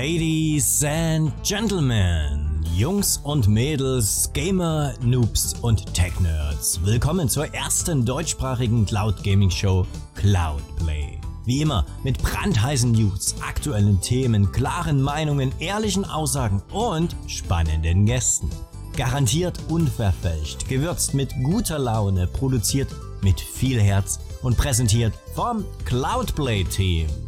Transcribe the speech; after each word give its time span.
Ladies 0.00 0.84
and 0.84 1.32
Gentlemen, 1.42 2.64
Jungs 2.76 3.18
und 3.24 3.48
Mädels, 3.48 4.30
Gamer, 4.32 4.94
Noobs 5.02 5.56
und 5.60 5.92
Tech-Nerds, 5.92 6.78
willkommen 6.84 7.28
zur 7.28 7.52
ersten 7.52 8.04
deutschsprachigen 8.04 8.86
Cloud 8.86 9.24
Gaming 9.24 9.50
Show 9.50 9.84
Cloudplay. 10.14 11.18
Wie 11.46 11.62
immer 11.62 11.84
mit 12.04 12.16
brandheißen 12.18 12.92
News, 12.92 13.34
aktuellen 13.40 14.00
Themen, 14.00 14.52
klaren 14.52 15.02
Meinungen, 15.02 15.50
ehrlichen 15.58 16.04
Aussagen 16.04 16.62
und 16.70 17.16
spannenden 17.26 18.06
Gästen. 18.06 18.48
Garantiert 18.96 19.58
unverfälscht, 19.68 20.68
gewürzt 20.68 21.12
mit 21.14 21.34
guter 21.42 21.80
Laune, 21.80 22.28
produziert 22.28 22.88
mit 23.20 23.40
viel 23.40 23.80
Herz 23.80 24.20
und 24.42 24.56
präsentiert 24.56 25.12
vom 25.34 25.64
Cloudplay-Team. 25.86 27.27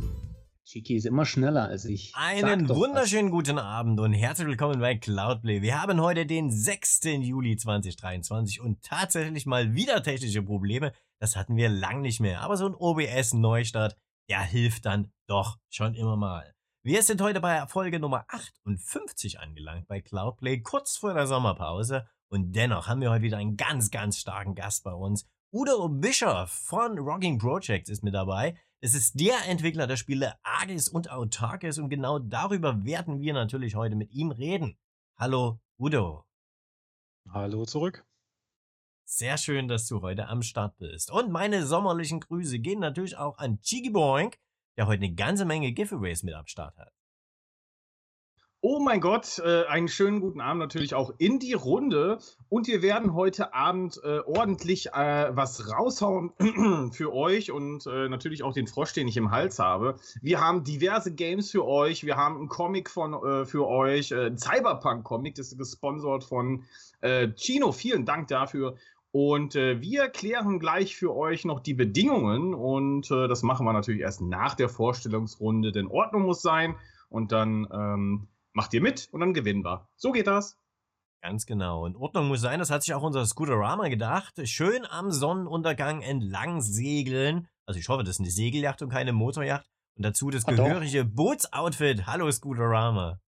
Chiki 0.71 0.95
ist 0.95 1.05
immer 1.05 1.27
schneller 1.27 1.65
als 1.65 1.85
ich. 1.85 2.15
Einen 2.15 2.69
wunderschönen 2.69 3.33
was. 3.33 3.33
guten 3.33 3.59
Abend 3.59 3.99
und 3.99 4.13
herzlich 4.13 4.47
willkommen 4.47 4.79
bei 4.79 4.95
Cloudplay. 4.95 5.63
Wir 5.63 5.83
haben 5.83 6.01
heute 6.01 6.27
den 6.27 6.53
6. 6.53 7.01
Juli 7.23 7.57
2023 7.57 8.61
und 8.61 8.81
tatsächlich 8.81 9.47
mal 9.47 9.75
wieder 9.75 10.01
technische 10.01 10.45
Probleme. 10.45 10.93
Das 11.19 11.35
hatten 11.35 11.57
wir 11.57 11.69
lang 11.69 12.03
nicht 12.03 12.21
mehr. 12.21 12.43
Aber 12.43 12.57
so 12.57 12.67
ein 12.67 12.77
OBS-Neustart, 12.77 13.97
der 14.29 14.43
hilft 14.43 14.87
dann 14.87 15.11
doch 15.27 15.59
schon 15.71 15.97
immer 15.97 16.17
mal. 16.17 16.55
Wir 16.85 17.03
sind 17.03 17.21
heute 17.21 17.41
bei 17.41 17.67
Folge 17.67 17.99
Nummer 17.99 18.25
58 18.29 19.41
angelangt 19.41 19.89
bei 19.89 20.01
Cloudplay, 20.01 20.61
kurz 20.61 20.97
vor 20.97 21.15
der 21.15 21.27
Sommerpause. 21.27 22.07
Und 22.29 22.53
dennoch 22.55 22.87
haben 22.87 23.01
wir 23.01 23.11
heute 23.11 23.25
wieder 23.25 23.39
einen 23.39 23.57
ganz, 23.57 23.91
ganz 23.91 24.19
starken 24.19 24.55
Gast 24.55 24.85
bei 24.85 24.93
uns. 24.93 25.27
Udo 25.53 25.89
Bischoff 25.89 26.49
von 26.49 26.97
Rocking 26.97 27.39
Projects 27.39 27.91
ist 27.91 28.05
mit 28.05 28.15
dabei. 28.15 28.55
Es 28.83 28.95
ist 28.95 29.21
der 29.21 29.47
Entwickler 29.47 29.87
der 29.87 29.99
Spiele 29.99 30.39
Agis 30.43 30.89
und 30.89 31.11
Autarkis 31.11 31.77
und 31.77 31.91
genau 31.91 32.19
darüber 32.19 32.83
werden 32.83 33.21
wir 33.21 33.35
natürlich 33.35 33.75
heute 33.75 33.95
mit 33.95 34.11
ihm 34.13 34.31
reden. 34.31 34.79
Hallo 35.19 35.61
Udo. 35.79 36.25
Hallo 37.29 37.67
zurück. 37.67 38.07
Sehr 39.05 39.37
schön, 39.37 39.69
dass 39.69 39.87
du 39.87 40.01
heute 40.01 40.29
am 40.29 40.41
Start 40.41 40.79
bist. 40.79 41.11
Und 41.11 41.31
meine 41.31 41.67
sommerlichen 41.67 42.21
Grüße 42.21 42.59
gehen 42.59 42.81
natürlich 42.81 43.19
auch 43.19 43.37
an 43.37 43.61
Chigi 43.61 43.91
Boink, 43.91 44.39
der 44.79 44.87
heute 44.87 45.05
eine 45.05 45.15
ganze 45.15 45.45
Menge 45.45 45.73
Giveaways 45.73 46.23
mit 46.23 46.33
am 46.33 46.47
Start 46.47 46.79
hat. 46.79 46.95
Oh 48.63 48.79
mein 48.79 49.01
Gott, 49.01 49.39
äh, 49.39 49.65
einen 49.69 49.89
schönen 49.89 50.21
guten 50.21 50.43
Abend 50.43 50.61
natürlich 50.61 50.95
auch 50.95 51.15
in 51.17 51.39
die 51.39 51.55
Runde. 51.55 52.19
Und 52.51 52.67
wir 52.67 52.83
werden 52.83 53.15
heute 53.15 53.55
Abend 53.55 53.99
äh, 54.05 54.19
ordentlich 54.19 54.89
äh, 54.93 55.35
was 55.35 55.73
raushauen 55.73 56.33
für 56.93 57.15
euch 57.15 57.51
und 57.53 57.87
äh, 57.87 58.11
natürlich 58.11 58.43
auch 58.43 58.53
den 58.53 58.67
Frosch, 58.67 58.93
den 58.93 59.09
ich 59.09 59.17
im 59.17 59.31
Hals 59.31 59.59
habe. 59.59 59.97
Wir 60.21 60.43
haben 60.43 60.63
diverse 60.63 61.15
Games 61.15 61.51
für 61.51 61.67
euch. 61.67 62.05
Wir 62.05 62.19
haben 62.19 62.37
einen 62.37 62.49
Comic 62.49 62.91
von, 62.91 63.15
äh, 63.15 63.47
für 63.47 63.67
euch, 63.67 64.13
äh, 64.13 64.37
Cyberpunk-Comic, 64.37 65.37
das 65.37 65.53
ist 65.53 65.59
gesponsert 65.59 66.25
von 66.25 66.65
Chino. 67.37 67.73
Vielen 67.73 68.05
Dank 68.05 68.29
dafür. 68.29 68.77
Und 69.11 69.55
wir 69.55 70.11
klären 70.11 70.59
gleich 70.59 70.97
für 70.97 71.17
euch 71.17 71.47
noch 71.47 71.61
die 71.61 71.73
Bedingungen. 71.73 72.53
Und 72.53 73.11
das 73.11 73.43
machen 73.43 73.65
wir 73.65 73.73
natürlich 73.73 74.03
erst 74.03 74.21
nach 74.21 74.55
der 74.55 74.69
Vorstellungsrunde, 74.69 75.73
denn 75.73 75.87
Ordnung 75.87 76.25
muss 76.25 76.43
sein. 76.43 76.77
Und 77.09 77.33
dann. 77.33 77.67
Ähm, 77.73 78.29
macht 78.53 78.75
ihr 78.75 78.81
mit 78.81 79.09
und 79.13 79.21
dann 79.21 79.35
gewinnen 79.35 79.65
wir. 79.65 79.89
So 79.97 80.13
geht 80.13 80.27
das. 80.27 80.57
Ganz 81.23 81.45
genau. 81.45 81.85
Und 81.85 81.97
Ordnung 81.97 82.29
muss 82.29 82.41
sein, 82.41 82.61
das 82.61 82.71
hat 82.71 82.83
sich 82.83 82.95
auch 82.95 83.03
unser 83.03 83.27
Scooterama 83.27 83.89
gedacht. 83.89 84.41
Schön 84.49 84.87
am 84.87 85.11
Sonnenuntergang 85.11 86.01
entlang 86.01 86.63
segeln. 86.63 87.47
Also 87.67 87.79
ich 87.79 87.89
hoffe, 87.89 88.05
das 88.05 88.17
ist 88.17 88.21
eine 88.21 88.31
Segelyacht 88.31 88.81
und 88.81 88.89
keine 88.89 89.13
Motorjacht. 89.13 89.67
Und 89.97 90.05
dazu 90.05 90.31
das 90.31 90.47
gehörige 90.47 91.05
Bootsoutfit. 91.05 92.07
Hallo 92.07 92.31
Scooterama. 92.31 93.21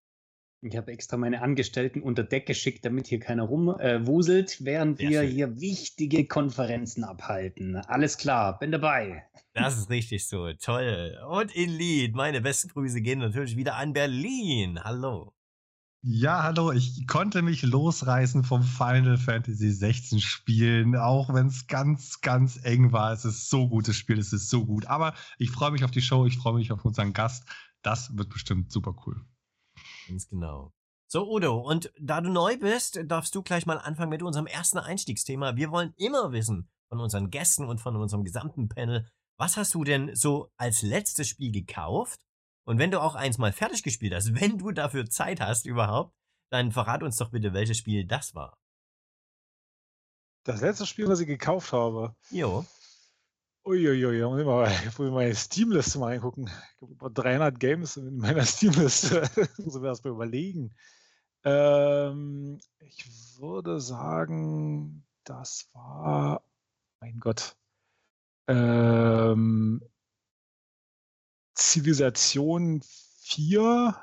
Ich 0.65 0.77
habe 0.77 0.93
extra 0.93 1.17
meine 1.17 1.43
Angestellten 1.43 2.01
unter 2.03 2.23
Deck 2.23 2.47
geschickt, 2.47 2.85
damit 2.85 3.09
hier 3.09 3.19
keiner 3.19 3.43
rumwuselt, 3.43 4.61
äh, 4.61 4.65
während 4.65 4.99
Sehr 4.99 5.11
wir 5.11 5.23
schön. 5.23 5.31
hier 5.33 5.61
wichtige 5.61 6.25
Konferenzen 6.25 7.03
abhalten. 7.03 7.75
Alles 7.75 8.17
klar, 8.17 8.61
bin 8.61 8.71
dabei. 8.71 9.25
Das 9.55 9.77
ist 9.77 9.91
richtig 9.91 10.29
so. 10.29 10.53
Toll. 10.53 11.19
Und 11.29 11.53
in 11.53 11.69
Lied, 11.69 12.15
meine 12.15 12.41
besten 12.41 12.69
Grüße 12.69 13.01
gehen 13.01 13.19
natürlich 13.19 13.57
wieder 13.57 13.75
an 13.75 13.93
Berlin. 13.93 14.79
Hallo. 14.85 15.35
Ja, 16.05 16.45
hallo, 16.45 16.71
ich 16.71 17.09
konnte 17.09 17.43
mich 17.43 17.63
losreißen 17.63 18.45
vom 18.45 18.63
Final 18.63 19.19
Fantasy 19.19 19.71
16 19.73 20.21
Spielen, 20.21 20.95
auch 20.95 21.35
wenn 21.35 21.49
es 21.49 21.67
ganz, 21.67 22.21
ganz 22.21 22.61
eng 22.65 22.93
war. 22.93 23.13
Es 23.13 23.25
ist 23.25 23.51
so 23.51 23.69
gutes 23.69 23.97
Spiel, 23.97 24.19
es 24.21 24.33
ist 24.33 24.49
so 24.49 24.65
gut. 24.65 24.87
Aber 24.87 25.15
ich 25.39 25.51
freue 25.51 25.73
mich 25.73 25.83
auf 25.83 25.91
die 25.91 26.03
Show, 26.03 26.25
ich 26.25 26.39
freue 26.39 26.55
mich 26.55 26.71
auf 26.71 26.85
unseren 26.85 27.13
Gast. 27.13 27.45
Das 27.83 28.17
wird 28.17 28.31
bestimmt 28.31 28.71
super 28.71 28.95
cool. 29.07 29.25
Ganz 30.09 30.29
genau. 30.29 30.73
So, 31.09 31.31
Udo, 31.31 31.59
und 31.59 31.93
da 32.01 32.21
du 32.21 32.31
neu 32.31 32.57
bist, 32.57 33.01
darfst 33.05 33.35
du 33.35 33.43
gleich 33.43 33.67
mal 33.67 33.79
anfangen 33.79 34.11
mit 34.11 34.23
unserem 34.23 34.47
ersten 34.47 34.79
Einstiegsthema. 34.79 35.57
Wir 35.57 35.71
wollen 35.71 35.93
immer 35.97 36.33
wissen 36.33 36.71
von 36.89 37.01
unseren 37.01 37.31
Gästen 37.31 37.67
und 37.67 37.81
von 37.81 37.97
unserem 37.97 38.25
gesamten 38.25 38.69
Panel, 38.69 39.07
was 39.39 39.57
hast 39.57 39.75
du 39.75 39.85
denn 39.85 40.15
so 40.15 40.51
als 40.57 40.83
letztes 40.83 41.29
Spiel 41.29 41.53
gekauft? 41.53 42.21
Und 42.65 42.79
wenn 42.79 42.91
du 42.91 43.01
auch 43.01 43.15
eins 43.15 43.39
mal 43.39 43.53
fertig 43.53 43.83
gespielt 43.83 44.15
hast, 44.15 44.35
wenn 44.41 44.59
du 44.59 44.73
dafür 44.73 45.09
Zeit 45.09 45.41
hast 45.41 45.67
überhaupt, 45.67 46.15
dann 46.51 46.73
verrat 46.73 47.03
uns 47.03 47.17
doch 47.17 47.31
bitte, 47.31 47.53
welches 47.53 47.79
Spiel 47.79 48.07
das 48.07 48.35
war. 48.35 48.57
Das 50.45 50.61
letzte 50.61 50.87
Spiel, 50.87 51.09
was 51.09 51.21
ich 51.21 51.27
gekauft 51.27 51.73
habe. 51.73 52.17
Jo. 52.31 52.65
Uiuiui, 53.65 54.19
da 54.19 54.29
muss 54.29 54.41
ich 54.41 54.47
mal, 54.47 54.67
ich 54.87 54.99
muss 54.99 55.11
meine 55.11 55.35
Steam-Liste 55.35 55.99
mal 55.99 56.07
reingucken. 56.07 56.47
Ich 56.47 56.83
habe 56.83 56.93
über 56.93 57.11
300 57.11 57.59
Games 57.61 57.97
in 57.97 58.19
meiner 58.19 58.45
Steam-Liste. 58.47 59.23
muss 59.59 59.77
ich 59.77 59.81
mir 59.81 59.89
erst 59.89 60.05
mal 60.05 60.11
überlegen. 60.11 60.75
Ähm, 61.45 62.61
ich 62.81 63.39
würde 63.39 63.81
sagen, 63.81 65.05
das 65.25 65.69
war, 65.73 66.43
mein 67.01 67.19
Gott, 67.19 67.57
ähm, 68.49 69.83
Zivilisation 71.55 72.83
4 73.21 73.97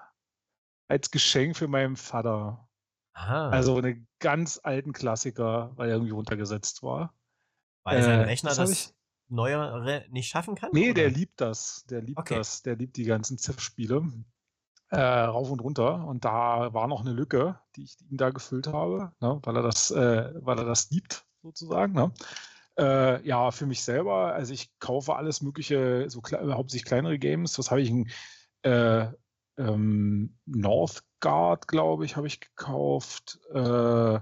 als 0.87 1.11
Geschenk 1.11 1.57
für 1.57 1.67
meinen 1.67 1.97
Vater. 1.97 2.67
Aha. 3.13 3.49
Also 3.49 3.77
einen 3.77 4.07
ganz 4.19 4.59
alten 4.63 4.93
Klassiker, 4.93 5.71
weil 5.75 5.89
er 5.89 5.95
irgendwie 5.95 6.11
runtergesetzt 6.11 6.83
war. 6.83 7.13
Weil 7.83 8.01
sein 8.01 8.19
äh, 8.21 8.23
Rechner 8.23 8.55
das, 8.55 8.93
neuere 9.29 10.05
nicht 10.09 10.29
schaffen 10.29 10.55
kann? 10.55 10.69
Nee, 10.73 10.91
oder? 10.91 10.95
der 10.95 11.11
liebt 11.11 11.39
das. 11.41 11.85
Der 11.89 12.01
liebt 12.01 12.19
okay. 12.19 12.35
das. 12.35 12.61
Der 12.63 12.75
liebt 12.75 12.97
die 12.97 13.05
ganzen 13.05 13.37
Ziff-Spiele. 13.37 14.11
Äh, 14.91 14.99
rauf 14.99 15.51
und 15.51 15.61
runter. 15.61 16.05
Und 16.05 16.25
da 16.25 16.73
war 16.73 16.87
noch 16.87 17.01
eine 17.01 17.11
Lücke, 17.11 17.59
die 17.75 17.83
ich 17.83 17.97
ihm 18.09 18.17
da 18.17 18.31
gefüllt 18.31 18.67
habe, 18.67 19.11
ne, 19.19 19.39
weil, 19.43 19.55
er 19.55 19.61
das, 19.61 19.91
äh, 19.91 20.33
weil 20.35 20.57
er 20.57 20.65
das 20.65 20.89
liebt, 20.89 21.25
sozusagen. 21.43 21.93
Ne? 21.93 22.11
Äh, 22.77 23.27
ja, 23.27 23.51
für 23.51 23.67
mich 23.67 23.83
selber, 23.83 24.33
also 24.33 24.51
ich 24.51 24.71
kaufe 24.79 25.15
alles 25.15 25.41
Mögliche, 25.41 26.09
so 26.09 26.21
kle 26.21 26.55
hauptsächlich 26.55 26.85
kleinere 26.85 27.19
Games. 27.19 27.59
Was 27.59 27.69
habe 27.69 27.81
ich? 27.81 27.91
Ein, 27.91 28.09
äh, 28.63 29.07
ähm, 29.59 30.37
Northgard, 30.45 31.67
glaube 31.67 32.05
ich, 32.05 32.15
habe 32.15 32.27
ich 32.27 32.39
gekauft. 32.39 33.39
Äh, 33.53 34.19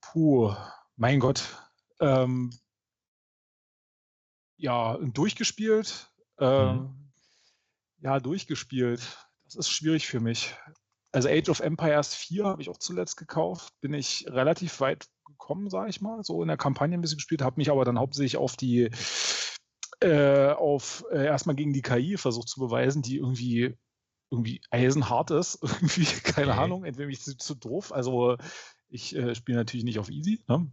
puh, 0.00 0.54
mein 0.96 1.20
Gott. 1.20 1.42
Ähm, 2.00 2.50
ja, 4.58 4.98
durchgespielt. 4.98 6.10
Äh, 6.38 6.72
mhm. 6.72 7.10
Ja, 8.00 8.20
durchgespielt. 8.20 9.00
Das 9.44 9.54
ist 9.54 9.70
schwierig 9.70 10.06
für 10.06 10.20
mich. 10.20 10.54
Also 11.10 11.28
Age 11.28 11.48
of 11.48 11.60
Empires 11.60 12.14
4 12.14 12.44
habe 12.44 12.60
ich 12.60 12.68
auch 12.68 12.76
zuletzt 12.76 13.16
gekauft. 13.16 13.72
Bin 13.80 13.94
ich 13.94 14.26
relativ 14.28 14.80
weit 14.80 15.06
gekommen, 15.26 15.70
sage 15.70 15.88
ich 15.88 16.00
mal. 16.00 16.22
So 16.22 16.42
in 16.42 16.48
der 16.48 16.58
Kampagne 16.58 16.96
ein 16.96 17.00
bisschen 17.00 17.16
gespielt, 17.16 17.42
habe 17.42 17.56
mich 17.56 17.70
aber 17.70 17.84
dann 17.84 17.98
hauptsächlich 17.98 18.36
auf 18.36 18.56
die 18.56 18.90
äh, 20.00 20.50
auf 20.50 21.04
äh, 21.10 21.24
erstmal 21.24 21.56
gegen 21.56 21.72
die 21.72 21.82
KI 21.82 22.16
versucht 22.16 22.48
zu 22.48 22.60
beweisen, 22.60 23.02
die 23.02 23.16
irgendwie 23.16 23.76
irgendwie 24.30 24.60
eisenhart 24.70 25.30
ist. 25.30 25.58
irgendwie, 25.62 26.04
keine 26.04 26.52
okay. 26.52 26.60
Ahnung, 26.60 26.84
entweder 26.84 27.06
mich 27.06 27.22
zu, 27.22 27.36
zu 27.36 27.54
doof. 27.54 27.92
Also 27.92 28.36
ich 28.88 29.16
äh, 29.16 29.34
spiele 29.34 29.58
natürlich 29.58 29.84
nicht 29.84 29.98
auf 29.98 30.10
easy. 30.10 30.44
Ne? 30.46 30.70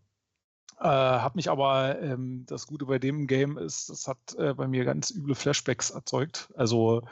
Äh, 0.79 0.83
hat 0.87 1.35
mich 1.35 1.49
aber, 1.49 2.01
ähm, 2.01 2.45
das 2.47 2.67
Gute 2.67 2.85
bei 2.85 2.99
dem 2.99 3.27
Game 3.27 3.57
ist, 3.57 3.89
das 3.89 4.07
hat 4.07 4.35
äh, 4.37 4.53
bei 4.53 4.67
mir 4.67 4.85
ganz 4.85 5.11
üble 5.11 5.35
Flashbacks 5.35 5.91
erzeugt. 5.91 6.49
Also 6.55 7.03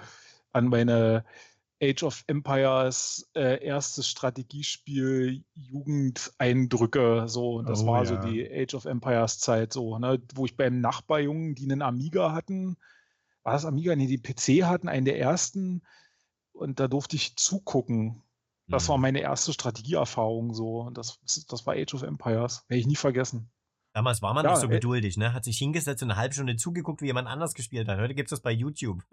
an 0.52 0.68
meine 0.68 1.24
Age 1.82 2.04
of 2.04 2.24
Empires 2.28 3.30
äh, 3.36 3.64
erstes 3.64 4.08
Strategiespiel 4.08 5.44
Jugendeindrücke. 5.54 7.26
So, 7.28 7.62
das 7.62 7.84
oh, 7.84 7.88
war 7.88 8.04
ja. 8.04 8.06
so 8.06 8.18
die 8.18 8.50
Age 8.50 8.74
of 8.76 8.86
Empires 8.86 9.40
Zeit, 9.40 9.74
so, 9.74 9.98
ne, 9.98 10.22
wo 10.36 10.46
ich 10.46 10.56
beim 10.56 10.82
Nachbarjungen, 10.82 11.56
die 11.56 11.64
einen 11.64 11.82
Amiga 11.82 12.34
hatten, 12.34 12.78
war 13.44 13.54
das 13.54 13.66
Amiga? 13.66 13.96
Nee, 13.96 14.08
die 14.08 14.18
PC 14.18 14.66
hatten, 14.66 14.88
einen 14.88 15.06
der 15.06 15.20
ersten. 15.20 15.84
Und 16.54 16.80
da 16.80 16.88
durfte 16.88 17.16
ich 17.16 17.36
zugucken, 17.36 18.24
das 18.68 18.88
war 18.90 18.98
mhm. 18.98 19.02
meine 19.02 19.22
erste 19.22 19.54
Strategieerfahrung 19.54 20.54
so. 20.54 20.90
Das, 20.92 21.20
das 21.48 21.66
war 21.66 21.76
Age 21.76 21.94
of 21.96 22.04
Empires. 22.04 22.64
Werde 22.68 22.80
ich 22.80 22.88
nie 22.88 22.96
vergessen. 22.96 23.52
Damals 23.94 24.22
war 24.22 24.34
man 24.34 24.44
ja, 24.44 24.52
noch 24.52 24.60
so 24.60 24.68
äh, 24.68 24.70
geduldig, 24.70 25.18
ne? 25.18 25.34
Hat 25.34 25.44
sich 25.44 25.58
hingesetzt 25.58 26.02
und 26.02 26.10
eine 26.10 26.20
halbe 26.20 26.34
Stunde 26.34 26.56
zugeguckt, 26.56 27.02
wie 27.02 27.08
jemand 27.08 27.28
anders 27.28 27.54
gespielt 27.54 27.88
hat. 27.88 28.00
Heute 28.00 28.16
gibt 28.16 28.28
es 28.28 28.32
das 28.32 28.42
bei 28.42 28.52
YouTube. 28.52 29.04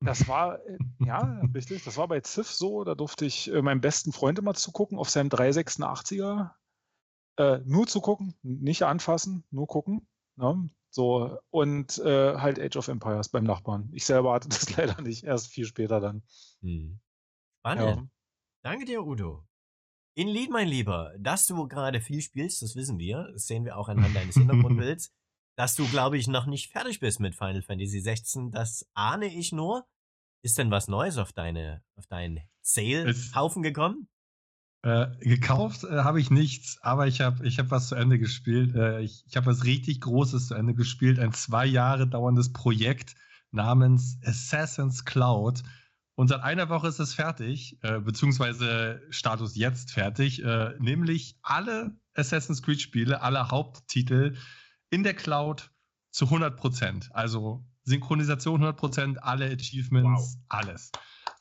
Das 0.00 0.26
war, 0.28 0.64
äh, 0.66 0.78
ja, 1.00 1.42
richtig, 1.54 1.84
das 1.84 1.98
war 1.98 2.08
bei 2.08 2.20
Ziff 2.20 2.50
so, 2.50 2.84
da 2.84 2.94
durfte 2.94 3.26
ich 3.26 3.52
äh, 3.52 3.60
meinem 3.60 3.82
besten 3.82 4.12
Freund 4.12 4.38
immer 4.38 4.54
zugucken 4.54 4.98
auf 4.98 5.10
seinem 5.10 5.28
386er. 5.28 6.52
Äh, 7.36 7.58
nur 7.64 7.86
zugucken, 7.86 8.34
nicht 8.42 8.82
anfassen, 8.82 9.44
nur 9.50 9.66
gucken. 9.66 10.06
Ne? 10.36 10.70
So, 10.90 11.38
und 11.50 11.98
äh, 11.98 12.36
halt 12.36 12.58
Age 12.58 12.76
of 12.76 12.88
Empires 12.88 13.28
beim 13.28 13.44
Nachbarn. 13.44 13.90
Ich 13.92 14.06
selber 14.06 14.32
hatte 14.32 14.48
das 14.50 14.74
leider 14.76 15.00
nicht, 15.02 15.24
erst 15.24 15.48
viel 15.48 15.66
später 15.66 16.00
dann. 16.00 16.22
Hm. 16.62 16.98
Spannend. 17.60 17.96
Ja. 17.96 18.06
Danke 18.64 18.84
dir, 18.84 19.04
Udo. 19.04 19.44
In 20.14 20.28
Lied, 20.28 20.50
mein 20.50 20.68
Lieber, 20.68 21.12
dass 21.18 21.46
du 21.46 21.66
gerade 21.66 22.00
viel 22.00 22.20
spielst, 22.20 22.62
das 22.62 22.76
wissen 22.76 22.98
wir. 22.98 23.28
Das 23.32 23.46
sehen 23.46 23.64
wir 23.64 23.76
auch 23.76 23.88
anhand 23.88 24.14
deines 24.14 24.34
Hintergrundbilds. 24.38 25.12
dass 25.56 25.74
du, 25.74 25.86
glaube 25.88 26.16
ich, 26.16 26.28
noch 26.28 26.46
nicht 26.46 26.70
fertig 26.70 27.00
bist 27.00 27.20
mit 27.20 27.34
Final 27.34 27.62
Fantasy 27.62 28.00
16, 28.00 28.52
das 28.52 28.86
ahne 28.94 29.26
ich 29.26 29.52
nur. 29.52 29.86
Ist 30.44 30.58
denn 30.58 30.70
was 30.70 30.88
Neues 30.88 31.18
auf 31.18 31.32
deine, 31.32 31.82
auf 31.96 32.06
deinen 32.06 32.40
Sale-Haufen 32.62 33.62
gekommen? 33.62 34.08
Äh, 34.84 35.08
gekauft 35.20 35.84
äh, 35.84 36.02
habe 36.02 36.20
ich 36.20 36.30
nichts, 36.30 36.78
aber 36.82 37.06
ich 37.06 37.20
habe 37.20 37.46
ich 37.46 37.58
hab 37.58 37.70
was 37.70 37.88
zu 37.88 37.94
Ende 37.94 38.18
gespielt. 38.18 38.74
Äh, 38.74 39.00
ich 39.00 39.24
ich 39.28 39.36
habe 39.36 39.46
was 39.46 39.64
richtig 39.64 40.00
Großes 40.00 40.48
zu 40.48 40.54
Ende 40.54 40.74
gespielt. 40.74 41.20
Ein 41.20 41.32
zwei 41.32 41.66
Jahre 41.66 42.08
dauerndes 42.08 42.52
Projekt 42.52 43.14
namens 43.52 44.18
Assassin's 44.24 45.04
Cloud. 45.04 45.62
Und 46.14 46.28
seit 46.28 46.42
einer 46.42 46.68
Woche 46.68 46.88
ist 46.88 46.98
es 46.98 47.14
fertig, 47.14 47.78
äh, 47.82 47.98
beziehungsweise 48.00 49.00
Status 49.10 49.56
jetzt 49.56 49.92
fertig, 49.92 50.44
äh, 50.44 50.74
nämlich 50.78 51.38
alle 51.42 51.96
Assassin's 52.14 52.62
Creed-Spiele, 52.62 53.22
alle 53.22 53.50
Haupttitel 53.50 54.36
in 54.90 55.02
der 55.02 55.14
Cloud 55.14 55.70
zu 56.10 56.26
100 56.26 56.56
Prozent. 56.56 57.10
Also 57.14 57.64
Synchronisation 57.84 58.56
100 58.56 58.76
Prozent, 58.76 59.22
alle 59.22 59.46
Achievements, 59.46 60.36
wow. 60.36 60.44
alles. 60.48 60.92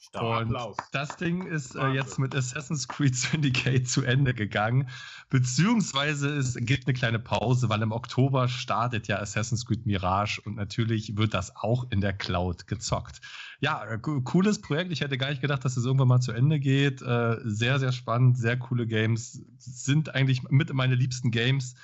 Stark, 0.04 0.42
und 0.42 0.56
Applaus. 0.56 0.78
das 0.92 1.16
Ding 1.16 1.46
ist 1.46 1.76
äh, 1.76 1.90
jetzt 1.90 2.18
mit 2.18 2.36
Assassin's 2.36 2.88
Creed 2.88 3.16
Syndicate 3.16 3.88
zu 3.88 4.02
Ende 4.02 4.34
gegangen. 4.34 4.90
Beziehungsweise 5.30 6.36
es 6.36 6.56
gibt 6.56 6.88
eine 6.88 6.96
kleine 6.96 7.20
Pause, 7.20 7.70
weil 7.70 7.84
im 7.84 7.92
Oktober 7.92 8.48
startet 8.48 9.08
ja 9.08 9.20
Assassin's 9.20 9.64
Creed 9.64 9.86
Mirage 9.86 10.42
und 10.44 10.56
natürlich 10.56 11.18
wird 11.18 11.36
das 11.36 11.56
auch 11.56 11.86
in 11.92 12.02
der 12.02 12.14
Cloud 12.14 12.66
gezockt. 12.66 13.22
Ja, 13.60 13.86
äh, 13.86 14.00
cooles 14.00 14.60
Projekt. 14.60 14.92
Ich 14.92 15.02
hätte 15.02 15.20
gar 15.20 15.30
nicht 15.30 15.42
gedacht, 15.42 15.64
dass 15.64 15.78
es 15.78 15.86
irgendwann 15.86 16.08
mal 16.08 16.20
zu 16.20 16.32
Ende 16.32 16.60
geht. 16.60 17.04
Äh, 17.04 17.38
sehr, 17.44 17.80
sehr 17.80 17.92
spannend, 17.92 18.40
sehr 18.40 18.58
coole 18.58 18.88
Games. 18.88 19.40
Sind 19.60 20.16
eigentlich 20.16 20.42
mit 20.50 20.74
meine 20.74 20.96
liebsten 20.96 21.30
Games. 21.30 21.76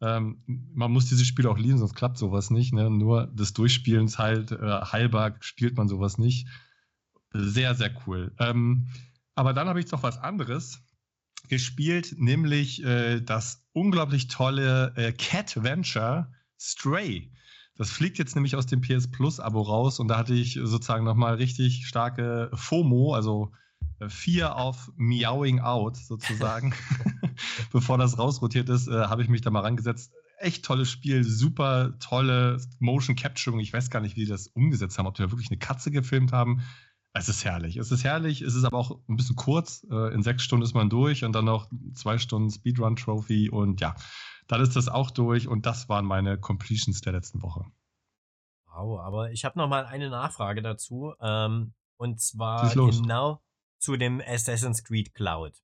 Ähm, 0.00 0.44
man 0.46 0.92
muss 0.92 1.06
dieses 1.06 1.26
Spiel 1.26 1.48
auch 1.48 1.58
lieben, 1.58 1.78
sonst 1.78 1.94
klappt 1.94 2.18
sowas 2.18 2.50
nicht. 2.50 2.72
Ne? 2.72 2.88
Nur 2.88 3.26
des 3.26 3.52
Durchspielens 3.52 4.18
halt 4.18 4.52
äh, 4.52 4.56
heilbar 4.58 5.34
spielt 5.40 5.76
man 5.76 5.88
sowas 5.88 6.18
nicht. 6.18 6.46
Sehr, 7.34 7.74
sehr 7.74 7.90
cool. 8.06 8.32
Ähm, 8.38 8.88
aber 9.34 9.52
dann 9.52 9.68
habe 9.68 9.80
ich 9.80 9.90
noch 9.90 10.02
was 10.02 10.18
anderes 10.18 10.80
gespielt, 11.48 12.14
nämlich 12.16 12.82
äh, 12.84 13.20
das 13.20 13.66
unglaublich 13.72 14.28
tolle 14.28 14.94
äh, 14.96 15.12
Cat 15.12 15.62
Venture 15.62 16.32
Stray. 16.58 17.30
Das 17.76 17.90
fliegt 17.90 18.18
jetzt 18.18 18.36
nämlich 18.36 18.54
aus 18.54 18.66
dem 18.66 18.80
PS 18.80 19.10
Plus 19.10 19.40
Abo 19.40 19.60
raus 19.60 19.98
und 19.98 20.08
da 20.08 20.16
hatte 20.18 20.34
ich 20.34 20.54
sozusagen 20.62 21.04
nochmal 21.04 21.34
richtig 21.34 21.86
starke 21.86 22.50
FOMO, 22.54 23.14
also 23.14 23.52
äh, 23.98 24.08
vier 24.08 24.56
auf 24.56 24.92
Meowing 24.96 25.60
Out 25.60 25.96
sozusagen. 25.96 26.72
Bevor 27.72 27.98
das 27.98 28.18
rausrotiert 28.18 28.68
ist, 28.68 28.88
äh, 28.88 29.06
habe 29.06 29.22
ich 29.22 29.28
mich 29.28 29.40
da 29.40 29.50
mal 29.50 29.60
rangesetzt. 29.60 30.12
Echt 30.38 30.64
tolles 30.64 30.90
Spiel, 30.90 31.24
super 31.24 31.98
tolle 32.00 32.60
Motion 32.78 33.16
Capturing. 33.16 33.60
Ich 33.60 33.72
weiß 33.72 33.90
gar 33.90 34.00
nicht, 34.00 34.16
wie 34.16 34.20
die 34.20 34.30
das 34.30 34.48
umgesetzt 34.48 34.98
haben, 34.98 35.06
ob 35.06 35.14
die 35.14 35.22
da 35.22 35.30
wirklich 35.30 35.50
eine 35.50 35.58
Katze 35.58 35.90
gefilmt 35.90 36.32
haben. 36.32 36.62
Es 37.16 37.28
ist 37.28 37.44
herrlich. 37.44 37.76
Es 37.76 37.92
ist 37.92 38.02
herrlich. 38.02 38.42
Es 38.42 38.56
ist 38.56 38.64
aber 38.64 38.76
auch 38.76 38.98
ein 39.08 39.16
bisschen 39.16 39.36
kurz. 39.36 39.86
Äh, 39.88 40.12
in 40.12 40.22
sechs 40.22 40.42
Stunden 40.42 40.64
ist 40.64 40.74
man 40.74 40.90
durch 40.90 41.24
und 41.24 41.32
dann 41.32 41.44
noch 41.44 41.70
zwei 41.94 42.18
Stunden 42.18 42.50
Speedrun 42.50 42.96
Trophy 42.96 43.48
und 43.48 43.80
ja, 43.80 43.94
dann 44.48 44.60
ist 44.60 44.74
das 44.74 44.88
auch 44.88 45.12
durch 45.12 45.46
und 45.46 45.64
das 45.64 45.88
waren 45.88 46.04
meine 46.04 46.38
Completions 46.38 47.00
der 47.02 47.12
letzten 47.12 47.40
Woche. 47.42 47.64
Wow, 48.66 49.00
aber 49.00 49.30
ich 49.30 49.44
habe 49.44 49.56
noch 49.56 49.68
mal 49.68 49.86
eine 49.86 50.10
Nachfrage 50.10 50.60
dazu 50.60 51.14
ähm, 51.20 51.74
und 51.96 52.20
zwar 52.20 52.68
genau 52.74 53.40
zu 53.78 53.96
dem 53.96 54.20
Assassin's 54.20 54.82
Creed 54.82 55.14
Cloud. 55.14 55.62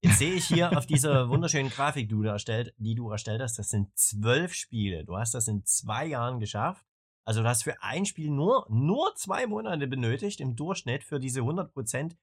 Jetzt 0.00 0.18
sehe 0.18 0.32
ich 0.32 0.46
hier 0.46 0.76
auf 0.78 0.86
dieser 0.86 1.28
wunderschönen 1.28 1.68
Grafik, 1.68 2.08
die 2.08 2.14
du, 2.14 2.22
erstellt, 2.22 2.72
die 2.78 2.94
du 2.94 3.10
erstellt 3.10 3.42
hast, 3.42 3.58
das 3.58 3.68
sind 3.68 3.94
zwölf 3.98 4.54
Spiele. 4.54 5.04
Du 5.04 5.18
hast 5.18 5.34
das 5.34 5.48
in 5.48 5.66
zwei 5.66 6.06
Jahren 6.06 6.40
geschafft. 6.40 6.87
Also 7.28 7.42
du 7.42 7.48
hast 7.50 7.64
für 7.64 7.82
ein 7.82 8.06
Spiel 8.06 8.30
nur, 8.30 8.64
nur 8.70 9.14
zwei 9.14 9.46
Monate 9.46 9.86
benötigt 9.86 10.40
im 10.40 10.56
Durchschnitt 10.56 11.04
für 11.04 11.20
diese 11.20 11.40
100 11.40 11.74
Prozent. 11.74 12.16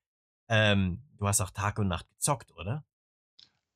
Ähm, 0.50 1.04
du 1.20 1.28
hast 1.28 1.42
auch 1.42 1.52
Tag 1.52 1.78
und 1.78 1.88
Nacht 1.88 2.10
gezockt, 2.10 2.52
oder? 2.56 2.84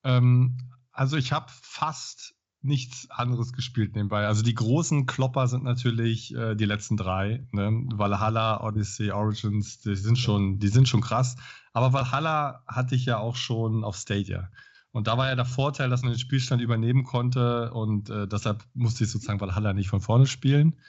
Ähm, 0.04 0.58
also 0.92 1.18
ich 1.18 1.32
habe 1.32 1.46
fast 1.62 2.34
nichts 2.62 3.12
anderes 3.12 3.54
gespielt 3.54 3.94
nebenbei. 3.94 4.26
Also 4.26 4.42
die 4.42 4.56
großen 4.56 5.06
Klopper 5.06 5.48
sind 5.48 5.64
natürlich 5.64 6.34
äh, 6.34 6.56
die 6.56 6.66
letzten 6.66 6.98
drei. 6.98 7.46
Ne? 7.52 7.84
Valhalla, 7.94 8.64
Odyssey, 8.64 9.12
Origins, 9.12 9.82
die 9.82 9.96
sind 9.96 10.18
schon, 10.18 10.58
die 10.58 10.70
sind 10.70 10.90
schon 10.90 11.02
krass. 11.02 11.36
Aber 11.74 11.94
Valhalla 11.94 12.64
hatte 12.66 12.96
ich 12.96 13.06
ja 13.06 13.20
auch 13.20 13.36
schon 13.36 13.84
auf 13.84 13.98
Stadia. 13.98 14.50
Und 14.90 15.06
da 15.06 15.16
war 15.20 15.30
ja 15.30 15.36
der 15.36 15.46
Vorteil, 15.46 15.92
dass 15.92 16.02
man 16.02 16.12
den 16.12 16.20
Spielstand 16.20 16.60
übernehmen 16.60 17.04
konnte 17.04 17.72
und 17.72 18.10
äh, 18.10 18.28
deshalb 18.28 18.66
musste 18.74 19.04
ich 19.04 19.12
sozusagen 19.12 19.40
Valhalla 19.40 19.74
nicht 19.74 19.90
von 19.90 20.02
vorne 20.02 20.26
spielen. 20.26 20.80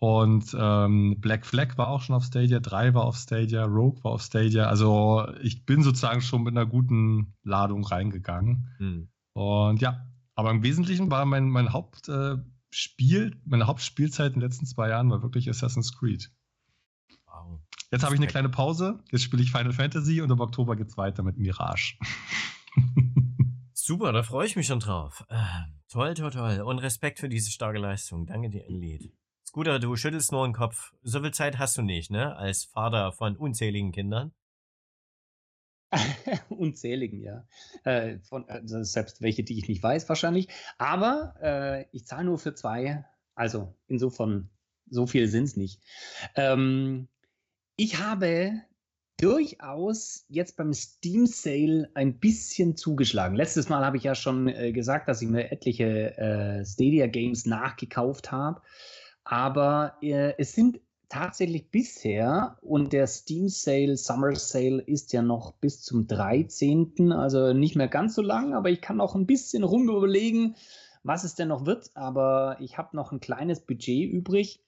Und 0.00 0.56
ähm, 0.58 1.20
Black 1.20 1.44
Flag 1.44 1.76
war 1.76 1.88
auch 1.88 2.00
schon 2.00 2.16
auf 2.16 2.24
Stadia, 2.24 2.58
3 2.58 2.94
war 2.94 3.04
auf 3.04 3.16
Stadia, 3.16 3.64
Rogue 3.66 4.02
war 4.02 4.12
auf 4.12 4.22
Stadia. 4.22 4.64
Also 4.64 5.28
ich 5.42 5.66
bin 5.66 5.82
sozusagen 5.82 6.22
schon 6.22 6.42
mit 6.42 6.56
einer 6.56 6.64
guten 6.64 7.34
Ladung 7.42 7.84
reingegangen. 7.84 8.70
Hm. 8.78 9.08
Und 9.34 9.82
ja, 9.82 10.06
aber 10.34 10.52
im 10.52 10.62
Wesentlichen 10.62 11.10
war 11.10 11.26
mein, 11.26 11.50
mein 11.50 11.74
Hauptspiel, 11.74 13.32
äh, 13.32 13.36
meine 13.44 13.66
Hauptspielzeit 13.66 14.28
in 14.28 14.40
den 14.40 14.48
letzten 14.48 14.64
zwei 14.64 14.88
Jahren 14.88 15.10
war 15.10 15.22
wirklich 15.22 15.50
Assassin's 15.50 15.94
Creed. 15.94 16.30
Wow. 17.26 17.60
Jetzt 17.92 18.02
habe 18.02 18.14
ich 18.14 18.20
eine 18.20 18.26
kleine 18.26 18.48
Pause, 18.48 19.00
jetzt 19.10 19.24
spiele 19.24 19.42
ich 19.42 19.52
Final 19.52 19.74
Fantasy 19.74 20.22
und 20.22 20.30
im 20.30 20.40
Oktober 20.40 20.76
geht 20.76 20.88
es 20.88 20.96
weiter 20.96 21.22
mit 21.22 21.36
Mirage. 21.36 21.98
Super, 23.74 24.12
da 24.12 24.22
freue 24.22 24.46
ich 24.46 24.56
mich 24.56 24.66
schon 24.66 24.80
drauf. 24.80 25.26
Äh, 25.28 25.44
toll, 25.88 26.14
toll, 26.14 26.30
toll. 26.30 26.60
Und 26.60 26.78
Respekt 26.78 27.18
für 27.18 27.28
diese 27.28 27.50
starke 27.50 27.78
Leistung. 27.78 28.24
Danke 28.24 28.48
dir, 28.48 28.64
Elite. 28.64 29.10
Scooter, 29.50 29.80
du 29.80 29.96
schüttelst 29.96 30.30
nur 30.30 30.46
den 30.46 30.52
Kopf. 30.52 30.92
So 31.02 31.20
viel 31.22 31.32
Zeit 31.32 31.58
hast 31.58 31.76
du 31.76 31.82
nicht, 31.82 32.08
ne? 32.08 32.36
Als 32.36 32.66
Vater 32.66 33.10
von 33.10 33.36
unzähligen 33.36 33.90
Kindern. 33.90 34.30
unzähligen, 36.50 37.20
ja. 37.20 37.44
Äh, 37.82 38.20
von, 38.20 38.48
also 38.48 38.80
selbst 38.84 39.22
welche, 39.22 39.42
die 39.42 39.58
ich 39.58 39.66
nicht 39.66 39.82
weiß, 39.82 40.08
wahrscheinlich. 40.08 40.46
Aber 40.78 41.34
äh, 41.42 41.86
ich 41.90 42.06
zahle 42.06 42.26
nur 42.26 42.38
für 42.38 42.54
zwei. 42.54 43.04
Also 43.34 43.74
insofern, 43.88 44.50
so 44.88 45.08
viel 45.08 45.26
sind 45.26 45.44
es 45.46 45.56
nicht. 45.56 45.82
Ähm, 46.36 47.08
ich 47.74 47.98
habe 47.98 48.52
durchaus 49.16 50.26
jetzt 50.28 50.56
beim 50.56 50.72
Steam 50.72 51.26
Sale 51.26 51.90
ein 51.94 52.20
bisschen 52.20 52.76
zugeschlagen. 52.76 53.34
Letztes 53.34 53.68
Mal 53.68 53.84
habe 53.84 53.96
ich 53.96 54.04
ja 54.04 54.14
schon 54.14 54.46
äh, 54.46 54.70
gesagt, 54.70 55.08
dass 55.08 55.20
ich 55.22 55.28
mir 55.28 55.50
etliche 55.50 56.16
äh, 56.16 56.64
Stadia 56.64 57.08
Games 57.08 57.46
nachgekauft 57.46 58.30
habe. 58.30 58.62
Aber 59.24 59.96
äh, 60.02 60.34
es 60.38 60.54
sind 60.54 60.80
tatsächlich 61.08 61.70
bisher 61.70 62.56
und 62.62 62.92
der 62.92 63.06
Steam 63.06 63.48
Sale, 63.48 63.96
Summer 63.96 64.34
Sale 64.36 64.80
ist 64.80 65.12
ja 65.12 65.22
noch 65.22 65.52
bis 65.54 65.82
zum 65.82 66.06
13. 66.06 67.12
Also 67.12 67.52
nicht 67.52 67.76
mehr 67.76 67.88
ganz 67.88 68.14
so 68.14 68.22
lang, 68.22 68.54
aber 68.54 68.70
ich 68.70 68.80
kann 68.80 68.96
noch 68.96 69.14
ein 69.14 69.26
bisschen 69.26 69.64
rum 69.64 69.88
überlegen, 69.88 70.54
was 71.02 71.24
es 71.24 71.34
denn 71.34 71.48
noch 71.48 71.66
wird. 71.66 71.90
Aber 71.94 72.56
ich 72.60 72.78
habe 72.78 72.96
noch 72.96 73.12
ein 73.12 73.20
kleines 73.20 73.60
Budget 73.60 74.10
übrig. 74.10 74.64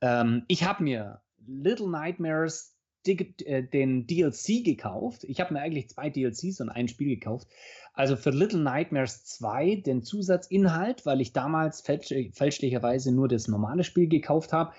Ähm, 0.00 0.44
ich 0.48 0.64
habe 0.64 0.82
mir 0.82 1.20
Little 1.46 1.88
Nightmares 1.88 2.76
äh, 3.06 3.62
den 3.62 4.06
DLC 4.06 4.64
gekauft. 4.64 5.24
Ich 5.24 5.40
habe 5.40 5.54
mir 5.54 5.60
eigentlich 5.60 5.88
zwei 5.88 6.10
DLCs 6.10 6.60
und 6.60 6.68
ein 6.68 6.88
Spiel 6.88 7.08
gekauft. 7.08 7.48
Also 7.92 8.16
für 8.16 8.30
Little 8.30 8.60
Nightmares 8.60 9.24
2 9.24 9.76
den 9.76 10.02
Zusatzinhalt, 10.02 11.04
weil 11.06 11.20
ich 11.20 11.32
damals 11.32 11.80
fälsch 11.80 12.14
fälschlicherweise 12.32 13.12
nur 13.12 13.28
das 13.28 13.48
normale 13.48 13.84
Spiel 13.84 14.08
gekauft 14.08 14.52
habe. 14.52 14.72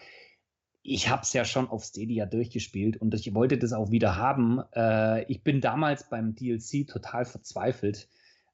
Ich 0.84 1.10
habe 1.10 1.22
es 1.22 1.34
ja 1.34 1.46
schon 1.46 1.70
auf 1.70 1.84
Stadia 1.84 2.26
durchgespielt 2.26 2.98
und 2.98 3.14
ich 3.14 3.34
wollte 3.36 3.58
das 3.58 3.74
auch 3.74 3.92
wieder 3.92 4.16
haben. 4.16 4.62
Äh, 4.74 5.24
ich 5.32 5.44
bin 5.44 5.62
damals 5.62 6.10
beim 6.10 6.34
DLC 6.34 6.88
total 6.88 7.26
verzweifelt. 7.26 8.10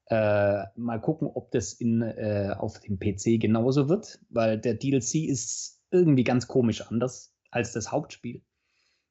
Äh, 0.06 0.64
mal 0.76 1.00
gucken, 1.00 1.28
ob 1.32 1.50
das 1.52 1.72
in, 1.72 2.02
äh, 2.02 2.54
auf 2.56 2.80
dem 2.80 2.98
PC 2.98 3.40
genauso 3.40 3.88
wird, 3.88 4.18
weil 4.30 4.58
der 4.58 4.74
DLC 4.74 5.26
ist 5.26 5.82
irgendwie 5.90 6.24
ganz 6.24 6.48
komisch 6.48 6.82
anders 6.82 7.34
als 7.50 7.72
das 7.72 7.92
Hauptspiel. 7.92 8.42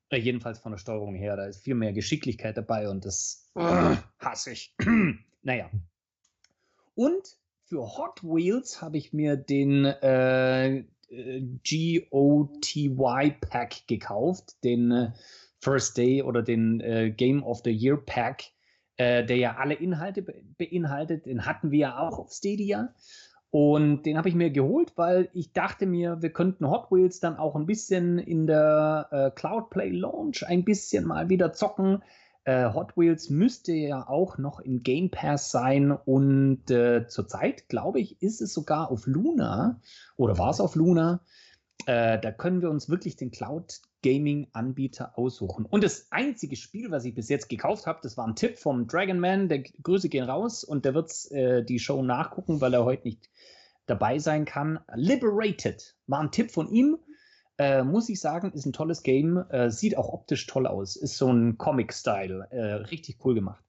Äh, 0.10 0.18
jedenfalls 0.18 0.60
von 0.60 0.72
der 0.72 0.80
Steuerung 0.80 1.16
her. 1.16 1.36
Da 1.36 1.46
ist 1.46 1.64
viel 1.64 1.76
mehr 1.76 1.94
Geschicklichkeit 1.94 2.58
dabei 2.58 2.90
und 2.90 3.06
das 3.06 3.52
äh, 3.56 3.96
hasse 4.20 4.52
ich. 4.52 4.76
Naja. 5.48 5.72
Und 6.94 7.38
für 7.64 7.98
Hot 7.98 8.22
Wheels 8.22 8.82
habe 8.82 8.98
ich 8.98 9.14
mir 9.14 9.38
den, 9.38 9.86
äh, 9.86 10.84
äh, 11.10 11.42
GOTY-Pack 12.12 13.88
gekauft, 13.88 14.62
den 14.64 14.92
äh, 14.92 15.14
First 15.60 15.98
Day 15.98 16.22
oder 16.22 16.44
den 16.44 16.82
äh, 16.82 17.12
Game 17.12 17.44
of 17.44 17.62
the 17.64 17.72
Year 17.72 17.96
Pack, 17.98 18.44
äh, 18.98 19.24
der 19.26 19.38
ja 19.38 19.56
alle 19.56 19.76
Inhalte 19.76 20.22
be 20.22 20.44
beinhaltet. 20.58 21.26
Den 21.26 21.46
hatten 21.46 21.72
wir 21.72 21.80
ja 21.80 21.98
auch 22.00 22.20
auf 22.20 22.34
Stadia. 22.34 22.94
Und 23.50 24.04
den 24.04 24.18
habe 24.18 24.28
ich 24.28 24.36
mir 24.36 24.50
geholt, 24.50 24.92
weil 24.98 25.30
ich 25.32 25.54
dachte 25.54 25.86
mir, 25.86 26.22
wir 26.22 26.32
könnten 26.32 26.70
Hot 26.70 26.92
Wheels 26.92 27.22
dann 27.22 27.38
auch 27.38 27.56
ein 27.56 27.66
bisschen 27.66 28.20
in 28.20 28.46
der 28.48 29.08
äh, 29.12 29.32
Cloud 29.32 29.70
Play 29.70 29.92
Launch 29.92 30.46
ein 30.46 30.66
bisschen 30.66 31.06
mal 31.06 31.30
wieder 31.30 31.54
zocken. 31.54 32.04
Äh, 32.48 32.74
Hot 32.74 32.96
Wheels 32.96 33.30
müsste 33.30 33.74
ja 33.74 34.08
auch 34.08 34.38
noch 34.38 34.62
im 34.62 34.82
Game 34.82 35.12
Pass 35.12 35.52
sein 35.52 35.92
und 35.92 36.72
äh, 36.72 37.06
zurzeit, 37.10 37.68
glaube 37.68 38.00
ich, 38.00 38.22
ist 38.22 38.40
es 38.40 38.54
sogar 38.54 38.90
auf 38.90 39.06
Luna 39.06 39.82
oder 40.16 40.38
war 40.38 40.52
es 40.52 40.62
auf 40.62 40.76
Luna. 40.76 41.20
Äh, 41.88 42.18
da 42.18 42.32
können 42.32 42.62
wir 42.62 42.70
uns 42.70 42.88
wirklich 42.88 43.18
den 43.18 43.32
Cloud 43.32 43.82
Gaming 44.02 44.48
Anbieter 44.54 45.18
aussuchen. 45.20 45.66
Und 45.66 45.84
das 45.84 46.08
einzige 46.10 46.56
Spiel, 46.56 46.90
was 46.90 47.04
ich 47.04 47.14
bis 47.14 47.28
jetzt 47.28 47.50
gekauft 47.50 47.86
habe, 47.86 48.00
das 48.02 48.16
war 48.16 48.26
ein 48.26 48.38
Tipp 48.38 48.58
vom 48.58 48.88
Dragon 48.88 49.20
Man. 49.20 49.50
Der 49.50 49.60
Grüße 49.60 50.08
gehen 50.08 50.24
raus 50.24 50.64
und 50.64 50.86
der 50.86 50.94
wird 50.94 51.30
äh, 51.32 51.66
die 51.66 51.80
Show 51.80 52.02
nachgucken, 52.02 52.62
weil 52.62 52.74
er 52.74 52.86
heute 52.86 53.10
nicht 53.10 53.30
dabei 53.88 54.20
sein 54.20 54.46
kann. 54.46 54.80
Liberated 54.96 55.98
war 56.08 56.22
ein 56.22 56.32
Tipp 56.32 56.52
von 56.52 56.70
ihm. 56.70 56.98
Äh, 57.58 57.84
muss 57.84 58.10
ich 58.10 58.20
sagen, 58.20 58.52
ist 58.52 58.66
ein 58.66 58.74
tolles 58.74 59.04
Game. 59.04 59.38
Äh, 59.50 59.72
sieht 59.72 59.98
auch 59.98 60.10
optisch 60.10 60.46
toll 60.46 60.68
aus. 60.68 60.96
Ist 60.96 61.18
so 61.18 61.32
ein 61.32 61.58
Comic-Style. 61.58 62.48
Äh, 62.52 62.74
richtig 62.74 63.24
cool 63.26 63.34
gemacht. 63.34 63.64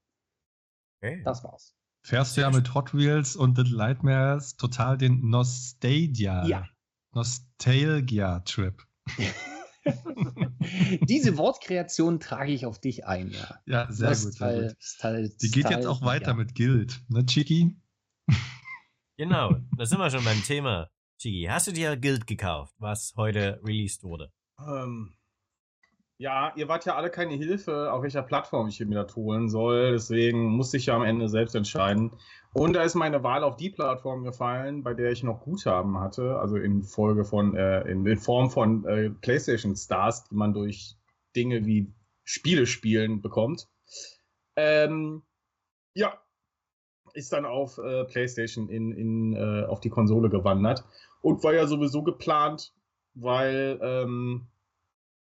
Okay. 1.00 1.23
Das 1.25 1.45
war's. 1.45 1.75
Fährst 2.02 2.37
du 2.37 2.42
ja 2.42 2.50
mit 2.50 2.75
Hot 2.75 2.95
Wheels 2.95 3.37
und 3.37 3.59
Little 3.59 3.76
Nightmares 3.76 4.57
total 4.57 4.99
den 4.99 5.28
Nostalgia. 5.28 6.47
Ja. 6.47 6.66
Nostalgia-Trip. 7.12 8.83
Diese 11.09 11.38
Wortkreation 11.38 12.21
trage 12.21 12.52
ich 12.52 12.66
auf 12.66 12.78
dich 12.78 13.07
ein, 13.07 13.30
ja. 13.30 13.59
Ja, 13.66 13.90
sehr 13.90 14.11
gut. 14.11 14.35
Sehr 14.78 15.23
gut. 15.23 15.42
Die 15.42 15.50
geht 15.50 15.71
jetzt 15.71 15.87
auch 15.87 16.02
weiter 16.02 16.28
ja. 16.28 16.35
mit 16.35 16.54
Guild, 16.54 17.00
ne, 17.09 17.25
Chiki? 17.25 17.75
Genau, 19.16 19.57
da 19.76 19.87
sind 19.87 19.99
wir 19.99 20.11
schon 20.11 20.25
beim 20.25 20.42
Thema. 20.45 20.90
Chigi, 21.18 21.48
hast 21.50 21.66
du 21.66 21.72
dir 21.72 21.96
Guild 21.96 22.28
gekauft, 22.28 22.76
was 22.78 23.14
heute 23.16 23.60
released 23.64 24.04
wurde? 24.04 24.30
Ähm, 24.64 25.16
ja, 26.16 26.52
ihr 26.54 26.68
wart 26.68 26.84
ja 26.84 26.94
alle 26.94 27.10
keine 27.10 27.34
Hilfe, 27.34 27.92
auf 27.92 28.04
welcher 28.04 28.22
Plattform 28.22 28.68
ich 28.68 28.78
mir 28.78 29.02
das 29.02 29.16
holen 29.16 29.48
soll. 29.48 29.90
Deswegen 29.90 30.44
musste 30.44 30.76
ich 30.76 30.87
ja 30.87 30.94
am 30.94 31.02
Ende 31.02 31.28
selbst 31.28 31.56
entscheiden. 31.56 32.12
Und 32.52 32.75
da 32.75 32.84
ist 32.84 32.94
meine 32.94 33.25
Wahl 33.25 33.42
auf 33.42 33.56
die 33.56 33.70
Plattform 33.70 34.22
gefallen, 34.22 34.84
bei 34.84 34.94
der 34.94 35.10
ich 35.10 35.25
noch 35.25 35.40
Guthaben 35.40 35.98
hatte, 35.98 36.38
also 36.38 36.54
in 36.54 36.84
Folge 36.84 37.25
von, 37.25 37.56
äh, 37.56 37.80
in, 37.90 38.06
in, 38.06 38.18
Form 38.18 38.48
von 38.48 38.84
äh, 38.84 39.10
PlayStation 39.10 39.75
Stars, 39.75 40.22
die 40.22 40.37
man 40.37 40.54
durch 40.54 40.96
Dinge 41.34 41.66
wie 41.66 41.92
Spiele 42.22 42.64
spielen 42.64 43.22
bekommt. 43.22 43.66
Ähm, 44.54 45.25
ja, 45.94 46.16
ist 47.14 47.32
dann 47.32 47.44
auf 47.44 47.78
äh, 47.78 48.04
PlayStation 48.04 48.68
in, 48.68 48.92
in, 48.92 49.32
äh, 49.34 49.64
auf 49.64 49.80
die 49.80 49.90
Konsole 49.90 50.30
gewandert 50.30 50.84
und 51.20 51.42
war 51.44 51.54
ja 51.54 51.66
sowieso 51.66 52.02
geplant, 52.02 52.72
weil 53.14 53.78
ähm, 53.82 54.48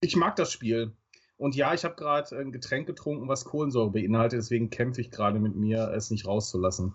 ich 0.01 0.15
mag 0.15 0.35
das 0.35 0.51
Spiel. 0.51 0.95
Und 1.37 1.55
ja, 1.55 1.73
ich 1.73 1.83
habe 1.83 1.95
gerade 1.95 2.37
ein 2.37 2.51
Getränk 2.51 2.87
getrunken, 2.87 3.27
was 3.27 3.45
Kohlensäure 3.45 3.91
beinhaltet, 3.91 4.39
deswegen 4.39 4.69
kämpfe 4.69 5.01
ich 5.01 5.11
gerade 5.11 5.39
mit 5.39 5.55
mir, 5.55 5.91
es 5.93 6.09
nicht 6.11 6.25
rauszulassen. 6.25 6.93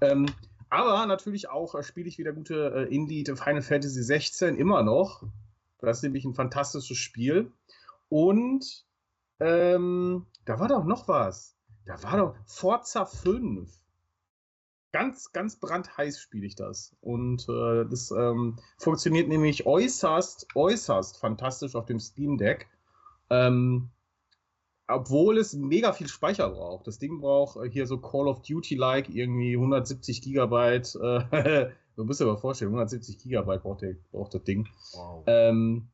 Ähm, 0.00 0.26
aber 0.70 1.06
natürlich 1.06 1.48
auch 1.48 1.74
äh, 1.74 1.82
spiele 1.82 2.08
ich 2.08 2.18
wieder 2.18 2.32
gute 2.32 2.72
äh, 2.74 2.94
Indie 2.94 3.24
Final 3.24 3.62
Fantasy 3.62 4.02
16 4.02 4.56
immer 4.56 4.82
noch. 4.82 5.22
Das 5.80 5.98
ist 5.98 6.02
nämlich 6.02 6.24
ein 6.24 6.34
fantastisches 6.34 6.98
Spiel. 6.98 7.52
Und 8.08 8.84
ähm, 9.40 10.26
da 10.44 10.60
war 10.60 10.68
doch 10.68 10.84
noch 10.84 11.08
was. 11.08 11.56
Da 11.86 12.02
war 12.02 12.18
doch 12.18 12.36
Forza 12.46 13.06
5 13.06 13.70
ganz, 14.92 15.32
ganz 15.32 15.56
brandheiß 15.56 16.20
spiele 16.20 16.46
ich 16.46 16.54
das. 16.54 16.96
Und 17.00 17.48
äh, 17.48 17.84
das 17.88 18.10
ähm, 18.10 18.56
funktioniert 18.78 19.28
nämlich 19.28 19.66
äußerst, 19.66 20.48
äußerst 20.54 21.18
fantastisch 21.18 21.74
auf 21.74 21.86
dem 21.86 22.00
Steam 22.00 22.38
Deck. 22.38 22.68
Ähm, 23.30 23.90
obwohl 24.88 25.36
es 25.36 25.52
mega 25.52 25.92
viel 25.92 26.08
Speicher 26.08 26.48
braucht. 26.48 26.86
Das 26.86 26.98
Ding 26.98 27.20
braucht 27.20 27.56
äh, 27.56 27.70
hier 27.70 27.86
so 27.86 27.98
Call 27.98 28.26
of 28.26 28.42
Duty-like 28.42 29.10
irgendwie 29.10 29.54
170 29.54 30.22
Gigabyte. 30.22 30.94
Äh, 30.96 31.70
du 31.96 32.04
musst 32.04 32.20
dir 32.20 32.24
aber 32.24 32.38
vorstellen, 32.38 32.70
170 32.70 33.18
Gigabyte 33.18 33.62
braucht, 33.62 33.82
der, 33.82 33.96
braucht 34.10 34.34
das 34.34 34.44
Ding. 34.44 34.66
Wow. 34.94 35.24
Ähm, 35.26 35.88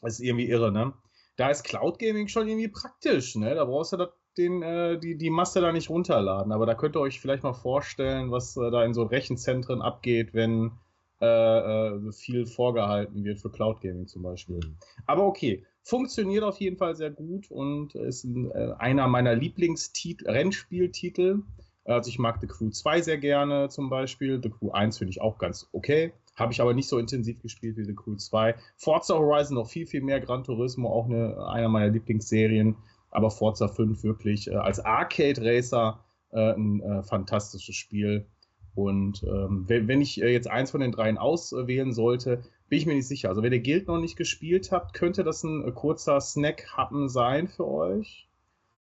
das 0.00 0.14
ist 0.14 0.20
irgendwie 0.20 0.48
irre, 0.48 0.70
ne? 0.70 0.92
Da 1.36 1.50
ist 1.50 1.64
Cloud 1.64 1.98
Gaming 1.98 2.28
schon 2.28 2.48
irgendwie 2.48 2.68
praktisch, 2.68 3.34
ne? 3.34 3.54
Da 3.54 3.64
brauchst 3.64 3.92
du 3.92 3.96
das 3.96 4.10
den, 4.38 4.62
äh, 4.62 4.98
die, 4.98 5.16
die 5.16 5.30
Masse 5.30 5.60
da 5.60 5.72
nicht 5.72 5.90
runterladen. 5.90 6.52
Aber 6.52 6.66
da 6.66 6.74
könnt 6.74 6.96
ihr 6.96 7.00
euch 7.00 7.20
vielleicht 7.20 7.42
mal 7.42 7.54
vorstellen, 7.54 8.30
was 8.30 8.56
äh, 8.56 8.70
da 8.70 8.84
in 8.84 8.94
so 8.94 9.02
Rechenzentren 9.04 9.82
abgeht, 9.82 10.34
wenn 10.34 10.72
äh, 11.20 11.26
äh 11.26 12.12
viel 12.12 12.46
vorgehalten 12.46 13.24
wird 13.24 13.40
für 13.40 13.50
Cloud 13.50 13.80
Gaming 13.80 14.06
zum 14.06 14.22
Beispiel. 14.22 14.60
Aber 15.06 15.24
okay, 15.24 15.64
funktioniert 15.82 16.44
auf 16.44 16.60
jeden 16.60 16.76
Fall 16.76 16.94
sehr 16.96 17.10
gut 17.10 17.50
und 17.50 17.94
ist 17.94 18.24
ein, 18.24 18.50
äh, 18.50 18.74
einer 18.78 19.08
meiner 19.08 19.34
Lieblings-Rennspieltitel. 19.34 21.42
Also 21.84 22.08
ich 22.08 22.18
mag 22.18 22.38
The 22.40 22.48
Crew 22.48 22.70
2 22.70 23.00
sehr 23.00 23.18
gerne 23.18 23.68
zum 23.68 23.88
Beispiel. 23.88 24.40
The 24.42 24.50
Crew 24.50 24.70
1 24.70 24.98
finde 24.98 25.10
ich 25.10 25.20
auch 25.20 25.38
ganz 25.38 25.68
okay. 25.72 26.12
Habe 26.34 26.52
ich 26.52 26.60
aber 26.60 26.74
nicht 26.74 26.88
so 26.88 26.98
intensiv 26.98 27.40
gespielt 27.40 27.76
wie 27.76 27.84
The 27.84 27.94
Crew 27.94 28.16
2. 28.16 28.56
Forza 28.76 29.14
Horizon 29.14 29.54
noch 29.54 29.68
viel, 29.68 29.86
viel 29.86 30.02
mehr. 30.02 30.20
Gran 30.20 30.44
Turismo, 30.44 30.90
auch 30.90 31.06
eine, 31.06 31.48
einer 31.48 31.68
meiner 31.68 31.88
Lieblingsserien 31.88 32.76
aber 33.16 33.30
Forza 33.30 33.66
5 33.66 34.04
wirklich 34.04 34.48
äh, 34.48 34.56
als 34.56 34.78
Arcade 34.78 35.40
Racer 35.42 36.04
äh, 36.32 36.52
ein 36.52 36.80
äh, 36.82 37.02
fantastisches 37.02 37.74
Spiel. 37.74 38.26
Und 38.74 39.22
ähm, 39.22 39.64
wenn, 39.68 39.88
wenn, 39.88 40.02
ich 40.02 40.20
äh, 40.20 40.30
jetzt 40.30 40.48
eins 40.48 40.70
von 40.70 40.82
den 40.82 40.92
dreien 40.92 41.16
auswählen 41.16 41.94
sollte, 41.94 42.42
bin 42.68 42.78
ich 42.78 42.84
mir 42.84 42.94
nicht 42.94 43.08
sicher. 43.08 43.30
Also, 43.30 43.42
wenn 43.42 43.54
ihr 43.54 43.62
Guild 43.62 43.88
noch 43.88 43.98
nicht 43.98 44.16
gespielt 44.16 44.70
habt, 44.70 44.92
könnte 44.92 45.24
das 45.24 45.42
ein 45.44 45.66
äh, 45.66 45.72
kurzer 45.72 46.20
Snack-Happen 46.20 47.08
sein 47.08 47.48
für 47.48 47.66
euch. 47.66 48.28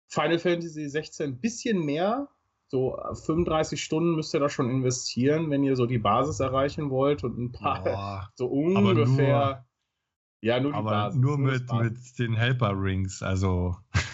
Final 0.09 0.39
Fantasy 0.39 0.89
16 0.89 1.33
ein 1.33 1.41
bisschen 1.41 1.85
mehr. 1.85 2.29
So 2.69 2.99
35 3.13 3.85
Stunden 3.85 4.17
müsst 4.17 4.33
ihr 4.33 4.41
da 4.41 4.49
schon 4.49 4.71
investieren, 4.71 5.51
wenn 5.51 5.63
ihr 5.63 5.77
so 5.77 5.85
die 5.85 5.99
Basis 5.99 6.41
erreichen 6.41 6.89
wollt 6.89 7.23
und 7.23 7.39
ein 7.39 7.53
paar, 7.53 7.85
Boah, 7.85 8.31
so 8.35 8.47
ungefähr 8.47 9.66
ja, 10.41 10.61
nur 10.61 10.73
die 10.73 10.79
Aber 10.79 10.91
Basis, 10.91 11.21
nur, 11.21 11.39
nur 11.39 11.53
mit, 11.53 11.73
mit 11.73 12.19
den 12.19 12.35
Helper-Rings. 12.35 13.23
Also. 13.23 13.77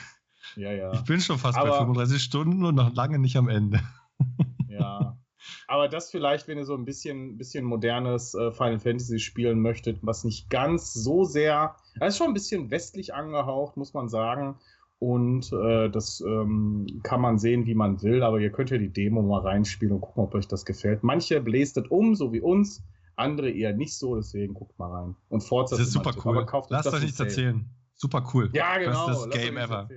Ja, 0.55 0.71
ja. 0.71 0.93
Ich 0.93 1.05
bin 1.05 1.19
schon 1.19 1.39
fast 1.39 1.57
aber, 1.57 1.71
bei 1.71 1.79
35 1.79 2.23
Stunden 2.23 2.63
und 2.67 2.75
noch 2.75 2.93
lange 2.95 3.19
nicht 3.19 3.39
am 3.39 3.49
Ende. 3.49 3.81
Ja. 4.69 5.19
Aber 5.67 5.89
das 5.89 6.11
vielleicht, 6.11 6.49
wenn 6.49 6.59
ihr 6.59 6.65
so 6.65 6.75
ein 6.75 6.85
bisschen, 6.85 7.37
bisschen 7.37 7.65
modernes 7.65 8.35
äh, 8.35 8.53
Final 8.53 8.79
Fantasy 8.79 9.19
spielen 9.19 9.61
möchtet, 9.61 9.99
was 10.03 10.25
nicht 10.25 10.51
ganz 10.51 10.93
so 10.93 11.25
sehr. 11.25 11.77
Das 11.99 12.15
ist 12.15 12.19
schon 12.19 12.29
ein 12.29 12.35
bisschen 12.35 12.71
westlich 12.71 13.15
angehaucht, 13.15 13.77
muss 13.77 13.93
man 13.93 14.09
sagen. 14.09 14.57
Und 14.99 15.53
äh, 15.53 15.91
das 15.91 16.21
ähm, 16.21 16.87
kann 17.03 17.21
man 17.21 17.39
sehen, 17.39 17.67
wie 17.67 17.75
man 17.75 18.03
will, 18.03 18.23
aber 18.23 18.39
ihr 18.39 18.53
könnt 18.53 18.71
ja 18.71 18.79
die 18.79 18.93
Demo 18.93 19.21
mal 19.21 19.41
reinspielen 19.41 19.95
und 19.95 20.01
gucken, 20.01 20.23
ob 20.23 20.35
euch 20.35 20.47
das 20.47 20.65
gefällt. 20.65 21.03
Manche 21.03 21.41
bläst 21.41 21.77
es 21.77 21.87
um, 21.89 22.15
so 22.15 22.33
wie 22.33 22.41
uns 22.41 22.83
andere 23.23 23.51
eher 23.51 23.73
nicht 23.75 23.97
so, 23.97 24.17
deswegen 24.17 24.55
guckt 24.55 24.79
mal 24.79 24.91
rein. 24.91 25.17
Und 25.29 25.43
Forza 25.43 25.77
das 25.77 25.87
ist 25.87 25.93
super 25.93 26.15
cool. 26.25 26.37
Aber 26.37 26.47
kauft 26.47 26.71
Lasst 26.71 26.93
euch 26.93 27.03
nichts 27.03 27.21
erzählen. 27.21 27.69
Super 27.95 28.25
cool. 28.35 28.51
Ja, 28.53 28.79
genau. 28.79 29.07
Bestes 29.07 29.31
Game 29.31 29.57
ever. 29.57 29.89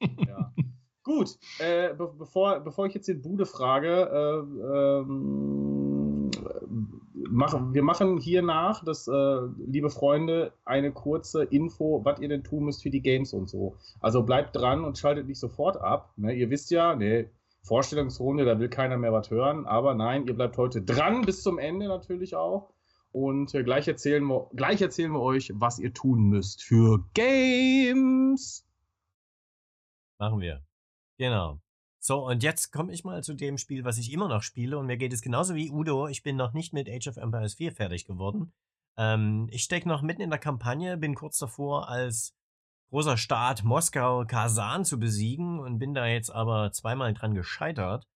ja. 0.00 0.52
Gut, 1.02 1.38
äh, 1.58 1.92
be 1.94 2.14
bevor, 2.18 2.60
bevor 2.60 2.86
ich 2.86 2.94
jetzt 2.94 3.08
den 3.08 3.20
Bude 3.20 3.44
frage, 3.44 4.08
äh, 4.10 5.00
ähm, 5.00 6.30
machen, 7.28 7.74
wir 7.74 7.82
machen 7.82 8.18
hier 8.18 8.40
nach, 8.40 8.82
dass, 8.84 9.06
äh, 9.08 9.40
liebe 9.66 9.90
Freunde, 9.90 10.52
eine 10.64 10.92
kurze 10.92 11.44
Info, 11.44 12.04
was 12.04 12.20
ihr 12.20 12.28
denn 12.28 12.42
tun 12.42 12.64
müsst 12.64 12.82
für 12.82 12.90
die 12.90 13.02
Games 13.02 13.34
und 13.34 13.50
so. 13.50 13.76
Also 14.00 14.22
bleibt 14.22 14.56
dran 14.56 14.84
und 14.84 14.96
schaltet 14.96 15.26
nicht 15.26 15.38
sofort 15.38 15.76
ab. 15.76 16.12
Ne? 16.16 16.32
Ihr 16.32 16.48
wisst 16.48 16.70
ja, 16.70 16.94
ne, 16.94 17.28
Vorstellungsrunde, 17.64 18.44
da 18.44 18.58
will 18.58 18.68
keiner 18.68 18.96
mehr 18.96 19.12
was 19.12 19.30
hören. 19.30 19.66
Aber 19.66 19.94
nein, 19.94 20.26
ihr 20.26 20.34
bleibt 20.34 20.56
heute 20.58 20.82
dran 20.82 21.22
bis 21.22 21.42
zum 21.42 21.58
Ende 21.58 21.88
natürlich 21.88 22.36
auch. 22.36 22.72
Und 23.10 23.54
äh, 23.54 23.62
gleich, 23.62 23.88
erzählen 23.88 24.24
wir, 24.24 24.50
gleich 24.54 24.82
erzählen 24.82 25.12
wir 25.12 25.20
euch, 25.20 25.52
was 25.54 25.78
ihr 25.78 25.94
tun 25.94 26.24
müsst 26.24 26.62
für 26.62 27.04
Games. 27.14 28.66
Machen 30.18 30.40
wir. 30.40 30.64
Genau. 31.16 31.60
So, 32.00 32.26
und 32.26 32.42
jetzt 32.42 32.70
komme 32.70 32.92
ich 32.92 33.04
mal 33.04 33.22
zu 33.22 33.34
dem 33.34 33.56
Spiel, 33.56 33.84
was 33.84 33.98
ich 33.98 34.12
immer 34.12 34.28
noch 34.28 34.42
spiele. 34.42 34.76
Und 34.78 34.86
mir 34.86 34.98
geht 34.98 35.12
es 35.12 35.22
genauso 35.22 35.54
wie 35.54 35.70
Udo. 35.70 36.06
Ich 36.08 36.22
bin 36.22 36.36
noch 36.36 36.52
nicht 36.52 36.72
mit 36.74 36.88
Age 36.88 37.08
of 37.08 37.16
Empires 37.16 37.54
4 37.54 37.72
fertig 37.72 38.04
geworden. 38.04 38.52
Ähm, 38.98 39.48
ich 39.50 39.62
stecke 39.62 39.88
noch 39.88 40.02
mitten 40.02 40.20
in 40.20 40.30
der 40.30 40.38
Kampagne, 40.38 40.98
bin 40.98 41.14
kurz 41.14 41.38
davor, 41.38 41.88
als 41.88 42.34
großer 42.94 43.16
Staat 43.16 43.64
Moskau 43.64 44.24
Kasan 44.24 44.84
zu 44.84 45.00
besiegen 45.00 45.58
und 45.58 45.80
bin 45.80 45.94
da 45.94 46.06
jetzt 46.06 46.30
aber 46.30 46.70
zweimal 46.70 47.12
dran 47.12 47.34
gescheitert. 47.34 48.06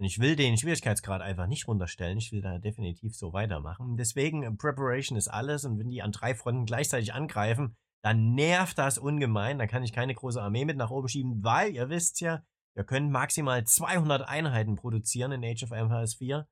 Und 0.00 0.04
ich 0.04 0.18
will 0.18 0.34
den 0.34 0.56
Schwierigkeitsgrad 0.56 1.22
einfach 1.22 1.46
nicht 1.46 1.68
runterstellen. 1.68 2.18
Ich 2.18 2.32
will 2.32 2.42
da 2.42 2.58
definitiv 2.58 3.14
so 3.14 3.32
weitermachen. 3.32 3.96
Deswegen, 3.96 4.42
äh, 4.42 4.50
Preparation 4.50 5.16
ist 5.16 5.28
alles. 5.28 5.64
Und 5.64 5.78
wenn 5.78 5.90
die 5.90 6.02
an 6.02 6.10
drei 6.10 6.34
Fronten 6.34 6.66
gleichzeitig 6.66 7.14
angreifen, 7.14 7.76
dann 8.02 8.34
nervt 8.34 8.78
das 8.78 8.98
ungemein. 8.98 9.60
Da 9.60 9.68
kann 9.68 9.84
ich 9.84 9.92
keine 9.92 10.16
große 10.16 10.42
Armee 10.42 10.64
mit 10.64 10.76
nach 10.76 10.90
oben 10.90 11.06
schieben, 11.06 11.44
weil 11.44 11.72
ihr 11.72 11.88
wisst 11.88 12.20
ja, 12.20 12.42
wir 12.74 12.82
können 12.82 13.12
maximal 13.12 13.62
200 13.62 14.22
Einheiten 14.22 14.74
produzieren 14.74 15.30
in 15.30 15.44
Age 15.44 15.62
of 15.62 15.70
Empires 15.70 16.16
4. 16.16 16.48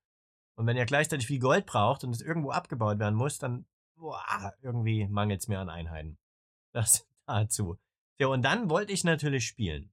Und 0.57 0.67
wenn 0.69 0.77
ihr 0.77 0.87
gleichzeitig 0.87 1.27
viel 1.27 1.41
Gold 1.41 1.67
braucht 1.67 2.05
und 2.05 2.15
es 2.15 2.21
irgendwo 2.21 2.53
abgebaut 2.53 3.01
werden 3.01 3.17
muss, 3.17 3.39
dann 3.39 3.67
boah, 3.97 4.23
irgendwie 4.63 5.09
mangelt 5.09 5.41
es 5.41 5.49
mir 5.49 5.59
an 5.59 5.69
Einheiten. 5.69 6.19
Das 6.73 7.08
dazu. 7.29 7.79
Ja, 8.19 8.29
und 8.29 8.43
dann 8.43 8.69
wollte 8.69 8.93
ich 8.93 9.05
natürlich 9.05 9.47
spielen. 9.47 9.93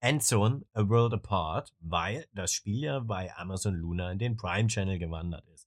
Endzone 0.00 0.66
A 0.74 0.88
World 0.88 1.14
Apart, 1.14 1.74
weil 1.80 2.26
das 2.32 2.52
Spiel 2.52 2.84
ja 2.84 3.00
bei 3.00 3.34
Amazon 3.36 3.74
Luna 3.74 4.12
in 4.12 4.18
den 4.18 4.36
Prime 4.36 4.68
Channel 4.68 4.98
gewandert 4.98 5.46
ist. 5.48 5.66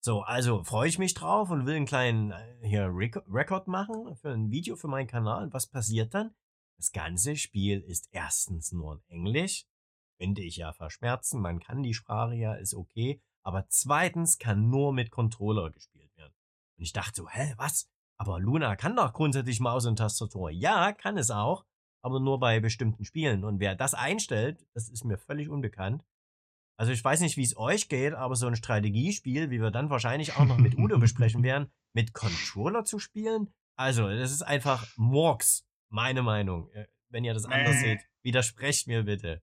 So, 0.00 0.20
also 0.20 0.62
freue 0.62 0.88
ich 0.88 0.98
mich 0.98 1.14
drauf 1.14 1.50
und 1.50 1.66
will 1.66 1.76
einen 1.76 1.86
kleinen 1.86 2.30
äh, 2.30 2.56
hier 2.62 2.88
Rekord 2.92 3.66
machen 3.68 4.16
für 4.16 4.30
ein 4.30 4.50
Video 4.50 4.76
für 4.76 4.86
meinen 4.86 5.06
Kanal. 5.06 5.44
Und 5.44 5.54
was 5.54 5.66
passiert 5.66 6.14
dann? 6.14 6.34
Das 6.76 6.92
ganze 6.92 7.36
Spiel 7.36 7.80
ist 7.80 8.08
erstens 8.12 8.72
nur 8.72 8.94
in 8.94 9.02
Englisch, 9.08 9.66
finde 10.18 10.42
ich 10.42 10.56
ja 10.56 10.72
verschmerzen, 10.72 11.40
man 11.40 11.60
kann 11.60 11.82
die 11.82 11.94
Sprache 11.94 12.34
ja, 12.34 12.54
ist 12.54 12.74
okay, 12.74 13.22
aber 13.42 13.66
zweitens 13.68 14.38
kann 14.38 14.68
nur 14.68 14.92
mit 14.92 15.10
Controller 15.10 15.70
gespielt 15.70 16.14
werden. 16.16 16.34
Und 16.76 16.82
ich 16.82 16.92
dachte 16.92 17.14
so, 17.14 17.28
hä, 17.28 17.54
was? 17.56 17.88
Aber 18.20 18.38
Luna 18.40 18.76
kann 18.76 18.96
doch 18.96 19.12
grundsätzlich 19.12 19.60
Maus 19.60 19.86
und 19.86 19.96
Tastatur. 19.96 20.50
Ja, 20.50 20.92
kann 20.92 21.18
es 21.18 21.30
auch, 21.30 21.64
aber 22.02 22.20
nur 22.20 22.38
bei 22.38 22.60
bestimmten 22.60 23.04
Spielen. 23.04 23.44
Und 23.44 23.60
wer 23.60 23.74
das 23.74 23.94
einstellt, 23.94 24.66
das 24.74 24.88
ist 24.88 25.04
mir 25.04 25.18
völlig 25.18 25.48
unbekannt. 25.48 26.04
Also 26.78 26.92
ich 26.92 27.04
weiß 27.04 27.20
nicht, 27.20 27.36
wie 27.36 27.44
es 27.44 27.56
euch 27.56 27.88
geht, 27.88 28.14
aber 28.14 28.34
so 28.34 28.46
ein 28.46 28.56
Strategiespiel, 28.56 29.50
wie 29.50 29.60
wir 29.60 29.70
dann 29.70 29.90
wahrscheinlich 29.90 30.36
auch 30.36 30.44
noch 30.44 30.58
mit 30.58 30.76
Udo 30.76 30.98
besprechen 30.98 31.42
werden, 31.44 31.70
mit 31.92 32.14
Controller 32.14 32.84
zu 32.84 32.98
spielen, 32.98 33.52
also 33.76 34.08
das 34.08 34.30
ist 34.30 34.42
einfach 34.42 34.86
Murks, 34.96 35.66
meine 35.90 36.22
Meinung. 36.22 36.70
Äh, 36.70 36.86
wenn 37.10 37.24
ihr 37.24 37.34
das 37.34 37.44
anders 37.44 37.80
seht, 37.80 38.00
widersprecht 38.22 38.86
mir 38.86 39.04
bitte. 39.04 39.42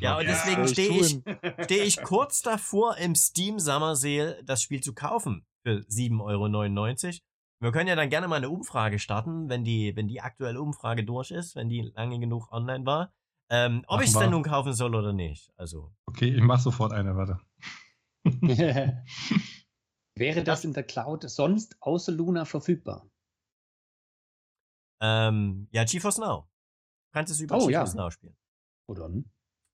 Ja, 0.00 0.18
und 0.18 0.26
deswegen 0.26 0.66
stehe 0.68 1.00
ich, 1.00 1.20
steh 1.64 1.82
ich 1.82 1.96
kurz 2.02 2.42
davor, 2.42 2.96
im 2.98 3.14
Steam 3.14 3.58
Summer 3.58 3.96
Sale 3.96 4.42
das 4.44 4.62
Spiel 4.62 4.80
zu 4.80 4.94
kaufen 4.94 5.44
für 5.64 5.78
7,99 5.78 7.06
Euro. 7.06 7.18
Wir 7.62 7.70
können 7.70 7.86
ja 7.86 7.94
dann 7.94 8.10
gerne 8.10 8.26
mal 8.26 8.36
eine 8.36 8.50
Umfrage 8.50 8.98
starten, 8.98 9.48
wenn 9.48 9.62
die, 9.62 9.94
wenn 9.94 10.08
die 10.08 10.20
aktuelle 10.20 10.60
Umfrage 10.60 11.04
durch 11.04 11.30
ist, 11.30 11.54
wenn 11.54 11.68
die 11.68 11.92
lange 11.94 12.18
genug 12.18 12.50
online 12.50 12.84
war. 12.84 13.14
Ähm, 13.50 13.84
ob 13.86 14.00
ich 14.00 14.08
es 14.08 14.18
denn 14.18 14.30
nun 14.30 14.42
kaufen 14.42 14.72
soll 14.72 14.96
oder 14.96 15.12
nicht. 15.12 15.52
Also. 15.56 15.94
Okay, 16.06 16.34
ich 16.34 16.42
mache 16.42 16.60
sofort 16.60 16.92
eine, 16.92 17.14
warte. 17.14 17.38
Wäre 20.16 20.42
das 20.42 20.64
in 20.64 20.72
der 20.72 20.82
Cloud 20.82 21.22
sonst 21.30 21.76
außer 21.78 22.10
Luna 22.10 22.46
verfügbar? 22.46 23.08
Ähm, 25.00 25.68
ja, 25.70 25.84
GeForce 25.84 26.18
Now. 26.18 26.48
Du 27.12 27.12
kannst 27.12 27.32
es 27.32 27.40
über 27.40 27.54
oh, 27.58 27.68
GeForce 27.68 27.94
ja. 27.94 28.00
Now 28.00 28.10
spielen. 28.10 28.36
Oder? 28.88 29.08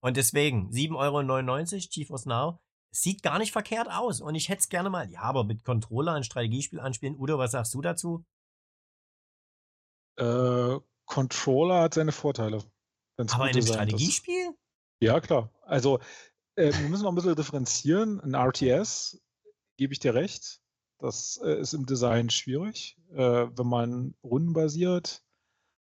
Und 0.01 0.17
deswegen 0.19 0.69
7,99 0.71 1.75
Euro 1.75 1.89
GeForce 1.91 2.27
Now 2.27 2.61
sieht 2.91 3.23
gar 3.23 3.39
nicht 3.39 3.53
verkehrt 3.53 3.89
aus. 3.91 4.21
Und 4.21 4.35
ich 4.35 4.49
hätte 4.49 4.61
es 4.61 4.69
gerne 4.69 4.91
mal, 4.91 5.11
ja, 5.11 5.23
aber 5.23 5.45
mit 5.45 5.65
Controller 5.65 6.15
ein 6.15 6.25
Strategiespiel 6.25 6.81
anspielen. 6.81 7.17
Udo, 7.19 7.39
was 7.39 7.53
sagst 7.53 7.75
du 7.75 7.81
dazu? 7.81 8.25
Äh, 10.17 10.79
Controller 11.05 11.83
hat 11.83 11.95
seine 11.95 12.13
Vorteile. 12.13 12.63
Aber 13.17 13.49
in 13.49 13.57
einem 13.57 13.63
Strategiespiel? 13.63 14.55
Ja, 15.01 15.21
klar. 15.21 15.51
Also, 15.63 16.01
äh, 16.57 16.73
wir 16.73 16.89
müssen 16.89 17.05
noch 17.05 17.13
ein 17.13 17.15
bisschen 17.15 17.37
differenzieren. 17.37 18.21
Ein 18.21 18.35
RTS, 18.35 19.21
gebe 19.77 19.93
ich 19.93 20.01
dir 20.01 20.15
recht, 20.15 20.61
das 20.99 21.41
äh, 21.43 21.61
ist 21.61 21.73
im 21.73 21.87
Design 21.87 22.31
schwierig. 22.31 22.99
Äh, 23.13 23.47
wenn 23.57 23.67
man 23.67 24.15
rundenbasiert 24.23 25.23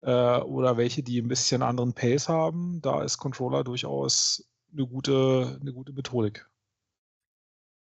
äh, 0.03 0.41
oder 0.41 0.77
welche, 0.77 1.03
die 1.03 1.21
ein 1.21 1.29
bisschen 1.29 1.63
anderen 1.63 1.95
Pace 1.95 2.29
haben, 2.29 2.81
da 2.83 3.03
ist 3.03 3.19
Controller 3.19 3.65
durchaus 3.65 4.49
eine 4.73 4.87
gute, 4.87 5.59
eine 5.61 5.73
gute 5.73 5.93
Methodik. 5.93 6.49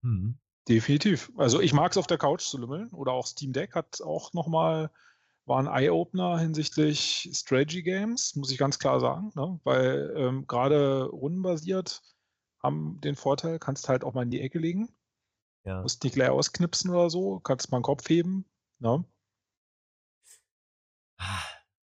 Mhm. 0.01 0.37
Definitiv. 0.67 1.31
Also 1.37 1.61
ich 1.61 1.73
mag 1.73 1.91
es 1.91 1.97
auf 1.97 2.07
der 2.07 2.17
Couch 2.17 2.41
zu 2.41 2.57
lümmeln 2.57 2.89
oder 2.89 3.13
auch 3.13 3.25
Steam 3.25 3.53
Deck 3.53 3.73
hat 3.73 4.01
auch 4.01 4.33
nochmal, 4.33 4.91
war 5.45 5.59
ein 5.59 5.67
Eye-Opener 5.67 6.39
hinsichtlich 6.39 7.29
Strategy 7.33 7.83
Games, 7.83 8.35
muss 8.35 8.51
ich 8.51 8.57
ganz 8.57 8.77
klar 8.77 8.99
sagen, 8.99 9.31
ne? 9.35 9.59
weil 9.63 10.13
ähm, 10.17 10.45
gerade 10.45 11.05
rundenbasiert 11.05 12.01
haben 12.61 12.99
den 13.01 13.15
Vorteil, 13.15 13.59
kannst 13.59 13.87
halt 13.87 14.03
auch 14.03 14.13
mal 14.13 14.23
in 14.23 14.31
die 14.31 14.41
Ecke 14.41 14.59
legen. 14.59 14.89
Ja. 15.63 15.81
Musst 15.81 16.03
nicht 16.03 16.13
gleich 16.13 16.29
ausknipsen 16.29 16.91
oder 16.91 17.09
so, 17.09 17.39
kannst 17.39 17.71
mal 17.71 17.79
den 17.79 17.83
Kopf 17.83 18.09
heben. 18.09 18.45
Ne? 18.79 19.05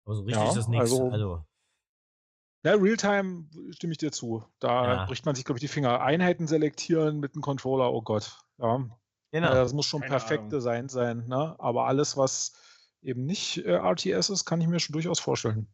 Aber 0.06 0.15
so 0.15 0.24
richtig 0.24 0.43
ja, 0.43 0.60
ist 0.60 0.67
nichts. 0.67 0.91
Also, 0.91 1.10
also 1.10 1.45
ja, 2.63 2.76
Realtime 2.76 3.45
stimme 3.71 3.93
ich 3.93 3.97
dir 3.97 4.12
zu. 4.12 4.43
Da 4.60 4.93
ja. 4.93 5.06
bricht 5.06 5.26
man 5.26 5.36
sich, 5.36 5.45
glaube 5.45 5.58
ich, 5.58 5.62
die 5.62 5.67
Finger. 5.67 6.02
Einheiten 6.02 6.47
selektieren 6.47 7.19
mit 7.19 7.36
dem 7.36 7.41
Controller, 7.41 7.91
oh 7.91 8.02
Gott. 8.02 8.38
Ja. 8.58 8.86
Genau. 9.32 9.54
das 9.54 9.74
muss 9.74 9.86
schon 9.86 10.02
Keine 10.02 10.12
perfekt 10.12 10.52
Design 10.52 10.89
sein. 10.89 11.26
Ne? 11.28 11.56
Aber 11.58 11.88
alles, 11.88 12.17
was 12.17 12.54
eben 13.02 13.26
nicht 13.26 13.65
äh, 13.65 13.76
RTS 13.76 14.30
ist, 14.30 14.45
kann 14.45 14.62
ich 14.62 14.67
mir 14.67 14.80
schon 14.80 14.93
durchaus 14.93 15.19
vorstellen. 15.19 15.67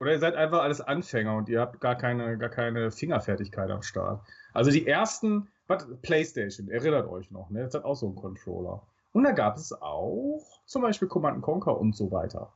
Oder 0.00 0.12
ihr 0.12 0.18
seid 0.18 0.34
einfach 0.34 0.60
alles 0.60 0.80
Anfänger 0.80 1.36
und 1.36 1.48
ihr 1.48 1.60
habt 1.60 1.80
gar 1.80 1.96
keine, 1.96 2.36
gar 2.36 2.50
keine 2.50 2.90
Fingerfertigkeit 2.90 3.70
am 3.70 3.82
Start. 3.82 4.26
Also 4.52 4.70
die 4.70 4.86
ersten, 4.86 5.48
was, 5.68 5.86
PlayStation, 6.02 6.68
erinnert 6.68 7.08
euch 7.08 7.30
noch, 7.30 7.48
ne? 7.48 7.62
Das 7.62 7.74
hat 7.74 7.84
auch 7.84 7.94
so 7.94 8.06
einen 8.06 8.16
Controller. 8.16 8.86
Und 9.12 9.24
da 9.24 9.30
gab 9.30 9.56
es 9.56 9.72
auch 9.72 10.44
zum 10.66 10.82
Beispiel 10.82 11.08
Command 11.08 11.40
Conquer 11.40 11.78
und 11.78 11.96
so 11.96 12.10
weiter. 12.10 12.52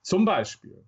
Zum 0.00 0.24
Beispiel. 0.24 0.82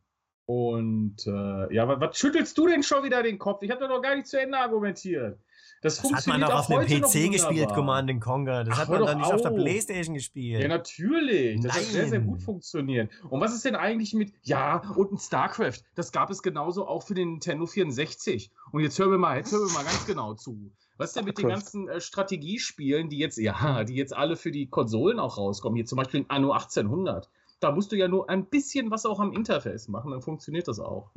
Und 0.46 1.26
äh, 1.26 1.74
ja, 1.74 1.88
was, 1.88 2.00
was, 2.00 2.16
schüttelst 2.16 2.56
du 2.56 2.68
denn 2.68 2.85
schon 2.85 3.02
wieder 3.02 3.22
den 3.22 3.38
Kopf? 3.38 3.62
Ich 3.62 3.70
habe 3.70 3.80
da 3.80 3.88
noch 3.88 4.00
gar 4.00 4.14
nicht 4.14 4.28
zu 4.28 4.40
Ende 4.40 4.56
argumentiert. 4.56 5.40
Das, 5.82 6.00
das 6.00 6.12
hat 6.12 6.26
man 6.26 6.40
doch 6.40 6.54
auf 6.54 6.66
dem 6.68 6.80
PC 6.80 7.32
gespielt, 7.32 7.68
Command 7.74 8.20
Conquer. 8.20 8.64
Das 8.64 8.74
Ach, 8.74 8.78
hat 8.82 8.88
man 8.88 9.04
dann 9.04 9.18
nicht 9.18 9.26
auf. 9.26 9.35
auf 9.35 9.42
der 9.42 9.50
Playstation 9.50 10.14
gespielt. 10.14 10.62
Ja, 10.62 10.68
natürlich. 10.68 11.61
Das 11.61 11.74
Nein. 11.74 11.85
hat 11.85 11.92
sehr, 11.92 12.09
sehr 12.09 12.20
gut 12.20 12.42
funktioniert. 12.42 13.11
Und 13.28 13.40
was 13.40 13.54
ist 13.54 13.64
denn 13.64 13.76
eigentlich 13.76 14.14
mit. 14.14 14.32
Ja, 14.42 14.82
und 14.96 15.12
ein 15.12 15.18
StarCraft. 15.18 15.82
Das 15.94 16.12
gab 16.12 16.30
es 16.30 16.42
genauso 16.42 16.87
auch 16.87 17.02
für 17.02 17.14
den 17.14 17.32
Nintendo 17.32 17.66
64. 17.66 18.50
Und 18.72 18.82
jetzt 18.82 18.98
hören 18.98 19.11
wir 19.11 19.18
mal, 19.18 19.37
jetzt 19.37 19.52
hören 19.52 19.66
wir 19.66 19.74
mal 19.74 19.85
ganz 19.85 20.06
genau 20.06 20.35
zu. 20.35 20.72
Was 20.96 21.11
ist 21.11 21.16
denn 21.16 21.24
mit 21.26 21.38
den 21.38 21.48
ganzen 21.48 21.88
äh, 21.88 22.00
Strategiespielen, 22.00 23.11
die 23.11 23.18
jetzt, 23.18 23.37
ja, 23.37 23.85
die 23.85 23.94
jetzt 23.94 24.16
alle 24.16 24.37
für 24.37 24.50
die 24.50 24.68
Konsolen 24.68 25.18
auch 25.18 25.37
rauskommen? 25.37 25.76
Hier 25.76 25.87
zum 25.87 25.96
Beispiel 25.96 26.20
in 26.20 26.30
Anno 26.30 26.52
1800. 26.52 27.28
Da 27.60 27.72
musst 27.72 27.92
du 27.92 27.96
ja 27.96 28.08
nur 28.08 28.28
ein 28.28 28.46
bisschen 28.46 28.90
was 28.90 29.06
auch 29.06 29.20
am 29.20 29.32
Interface 29.32 29.88
machen, 29.88 30.10
dann 30.10 30.22
funktioniert 30.22 30.68
das 30.68 30.78
auch. 30.78 31.10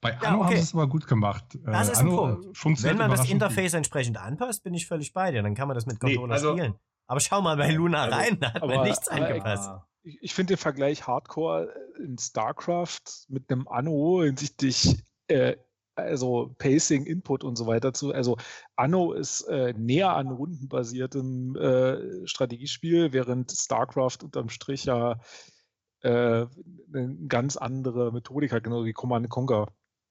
Bei 0.00 0.18
Anno 0.18 0.24
ja, 0.24 0.34
okay. 0.34 0.44
haben 0.44 0.56
sie 0.56 0.62
es 0.62 0.74
aber 0.74 0.88
gut 0.88 1.06
gemacht. 1.06 1.44
Das 1.64 1.88
äh, 1.88 1.92
ist 1.92 1.98
Anno 1.98 2.24
ein 2.24 2.52
Punkt. 2.52 2.82
Wenn 2.82 2.96
man 2.96 3.10
das 3.10 3.28
Interface 3.28 3.72
gut. 3.72 3.78
entsprechend 3.78 4.18
anpasst, 4.18 4.64
bin 4.64 4.74
ich 4.74 4.86
völlig 4.86 5.12
bei 5.12 5.30
dir. 5.30 5.42
Dann 5.42 5.54
kann 5.54 5.68
man 5.68 5.76
das 5.76 5.86
mit 5.86 6.00
Controller 6.00 6.26
nee, 6.26 6.32
also, 6.32 6.52
spielen. 6.52 6.74
Aber 7.06 7.20
schau 7.20 7.40
mal 7.40 7.56
bei 7.56 7.70
Luna 7.70 8.04
also, 8.04 8.16
rein, 8.16 8.38
da 8.40 8.52
hat 8.52 8.62
aber, 8.62 8.76
man 8.76 8.88
nichts 8.88 9.08
angepasst. 9.08 9.70
Ich, 10.02 10.18
ich 10.20 10.34
finde 10.34 10.54
den 10.54 10.58
Vergleich 10.58 11.06
Hardcore 11.06 11.72
in 12.02 12.18
StarCraft 12.18 13.28
mit 13.28 13.50
einem 13.50 13.68
Anno 13.68 14.22
hinsichtlich 14.24 15.04
äh, 15.28 15.56
also 15.94 16.54
Pacing, 16.58 17.04
Input 17.04 17.44
und 17.44 17.56
so 17.56 17.66
weiter 17.66 17.92
zu. 17.92 18.12
Also 18.12 18.38
Anno 18.76 19.12
ist 19.12 19.42
äh, 19.42 19.74
näher 19.76 20.16
an 20.16 20.28
rundenbasiertem 20.28 21.56
äh, 21.56 22.26
Strategiespiel, 22.26 23.12
während 23.12 23.52
StarCraft 23.52 24.18
unterm 24.22 24.48
Strich 24.48 24.84
ja 24.84 25.20
äh, 26.02 26.46
eine 26.94 27.16
ganz 27.28 27.56
andere 27.56 28.12
Methodik 28.12 28.52
hat, 28.52 28.64
genau 28.64 28.84
wie 28.84 28.92
Command 28.92 29.28
Conquer. 29.28 29.68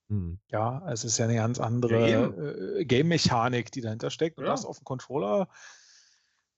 Hm. 0.10 0.40
Ja, 0.50 0.90
es 0.92 1.04
ist 1.04 1.18
ja 1.18 1.26
eine 1.26 1.36
ganz 1.36 1.60
andere 1.60 2.80
äh, 2.80 2.86
Game-Mechanik, 2.86 3.72
die 3.72 3.82
dahinter 3.82 4.10
steckt. 4.10 4.38
Und 4.38 4.46
ja. 4.46 4.52
das 4.52 4.66
auf 4.66 4.80
dem 4.80 4.86
Controller 4.86 5.48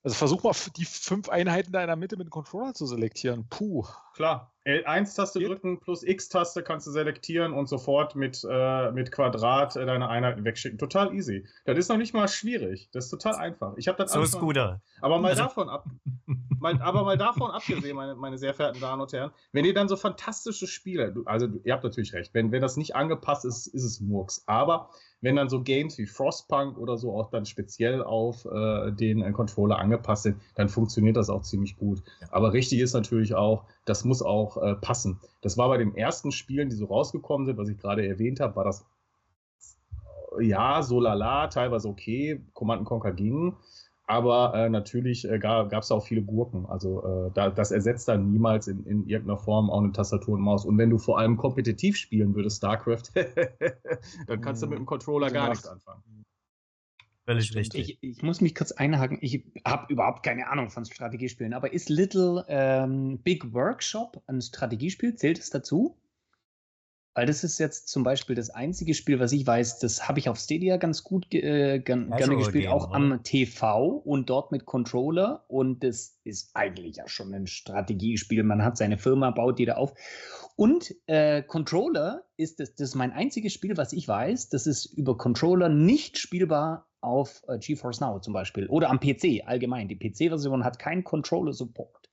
also 0.04 0.15
versuch 0.15 0.43
mal 0.43 0.54
die 0.76 0.86
fünf 0.86 1.30
Einheiten 1.30 1.72
da 1.72 1.82
in 1.82 1.88
der 1.88 1.96
Mitte 1.96 2.17
mit 2.17 2.28
dem 2.28 2.32
Controller 2.32 2.74
zu 2.74 2.86
selektieren. 2.86 3.48
Puh. 3.48 3.86
Klar. 4.13 4.53
L1-Taste 4.65 5.39
drücken 5.39 5.80
plus 5.80 6.04
X-Taste 6.04 6.63
kannst 6.63 6.88
du 6.88 6.91
selektieren 6.91 7.54
und 7.54 7.67
sofort 7.67 8.15
mit, 8.15 8.45
äh, 8.49 8.91
mit 8.91 9.12
Quadrat 9.12 9.76
äh, 9.76 9.86
deine 9.86 10.08
Einheiten 10.08 10.45
wegschicken. 10.45 10.78
Total 10.78 11.13
easy. 11.13 11.45
Das 11.65 11.78
ist 11.78 11.89
noch 11.89 11.97
nicht 11.97 12.13
mal 12.13 12.28
schwierig. 12.28 12.89
Das 12.93 13.06
ist 13.06 13.12
total 13.12 13.36
einfach. 13.36 13.73
Ich 13.78 13.88
habe 13.88 13.97
das 13.97 14.13
so 14.13 14.21
ist 14.21 14.39
guter. 14.39 14.82
Aber 15.02 15.19
mal 15.19 15.30
also 15.30 15.43
davon 15.43 15.69
ab. 15.69 15.86
mal, 16.60 16.82
aber 16.82 17.04
mal 17.04 17.17
davon 17.17 17.52
abgesehen, 17.52 17.95
meine, 17.95 18.15
meine 18.15 18.38
sehr 18.38 18.54
verehrten 18.54 18.80
Damen 18.80 19.02
und 19.02 19.12
Herren, 19.12 19.32
wenn 19.52 19.65
ihr 19.65 19.73
dann 19.73 19.89
so 19.89 19.97
fantastische 19.97 20.67
Spiele, 20.67 21.13
also 21.26 21.47
ihr 21.63 21.73
habt 21.73 21.84
natürlich 21.84 22.13
recht, 22.13 22.34
wenn, 22.34 22.52
wenn 22.52 22.62
das 22.62 22.78
nicht 22.78 22.95
angepasst 22.95 23.43
ist, 23.45 23.67
ist 23.67 23.84
es 23.84 23.99
Murks. 23.99 24.43
Aber 24.47 24.89
wenn 25.23 25.38
dann 25.38 25.49
so 25.49 25.62
Games 25.62 25.97
wie 25.97 26.06
Frostpunk 26.06 26.78
oder 26.78 26.97
so 26.97 27.17
auch 27.17 27.30
dann 27.30 27.45
speziell 27.45 28.04
auf 28.04 28.45
äh, 28.45 28.91
den 28.91 29.21
äh, 29.21 29.32
Controller 29.32 29.80
angepasst 29.80 30.23
sind, 30.23 30.38
dann 30.56 30.67
funktioniert 30.67 31.15
das 31.15 31.30
auch 31.30 31.43
ziemlich 31.43 31.78
gut. 31.78 32.04
Aber 32.30 32.52
richtig 32.52 32.80
ist 32.80 32.93
natürlich 32.93 33.34
auch, 33.34 33.63
das 33.86 34.06
muss 34.06 34.22
auch 34.22 34.58
äh, 34.58 34.76
passen. 34.76 35.19
Das 35.41 35.58
war 35.58 35.69
bei 35.69 35.78
den 35.78 35.96
ersten 35.96 36.32
Spielen, 36.32 36.69
die 36.69 36.76
so 36.76 36.86
rausgekommen 36.86 37.46
sind, 37.46 37.58
was 37.58 37.69
ich 37.69 37.78
gerade 37.78 38.08
erwähnt 38.08 38.39
habe, 38.39 38.56
war 38.56 38.63
das 38.63 38.86
ja, 40.39 40.82
so 40.82 41.00
lala, 41.00 41.48
teilweise 41.48 41.88
okay, 41.88 42.41
Command 42.54 42.86
Conquer 42.86 43.12
ging. 43.12 43.56
Aber 44.06 44.54
äh, 44.54 44.69
natürlich 44.69 45.30
äh, 45.30 45.39
gab 45.39 45.72
es 45.72 45.91
auch 45.91 46.06
viele 46.06 46.22
Gurken. 46.22 46.65
Also 46.65 47.04
äh, 47.06 47.32
da, 47.34 47.50
das 47.50 47.72
ersetzt 47.72 48.10
dann 48.10 48.32
niemals 48.32 48.67
in, 48.67 48.84
in 48.86 49.08
irgendeiner 49.08 49.38
Form 49.38 49.69
auch 49.69 49.80
eine 49.80 49.93
Tastatur 49.93 50.36
und 50.36 50.41
Maus. 50.41 50.65
Und 50.65 50.78
wenn 50.78 50.89
du 50.89 50.98
vor 50.98 51.19
allem 51.19 51.38
kompetitiv 51.38 51.96
spielen 51.96 52.36
würdest, 52.36 52.58
StarCraft, 52.58 53.04
dann 54.28 54.41
kannst 54.41 54.62
du 54.62 54.67
mit 54.67 54.78
dem 54.78 54.86
Controller 54.86 55.32
gar 55.32 55.50
nichts 55.50 55.67
anfangen. 55.67 56.04
Völlig 57.25 57.55
richtig. 57.55 57.97
Ich, 58.01 58.17
ich, 58.17 58.21
muss 58.21 58.41
mich 58.41 58.53
kurz 58.53 58.73
einhaken. 58.73 59.17
Ich 59.21 59.45
habe 59.65 59.91
überhaupt 59.91 60.23
keine 60.23 60.47
Ahnung 60.49 60.69
von 60.69 60.83
Strategiespielen, 60.83 61.53
aber 61.53 61.71
ist 61.71 61.89
Little 61.89 62.43
ähm, 62.49 63.19
Big 63.23 63.53
Workshop 63.53 64.21
ein 64.27 64.41
Strategiespiel? 64.41 65.15
Zählt 65.15 65.39
es 65.39 65.49
dazu? 65.49 65.97
Weil 67.15 67.27
das 67.27 67.43
ist 67.43 67.59
jetzt 67.59 67.89
zum 67.89 68.03
Beispiel 68.03 68.36
das 68.36 68.49
einzige 68.49 68.95
Spiel, 68.95 69.19
was 69.19 69.31
ich 69.31 69.45
weiß, 69.45 69.77
das 69.79 70.07
habe 70.07 70.17
ich 70.17 70.29
auf 70.29 70.39
Stadia 70.39 70.77
ganz 70.77 71.03
gut 71.03 71.31
äh, 71.31 71.79
gern, 71.79 72.09
gerne 72.09 72.38
gespielt, 72.38 72.65
Game, 72.65 72.73
auch 72.73 72.88
oder? 72.88 72.95
am 72.95 73.23
TV 73.23 73.88
und 73.88 74.31
dort 74.31 74.51
mit 74.51 74.65
Controller. 74.65 75.45
Und 75.47 75.83
das 75.83 76.19
ist 76.23 76.55
eigentlich 76.55 76.97
ja 76.97 77.07
schon 77.07 77.33
ein 77.33 77.45
Strategiespiel. 77.45 78.43
Man 78.43 78.63
hat 78.63 78.77
seine 78.77 78.97
Firma, 78.97 79.29
baut 79.29 79.59
die 79.59 79.65
da 79.65 79.75
auf. 79.75 79.93
Und 80.55 80.95
äh, 81.05 81.43
Controller 81.43 82.23
ist 82.36 82.59
das, 82.59 82.73
das 82.73 82.89
ist 82.89 82.95
mein 82.95 83.12
einziges 83.12 83.53
Spiel, 83.53 83.77
was 83.77 83.93
ich 83.93 84.07
weiß, 84.07 84.49
das 84.49 84.65
ist 84.65 84.86
über 84.86 85.15
Controller 85.15 85.69
nicht 85.69 86.17
spielbar 86.17 86.88
auf 87.04 87.44
äh, 87.48 87.58
GeForce 87.60 88.00
Now 88.00 88.20
zum 88.20 88.34
Beispiel 88.34 88.68
oder 88.68 88.89
am 88.89 89.00
PC 89.00 89.46
allgemein. 89.46 89.88
Die 89.88 89.98
PC-Version 89.98 90.63
hat 90.63 90.80
keinen 90.80 91.04
Controller-Support. 91.04 92.10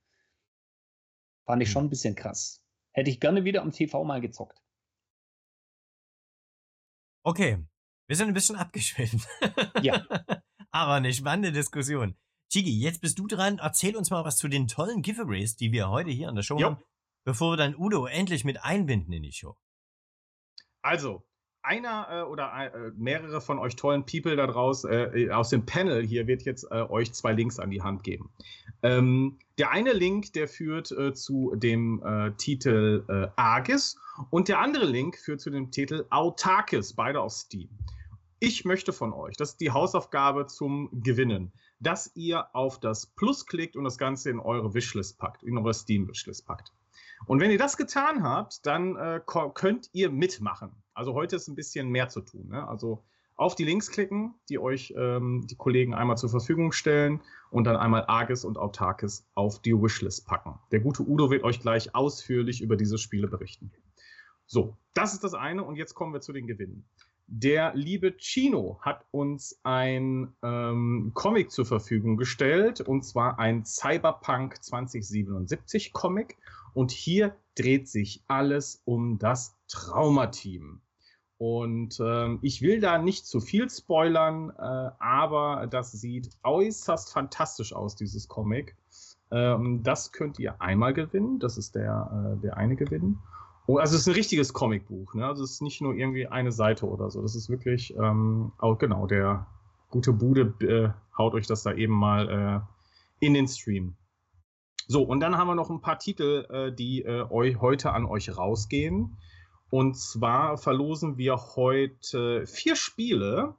Fand 1.47 1.63
ich 1.63 1.69
hm. 1.69 1.73
schon 1.73 1.85
ein 1.85 1.91
bisschen 1.91 2.15
krass. 2.15 2.63
Hätte 2.93 3.11
ich 3.11 3.21
gerne 3.21 3.45
wieder 3.45 3.63
am 3.63 3.73
TV 3.73 4.05
mal 4.05 4.21
gezockt. 4.21 4.61
Okay, 7.23 7.65
wir 8.09 8.17
sind 8.17 8.29
ein 8.29 8.35
bisschen 8.35 8.57
abgeschwiffen. 8.57 9.23
Ja. 9.83 10.07
Aber 10.73 10.95
eine 10.95 11.13
spannende 11.13 11.53
Diskussion. 11.53 12.17
Chigi, 12.53 12.81
jetzt 12.81 13.01
bist 13.01 13.19
du 13.19 13.27
dran. 13.27 13.59
Erzähl 13.59 13.97
uns 13.97 14.11
mal 14.11 14.25
was 14.25 14.37
zu 14.37 14.49
den 14.49 14.69
tollen 14.69 15.03
Giveaways, 15.03 15.57
die 15.57 15.73
wir 15.73 15.91
heute 15.91 16.11
hier 16.11 16.29
an 16.29 16.35
der 16.35 16.43
Show 16.43 16.59
jo. 16.59 16.67
haben, 16.67 16.83
bevor 17.25 17.53
wir 17.53 17.57
dann 17.57 17.77
Udo 17.77 18.07
endlich 18.07 18.45
mit 18.45 18.63
einbinden 18.65 19.13
in 19.13 19.23
die 19.23 19.33
Show. 19.33 19.57
Also, 20.83 21.25
einer 21.63 22.09
äh, 22.11 22.23
oder 22.23 22.53
äh, 22.53 22.91
mehrere 22.97 23.41
von 23.41 23.59
euch 23.59 23.77
tollen 23.77 24.05
People 24.05 24.37
da 24.37 24.47
draußen 24.47 24.91
äh, 24.91 25.31
aus 25.31 25.51
dem 25.51 25.67
Panel 25.67 26.03
hier 26.03 26.27
wird 26.27 26.43
jetzt 26.43 26.65
äh, 26.71 26.83
euch 26.89 27.13
zwei 27.13 27.33
Links 27.33 27.59
an 27.59 27.71
die 27.71 27.83
Hand 27.83 28.03
geben. 28.05 28.31
Ähm, 28.83 29.39
der 29.59 29.71
eine 29.71 29.93
Link, 29.93 30.33
der 30.33 30.49
führt 30.49 30.91
äh, 30.93 31.13
zu 31.13 31.55
dem 31.55 32.03
äh, 32.03 32.33
Titel 32.33 33.31
Argus 33.37 33.99
und 34.31 34.49
der 34.49 34.61
andere 34.61 34.87
Link 34.87 35.19
führt 35.19 35.41
zu 35.41 35.51
dem 35.51 35.71
Titel 35.71 36.07
Autarkes, 36.11 36.95
beide 36.95 37.21
auf 37.21 37.33
Steam. 37.33 37.69
Ich 38.39 38.65
möchte 38.65 38.93
von 38.93 39.13
euch, 39.13 39.37
das 39.37 39.51
ist 39.51 39.61
die 39.61 39.71
Hausaufgabe 39.71 40.47
zum 40.47 40.89
Gewinnen, 41.03 41.53
dass 41.79 42.11
ihr 42.15 42.55
auf 42.55 42.81
das 42.81 43.07
Plus 43.07 43.47
klickt 43.47 43.77
und 43.77 43.85
das 43.85 43.99
Ganze 43.99 44.31
in 44.31 44.39
eure 44.39 44.73
Wishlist 44.73 45.19
packt, 45.19 45.43
in 45.43 45.59
eure 45.59 45.75
Steam-Wishlist 45.75 46.47
packt. 46.47 46.73
Und 47.27 47.41
wenn 47.41 47.51
ihr 47.51 47.59
das 47.59 47.77
getan 47.77 48.23
habt, 48.23 48.67
dann 48.67 48.97
äh, 48.97 49.21
könnt 49.55 49.91
ihr 49.93 50.11
mitmachen. 50.11 50.71
Also 50.95 51.15
heute 51.15 51.37
ist 51.37 51.49
ein 51.49 51.55
bisschen 51.55 51.89
mehr 51.89 52.09
zu 52.09 52.21
tun. 52.23 52.49
Ne? 52.49 52.67
Also 52.67 53.03
auf 53.37 53.55
die 53.55 53.65
Links 53.65 53.91
klicken, 53.91 54.35
die 54.51 54.59
euch 54.59 54.93
ähm, 54.97 55.47
die 55.49 55.57
Kollegen 55.57 55.95
einmal 55.95 56.19
zur 56.19 56.29
Verfügung 56.29 56.73
stellen 56.73 57.23
und 57.51 57.65
dann 57.65 57.77
einmal 57.77 58.05
Arges 58.07 58.45
und 58.45 58.59
Autarkes 58.59 59.27
auf 59.35 59.63
die 59.63 59.73
Wishlist 59.73 60.27
packen. 60.27 60.59
Der 60.73 60.81
gute 60.81 61.03
Udo 61.03 61.31
wird 61.31 61.43
euch 61.43 61.61
gleich 61.61 61.95
ausführlich 61.95 62.61
über 62.61 62.77
diese 62.77 62.99
Spiele 62.99 63.29
berichten. 63.29 63.73
So, 64.47 64.77
das 64.93 65.15
ist 65.15 65.25
das 65.25 65.33
eine 65.33 65.65
und 65.65 65.77
jetzt 65.77 65.95
kommen 65.95 66.13
wir 66.13 66.21
zu 66.21 66.35
den 66.35 66.47
Gewinnen. 66.47 66.85
Der 67.29 67.73
liebe 67.75 68.17
Chino 68.19 68.81
hat 68.83 69.07
uns 69.13 69.61
ein 69.63 70.35
ähm, 70.43 71.13
Comic 71.15 71.53
zur 71.53 71.65
Verfügung 71.65 72.17
gestellt 72.17 72.81
und 72.81 73.05
zwar 73.05 73.39
ein 73.39 73.65
Cyberpunk 73.65 74.63
2077 74.63 75.93
Comic 75.93 76.37
und 76.75 76.91
hier 76.91 77.37
dreht 77.55 77.89
sich 77.89 78.23
alles 78.27 78.83
um 78.85 79.19
das 79.19 79.57
Traumateam. 79.69 80.81
Und 81.39 81.99
ähm, 82.05 82.39
ich 82.43 82.61
will 82.61 82.81
da 82.81 82.99
nicht 82.99 83.27
zu 83.27 83.41
viel 83.41 83.71
spoilern, 83.71 84.51
äh, 84.51 84.91
aber 84.99 85.67
das 85.71 85.93
sieht 85.93 86.29
äußerst 86.43 87.13
fantastisch 87.13 87.73
aus, 87.73 87.97
dieses 87.97 88.29
Comic. 88.29 88.77
Ähm, 89.31 89.83
das 89.83 90.13
könnt 90.13 90.39
ihr 90.39 90.61
einmal 90.61 90.93
gewinnen. 90.93 91.39
Das 91.39 91.57
ist 91.57 91.77
der, 91.77 92.37
äh, 92.37 92.43
der 92.43 92.59
eine 92.59 92.77
Gewinn. 92.77 93.19
Oh, 93.67 93.79
also 93.79 93.95
es 93.95 94.03
ist 94.03 94.09
ein 94.09 94.15
richtiges 94.15 94.53
Comicbuch. 94.53 95.15
Ne? 95.15 95.25
Also 95.25 95.45
es 95.45 95.53
ist 95.53 95.63
nicht 95.63 95.81
nur 95.81 95.95
irgendwie 95.95 96.27
eine 96.27 96.53
Seite 96.53 96.87
oder 96.87 97.11
so. 97.11 97.23
Das 97.23 97.35
ist 97.35 97.49
wirklich, 97.49 97.95
ähm, 97.97 98.53
auch 98.59 98.77
genau, 98.77 99.07
der 99.07 99.47
gute 99.91 100.13
Bude 100.13 100.55
äh, 100.61 100.91
haut 101.17 101.35
euch 101.35 101.47
das 101.47 101.63
da 101.63 101.73
eben 101.73 101.95
mal 101.95 102.29
äh, 102.29 103.25
in 103.25 103.35
den 103.35 103.49
Stream. 103.49 103.95
So, 104.91 105.05
und 105.05 105.21
dann 105.21 105.39
haben 105.39 105.47
wir 105.47 105.55
noch 105.55 105.71
ein 105.71 105.81
paar 105.81 106.01
Titel, 106.01 106.49
äh, 106.51 106.73
die 106.73 107.05
äh, 107.05 107.25
heute 107.31 107.93
an 107.93 108.07
euch 108.07 108.37
rausgehen. 108.37 109.17
Und 109.71 109.97
zwar 109.97 110.59
verlosen 110.59 111.17
wir 111.17 111.37
heute 111.55 112.45
vier 112.49 112.75
Spiele. 112.75 113.55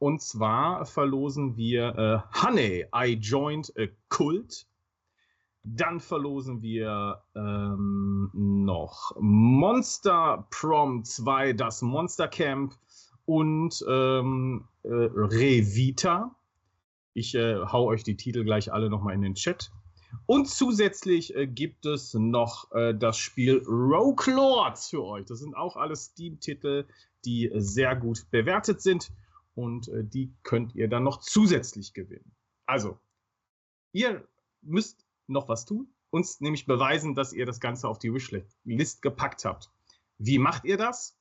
Und 0.00 0.20
zwar 0.20 0.84
verlosen 0.84 1.56
wir 1.56 2.26
äh, 2.34 2.42
Honey, 2.42 2.86
I 2.92 3.12
Joined 3.12 3.72
a 3.78 3.84
Cult. 4.08 4.66
Dann 5.62 6.00
verlosen 6.00 6.60
wir 6.60 7.22
ähm, 7.36 8.32
noch 8.34 9.14
Monster 9.20 10.48
Prom 10.50 11.04
2, 11.04 11.52
das 11.52 11.82
Monster 11.82 12.26
Camp 12.26 12.74
und 13.26 13.80
ähm, 13.88 14.64
äh, 14.82 14.88
Revita. 14.88 16.34
Ich 17.12 17.36
äh, 17.36 17.60
hau 17.64 17.84
euch 17.86 18.02
die 18.02 18.16
Titel 18.16 18.42
gleich 18.42 18.72
alle 18.72 18.90
nochmal 18.90 19.14
in 19.14 19.22
den 19.22 19.34
Chat. 19.36 19.70
Und 20.26 20.48
zusätzlich 20.48 21.34
äh, 21.34 21.46
gibt 21.46 21.86
es 21.86 22.14
noch 22.14 22.70
äh, 22.72 22.94
das 22.94 23.18
Spiel 23.18 23.62
Rogue 23.66 24.32
Lords 24.32 24.90
für 24.90 25.04
euch. 25.04 25.26
Das 25.26 25.38
sind 25.38 25.54
auch 25.56 25.76
alles 25.76 26.06
Steam-Titel, 26.06 26.86
die 27.24 27.50
sehr 27.54 27.96
gut 27.96 28.30
bewertet 28.30 28.80
sind 28.80 29.10
und 29.54 29.88
äh, 29.88 30.04
die 30.04 30.32
könnt 30.42 30.74
ihr 30.74 30.88
dann 30.88 31.04
noch 31.04 31.20
zusätzlich 31.20 31.94
gewinnen. 31.94 32.32
Also, 32.66 32.98
ihr 33.92 34.26
müsst 34.62 35.06
noch 35.26 35.48
was 35.48 35.64
tun, 35.64 35.88
uns 36.10 36.40
nämlich 36.40 36.66
beweisen, 36.66 37.14
dass 37.14 37.32
ihr 37.32 37.46
das 37.46 37.60
Ganze 37.60 37.88
auf 37.88 37.98
die 37.98 38.12
Wishlist 38.12 39.02
gepackt 39.02 39.44
habt. 39.44 39.70
Wie 40.18 40.38
macht 40.38 40.64
ihr 40.64 40.76
das? 40.76 41.16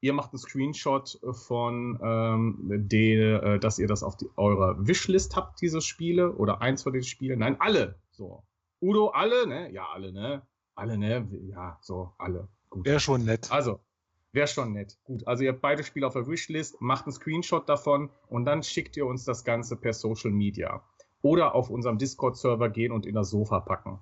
Ihr 0.00 0.12
macht 0.12 0.32
einen 0.32 0.38
Screenshot 0.38 1.18
von 1.32 1.98
ähm, 2.02 2.88
den, 2.88 3.20
äh, 3.20 3.58
dass 3.58 3.78
ihr 3.78 3.86
das 3.86 4.02
auf 4.02 4.16
die, 4.16 4.28
eurer 4.36 4.86
Wishlist 4.86 5.34
habt, 5.34 5.60
diese 5.62 5.80
Spiele 5.80 6.32
oder 6.32 6.60
eins 6.60 6.82
von 6.82 6.92
den 6.92 7.02
Spielen. 7.02 7.38
Nein, 7.38 7.56
alle 7.58 7.98
so. 8.16 8.44
Udo, 8.80 9.08
alle, 9.08 9.46
ne? 9.46 9.70
Ja, 9.72 9.88
alle, 9.92 10.12
ne? 10.12 10.42
Alle, 10.74 10.98
ne? 10.98 11.28
Ja, 11.50 11.78
so, 11.80 12.12
alle. 12.18 12.48
Wäre 12.70 13.00
schon 13.00 13.24
nett. 13.24 13.50
Also, 13.50 13.80
wäre 14.32 14.48
schon 14.48 14.72
nett. 14.72 14.98
Gut, 15.04 15.26
also 15.26 15.44
ihr 15.44 15.52
habt 15.52 15.62
beide 15.62 15.84
Spiele 15.84 16.06
auf 16.06 16.14
der 16.14 16.26
Wishlist, 16.26 16.80
macht 16.80 17.06
einen 17.06 17.12
Screenshot 17.12 17.68
davon 17.68 18.10
und 18.28 18.44
dann 18.44 18.62
schickt 18.62 18.96
ihr 18.96 19.06
uns 19.06 19.24
das 19.24 19.44
Ganze 19.44 19.76
per 19.76 19.92
Social 19.92 20.30
Media. 20.30 20.82
Oder 21.22 21.54
auf 21.54 21.70
unserem 21.70 21.98
Discord-Server 21.98 22.68
gehen 22.68 22.92
und 22.92 23.06
in 23.06 23.14
das 23.14 23.30
Sofa 23.30 23.60
packen. 23.60 24.00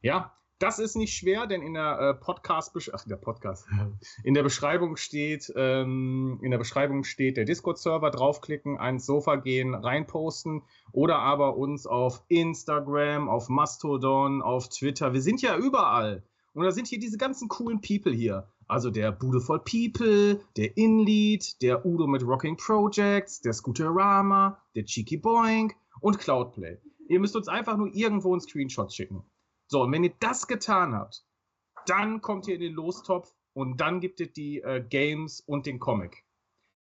Ja, 0.00 0.32
das 0.62 0.78
ist 0.78 0.94
nicht 0.94 1.14
schwer, 1.14 1.46
denn 1.48 1.60
in 1.60 1.74
der 1.74 1.98
äh, 1.98 2.14
Podcast, 2.14 2.72
ach, 2.92 3.04
der 3.04 3.16
Podcast, 3.16 3.66
in 4.24 4.34
der 4.34 4.44
Beschreibung 4.44 4.96
steht, 4.96 5.52
ähm, 5.56 6.38
in 6.40 6.52
der 6.52 6.58
Beschreibung 6.58 7.02
steht 7.02 7.36
der 7.36 7.44
Discord-Server, 7.44 8.10
draufklicken, 8.10 8.78
ans 8.78 9.04
Sofa 9.04 9.36
gehen, 9.36 9.74
reinposten 9.74 10.62
oder 10.92 11.18
aber 11.18 11.56
uns 11.56 11.86
auf 11.86 12.22
Instagram, 12.28 13.28
auf 13.28 13.48
Mastodon, 13.48 14.40
auf 14.40 14.68
Twitter. 14.68 15.12
Wir 15.12 15.20
sind 15.20 15.42
ja 15.42 15.56
überall. 15.56 16.22
Und 16.54 16.64
da 16.64 16.70
sind 16.70 16.86
hier 16.86 17.00
diese 17.00 17.18
ganzen 17.18 17.48
coolen 17.48 17.80
People 17.80 18.12
hier. 18.12 18.46
Also 18.68 18.90
der 18.90 19.10
Bude 19.10 19.40
voll 19.40 19.60
People, 19.60 20.40
der 20.56 20.76
Inlead, 20.76 21.60
der 21.60 21.84
Udo 21.84 22.06
mit 22.06 22.22
Rocking 22.22 22.56
Projects, 22.56 23.40
der 23.40 23.52
Scooterama, 23.52 24.58
der 24.76 24.84
Cheeky 24.84 25.16
Boink 25.16 25.74
und 26.00 26.18
Cloudplay. 26.18 26.78
Ihr 27.08 27.18
müsst 27.18 27.34
uns 27.34 27.48
einfach 27.48 27.76
nur 27.76 27.92
irgendwo 27.94 28.32
einen 28.32 28.40
Screenshot 28.40 28.92
schicken. 28.92 29.24
So, 29.72 29.84
und 29.84 29.92
wenn 29.92 30.04
ihr 30.04 30.12
das 30.20 30.48
getan 30.48 30.94
habt, 30.94 31.24
dann 31.86 32.20
kommt 32.20 32.46
ihr 32.46 32.56
in 32.56 32.60
den 32.60 32.74
Lostopf 32.74 33.32
und 33.54 33.80
dann 33.80 34.00
gibt 34.00 34.20
es 34.20 34.30
die 34.34 34.60
äh, 34.60 34.84
Games 34.86 35.40
und 35.40 35.64
den 35.64 35.78
Comic. 35.78 36.26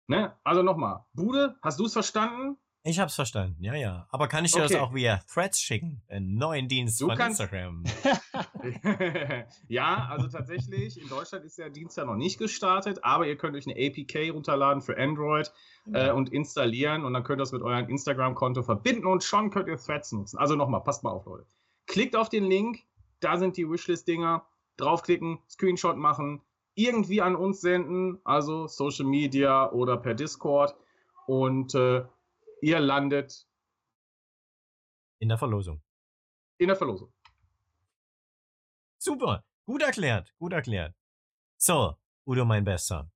Ne? 0.07 0.37
Also 0.43 0.63
nochmal, 0.63 1.05
Bude, 1.13 1.55
hast 1.61 1.79
du 1.79 1.85
es 1.85 1.93
verstanden? 1.93 2.57
Ich 2.83 2.99
hab's 2.99 3.15
verstanden, 3.15 3.63
ja, 3.63 3.73
ja. 3.73 4.05
Aber 4.11 4.27
kann 4.27 4.43
ich 4.43 4.51
dir 4.51 4.65
okay. 4.65 4.73
das 4.73 4.81
auch 4.81 4.93
via 4.93 5.21
Threads 5.33 5.61
schicken? 5.61 6.01
Einen 6.09 6.35
neuen 6.35 6.67
Dienst 6.67 6.99
du 6.99 7.07
von 7.07 7.17
kannst... 7.17 7.39
Instagram. 7.39 7.85
ja, 9.69 10.09
also 10.09 10.27
tatsächlich, 10.27 11.01
in 11.01 11.07
Deutschland 11.07 11.45
ist 11.45 11.57
der 11.57 11.69
Dienst 11.69 11.95
ja 11.95 12.03
noch 12.03 12.17
nicht 12.17 12.37
gestartet, 12.37 12.99
aber 13.05 13.27
ihr 13.27 13.37
könnt 13.37 13.55
euch 13.55 13.65
eine 13.65 13.77
APK 13.77 14.33
runterladen 14.33 14.81
für 14.81 14.97
Android 14.97 15.53
äh, 15.93 16.11
und 16.11 16.33
installieren 16.33 17.05
und 17.05 17.13
dann 17.13 17.23
könnt 17.23 17.39
ihr 17.39 17.43
das 17.43 17.53
mit 17.53 17.61
eurem 17.61 17.87
Instagram-Konto 17.87 18.61
verbinden 18.61 19.05
und 19.05 19.23
schon 19.23 19.51
könnt 19.51 19.69
ihr 19.69 19.77
Threads 19.77 20.11
nutzen. 20.11 20.37
Also 20.37 20.55
nochmal, 20.55 20.83
passt 20.83 21.05
mal 21.05 21.11
auf, 21.11 21.25
Leute. 21.25 21.45
Klickt 21.93 22.15
auf 22.15 22.27
den 22.27 22.45
Link, 22.45 22.87
da 23.19 23.37
sind 23.37 23.55
die 23.55 23.69
Wishlist-Dinger. 23.69 24.43
Draufklicken, 24.77 25.37
Screenshot 25.47 25.95
machen, 25.95 26.41
irgendwie 26.73 27.21
an 27.21 27.35
uns 27.35 27.61
senden, 27.61 28.19
also 28.23 28.65
Social 28.65 29.05
Media 29.05 29.71
oder 29.71 29.97
per 29.97 30.15
Discord. 30.15 30.75
Und 31.27 31.75
äh, 31.75 32.03
ihr 32.61 32.79
landet 32.79 33.47
in 35.19 35.29
der 35.29 35.37
Verlosung. 35.37 35.83
In 36.57 36.69
der 36.69 36.75
Verlosung. 36.75 37.13
Super, 38.97 39.45
gut 39.67 39.83
erklärt, 39.83 40.33
gut 40.39 40.53
erklärt. 40.53 40.95
So, 41.57 41.95
Udo, 42.25 42.43
mein 42.43 42.63
Bester. 42.63 43.11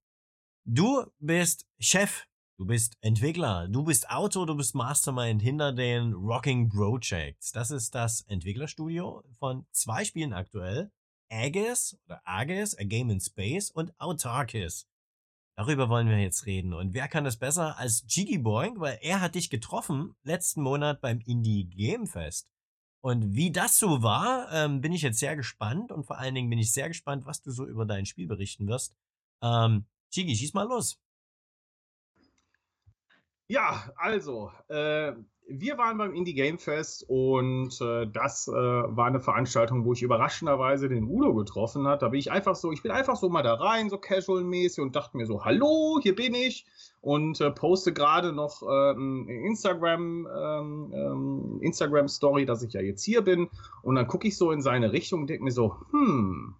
Du 0.64 1.04
bist 1.18 1.66
Chef, 1.80 2.27
du 2.58 2.66
bist 2.66 2.96
Entwickler, 3.00 3.68
du 3.68 3.84
bist 3.84 4.10
Autor, 4.10 4.46
du 4.46 4.56
bist 4.56 4.74
Mastermind 4.74 5.40
hinter 5.40 5.72
den 5.72 6.12
Rocking 6.12 6.68
Projects. 6.68 7.52
Das 7.52 7.70
ist 7.70 7.94
das 7.94 8.22
Entwicklerstudio 8.22 9.22
von 9.38 9.64
zwei 9.70 10.04
Spielen 10.04 10.32
aktuell. 10.32 10.90
Aegis 11.30 11.96
oder 12.06 12.20
Aegis, 12.24 12.76
A 12.76 12.84
Game 12.84 13.10
in 13.10 13.20
Space 13.20 13.70
und 13.70 13.98
Autarkis. 14.00 14.88
Darüber 15.56 15.88
wollen 15.88 16.08
wir 16.08 16.18
jetzt 16.18 16.46
reden. 16.46 16.72
Und 16.72 16.94
wer 16.94 17.06
kann 17.08 17.24
das 17.24 17.36
besser 17.36 17.78
als 17.78 18.04
Jiggy 18.08 18.38
Boing, 18.38 18.80
weil 18.80 18.98
er 19.02 19.20
hat 19.20 19.34
dich 19.34 19.50
getroffen 19.50 20.14
letzten 20.22 20.62
Monat 20.62 21.00
beim 21.00 21.20
Indie 21.20 21.64
Game 21.64 22.06
Fest. 22.06 22.48
Und 23.00 23.34
wie 23.34 23.52
das 23.52 23.78
so 23.78 24.02
war, 24.02 24.50
ähm, 24.52 24.80
bin 24.80 24.92
ich 24.92 25.02
jetzt 25.02 25.20
sehr 25.20 25.36
gespannt 25.36 25.92
und 25.92 26.04
vor 26.04 26.18
allen 26.18 26.34
Dingen 26.34 26.50
bin 26.50 26.58
ich 26.58 26.72
sehr 26.72 26.88
gespannt, 26.88 27.26
was 27.26 27.42
du 27.42 27.52
so 27.52 27.64
über 27.66 27.86
dein 27.86 28.06
Spiel 28.06 28.26
berichten 28.26 28.66
wirst. 28.66 28.96
Ähm, 29.42 29.86
Jiggy, 30.12 30.34
schieß 30.34 30.54
mal 30.54 30.66
los. 30.66 30.98
Ja, 33.48 33.90
also, 33.96 34.52
äh, 34.68 35.12
wir 35.48 35.78
waren 35.78 35.96
beim 35.96 36.14
Indie 36.14 36.34
Game 36.34 36.58
Fest 36.58 37.02
und 37.08 37.80
äh, 37.80 38.06
das 38.06 38.46
äh, 38.46 38.52
war 38.52 39.06
eine 39.06 39.20
Veranstaltung, 39.20 39.86
wo 39.86 39.94
ich 39.94 40.02
überraschenderweise 40.02 40.90
den 40.90 41.04
Udo 41.04 41.34
getroffen 41.34 41.88
hat. 41.88 42.02
Da 42.02 42.08
bin 42.08 42.20
ich 42.20 42.30
einfach 42.30 42.54
so, 42.54 42.70
ich 42.72 42.82
bin 42.82 42.92
einfach 42.92 43.16
so 43.16 43.30
mal 43.30 43.42
da 43.42 43.54
rein, 43.54 43.88
so 43.88 43.96
casual-mäßig 43.96 44.82
und 44.82 44.94
dachte 44.94 45.16
mir 45.16 45.24
so, 45.24 45.46
hallo, 45.46 45.98
hier 46.02 46.14
bin 46.14 46.34
ich 46.34 46.66
und 47.00 47.40
äh, 47.40 47.50
poste 47.50 47.94
gerade 47.94 48.34
noch 48.34 48.62
ähm, 48.62 49.26
Instagram 49.28 50.28
ähm, 50.30 50.92
ähm, 50.94 51.58
Instagram 51.62 52.08
Story, 52.08 52.44
dass 52.44 52.62
ich 52.62 52.74
ja 52.74 52.82
jetzt 52.82 53.02
hier 53.02 53.22
bin 53.22 53.48
und 53.82 53.94
dann 53.94 54.06
gucke 54.06 54.28
ich 54.28 54.36
so 54.36 54.52
in 54.52 54.60
seine 54.60 54.92
Richtung 54.92 55.22
und 55.22 55.30
denke 55.30 55.44
mir 55.44 55.52
so, 55.52 55.76
hm, 55.90 56.54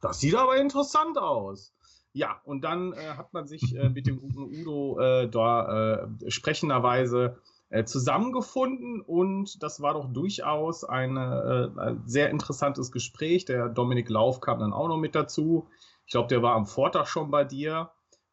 das 0.00 0.20
sieht 0.20 0.36
aber 0.36 0.56
interessant 0.58 1.18
aus. 1.18 1.74
Ja, 2.18 2.40
und 2.44 2.62
dann 2.62 2.94
äh, 2.94 3.14
hat 3.16 3.32
man 3.32 3.46
sich 3.46 3.76
äh, 3.76 3.88
mit 3.88 4.08
dem 4.08 4.20
guten 4.20 4.42
Udo 4.42 4.98
äh, 4.98 5.30
da 5.30 6.08
äh, 6.08 6.30
sprechenderweise 6.32 7.38
äh, 7.70 7.84
zusammengefunden 7.84 9.00
und 9.02 9.62
das 9.62 9.80
war 9.80 9.94
doch 9.94 10.12
durchaus 10.12 10.82
eine, 10.82 11.72
äh, 11.76 11.80
ein 11.80 12.02
sehr 12.06 12.30
interessantes 12.30 12.90
Gespräch. 12.90 13.44
Der 13.44 13.68
Dominik 13.68 14.08
Lauf 14.08 14.40
kam 14.40 14.58
dann 14.58 14.72
auch 14.72 14.88
noch 14.88 14.96
mit 14.96 15.14
dazu. 15.14 15.68
Ich 16.06 16.10
glaube, 16.10 16.26
der 16.26 16.42
war 16.42 16.56
am 16.56 16.66
Vortag 16.66 17.06
schon 17.06 17.30
bei 17.30 17.44
dir. 17.44 17.92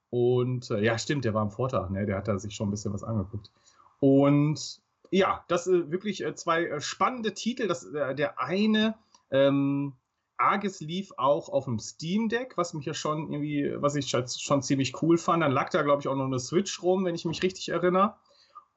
Und 0.09 0.69
ja, 0.69 0.97
stimmt, 0.97 1.23
der 1.23 1.35
war 1.35 1.43
am 1.43 1.51
Vortag, 1.51 1.91
ne? 1.91 2.07
Der 2.07 2.17
hat 2.17 2.27
da 2.27 2.39
sich 2.39 2.55
schon 2.55 2.69
ein 2.69 2.71
bisschen 2.71 2.93
was 2.93 3.03
angeguckt. 3.03 3.51
Und 3.99 4.81
ja, 5.11 5.45
das 5.47 5.65
sind 5.65 5.91
wirklich 5.91 6.23
zwei 6.35 6.79
spannende 6.79 7.35
Titel. 7.35 7.67
Das, 7.67 7.87
der 7.91 8.39
eine 8.39 8.95
ähm, 9.29 9.93
Arges 10.37 10.79
lief 10.81 11.11
auch 11.17 11.49
auf 11.49 11.65
dem 11.65 11.79
Steam 11.79 12.29
Deck, 12.29 12.57
was 12.57 12.73
mich 12.73 12.85
ja 12.85 12.93
schon 12.93 13.31
irgendwie, 13.31 13.73
was 13.77 13.95
ich 13.95 14.09
schon 14.09 14.61
ziemlich 14.61 15.01
cool 15.01 15.17
fand. 15.17 15.43
Dann 15.43 15.51
lag 15.51 15.69
da, 15.69 15.81
glaube 15.81 16.01
ich, 16.01 16.07
auch 16.07 16.15
noch 16.15 16.25
eine 16.25 16.39
Switch 16.39 16.81
rum, 16.81 17.05
wenn 17.05 17.15
ich 17.15 17.25
mich 17.25 17.41
richtig 17.43 17.69
erinnere. 17.69 18.15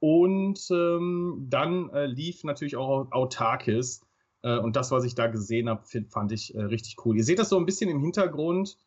Und 0.01 0.69
ähm, 0.71 1.47
dann 1.49 1.91
äh, 1.91 2.07
lief 2.07 2.45
natürlich 2.45 2.77
auch 2.77 3.11
Autarkis. 3.11 4.01
Äh, 4.43 4.59
und 4.59 4.77
das, 4.77 4.91
was 4.91 5.05
ich 5.05 5.15
da 5.15 5.27
gesehen 5.27 5.69
habe, 5.69 5.83
fand 6.09 6.33
ich 6.33 6.55
äh, 6.55 6.63
richtig 6.63 6.97
cool. 7.05 7.17
Ihr 7.17 7.25
seht 7.25 7.39
das 7.39 7.49
so 7.49 7.59
ein 7.59 7.67
bisschen 7.67 7.91
im 7.91 8.01
Hintergrund 8.01 8.79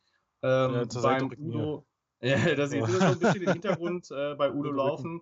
ähm, 0.41 0.73
ja, 0.73 1.01
beim 1.01 1.31
Udo. 1.37 1.85
Ja, 2.23 2.53
da 2.53 2.67
seht 2.67 2.81
ihr 2.81 2.87
so 2.87 2.99
ein 2.99 3.17
bisschen 3.17 3.41
im 3.41 3.51
Hintergrund 3.53 4.11
äh, 4.11 4.35
bei 4.35 4.53
Udo 4.53 4.69
laufen. 4.69 5.21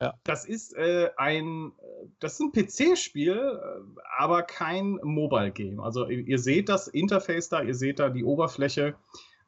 Ja. 0.00 0.14
Das 0.22 0.44
ist 0.44 0.76
äh, 0.76 1.10
ein, 1.16 1.72
das 2.20 2.34
ist 2.34 2.40
ein 2.40 2.52
PC-Spiel, 2.52 3.32
äh, 3.32 4.00
aber 4.16 4.42
kein 4.42 4.98
Mobile-Game. 5.02 5.80
Also 5.80 6.06
ihr 6.08 6.38
seht 6.38 6.68
das 6.68 6.86
Interface 6.86 7.48
da, 7.48 7.62
ihr 7.62 7.74
seht 7.74 7.98
da 7.98 8.08
die 8.08 8.24
Oberfläche. 8.24 8.94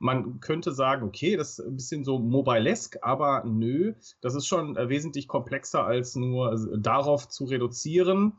Man 0.01 0.41
könnte 0.41 0.73
sagen, 0.73 1.07
okay, 1.07 1.37
das 1.37 1.59
ist 1.59 1.67
ein 1.67 1.77
bisschen 1.77 2.05
so 2.05 2.19
mobilesk, 2.19 2.99
aber 3.03 3.45
nö, 3.45 3.95
das 4.23 4.35
ist 4.35 4.47
schon 4.47 4.77
äh, 4.77 4.89
wesentlich 4.89 5.29
komplexer 5.29 5.85
als 5.85 6.17
nur 6.17 6.53
äh, 6.53 6.79
darauf 6.79 7.29
zu 7.29 7.45
reduzieren. 7.45 8.33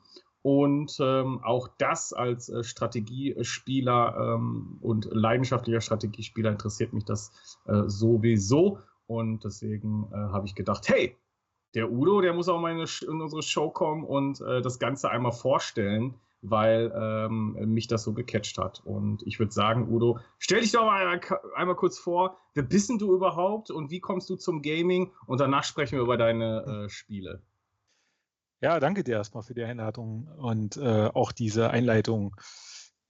Und 0.44 0.98
ähm, 1.00 1.40
auch 1.44 1.70
das 1.78 2.14
als 2.14 2.52
Strategiespieler 2.62 4.36
ähm, 4.36 4.80
und 4.82 5.06
leidenschaftlicher 5.12 5.82
Strategiespieler 5.82 6.50
interessiert 6.50 6.94
mich 6.94 7.06
das 7.06 7.32
äh, 7.68 7.84
sowieso. 7.86 8.80
Und 9.06 9.44
deswegen 9.44 10.08
äh, 10.12 10.16
habe 10.16 10.48
ich 10.48 10.56
gedacht, 10.56 10.90
hey, 10.90 11.16
der 11.74 11.92
Udo, 11.92 12.22
der 12.22 12.34
muss 12.34 12.50
auch 12.50 12.60
mal 12.60 12.72
in, 12.72 12.80
unsere 13.22 13.44
Show 13.44 13.70
kommen 13.70 14.04
und 14.04 14.42
äh, 14.42 14.62
das 14.62 14.80
Ganze 14.80 15.10
einmal 15.10 15.32
vorstellen, 15.32 16.16
weil 16.42 16.92
ähm, 16.96 17.54
mich 17.74 17.88
das 17.88 18.04
so 18.04 18.14
gecatcht 18.14 18.58
hat. 18.58 18.82
Und 18.84 19.22
ich 19.28 19.40
würde 19.40 19.52
sagen, 19.52 19.94
Udo, 19.94 20.20
stell 20.40 20.62
dich 20.62 20.72
doch 20.72 20.86
mal 20.86 21.20
einmal 21.56 21.76
kurz 21.76 22.00
vor, 22.00 22.38
wer 22.54 22.64
bist 22.64 22.90
denn 22.90 22.98
du 22.98 23.14
überhaupt 23.14 23.70
und 23.70 23.92
wie 23.92 24.00
kommst 24.00 24.30
du 24.30 24.36
zum 24.36 24.62
Gaming? 24.62 25.12
Und 25.28 25.40
danach 25.40 25.64
sprechen 25.64 25.96
wir 25.96 26.04
über 26.04 26.18
deine 26.18 26.86
äh, 26.86 26.90
Spiele. 26.90 27.42
Ja, 28.62 28.80
danke 28.80 29.04
dir 29.04 29.16
erstmal 29.16 29.44
für 29.44 29.56
die 29.56 29.64
Einladung 29.64 30.28
und 30.38 30.78
äh, 30.78 31.10
auch 31.14 31.32
diese 31.32 31.72
Einleitung. 31.72 32.36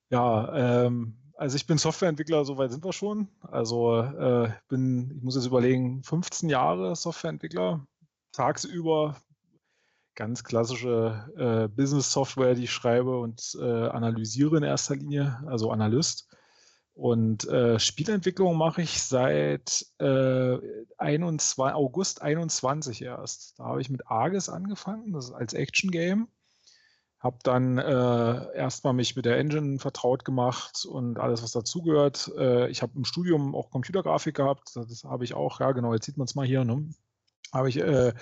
Ja, 0.10 0.86
ähm, 0.86 1.18
also 1.36 1.56
ich 1.56 1.66
bin 1.66 1.78
Softwareentwickler, 1.78 2.46
soweit 2.46 2.72
sind 2.72 2.86
wir 2.86 2.94
schon. 2.94 3.28
Also 3.42 4.00
äh, 4.00 4.50
bin, 4.70 5.12
ich 5.18 5.24
muss 5.24 5.36
jetzt 5.36 5.48
überlegen, 5.48 6.04
15 6.04 6.50
Jahre 6.50 6.96
Softwareentwickler, 6.96 7.86
tagsüber 8.32 9.16
ganz 10.16 10.44
klassische 10.44 11.32
äh, 11.38 11.68
Business-Software, 11.68 12.56
die 12.56 12.66
ich 12.66 12.72
schreibe 12.72 13.20
und 13.20 13.58
äh, 13.60 13.88
analysiere 13.88 14.58
in 14.58 14.64
erster 14.64 14.96
Linie, 14.96 15.42
also 15.48 15.72
Analyst. 15.72 16.28
Und 16.94 17.48
äh, 17.48 17.80
Spielentwicklung 17.80 18.58
mache 18.58 18.82
ich 18.82 19.02
seit 19.02 19.86
21, 19.98 21.58
äh, 21.58 21.62
August 21.72 22.22
21 22.22 23.02
erst. 23.02 23.58
Da 23.58 23.64
habe 23.66 23.82
ich 23.82 23.90
mit 23.90 24.08
Argus 24.08 24.50
angefangen, 24.50 25.14
das 25.14 25.26
ist 25.26 25.32
als 25.32 25.54
Action-Game. 25.54 26.28
Habe 27.20 27.38
dann 27.44 27.78
äh, 27.78 28.56
erstmal 28.56 28.94
mich 28.94 29.16
mit 29.16 29.26
der 29.26 29.38
Engine 29.38 29.80
vertraut 29.80 30.26
gemacht 30.26 30.86
und 30.86 31.20
alles, 31.20 31.44
was 31.44 31.52
dazugehört. 31.52 32.32
Äh, 32.36 32.70
ich 32.70 32.82
habe 32.82 32.94
im 32.96 33.06
Studium 33.06 33.56
auch 33.56 33.70
Computergrafik 33.70 34.36
gehabt, 34.36 34.76
das 34.76 35.04
habe 35.04 35.24
ich 35.24 35.34
auch, 35.34 35.60
ja 35.60 35.72
genau, 35.72 35.94
jetzt 35.94 36.06
sieht 36.06 36.18
man 36.18 36.26
es 36.26 36.36
mal 36.36 36.46
hier. 36.46 36.66
Ne? 36.66 36.90
Habe 37.52 37.70
ich 37.70 37.78
äh, 37.78 38.14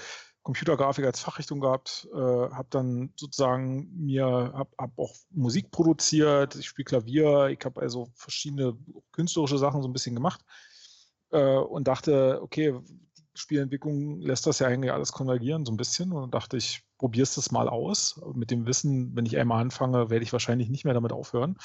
Computergrafik 0.44 1.06
als 1.06 1.20
Fachrichtung 1.20 1.60
gehabt, 1.60 2.08
äh, 2.14 2.18
habe 2.18 2.68
dann 2.70 3.14
sozusagen 3.16 3.90
mir, 3.96 4.26
habe 4.26 4.70
hab 4.78 4.98
auch 4.98 5.14
Musik 5.32 5.70
produziert, 5.70 6.56
ich 6.56 6.68
spiele 6.68 6.86
Klavier, 6.86 7.48
ich 7.48 7.64
habe 7.66 7.82
also 7.82 8.08
verschiedene 8.16 8.78
künstlerische 9.12 9.58
Sachen 9.58 9.82
so 9.82 9.88
ein 9.88 9.94
bisschen 9.94 10.16
gemacht 10.16 10.44
äh, 11.32 11.58
und 11.58 11.88
dachte, 11.88 12.40
okay, 12.42 12.80
Spielentwicklung 13.36 14.22
lässt 14.22 14.48
das 14.48 14.60
ja 14.60 14.68
eigentlich 14.68 14.92
alles 14.92 15.12
konvergieren 15.12 15.66
so 15.66 15.72
ein 15.72 15.78
bisschen 15.78 16.12
und 16.12 16.34
dachte 16.34 16.58
ich, 16.58 16.84
probier's 16.98 17.36
das 17.36 17.52
mal 17.52 17.70
aus. 17.70 18.20
Mit 18.34 18.52
dem 18.52 18.66
Wissen, 18.66 19.16
wenn 19.16 19.26
ich 19.26 19.38
einmal 19.38 19.62
anfange, 19.62 20.10
werde 20.10 20.24
ich 20.24 20.34
wahrscheinlich 20.34 20.70
nicht 20.70 20.84
mehr 20.84 20.94
damit 20.94 21.14
aufhören. 21.14 21.58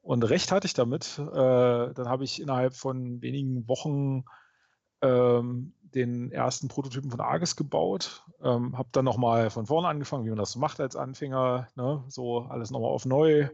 Und 0.00 0.24
recht 0.24 0.50
hatte 0.52 0.66
ich 0.66 0.74
damit. 0.74 1.18
Äh, 1.18 1.24
dann 1.92 2.08
habe 2.08 2.24
ich 2.24 2.40
innerhalb 2.40 2.74
von 2.74 3.20
wenigen 3.20 3.68
Wochen 3.68 4.24
ähm, 5.02 5.74
den 5.94 6.32
ersten 6.32 6.68
Prototypen 6.68 7.10
von 7.10 7.20
Argus 7.20 7.56
gebaut, 7.56 8.24
ähm, 8.42 8.76
habe 8.76 8.88
dann 8.92 9.04
nochmal 9.04 9.50
von 9.50 9.66
vorne 9.66 9.88
angefangen, 9.88 10.24
wie 10.24 10.30
man 10.30 10.38
das 10.38 10.52
so 10.52 10.58
macht 10.58 10.80
als 10.80 10.96
Anfänger, 10.96 11.68
ne? 11.74 12.04
so 12.08 12.40
alles 12.40 12.70
nochmal 12.70 12.90
auf 12.90 13.06
neu. 13.06 13.48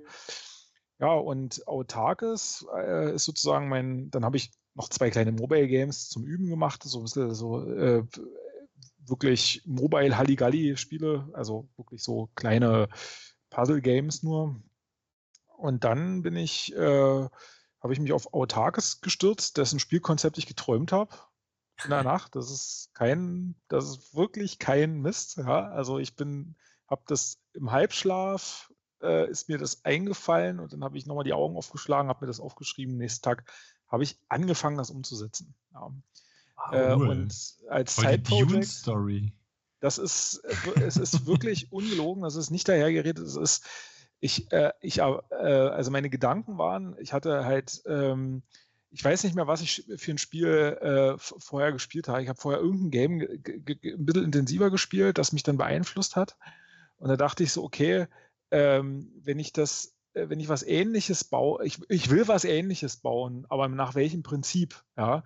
Ja, 1.01 1.14
und 1.14 1.66
Autarkes 1.68 2.66
äh, 2.77 3.14
ist 3.14 3.24
sozusagen 3.24 3.68
mein, 3.68 4.11
dann 4.11 4.24
habe 4.24 4.37
ich 4.37 4.51
noch 4.74 4.88
zwei 4.88 5.11
kleine 5.11 5.33
Mobile 5.33 5.68
Games 5.68 6.09
zum 6.09 6.24
Üben 6.24 6.48
gemacht, 6.48 6.83
so 6.83 6.98
ein 6.98 7.05
bisschen 7.05 7.35
so 7.35 7.64
äh, 7.64 8.05
wirklich 8.98 9.62
Mobile 9.64 10.16
Halligalli 10.16 10.77
Spiele, 10.77 11.29
also 11.33 11.68
wirklich 11.77 12.03
so 12.03 12.31
kleine 12.35 12.88
Puzzle 13.51 13.81
Games 13.81 14.22
nur. 14.22 14.57
Und 15.57 15.85
dann 15.85 16.22
bin 16.22 16.37
ich, 16.37 16.74
äh, 16.74 17.29
habe 17.81 17.92
ich 17.92 18.01
mich 18.01 18.12
auf 18.12 18.33
Autarkes 18.33 19.01
gestürzt, 19.01 19.57
dessen 19.57 19.81
Spielkonzept 19.81 20.38
ich 20.38 20.46
geträumt 20.46 20.92
habe 20.92 21.14
in 21.84 21.90
der 21.90 22.02
Nacht. 22.02 22.36
Das 22.36 22.50
ist 22.50 22.90
kein, 22.94 23.54
das 23.68 23.84
ist 23.84 24.14
wirklich 24.14 24.58
kein 24.58 25.00
Mist. 25.00 25.36
Ja? 25.36 25.68
Also 25.68 25.98
ich 25.98 26.16
bin, 26.16 26.56
habe 26.88 27.02
das 27.06 27.38
im 27.54 27.70
Halbschlaf 27.70 28.72
äh, 29.02 29.30
ist 29.30 29.48
mir 29.48 29.58
das 29.58 29.84
eingefallen 29.84 30.58
und 30.60 30.72
dann 30.72 30.82
habe 30.82 30.98
ich 30.98 31.06
nochmal 31.06 31.24
die 31.24 31.32
Augen 31.32 31.56
aufgeschlagen, 31.56 32.08
habe 32.08 32.24
mir 32.24 32.28
das 32.28 32.40
aufgeschrieben. 32.40 32.96
Nächsten 32.96 33.22
Tag 33.22 33.44
habe 33.88 34.02
ich 34.02 34.18
angefangen, 34.28 34.76
das 34.76 34.90
umzusetzen. 34.90 35.54
Ja. 35.72 35.92
Wow, 36.56 36.72
äh, 36.72 36.92
und 36.92 37.34
als 37.68 37.96
Side-Project. 37.96 38.64
Story. 38.64 39.32
Das 39.80 39.98
ist, 39.98 40.42
es 40.76 40.96
ist 40.96 41.26
wirklich 41.26 41.72
ungelogen. 41.72 42.22
Das 42.22 42.34
ist 42.34 42.50
nicht 42.50 42.68
dahergeredet. 42.68 43.24
Es 43.24 43.36
ist 43.36 43.64
Ich, 44.20 44.50
äh, 44.50 44.72
ich, 44.80 44.98
äh, 44.98 45.02
also 45.02 45.90
meine 45.92 46.10
Gedanken 46.10 46.58
waren, 46.58 46.96
ich 46.98 47.12
hatte 47.12 47.44
halt, 47.44 47.80
ähm, 47.86 48.42
ich 48.90 49.05
weiß 49.05 49.24
nicht 49.24 49.37
mehr, 49.37 49.46
was 49.46 49.61
ich 49.61 49.85
für 49.96 50.12
ein 50.12 50.18
Spiel 50.18 50.48
äh, 50.48 51.18
vorher 51.18 51.72
gespielt 51.72 52.09
habe. 52.09 52.22
Ich 52.22 52.29
habe 52.29 52.40
vorher 52.40 52.61
irgendein 52.61 52.90
Game 52.90 53.20
ein 53.20 54.07
bisschen 54.07 54.24
intensiver 54.24 54.70
gespielt, 54.70 55.18
das 55.18 55.33
mich 55.33 55.42
dann 55.42 55.59
beeinflusst 55.59 56.16
hat. 56.16 56.37
Und 56.96 57.09
da 57.09 57.16
dachte 57.16 57.42
ich 57.42 57.53
so, 57.53 57.62
okay, 57.64 58.07
ähm, 58.51 59.12
wenn 59.22 59.38
ich 59.38 59.53
das, 59.53 59.94
äh, 60.14 60.29
wenn 60.29 60.40
ich 60.40 60.48
was 60.48 60.62
Ähnliches 60.62 61.24
baue, 61.24 61.64
ich, 61.64 61.79
ich 61.88 62.11
will 62.11 62.29
was 62.29 62.44
Ähnliches 62.44 62.96
bauen, 62.96 63.46
aber 63.51 63.68
nach 63.68 63.94
welchem 63.94 64.22
Prinzip, 64.22 64.83
ja? 64.96 65.22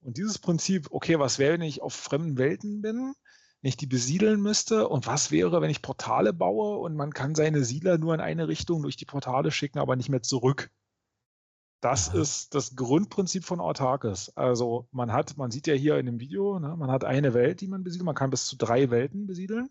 Und 0.00 0.16
dieses 0.16 0.38
Prinzip, 0.38 0.88
okay, 0.90 1.18
was 1.20 1.38
wäre, 1.38 1.54
wenn 1.54 1.62
ich 1.62 1.80
auf 1.80 1.94
fremden 1.94 2.36
Welten 2.36 2.82
bin, 2.82 3.14
wenn 3.60 3.68
ich 3.68 3.76
die 3.76 3.86
besiedeln 3.86 4.40
müsste? 4.40 4.88
Und 4.88 5.06
was 5.06 5.30
wäre, 5.30 5.60
wenn 5.60 5.70
ich 5.70 5.80
Portale 5.80 6.32
baue 6.32 6.78
und 6.78 6.96
man 6.96 7.12
kann 7.14 7.36
seine 7.36 7.62
Siedler 7.62 7.98
nur 7.98 8.12
in 8.12 8.20
eine 8.20 8.48
Richtung 8.48 8.82
durch 8.82 8.96
die 8.96 9.04
Portale 9.04 9.52
schicken, 9.52 9.78
aber 9.78 9.94
nicht 9.94 10.08
mehr 10.08 10.22
zurück? 10.22 10.70
Das 11.82 12.06
ist 12.06 12.54
das 12.54 12.76
Grundprinzip 12.76 13.44
von 13.44 13.58
Autarkes. 13.58 14.36
Also 14.36 14.86
man 14.92 15.12
hat, 15.12 15.36
man 15.36 15.50
sieht 15.50 15.66
ja 15.66 15.74
hier 15.74 15.98
in 15.98 16.06
dem 16.06 16.20
Video, 16.20 16.60
ne, 16.60 16.76
man 16.76 16.92
hat 16.92 17.02
eine 17.02 17.34
Welt, 17.34 17.60
die 17.60 17.66
man 17.66 17.82
besiedelt. 17.82 18.06
Man 18.06 18.14
kann 18.14 18.30
bis 18.30 18.46
zu 18.46 18.56
drei 18.56 18.90
Welten 18.90 19.26
besiedeln. 19.26 19.68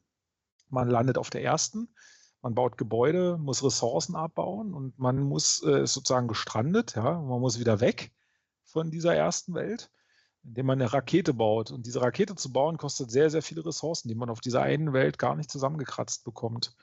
Man 0.67 0.89
landet 0.89 1.17
auf 1.17 1.29
der 1.29 1.41
ersten. 1.41 1.87
Man 2.41 2.53
baut 2.53 2.77
Gebäude, 2.77 3.37
muss 3.37 3.63
Ressourcen 3.63 4.17
abbauen 4.17 4.73
und 4.73 4.99
man 4.99 5.21
muss 5.21 5.63
äh, 5.63 5.87
sozusagen 5.87 6.27
gestrandet. 6.27 6.95
Ja, 6.97 7.21
man 7.21 7.39
muss 7.39 7.59
wieder 7.59 7.79
weg 7.79 8.11
von 8.65 8.91
dieser 8.91 9.15
ersten 9.15 9.53
Welt, 9.53 9.89
indem 10.43 10.65
man 10.65 10.81
eine 10.81 10.91
Rakete 10.91 11.33
baut. 11.33 11.71
Und 11.71 11.85
diese 11.85 12.01
Rakete 12.01 12.35
zu 12.35 12.51
bauen 12.51 12.77
kostet 12.77 13.09
sehr, 13.09 13.29
sehr 13.29 13.41
viele 13.41 13.65
Ressourcen, 13.65 14.09
die 14.09 14.15
man 14.15 14.29
auf 14.29 14.41
dieser 14.41 14.63
einen 14.63 14.91
Welt 14.91 15.17
gar 15.17 15.37
nicht 15.37 15.49
zusammengekratzt 15.49 16.25
bekommt. 16.25 16.75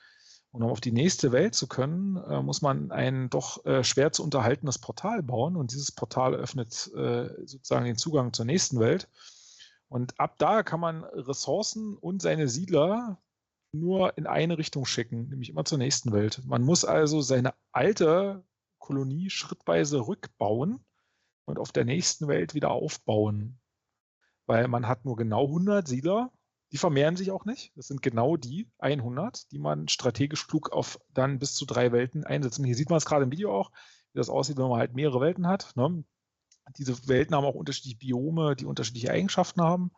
Und 0.51 0.63
um 0.63 0.71
auf 0.71 0.81
die 0.81 0.91
nächste 0.91 1.31
Welt 1.31 1.53
zu 1.53 1.67
können, 1.67 2.17
äh, 2.17 2.41
muss 2.41 2.61
man 2.61 2.91
ein 2.91 3.29
doch 3.29 3.63
äh, 3.65 3.83
schwer 3.83 4.11
zu 4.11 4.23
unterhaltenes 4.23 4.79
Portal 4.79 5.21
bauen. 5.21 5.55
Und 5.55 5.71
dieses 5.71 5.91
Portal 5.91 6.33
öffnet 6.33 6.91
äh, 6.95 7.29
sozusagen 7.45 7.85
den 7.85 7.97
Zugang 7.97 8.33
zur 8.33 8.45
nächsten 8.45 8.79
Welt. 8.79 9.07
Und 9.89 10.19
ab 10.19 10.35
da 10.37 10.63
kann 10.63 10.79
man 10.79 11.03
Ressourcen 11.03 11.95
und 11.95 12.21
seine 12.21 12.47
Siedler 12.47 13.19
nur 13.71 14.17
in 14.17 14.25
eine 14.25 14.57
Richtung 14.57 14.85
schicken, 14.85 15.29
nämlich 15.29 15.49
immer 15.49 15.65
zur 15.65 15.77
nächsten 15.77 16.11
Welt. 16.11 16.41
Man 16.45 16.63
muss 16.63 16.85
also 16.85 17.21
seine 17.21 17.53
alte 17.71 18.43
Kolonie 18.79 19.29
schrittweise 19.29 20.07
rückbauen 20.07 20.83
und 21.45 21.59
auf 21.59 21.71
der 21.71 21.85
nächsten 21.85 22.27
Welt 22.27 22.55
wieder 22.55 22.71
aufbauen. 22.71 23.59
Weil 24.47 24.67
man 24.67 24.87
hat 24.87 25.05
nur 25.05 25.15
genau 25.15 25.45
100 25.45 25.87
Siedler 25.87 26.31
die 26.71 26.77
vermehren 26.77 27.15
sich 27.15 27.31
auch 27.31 27.45
nicht. 27.45 27.71
Das 27.75 27.87
sind 27.87 28.01
genau 28.01 28.37
die 28.37 28.69
100, 28.79 29.51
die 29.51 29.59
man 29.59 29.87
strategisch 29.87 30.47
klug 30.47 30.71
auf 30.71 30.99
dann 31.13 31.39
bis 31.39 31.55
zu 31.55 31.65
drei 31.65 31.91
Welten 31.91 32.23
einsetzt. 32.23 32.59
Und 32.59 32.65
hier 32.65 32.75
sieht 32.75 32.89
man 32.89 32.97
es 32.97 33.05
gerade 33.05 33.23
im 33.23 33.31
Video 33.31 33.53
auch, 33.53 33.71
wie 34.13 34.19
das 34.19 34.29
aussieht, 34.29 34.57
wenn 34.57 34.67
man 34.67 34.79
halt 34.79 34.93
mehrere 34.93 35.21
Welten 35.21 35.47
hat. 35.47 35.75
Ne? 35.75 36.03
Diese 36.77 37.07
Welten 37.07 37.35
haben 37.35 37.45
auch 37.45 37.55
unterschiedliche 37.55 37.97
Biome, 37.97 38.55
die 38.55 38.65
unterschiedliche 38.65 39.11
Eigenschaften 39.11 39.61
haben. 39.61 39.91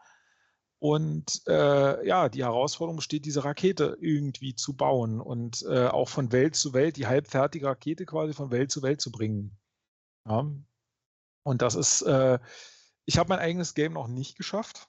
Und 0.79 1.43
äh, 1.47 2.07
ja, 2.07 2.27
die 2.29 2.43
Herausforderung 2.43 2.95
besteht, 2.95 3.25
diese 3.25 3.43
Rakete 3.43 3.97
irgendwie 3.99 4.55
zu 4.55 4.75
bauen 4.75 5.21
und 5.21 5.63
äh, 5.69 5.87
auch 5.87 6.09
von 6.09 6.31
Welt 6.31 6.55
zu 6.55 6.73
Welt, 6.73 6.97
die 6.97 7.05
halbfertige 7.05 7.67
Rakete 7.67 8.05
quasi 8.05 8.33
von 8.33 8.49
Welt 8.49 8.71
zu 8.71 8.81
Welt 8.81 8.99
zu 8.99 9.11
bringen. 9.11 9.59
Ja. 10.27 10.49
Und 11.43 11.61
das 11.61 11.75
ist, 11.75 12.01
äh, 12.01 12.39
ich 13.05 13.19
habe 13.19 13.29
mein 13.29 13.39
eigenes 13.39 13.75
Game 13.75 13.93
noch 13.93 14.07
nicht 14.07 14.37
geschafft. 14.37 14.87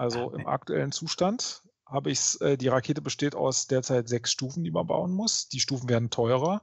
Also 0.00 0.30
im 0.30 0.46
aktuellen 0.46 0.92
Zustand 0.92 1.60
habe 1.84 2.10
ich 2.10 2.40
äh, 2.40 2.56
die 2.56 2.68
Rakete 2.68 3.02
besteht 3.02 3.34
aus 3.34 3.66
derzeit 3.66 4.08
sechs 4.08 4.32
Stufen, 4.32 4.64
die 4.64 4.70
man 4.70 4.86
bauen 4.86 5.12
muss. 5.12 5.48
Die 5.48 5.60
Stufen 5.60 5.90
werden 5.90 6.08
teurer. 6.08 6.62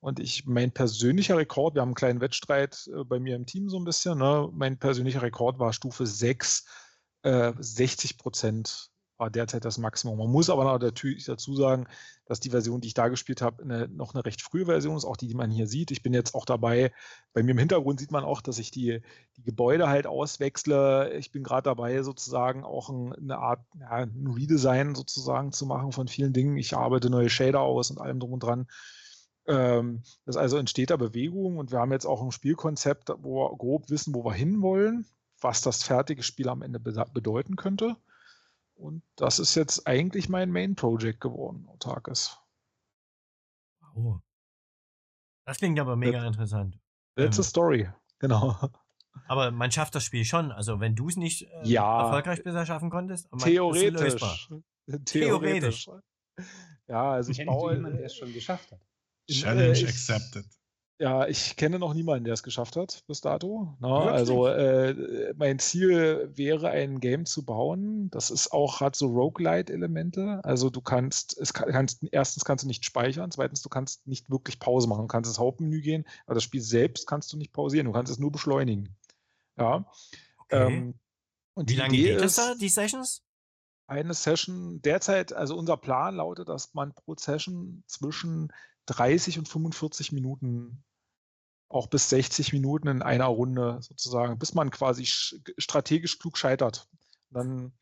Und 0.00 0.18
ich, 0.18 0.44
mein 0.44 0.72
persönlicher 0.72 1.36
Rekord, 1.36 1.76
wir 1.76 1.82
haben 1.82 1.90
einen 1.90 1.94
kleinen 1.94 2.20
Wettstreit 2.20 2.90
äh, 2.92 3.04
bei 3.04 3.20
mir 3.20 3.36
im 3.36 3.46
Team 3.46 3.68
so 3.68 3.76
ein 3.76 3.84
bisschen, 3.84 4.18
ne? 4.18 4.48
mein 4.52 4.76
persönlicher 4.76 5.22
Rekord 5.22 5.60
war 5.60 5.72
Stufe 5.72 6.04
6, 6.04 6.66
äh, 7.22 7.52
60 7.56 8.18
Prozent 8.18 8.90
war 9.16 9.30
derzeit 9.30 9.64
das 9.64 9.78
Maximum. 9.78 10.18
Man 10.18 10.30
muss 10.30 10.50
aber 10.50 10.78
natürlich 10.78 11.24
dazu 11.24 11.54
sagen, 11.54 11.86
dass 12.26 12.40
die 12.40 12.50
Version, 12.50 12.80
die 12.80 12.88
ich 12.88 12.94
da 12.94 13.08
gespielt 13.08 13.42
habe, 13.42 13.62
eine, 13.62 13.88
noch 13.88 14.14
eine 14.14 14.24
recht 14.24 14.42
frühe 14.42 14.66
Version 14.66 14.96
ist, 14.96 15.04
auch 15.04 15.16
die, 15.16 15.28
die 15.28 15.34
man 15.34 15.50
hier 15.50 15.66
sieht. 15.66 15.90
Ich 15.90 16.02
bin 16.02 16.14
jetzt 16.14 16.34
auch 16.34 16.44
dabei, 16.44 16.92
bei 17.32 17.42
mir 17.42 17.52
im 17.52 17.58
Hintergrund 17.58 18.00
sieht 18.00 18.10
man 18.10 18.24
auch, 18.24 18.40
dass 18.40 18.58
ich 18.58 18.70
die, 18.70 19.00
die 19.36 19.42
Gebäude 19.42 19.88
halt 19.88 20.06
auswechsle. 20.06 21.12
Ich 21.18 21.30
bin 21.30 21.44
gerade 21.44 21.64
dabei, 21.64 22.02
sozusagen 22.02 22.64
auch 22.64 22.88
ein, 22.88 23.12
eine 23.12 23.38
Art, 23.38 23.64
ja, 23.78 23.90
ein 23.90 24.26
Redesign 24.34 24.94
sozusagen 24.94 25.52
zu 25.52 25.66
machen 25.66 25.92
von 25.92 26.08
vielen 26.08 26.32
Dingen. 26.32 26.56
Ich 26.56 26.76
arbeite 26.76 27.10
neue 27.10 27.30
Shader 27.30 27.60
aus 27.60 27.90
und 27.90 28.00
allem 28.00 28.18
drum 28.20 28.32
und 28.32 28.42
dran. 28.42 28.66
Ähm, 29.46 30.02
das 30.24 30.36
also 30.36 30.56
entsteht 30.56 30.90
da 30.90 30.96
Bewegung 30.96 31.58
und 31.58 31.70
wir 31.70 31.78
haben 31.78 31.92
jetzt 31.92 32.06
auch 32.06 32.22
ein 32.22 32.32
Spielkonzept, 32.32 33.10
wo 33.18 33.44
wir 33.44 33.56
grob 33.56 33.90
wissen, 33.90 34.14
wo 34.14 34.24
wir 34.24 34.32
hinwollen, 34.32 35.06
was 35.40 35.60
das 35.60 35.82
fertige 35.82 36.22
Spiel 36.22 36.48
am 36.48 36.62
Ende 36.62 36.80
bedeuten 36.80 37.56
könnte. 37.56 37.96
Und 38.74 39.02
das 39.16 39.38
ist 39.38 39.54
jetzt 39.54 39.86
eigentlich 39.86 40.28
mein 40.28 40.50
Main 40.50 40.74
Project 40.74 41.20
geworden, 41.20 41.66
Autarkes. 41.68 42.38
Oh. 43.94 44.18
Das 45.46 45.58
klingt 45.58 45.78
aber 45.78 45.96
mega 45.96 46.18
That, 46.18 46.28
interessant. 46.28 46.78
That's 47.16 47.38
ähm, 47.38 47.40
a 47.40 47.44
story, 47.44 47.88
genau. 48.18 48.70
Aber 49.28 49.50
man 49.52 49.70
schafft 49.70 49.94
das 49.94 50.04
Spiel 50.04 50.24
schon. 50.24 50.50
Also 50.50 50.80
wenn 50.80 50.96
du 50.96 51.08
es 51.08 51.16
nicht 51.16 51.42
äh, 51.42 51.68
ja, 51.68 52.06
erfolgreich 52.06 52.42
bisher 52.42 52.66
schaffen 52.66 52.90
konntest, 52.90 53.28
theoretisch. 53.38 54.50
Theoretisch. 55.04 55.88
Ja, 56.88 57.12
also 57.12 57.30
ich, 57.30 57.38
ich 57.38 57.46
baue 57.46 57.74
jemanden, 57.74 57.98
der 57.98 58.06
es 58.06 58.16
schon 58.16 58.32
geschafft 58.32 58.72
hat. 58.72 58.80
Challenge 59.30 59.72
ich, 59.72 59.86
accepted. 59.86 60.46
Ja, 60.98 61.26
ich 61.26 61.56
kenne 61.56 61.80
noch 61.80 61.92
niemanden, 61.92 62.24
der 62.24 62.34
es 62.34 62.44
geschafft 62.44 62.76
hat 62.76 63.02
bis 63.08 63.20
dato. 63.20 63.76
Na, 63.80 64.04
ne? 64.04 64.12
also 64.12 64.46
äh, 64.46 65.34
mein 65.36 65.58
Ziel 65.58 66.30
wäre, 66.34 66.70
ein 66.70 67.00
Game 67.00 67.26
zu 67.26 67.44
bauen. 67.44 68.10
Das 68.10 68.30
ist 68.30 68.52
auch, 68.52 68.80
hat 68.80 68.94
so 68.94 69.08
Roguelite-Elemente. 69.08 70.40
Also 70.44 70.70
du 70.70 70.80
kannst, 70.80 71.36
es 71.36 71.52
kannst, 71.52 72.04
erstens 72.12 72.44
kannst 72.44 72.62
du 72.62 72.68
nicht 72.68 72.84
speichern, 72.84 73.32
zweitens 73.32 73.60
du 73.60 73.68
kannst 73.68 74.06
nicht 74.06 74.30
wirklich 74.30 74.60
Pause 74.60 74.86
machen. 74.86 75.02
Du 75.02 75.08
kannst 75.08 75.28
ins 75.28 75.40
Hauptmenü 75.40 75.80
gehen, 75.80 76.04
aber 76.26 76.34
das 76.34 76.44
Spiel 76.44 76.62
selbst 76.62 77.08
kannst 77.08 77.32
du 77.32 77.36
nicht 77.36 77.52
pausieren. 77.52 77.86
Du 77.86 77.92
kannst 77.92 78.12
es 78.12 78.20
nur 78.20 78.30
beschleunigen. 78.30 78.96
Ja. 79.56 79.90
Okay. 80.38 80.74
Ähm, 80.74 80.94
und 81.54 81.70
Wie 81.70 81.76
lange 81.76 81.96
geht 81.96 82.20
das 82.20 82.36
da, 82.36 82.54
die 82.54 82.68
Sessions? 82.68 83.22
Eine 83.86 84.14
Session, 84.14 84.80
derzeit, 84.80 85.32
also 85.32 85.56
unser 85.56 85.76
Plan 85.76 86.16
lautet, 86.16 86.48
dass 86.48 86.72
man 86.72 86.94
pro 86.94 87.16
Session 87.16 87.82
zwischen 87.86 88.52
30 88.86 89.38
und 89.38 89.48
45 89.48 90.12
Minuten, 90.12 90.84
auch 91.68 91.88
bis 91.88 92.08
60 92.10 92.52
Minuten 92.52 92.88
in 92.88 93.02
einer 93.02 93.26
Runde 93.26 93.78
sozusagen, 93.80 94.38
bis 94.38 94.54
man 94.54 94.70
quasi 94.70 95.06
strategisch 95.06 96.18
klug 96.18 96.38
scheitert. 96.38 96.88
Dann 97.30 97.72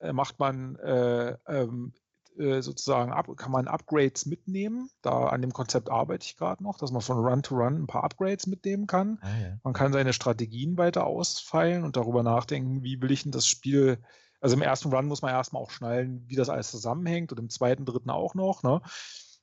äh, 0.00 0.12
macht 0.12 0.38
man 0.38 0.76
äh, 0.76 1.36
ähm, 1.46 1.94
äh, 2.38 2.60
sozusagen, 2.60 3.12
ab, 3.12 3.28
kann 3.36 3.52
man 3.52 3.68
Upgrades 3.68 4.26
mitnehmen. 4.26 4.90
Da 5.02 5.28
an 5.28 5.40
dem 5.40 5.52
Konzept 5.52 5.90
arbeite 5.90 6.24
ich 6.24 6.36
gerade 6.36 6.62
noch, 6.62 6.78
dass 6.78 6.90
man 6.90 7.02
von 7.02 7.18
Run 7.18 7.42
to 7.42 7.54
Run 7.54 7.82
ein 7.82 7.86
paar 7.86 8.04
Upgrades 8.04 8.46
mitnehmen 8.46 8.86
kann. 8.86 9.18
Ah, 9.22 9.38
ja. 9.40 9.58
Man 9.62 9.72
kann 9.72 9.92
seine 9.92 10.12
Strategien 10.12 10.76
weiter 10.76 11.06
ausfeilen 11.06 11.84
und 11.84 11.96
darüber 11.96 12.22
nachdenken, 12.22 12.82
wie 12.82 13.00
will 13.00 13.10
ich 13.10 13.22
denn 13.22 13.32
das 13.32 13.46
Spiel 13.46 13.98
also 14.40 14.56
im 14.56 14.62
ersten 14.62 14.92
Run 14.92 15.06
muss 15.06 15.22
man 15.22 15.32
erstmal 15.32 15.62
auch 15.62 15.70
schnallen, 15.70 16.24
wie 16.26 16.36
das 16.36 16.48
alles 16.48 16.70
zusammenhängt 16.70 17.30
und 17.30 17.38
im 17.38 17.50
zweiten, 17.50 17.84
dritten 17.84 18.10
auch 18.10 18.34
noch. 18.34 18.62
Ne? 18.62 18.80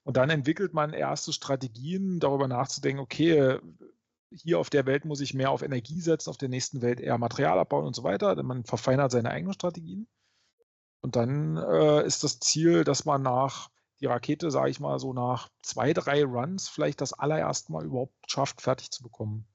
Und 0.08 0.16
dann 0.16 0.30
entwickelt 0.30 0.74
man 0.74 0.94
erste 0.94 1.34
Strategien, 1.34 2.22
darüber 2.22 2.48
nachzudenken, 2.48 3.02
okay, 3.02 3.60
hier 4.32 4.58
auf 4.58 4.70
der 4.70 4.86
Welt 4.86 5.04
muss 5.04 5.20
ich 5.20 5.34
mehr 5.34 5.52
auf 5.52 5.64
Energie 5.64 6.00
setzen, 6.00 6.30
auf 6.30 6.38
der 6.38 6.48
nächsten 6.48 6.82
Welt 6.82 7.02
eher 7.02 7.18
Material 7.18 7.60
abbauen 7.60 7.86
und 7.86 7.94
so 7.94 8.04
weiter. 8.04 8.34
Denn 8.34 8.46
man 8.46 8.64
verfeinert 8.64 9.12
seine 9.12 9.32
eigenen 9.32 9.54
Strategien. 9.54 10.08
Und 11.02 11.18
dann 11.18 11.58
äh, 11.58 12.06
ist 12.06 12.24
das 12.24 12.40
Ziel, 12.40 12.86
dass 12.86 13.04
man 13.04 13.22
nach 13.22 13.70
die 14.00 14.06
Rakete, 14.06 14.50
sage 14.50 14.70
ich 14.70 14.80
mal, 14.80 14.98
so 14.98 15.12
nach 15.12 15.50
zwei, 15.62 15.92
drei 15.92 16.24
Runs 16.24 16.70
vielleicht 16.70 17.02
das 17.02 17.12
allererste 17.12 17.74
Mal 17.74 17.84
überhaupt 17.84 18.32
schafft, 18.32 18.62
fertig 18.62 18.92
zu 18.92 19.04
bekommen. 19.04 19.46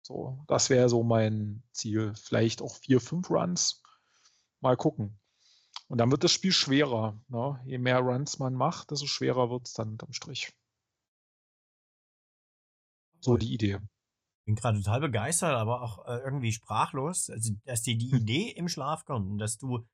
So, 0.00 0.42
das 0.46 0.70
wäre 0.70 0.88
so 0.88 1.02
mein 1.02 1.62
Ziel. 1.70 2.14
Vielleicht 2.14 2.62
auch 2.62 2.76
vier, 2.76 2.98
fünf 2.98 3.28
Runs. 3.28 3.82
Mal 4.60 4.78
gucken. 4.78 5.20
Und 5.88 5.98
dann 5.98 6.10
wird 6.10 6.24
das 6.24 6.32
Spiel 6.32 6.52
schwerer. 6.52 7.20
Ne? 7.28 7.60
Je 7.66 7.78
mehr 7.78 8.00
Runs 8.00 8.38
man 8.38 8.54
macht, 8.54 8.90
desto 8.90 9.06
schwerer 9.06 9.50
wird 9.50 9.66
es 9.66 9.74
dann 9.74 9.90
unterm 9.90 10.12
Strich. 10.12 10.52
So 13.20 13.36
die 13.36 13.52
Idee. 13.52 13.78
Ich 14.40 14.46
bin 14.46 14.56
gerade 14.56 14.78
total 14.78 15.00
begeistert, 15.00 15.54
aber 15.54 15.82
auch 15.82 16.06
äh, 16.06 16.18
irgendwie 16.18 16.52
sprachlos, 16.52 17.30
also, 17.30 17.54
dass 17.64 17.82
dir 17.82 17.96
die 17.96 18.12
hm. 18.12 18.18
Idee 18.18 18.50
im 18.50 18.68
Schlaf 18.68 19.04
kommt 19.04 19.30
und 19.30 19.38
dass 19.38 19.56
du 19.56 19.86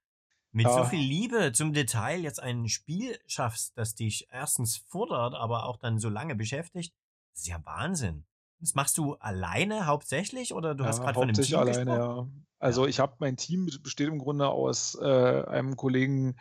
mit 0.52 0.66
ja. 0.66 0.72
so 0.72 0.84
viel 0.84 1.00
Liebe 1.00 1.52
zum 1.52 1.72
Detail 1.72 2.20
jetzt 2.20 2.40
ein 2.40 2.68
Spiel 2.68 3.16
schaffst, 3.26 3.78
das 3.78 3.94
dich 3.94 4.26
erstens 4.30 4.78
fordert, 4.88 5.34
aber 5.34 5.66
auch 5.66 5.76
dann 5.76 6.00
so 6.00 6.08
lange 6.08 6.34
beschäftigt. 6.34 6.92
Das 7.32 7.42
ist 7.42 7.48
ja 7.48 7.64
Wahnsinn. 7.64 8.26
Das 8.60 8.74
machst 8.74 8.98
du 8.98 9.14
alleine 9.14 9.86
hauptsächlich 9.86 10.52
oder 10.52 10.74
du 10.74 10.84
ja, 10.84 10.90
hast 10.90 11.00
gerade 11.00 11.14
von 11.14 11.28
einem 11.28 11.34
Team 11.34 11.58
alleine, 11.58 11.84
gesprochen? 11.84 12.32
Ja. 12.34 12.42
Also 12.58 12.82
ja. 12.82 12.88
ich 12.88 13.00
habe 13.00 13.14
mein 13.18 13.36
Team 13.36 13.70
besteht 13.82 14.08
im 14.08 14.18
Grunde 14.18 14.48
aus 14.48 14.98
äh, 15.00 15.04
einem 15.04 15.76
Kollegen, 15.76 16.36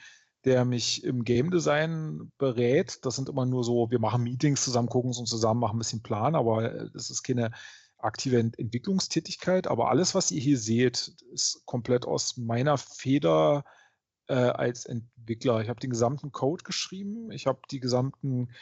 der 0.46 0.66
mich 0.66 1.04
im 1.04 1.24
Game 1.24 1.50
Design 1.52 2.32
berät. 2.38 3.06
Das 3.06 3.16
sind 3.16 3.30
immer 3.30 3.46
nur 3.46 3.64
so, 3.64 3.90
wir 3.90 4.00
machen 4.00 4.24
Meetings 4.24 4.64
zusammen, 4.64 4.90
gucken 4.90 5.14
uns 5.14 5.30
zusammen, 5.30 5.60
machen 5.60 5.78
ein 5.78 5.80
bisschen 5.80 6.04
Plan, 6.04 6.36
aber 6.36 6.90
das 6.90 7.10
ist 7.10 7.24
keine 7.24 7.52
aktive 7.98 8.40
Ent 8.40 8.60
Entwicklungstätigkeit. 8.60 9.68
Aber 9.68 9.90
alles, 9.90 10.16
was 10.16 10.32
ihr 10.32 10.42
hier 10.42 10.58
seht, 10.58 11.14
ist 11.32 11.66
komplett 11.66 12.06
aus 12.06 12.38
meiner 12.38 12.78
Feder 12.78 13.64
äh, 14.28 14.34
als 14.34 14.86
Entwickler. 14.86 15.62
Ich 15.62 15.70
habe 15.70 15.80
den 15.80 15.90
gesamten 15.90 16.32
Code 16.32 16.64
geschrieben, 16.64 17.32
ich 17.32 17.48
habe 17.48 17.60
die 17.72 17.80
gesamten 17.80 18.50
äh, 18.50 18.54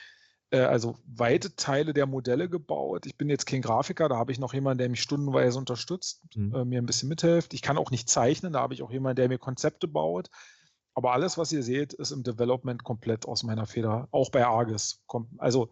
also 0.52 0.98
weite 1.06 1.56
Teile 1.56 1.94
der 1.94 2.06
Modelle 2.06 2.50
gebaut. 2.50 3.06
Ich 3.06 3.18
bin 3.18 3.30
jetzt 3.30 3.46
kein 3.46 3.62
Grafiker, 3.62 4.08
da 4.08 4.16
habe 4.16 4.32
ich 4.32 4.40
noch 4.40 4.54
jemanden, 4.54 4.80
der 4.80 4.90
mich 4.90 5.02
stundenweise 5.02 5.60
unterstützt, 5.60 6.24
mhm. 6.36 6.56
äh, 6.56 6.66
mir 6.66 6.82
ein 6.82 6.86
bisschen 6.86 7.10
mithilft. 7.10 7.54
Ich 7.54 7.62
kann 7.62 7.78
auch 7.78 7.92
nicht 7.92 8.10
zeichnen, 8.10 8.54
da 8.54 8.62
habe 8.62 8.74
ich 8.74 8.82
auch 8.82 8.92
jemanden, 8.92 9.18
der 9.18 9.28
mir 9.28 9.40
Konzepte 9.40 9.88
baut. 9.88 10.30
Aber 10.94 11.12
alles, 11.12 11.38
was 11.38 11.52
ihr 11.52 11.64
seht, 11.64 11.94
ist 11.94 12.12
im 12.12 12.24
Development 12.24 12.84
komplett 12.84 13.28
aus 13.28 13.44
meiner 13.44 13.66
Feder, 13.66 14.08
auch 14.12 14.32
bei 14.32 14.46
Argus. 14.46 15.04
Also 15.38 15.70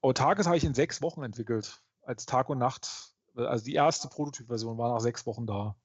Autarkes 0.00 0.46
habe 0.46 0.56
ich 0.56 0.64
in 0.64 0.74
sechs 0.74 1.00
Wochen 1.00 1.22
entwickelt, 1.22 1.80
als 2.02 2.26
Tag 2.26 2.48
und 2.48 2.58
Nacht. 2.58 3.14
Also 3.36 3.64
die 3.64 3.74
erste 3.74 4.08
Prototyp-Version 4.08 4.76
war 4.78 4.92
nach 4.92 5.00
sechs 5.00 5.26
Wochen 5.26 5.46
da. 5.46 5.76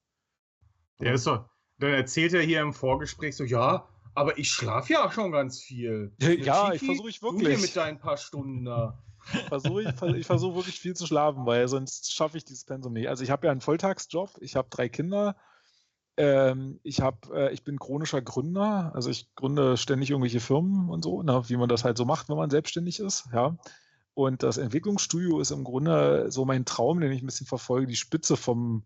Der 0.99 1.13
ist 1.13 1.27
doch, 1.27 1.49
dann 1.77 1.91
erzählt 1.91 2.33
er 2.33 2.41
hier 2.41 2.61
im 2.61 2.73
Vorgespräch 2.73 3.35
so, 3.35 3.43
ja, 3.43 3.87
aber 4.15 4.37
ich 4.37 4.51
schlafe 4.51 4.93
ja 4.93 5.11
schon 5.11 5.31
ganz 5.31 5.59
viel. 5.61 6.11
Ja, 6.19 6.73
ich 6.73 6.83
versuche 6.83 7.09
ich 7.09 7.21
wirklich. 7.21 7.55
Du 7.55 7.61
mit 7.61 7.75
deinen 7.75 7.99
paar 7.99 8.17
Stunden 8.17 8.65
da. 8.65 9.01
Versuch 9.47 9.79
ich 9.79 10.01
ich 10.15 10.25
versuche 10.25 10.55
wirklich 10.55 10.79
viel 10.79 10.95
zu 10.95 11.05
schlafen, 11.05 11.45
weil 11.45 11.67
sonst 11.67 12.13
schaffe 12.13 12.37
ich 12.37 12.45
dieses 12.45 12.65
Pensum 12.65 12.93
nicht. 12.93 13.09
Also 13.09 13.23
ich 13.23 13.31
habe 13.31 13.47
ja 13.47 13.51
einen 13.51 13.61
Volltagsjob, 13.61 14.37
ich 14.39 14.55
habe 14.55 14.69
drei 14.69 14.89
Kinder, 14.89 15.35
ähm, 16.17 16.79
ich, 16.83 17.01
hab, 17.01 17.29
äh, 17.31 17.51
ich 17.51 17.63
bin 17.63 17.79
chronischer 17.79 18.21
Gründer, 18.21 18.91
also 18.93 19.09
ich 19.09 19.33
gründe 19.35 19.77
ständig 19.77 20.09
irgendwelche 20.09 20.39
Firmen 20.39 20.89
und 20.89 21.03
so, 21.03 21.21
na, 21.21 21.47
wie 21.47 21.57
man 21.57 21.69
das 21.69 21.83
halt 21.83 21.97
so 21.97 22.05
macht, 22.05 22.29
wenn 22.29 22.37
man 22.37 22.49
selbstständig 22.49 22.99
ist. 22.99 23.29
Ja. 23.33 23.57
Und 24.13 24.43
das 24.43 24.57
Entwicklungsstudio 24.57 25.39
ist 25.39 25.51
im 25.51 25.63
Grunde 25.63 26.31
so 26.31 26.43
mein 26.43 26.65
Traum, 26.65 26.99
den 26.99 27.11
ich 27.11 27.21
ein 27.21 27.25
bisschen 27.25 27.47
verfolge, 27.47 27.87
die 27.87 27.95
Spitze 27.95 28.35
vom, 28.35 28.83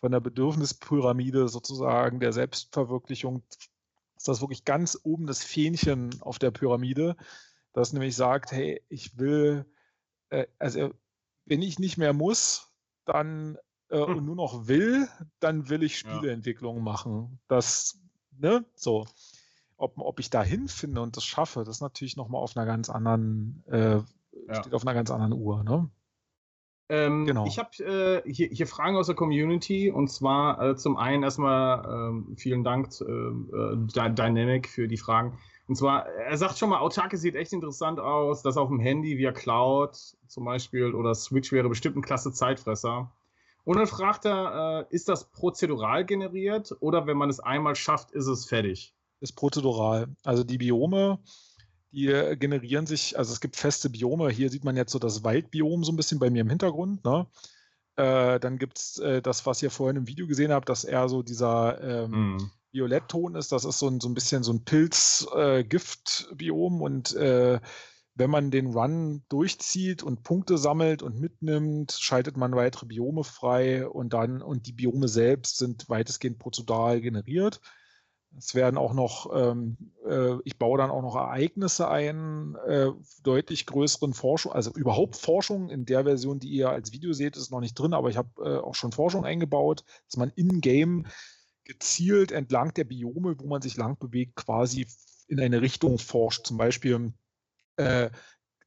von 0.00 0.12
der 0.12 0.20
Bedürfnispyramide 0.20 1.48
sozusagen, 1.48 2.20
der 2.20 2.32
Selbstverwirklichung 2.32 3.42
ist 4.20 4.28
das 4.28 4.42
wirklich 4.42 4.66
ganz 4.66 5.00
oben 5.02 5.26
das 5.26 5.42
Fähnchen 5.42 6.10
auf 6.20 6.38
der 6.38 6.50
Pyramide, 6.50 7.16
das 7.72 7.94
nämlich 7.94 8.14
sagt, 8.14 8.52
hey, 8.52 8.82
ich 8.90 9.16
will, 9.16 9.64
äh, 10.28 10.46
also 10.58 10.90
wenn 11.46 11.62
ich 11.62 11.78
nicht 11.78 11.96
mehr 11.96 12.12
muss, 12.12 12.70
dann 13.06 13.56
äh, 13.88 13.96
hm. 13.96 14.18
und 14.18 14.26
nur 14.26 14.36
noch 14.36 14.68
will, 14.68 15.08
dann 15.38 15.70
will 15.70 15.82
ich 15.82 15.98
Spieleentwicklung 15.98 16.76
ja. 16.76 16.82
machen. 16.82 17.40
Das, 17.48 17.98
ne, 18.36 18.66
so. 18.74 19.06
Ob, 19.78 19.96
ob 19.96 20.20
ich 20.20 20.28
da 20.28 20.42
hinfinde 20.42 21.00
und 21.00 21.16
das 21.16 21.24
schaffe, 21.24 21.64
das 21.64 21.76
ist 21.76 21.80
natürlich 21.80 22.18
nochmal 22.18 22.42
auf 22.42 22.54
einer 22.54 22.66
ganz 22.66 22.90
anderen, 22.90 23.64
äh, 23.68 24.02
ja. 24.48 24.54
steht 24.54 24.74
auf 24.74 24.82
einer 24.82 24.92
ganz 24.92 25.10
anderen 25.10 25.32
Uhr, 25.32 25.64
ne? 25.64 25.88
Ähm, 26.90 27.24
genau. 27.24 27.46
Ich 27.46 27.60
habe 27.60 27.70
äh, 28.26 28.30
hier, 28.30 28.48
hier, 28.48 28.66
Fragen 28.66 28.96
aus 28.96 29.06
der 29.06 29.14
Community 29.14 29.92
und 29.92 30.08
zwar 30.08 30.60
äh, 30.60 30.76
zum 30.76 30.96
einen 30.96 31.22
erstmal 31.22 31.84
ähm, 31.88 32.34
vielen 32.36 32.64
Dank 32.64 32.88
äh, 33.00 33.04
äh 33.04 34.10
Dynamic 34.10 34.68
für 34.68 34.88
die 34.88 34.96
Fragen. 34.96 35.38
Und 35.68 35.76
zwar, 35.76 36.06
er 36.06 36.36
sagt 36.36 36.58
schon 36.58 36.68
mal, 36.68 36.80
Autarke 36.80 37.16
sieht 37.16 37.36
echt 37.36 37.52
interessant 37.52 38.00
aus, 38.00 38.42
das 38.42 38.56
auf 38.56 38.68
dem 38.68 38.80
Handy 38.80 39.18
via 39.18 39.30
Cloud 39.30 39.94
zum 40.26 40.44
Beispiel 40.44 40.92
oder 40.96 41.14
Switch 41.14 41.52
wäre 41.52 41.68
bestimmt 41.68 41.94
ein 41.96 42.02
klasse 42.02 42.32
Zeitfresser. 42.32 43.12
Und 43.62 43.76
dann 43.76 43.86
fragt 43.86 44.24
er, 44.24 44.88
äh, 44.90 44.94
ist 44.94 45.08
das 45.08 45.30
prozedural 45.30 46.04
generiert 46.04 46.74
oder 46.80 47.06
wenn 47.06 47.16
man 47.16 47.30
es 47.30 47.38
einmal 47.38 47.76
schafft, 47.76 48.10
ist 48.10 48.26
es 48.26 48.46
fertig? 48.46 48.96
Ist 49.20 49.36
prozedural. 49.36 50.08
Also 50.24 50.42
die 50.42 50.58
Biome 50.58 51.20
die 51.92 52.36
generieren 52.38 52.86
sich, 52.86 53.18
also 53.18 53.32
es 53.32 53.40
gibt 53.40 53.56
feste 53.56 53.90
Biome. 53.90 54.30
Hier 54.30 54.50
sieht 54.50 54.64
man 54.64 54.76
jetzt 54.76 54.92
so 54.92 54.98
das 54.98 55.24
Waldbiom 55.24 55.84
so 55.84 55.92
ein 55.92 55.96
bisschen 55.96 56.18
bei 56.18 56.30
mir 56.30 56.40
im 56.42 56.48
Hintergrund. 56.48 57.04
Ne? 57.04 57.26
Äh, 57.96 58.40
dann 58.40 58.58
gibt 58.58 58.78
es 58.78 58.98
äh, 58.98 59.22
das, 59.22 59.46
was 59.46 59.62
ihr 59.62 59.70
vorhin 59.70 59.96
im 59.96 60.06
Video 60.06 60.26
gesehen 60.26 60.52
habt, 60.52 60.68
dass 60.68 60.84
eher 60.84 61.08
so 61.08 61.22
dieser 61.22 61.80
ähm, 61.82 62.36
mm. 62.36 62.50
Violettton 62.72 63.34
ist. 63.34 63.50
Das 63.52 63.64
ist 63.64 63.78
so 63.78 63.88
ein, 63.88 64.00
so 64.00 64.08
ein 64.08 64.14
bisschen 64.14 64.42
so 64.42 64.52
ein 64.52 64.64
Pilz-Gift-Biom. 64.64 66.80
Äh, 66.80 66.84
und 66.84 67.14
äh, 67.14 67.60
wenn 68.14 68.30
man 68.30 68.50
den 68.50 68.66
Run 68.66 69.22
durchzieht 69.28 70.02
und 70.02 70.22
Punkte 70.22 70.58
sammelt 70.58 71.02
und 71.02 71.18
mitnimmt, 71.18 71.96
schaltet 71.98 72.36
man 72.36 72.54
weitere 72.54 72.84
Biome 72.86 73.24
frei 73.24 73.88
und 73.88 74.12
dann 74.12 74.42
und 74.42 74.66
die 74.66 74.72
Biome 74.72 75.08
selbst 75.08 75.56
sind 75.58 75.88
weitestgehend 75.88 76.38
prozedural 76.38 77.00
generiert. 77.00 77.60
Es 78.36 78.54
werden 78.54 78.78
auch 78.78 78.94
noch, 78.94 79.30
ähm, 79.34 79.76
äh, 80.06 80.36
ich 80.44 80.56
baue 80.56 80.78
dann 80.78 80.90
auch 80.90 81.02
noch 81.02 81.16
Ereignisse 81.16 81.88
ein, 81.88 82.56
äh, 82.66 82.90
deutlich 83.22 83.66
größeren 83.66 84.14
Forschung, 84.14 84.52
also 84.52 84.70
überhaupt 84.72 85.16
Forschung 85.16 85.68
in 85.68 85.84
der 85.84 86.04
Version, 86.04 86.38
die 86.38 86.48
ihr 86.48 86.70
als 86.70 86.92
Video 86.92 87.12
seht, 87.12 87.36
ist 87.36 87.50
noch 87.50 87.60
nicht 87.60 87.74
drin, 87.74 87.92
aber 87.92 88.08
ich 88.08 88.16
habe 88.16 88.30
äh, 88.42 88.58
auch 88.58 88.74
schon 88.74 88.92
Forschung 88.92 89.24
eingebaut, 89.24 89.84
dass 90.06 90.16
man 90.16 90.30
in-game 90.36 91.06
gezielt 91.64 92.32
entlang 92.32 92.72
der 92.74 92.84
Biome, 92.84 93.36
wo 93.38 93.46
man 93.46 93.62
sich 93.62 93.76
lang 93.76 93.98
bewegt, 93.98 94.36
quasi 94.36 94.86
in 95.28 95.40
eine 95.40 95.60
Richtung 95.60 95.98
forscht. 95.98 96.46
Zum 96.46 96.56
Beispiel 96.56 97.12
äh, 97.76 98.10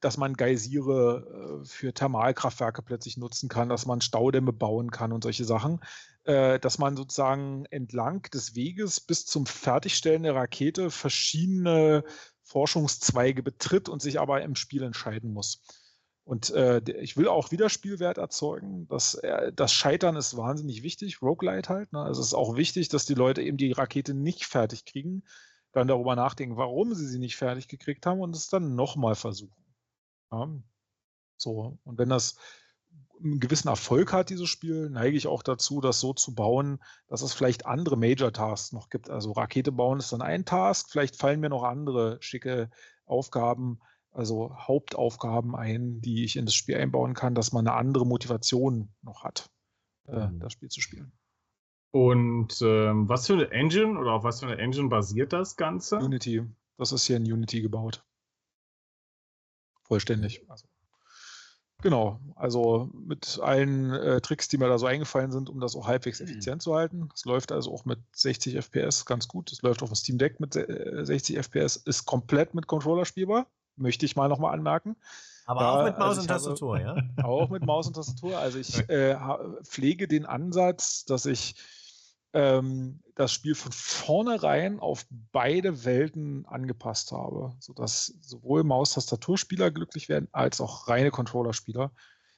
dass 0.03 0.17
man 0.17 0.33
Geysire 0.33 1.61
äh, 1.61 1.65
für 1.65 1.93
Thermalkraftwerke 1.93 2.81
plötzlich 2.81 3.17
nutzen 3.17 3.49
kann, 3.49 3.69
dass 3.69 3.85
man 3.85 4.01
Staudämme 4.01 4.51
bauen 4.51 4.91
kann 4.91 5.13
und 5.13 5.23
solche 5.23 5.45
Sachen, 5.45 5.79
äh, 6.25 6.59
dass 6.59 6.77
man 6.77 6.97
sozusagen 6.97 7.65
entlang 7.65 8.23
des 8.33 8.55
Weges 8.55 8.99
bis 8.99 9.25
zum 9.25 9.45
Fertigstellen 9.45 10.23
der 10.23 10.35
Rakete 10.35 10.91
verschiedene 10.91 12.03
Forschungszweige 12.41 13.43
betritt 13.43 13.87
und 13.87 14.01
sich 14.01 14.19
aber 14.19 14.41
im 14.41 14.55
Spiel 14.55 14.83
entscheiden 14.83 15.31
muss. 15.31 15.61
Und 16.25 16.51
äh, 16.51 16.81
ich 17.01 17.17
will 17.17 17.27
auch 17.27 17.51
Wiederspielwert 17.51 18.17
erzeugen. 18.17 18.87
Das, 18.87 19.15
äh, 19.15 19.51
das 19.53 19.73
Scheitern 19.73 20.15
ist 20.15 20.37
wahnsinnig 20.37 20.83
wichtig, 20.83 21.21
Roguelite 21.21 21.69
halt. 21.69 21.93
Ne? 21.93 22.07
Es 22.09 22.17
ist 22.17 22.33
auch 22.33 22.55
wichtig, 22.55 22.89
dass 22.89 23.05
die 23.05 23.13
Leute 23.13 23.41
eben 23.41 23.57
die 23.57 23.71
Rakete 23.71 24.13
nicht 24.13 24.45
fertig 24.45 24.85
kriegen, 24.85 25.23
dann 25.73 25.87
darüber 25.87 26.15
nachdenken, 26.15 26.55
warum 26.57 26.93
sie 26.93 27.07
sie 27.07 27.19
nicht 27.19 27.35
fertig 27.35 27.67
gekriegt 27.67 28.05
haben 28.05 28.21
und 28.21 28.35
es 28.35 28.47
dann 28.47 28.75
nochmal 28.75 29.15
versuchen. 29.15 29.62
Ja. 30.33 30.49
So, 31.37 31.77
und 31.83 31.97
wenn 31.97 32.09
das 32.09 32.37
einen 33.23 33.39
gewissen 33.39 33.67
Erfolg 33.67 34.11
hat, 34.11 34.29
dieses 34.29 34.49
Spiel, 34.49 34.89
neige 34.89 35.15
ich 35.15 35.27
auch 35.27 35.43
dazu, 35.43 35.81
das 35.81 35.99
so 35.99 36.13
zu 36.13 36.35
bauen, 36.35 36.79
dass 37.07 37.21
es 37.21 37.33
vielleicht 37.33 37.65
andere 37.65 37.97
Major-Tasks 37.97 38.73
noch 38.73 38.89
gibt. 38.89 39.09
Also 39.09 39.31
Rakete 39.31 39.71
bauen 39.71 39.99
ist 39.99 40.11
dann 40.11 40.21
ein 40.21 40.45
Task, 40.45 40.89
vielleicht 40.91 41.15
fallen 41.15 41.39
mir 41.39 41.49
noch 41.49 41.63
andere 41.63 42.17
schicke 42.21 42.69
Aufgaben, 43.05 43.79
also 44.11 44.55
Hauptaufgaben 44.55 45.55
ein, 45.55 46.01
die 46.01 46.23
ich 46.23 46.35
in 46.35 46.45
das 46.45 46.55
Spiel 46.55 46.75
einbauen 46.75 47.13
kann, 47.13 47.35
dass 47.35 47.51
man 47.51 47.67
eine 47.67 47.77
andere 47.77 48.05
Motivation 48.05 48.93
noch 49.01 49.23
hat, 49.23 49.49
äh, 50.07 50.27
mhm. 50.27 50.39
das 50.39 50.53
Spiel 50.53 50.69
zu 50.69 50.81
spielen. 50.81 51.13
Und 51.91 52.61
ähm, 52.61 53.07
was 53.07 53.27
für 53.27 53.33
eine 53.33 53.51
Engine 53.51 53.99
oder 53.99 54.13
auf 54.13 54.23
was 54.23 54.39
für 54.39 54.47
eine 54.47 54.57
Engine 54.57 54.89
basiert 54.89 55.31
das 55.31 55.55
Ganze? 55.55 55.97
Unity. 55.97 56.43
Das 56.77 56.91
ist 56.91 57.05
hier 57.05 57.17
in 57.17 57.31
Unity 57.31 57.61
gebaut 57.61 58.03
vollständig. 59.83 60.43
Also, 60.47 60.65
genau, 61.81 62.19
also 62.35 62.89
mit 62.93 63.39
allen 63.41 63.91
äh, 63.91 64.21
Tricks, 64.21 64.47
die 64.47 64.57
mir 64.57 64.67
da 64.67 64.77
so 64.77 64.85
eingefallen 64.85 65.31
sind, 65.31 65.49
um 65.49 65.59
das 65.59 65.75
auch 65.75 65.87
halbwegs 65.87 66.19
mhm. 66.19 66.27
effizient 66.27 66.61
zu 66.61 66.75
halten. 66.75 67.09
Es 67.13 67.25
läuft 67.25 67.51
also 67.51 67.73
auch 67.73 67.85
mit 67.85 67.99
60 68.13 68.55
FPS 68.57 69.05
ganz 69.05 69.27
gut. 69.27 69.51
Es 69.51 69.61
läuft 69.61 69.83
auf 69.83 69.89
dem 69.89 69.95
Steam 69.95 70.17
Deck 70.17 70.39
mit 70.39 70.53
60 70.53 71.35
äh, 71.35 71.39
FPS, 71.43 71.75
ist 71.77 72.05
komplett 72.05 72.53
mit 72.53 72.67
Controller 72.67 73.05
spielbar, 73.05 73.47
möchte 73.75 74.05
ich 74.05 74.15
mal 74.15 74.29
nochmal 74.29 74.53
anmerken. 74.53 74.95
Aber 75.45 75.61
ja, 75.61 75.71
auch 75.71 75.83
mit 75.83 75.97
Maus 75.97 76.09
also 76.09 76.21
und 76.21 76.27
Tastatur, 76.27 76.79
habe, 76.79 77.03
ja? 77.17 77.23
Auch 77.25 77.49
mit 77.49 77.65
Maus 77.65 77.87
und 77.87 77.95
Tastatur. 77.95 78.37
Also 78.37 78.59
ich 78.59 78.77
äh, 78.89 79.17
pflege 79.63 80.07
den 80.07 80.25
Ansatz, 80.25 81.03
dass 81.05 81.25
ich 81.25 81.55
ähm, 82.33 83.01
das 83.15 83.31
Spiel 83.31 83.55
von 83.55 83.71
vornherein 83.71 84.79
auf 84.79 85.05
beide 85.31 85.85
Welten 85.85 86.45
angepasst 86.45 87.11
habe, 87.11 87.53
sodass 87.59 88.07
sowohl 88.21 88.63
Maus-Tastaturspieler 88.63 89.71
glücklich 89.71 90.09
werden, 90.09 90.27
als 90.31 90.59
auch 90.59 90.87
reine 90.87 91.11
Controllerspieler. 91.11 91.91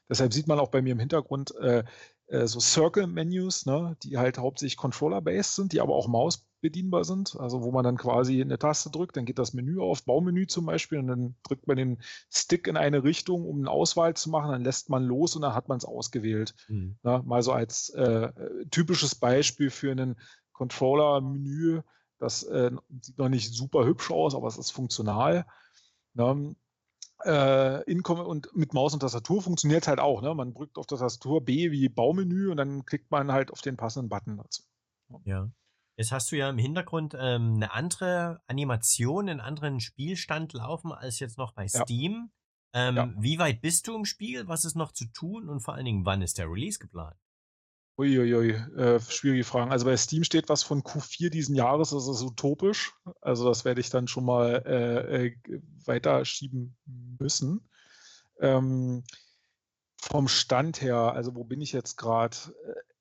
Deshalb 0.10 0.34
sieht 0.34 0.48
man 0.48 0.60
auch 0.60 0.70
bei 0.70 0.82
mir 0.82 0.92
im 0.92 1.00
Hintergrund 1.00 1.56
äh, 1.56 1.84
äh, 2.28 2.48
so 2.48 2.60
Circle-Menus, 2.60 3.66
ne, 3.66 3.98
die 4.04 4.18
halt 4.18 4.38
hauptsächlich 4.38 4.78
Controller-based 4.78 5.56
sind, 5.56 5.74
die 5.74 5.82
aber 5.82 5.96
auch 5.96 6.08
Maus 6.08 6.45
bedienbar 6.62 7.04
sind. 7.04 7.36
Also 7.40 7.64
wo 7.64 7.72
man 7.72 7.84
dann 7.84 7.98
quasi 7.98 8.42
eine 8.42 8.58
Taste 8.58 8.90
drückt, 8.90 9.18
dann 9.18 9.26
geht 9.26 9.40
das 9.40 9.54
Menü 9.54 9.80
auf, 9.80 10.06
Baumenü 10.06 10.48
zum 10.48 10.66
Beispiel, 10.66 11.00
und 11.00 11.08
dann 11.08 11.36
drückt 11.44 11.68
man 11.68 11.78
den 11.78 12.02
Stick 12.32 12.68
in 12.68 12.78
eine 12.78 13.04
Richtung, 13.04 13.46
um 13.46 13.60
eine 13.60 13.70
Auswahl 13.70 14.16
zu 14.16 14.30
machen, 14.30 14.52
dann 14.52 14.64
lässt 14.64 14.90
man 14.90 15.04
los 15.04 15.36
und 15.36 15.42
dann 15.44 15.54
hat 15.54 15.68
man 15.68 15.78
es 15.78 15.86
ausgewählt. 15.86 16.56
Mhm. 16.68 16.98
Na, 17.04 17.22
mal 17.24 17.44
so 17.44 17.52
als 17.52 17.90
äh, 17.90 18.32
typisches 18.72 19.16
Beispiel 19.16 19.70
für 19.70 19.92
einen 19.92 20.16
Controller-Menü. 20.54 21.82
Das 22.18 22.44
äh, 22.44 22.72
sieht 23.02 23.18
noch 23.18 23.30
nicht 23.30 23.54
super 23.54 23.86
hübsch 23.86 24.10
aus, 24.12 24.36
aber 24.36 24.48
es 24.48 24.58
ist 24.58 24.72
funktional. 24.72 25.46
Na, 26.14 26.36
äh, 27.24 27.84
und 27.86 28.56
mit 28.56 28.74
Maus 28.74 28.94
und 28.94 29.00
Tastatur 29.00 29.42
funktioniert 29.42 29.84
es 29.84 29.88
halt 29.88 30.00
auch. 30.00 30.22
Ne? 30.22 30.34
Man 30.34 30.54
drückt 30.54 30.78
auf 30.78 30.86
der 30.86 30.98
Tastatur 30.98 31.44
B 31.44 31.72
wie 31.72 31.90
Baumenü 31.90 32.50
und 32.50 32.58
dann 32.58 32.86
klickt 32.86 33.12
man 33.12 33.32
halt 33.32 33.52
auf 33.52 33.62
den 33.62 33.78
passenden 33.78 34.10
Button 34.10 34.38
dazu. 34.38 34.64
Ja. 35.24 35.50
Jetzt 35.98 36.12
hast 36.12 36.32
du 36.32 36.36
ja 36.36 36.50
im 36.50 36.58
Hintergrund 36.58 37.16
ähm, 37.18 37.56
eine 37.56 37.72
andere 37.72 38.42
Animation, 38.48 39.30
einen 39.30 39.40
anderen 39.40 39.80
Spielstand 39.80 40.54
laufen 40.54 40.92
als 40.92 41.20
jetzt 41.20 41.38
noch 41.38 41.54
bei 41.54 41.68
Steam. 41.68 42.32
Ja. 42.74 42.90
Ähm, 42.90 42.96
ja. 42.96 43.14
Wie 43.18 43.40
weit 43.40 43.62
bist 43.62 43.88
du 43.88 43.96
im 43.96 44.04
Spiel? 44.04 44.48
Was 44.48 44.66
ist 44.66 44.76
noch 44.76 44.92
zu 44.92 45.06
tun? 45.14 45.48
Und 45.48 45.62
vor 45.62 45.76
allen 45.76 45.86
Dingen, 45.86 46.06
wann 46.06 46.22
ist 46.22 46.38
der 46.38 46.50
Release 46.50 46.80
geplant? 46.80 47.16
Uiuiui, 47.98 48.52
äh, 48.52 49.00
schwierige 49.00 49.46
Fragen. 49.46 49.72
Also 49.72 49.86
bei 49.86 49.96
Steam 49.96 50.26
steht 50.26 50.50
was 50.50 50.64
von 50.64 50.84
Q4 50.84 51.30
diesen 51.30 51.56
Jahres, 51.56 51.92
das 51.92 52.10
ist 52.10 52.22
utopisch. 52.22 52.94
Also 53.22 53.46
das 53.46 53.64
werde 53.64 53.80
ich 53.80 53.90
dann 53.90 54.10
schon 54.10 54.26
mal 54.26 54.64
äh, 54.66 55.28
äh, 55.28 55.36
weiterschieben 55.86 56.76
müssen. 57.18 57.70
Ähm, 58.42 59.04
vom 60.12 60.28
Stand 60.28 60.82
her, 60.82 61.14
also 61.14 61.36
wo 61.36 61.44
bin 61.44 61.62
ich 61.62 61.72
jetzt 61.72 61.98
gerade? 61.98 62.38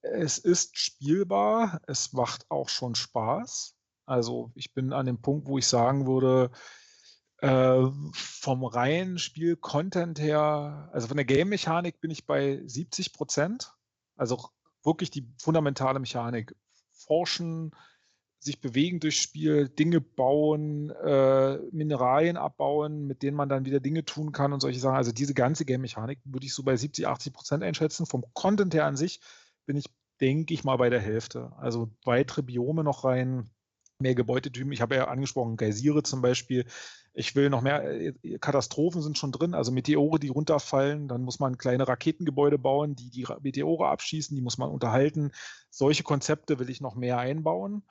Es 0.01 0.39
ist 0.39 0.79
spielbar, 0.79 1.81
es 1.87 2.13
macht 2.13 2.51
auch 2.51 2.69
schon 2.69 2.95
Spaß. 2.95 3.77
Also 4.07 4.53
ich 4.55 4.73
bin 4.73 4.93
an 4.93 5.07
dem 5.07 5.21
Punkt, 5.21 5.47
wo 5.47 5.59
ich 5.59 5.67
sagen 5.67 6.07
würde, 6.07 6.51
äh, 7.39 7.91
vom 8.15 8.65
reinen 8.65 9.19
Spiel-Content 9.19 10.19
her, 10.19 10.89
also 10.93 11.09
von 11.09 11.17
der 11.17 11.27
Game-Mechanik 11.27 12.01
bin 12.01 12.11
ich 12.11 12.27
bei 12.27 12.63
70 12.65 13.13
Prozent. 13.13 13.75
Also 14.17 14.49
wirklich 14.83 15.11
die 15.11 15.31
fundamentale 15.43 15.99
Mechanik. 15.99 16.55
Forschen, 16.93 17.73
sich 18.45 18.61
bewegen 18.61 19.01
durchs 19.01 19.17
Spiel, 19.17 19.69
Dinge 19.69 20.01
bauen, 20.03 20.91
äh, 20.91 21.57
Mineralien 21.73 22.37
abbauen, 22.37 23.07
mit 23.07 23.23
denen 23.23 23.37
man 23.37 23.49
dann 23.49 23.65
wieder 23.65 23.81
Dinge 23.81 24.05
tun 24.05 24.33
kann 24.33 24.53
und 24.53 24.61
solche 24.61 24.81
Sachen. 24.81 24.97
Also 24.97 25.13
diese 25.13 25.33
ganze 25.33 25.65
Game-Mechanik 25.65 26.19
würde 26.25 26.45
ich 26.45 26.53
so 26.53 26.63
bei 26.63 26.77
70, 26.77 27.07
80 27.07 27.33
Prozent 27.33 27.63
einschätzen. 27.63 28.05
Vom 28.05 28.25
Content 28.35 28.75
her 28.75 28.85
an 28.85 28.97
sich 28.97 29.21
bin 29.65 29.77
ich, 29.77 29.87
denke 30.21 30.53
ich 30.53 30.63
mal, 30.63 30.77
bei 30.77 30.91
der 30.91 31.01
Hälfte. 31.01 31.53
Also 31.57 31.91
weitere 32.05 32.43
Biome 32.43 32.85
noch 32.85 33.05
rein, 33.05 33.49
mehr 33.99 34.15
Gebäudetypen. 34.15 34.73
Ich 34.73 34.83
habe 34.83 34.97
ja 34.97 35.09
angesprochen, 35.09 35.57
Geysire 35.57 36.03
zum 36.03 36.21
Beispiel. 36.21 36.67
Ich 37.15 37.35
will 37.35 37.49
noch 37.49 37.63
mehr, 37.63 37.83
äh, 37.85 38.13
Katastrophen 38.41 39.01
sind 39.01 39.17
schon 39.17 39.33
drin, 39.33 39.55
also 39.55 39.73
Meteore, 39.73 40.19
die 40.19 40.29
runterfallen. 40.29 41.09
Dann 41.09 41.23
muss 41.23 41.39
man 41.39 41.57
kleine 41.57 41.89
Raketengebäude 41.89 42.59
bauen, 42.59 42.95
die 42.95 43.09
die 43.09 43.27
Meteore 43.41 43.89
abschießen, 43.89 44.37
die 44.37 44.43
muss 44.43 44.59
man 44.59 44.69
unterhalten. 44.69 45.33
Solche 45.71 46.03
Konzepte 46.03 46.59
will 46.59 46.69
ich 46.69 46.83
noch 46.83 46.95
mehr 46.95 47.17
einbauen, 47.19 47.85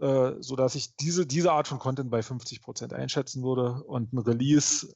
äh, 0.00 0.32
sodass 0.40 0.74
ich 0.74 0.96
diese, 0.96 1.26
diese 1.26 1.52
Art 1.52 1.68
von 1.68 1.78
Content 1.78 2.10
bei 2.10 2.22
50 2.22 2.62
Prozent 2.62 2.92
einschätzen 2.92 3.42
würde. 3.42 3.82
Und 3.84 4.12
ein 4.12 4.18
Release 4.18 4.94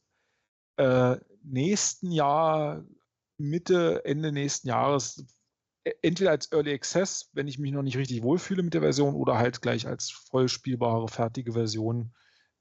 äh, 0.76 1.16
nächsten 1.42 2.10
Jahr, 2.10 2.84
Mitte, 3.38 4.04
Ende 4.04 4.32
nächsten 4.32 4.68
Jahres, 4.68 5.24
e, 5.84 5.92
entweder 6.02 6.30
als 6.30 6.50
Early 6.52 6.72
Access, 6.72 7.30
wenn 7.32 7.48
ich 7.48 7.58
mich 7.58 7.72
noch 7.72 7.82
nicht 7.82 7.96
richtig 7.96 8.22
wohlfühle 8.22 8.62
mit 8.62 8.74
der 8.74 8.80
Version, 8.80 9.14
oder 9.14 9.38
halt 9.38 9.62
gleich 9.62 9.86
als 9.86 10.10
voll 10.10 10.48
spielbare, 10.48 11.08
fertige 11.08 11.52
Version 11.52 12.12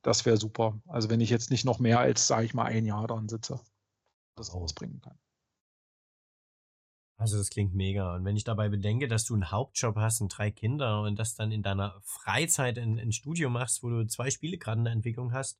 das 0.06 0.24
wäre 0.24 0.38
super. 0.38 0.80
Also 0.88 1.10
wenn 1.10 1.20
ich 1.20 1.32
jetzt 1.32 1.50
nicht 1.50 1.66
noch 1.66 1.80
mehr 1.80 2.00
als, 2.00 2.28
sage 2.28 2.46
ich 2.46 2.54
mal, 2.54 2.66
ein 2.66 2.86
Jahr 2.86 3.08
dran 3.08 3.28
sitze, 3.28 3.60
das 4.36 4.52
ausbringen 4.52 5.02
kann. 5.02 5.18
Also 7.18 7.38
das 7.38 7.50
klingt 7.50 7.74
mega. 7.74 8.16
Und 8.16 8.26
wenn 8.26 8.36
ich 8.36 8.44
dabei 8.44 8.68
bedenke, 8.68 9.08
dass 9.08 9.26
du 9.26 9.34
einen 9.34 9.50
Hauptjob 9.50 9.96
hast 9.96 10.22
und 10.22 10.30
drei 10.30 10.52
Kinder 10.52 11.02
und 11.02 11.18
das 11.18 11.36
dann 11.36 11.52
in 11.52 11.64
deiner 11.64 12.00
Freizeit 12.04 12.78
ein, 12.78 13.00
ein 13.00 13.14
Studio 13.14 13.50
machst, 13.50 13.84
wo 13.84 13.90
du 13.90 14.06
zwei 14.06 14.30
Spiele 14.30 14.58
gerade 14.58 14.80
in 14.80 14.86
der 14.86 14.94
Entwicklung 14.94 15.34
hast, 15.34 15.60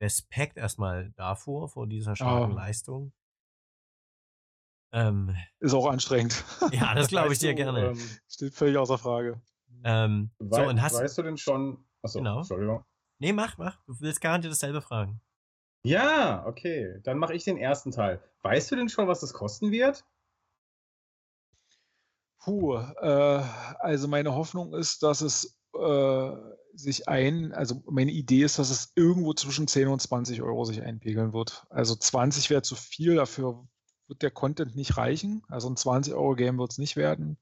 Respekt 0.00 0.56
erstmal 0.56 1.12
davor, 1.16 1.68
vor 1.68 1.86
dieser 1.86 2.14
starken 2.14 2.52
oh. 2.52 2.56
Leistung. 2.56 3.12
Ähm, 4.92 5.36
ist 5.58 5.74
auch 5.74 5.86
anstrengend. 5.86 6.44
Ja, 6.70 6.94
das 6.94 7.08
glaube 7.08 7.32
ich 7.32 7.40
dir 7.40 7.50
du, 7.50 7.56
gerne. 7.56 7.86
Ähm, 7.88 8.00
Steht 8.28 8.54
völlig 8.54 8.76
außer 8.76 8.98
Frage. 8.98 9.40
Ähm, 9.82 10.30
Wei 10.38 10.62
so, 10.62 10.68
und 10.68 10.80
hast, 10.80 10.94
weißt 10.94 11.18
du 11.18 11.22
denn 11.22 11.36
schon, 11.36 11.84
achso, 12.02 12.20
genau. 12.20 12.38
Entschuldigung. 12.38 12.84
Nee, 13.18 13.32
mach, 13.32 13.58
mach. 13.58 13.82
Du 13.86 14.00
willst 14.00 14.20
garantiert 14.20 14.52
dasselbe 14.52 14.80
fragen. 14.80 15.20
Ja, 15.84 16.46
okay. 16.46 17.00
Dann 17.02 17.18
mache 17.18 17.34
ich 17.34 17.44
den 17.44 17.56
ersten 17.56 17.90
Teil. 17.90 18.22
Weißt 18.42 18.70
du 18.70 18.76
denn 18.76 18.88
schon, 18.88 19.08
was 19.08 19.20
das 19.20 19.32
kosten 19.32 19.72
wird? 19.72 20.04
Puh, 22.44 22.76
äh, 22.76 23.42
also 23.78 24.06
meine 24.06 24.34
Hoffnung 24.34 24.74
ist, 24.74 25.02
dass 25.02 25.22
es 25.22 25.58
äh, 25.72 26.30
sich 26.74 27.08
ein, 27.08 27.54
also 27.54 27.82
meine 27.86 28.10
Idee 28.12 28.42
ist, 28.42 28.58
dass 28.58 28.68
es 28.68 28.92
irgendwo 28.96 29.32
zwischen 29.32 29.66
10 29.66 29.88
und 29.88 30.02
20 30.02 30.42
Euro 30.42 30.66
sich 30.66 30.82
einpegeln 30.82 31.32
wird. 31.32 31.64
Also 31.70 31.96
20 31.96 32.50
wäre 32.50 32.60
zu 32.60 32.76
viel, 32.76 33.14
dafür 33.14 33.66
wird 34.08 34.20
der 34.20 34.30
Content 34.30 34.76
nicht 34.76 34.98
reichen. 34.98 35.42
Also 35.48 35.70
ein 35.70 35.76
20-Euro-Game 35.76 36.58
wird 36.58 36.72
es 36.72 36.76
nicht 36.76 36.96
werden. 36.96 37.38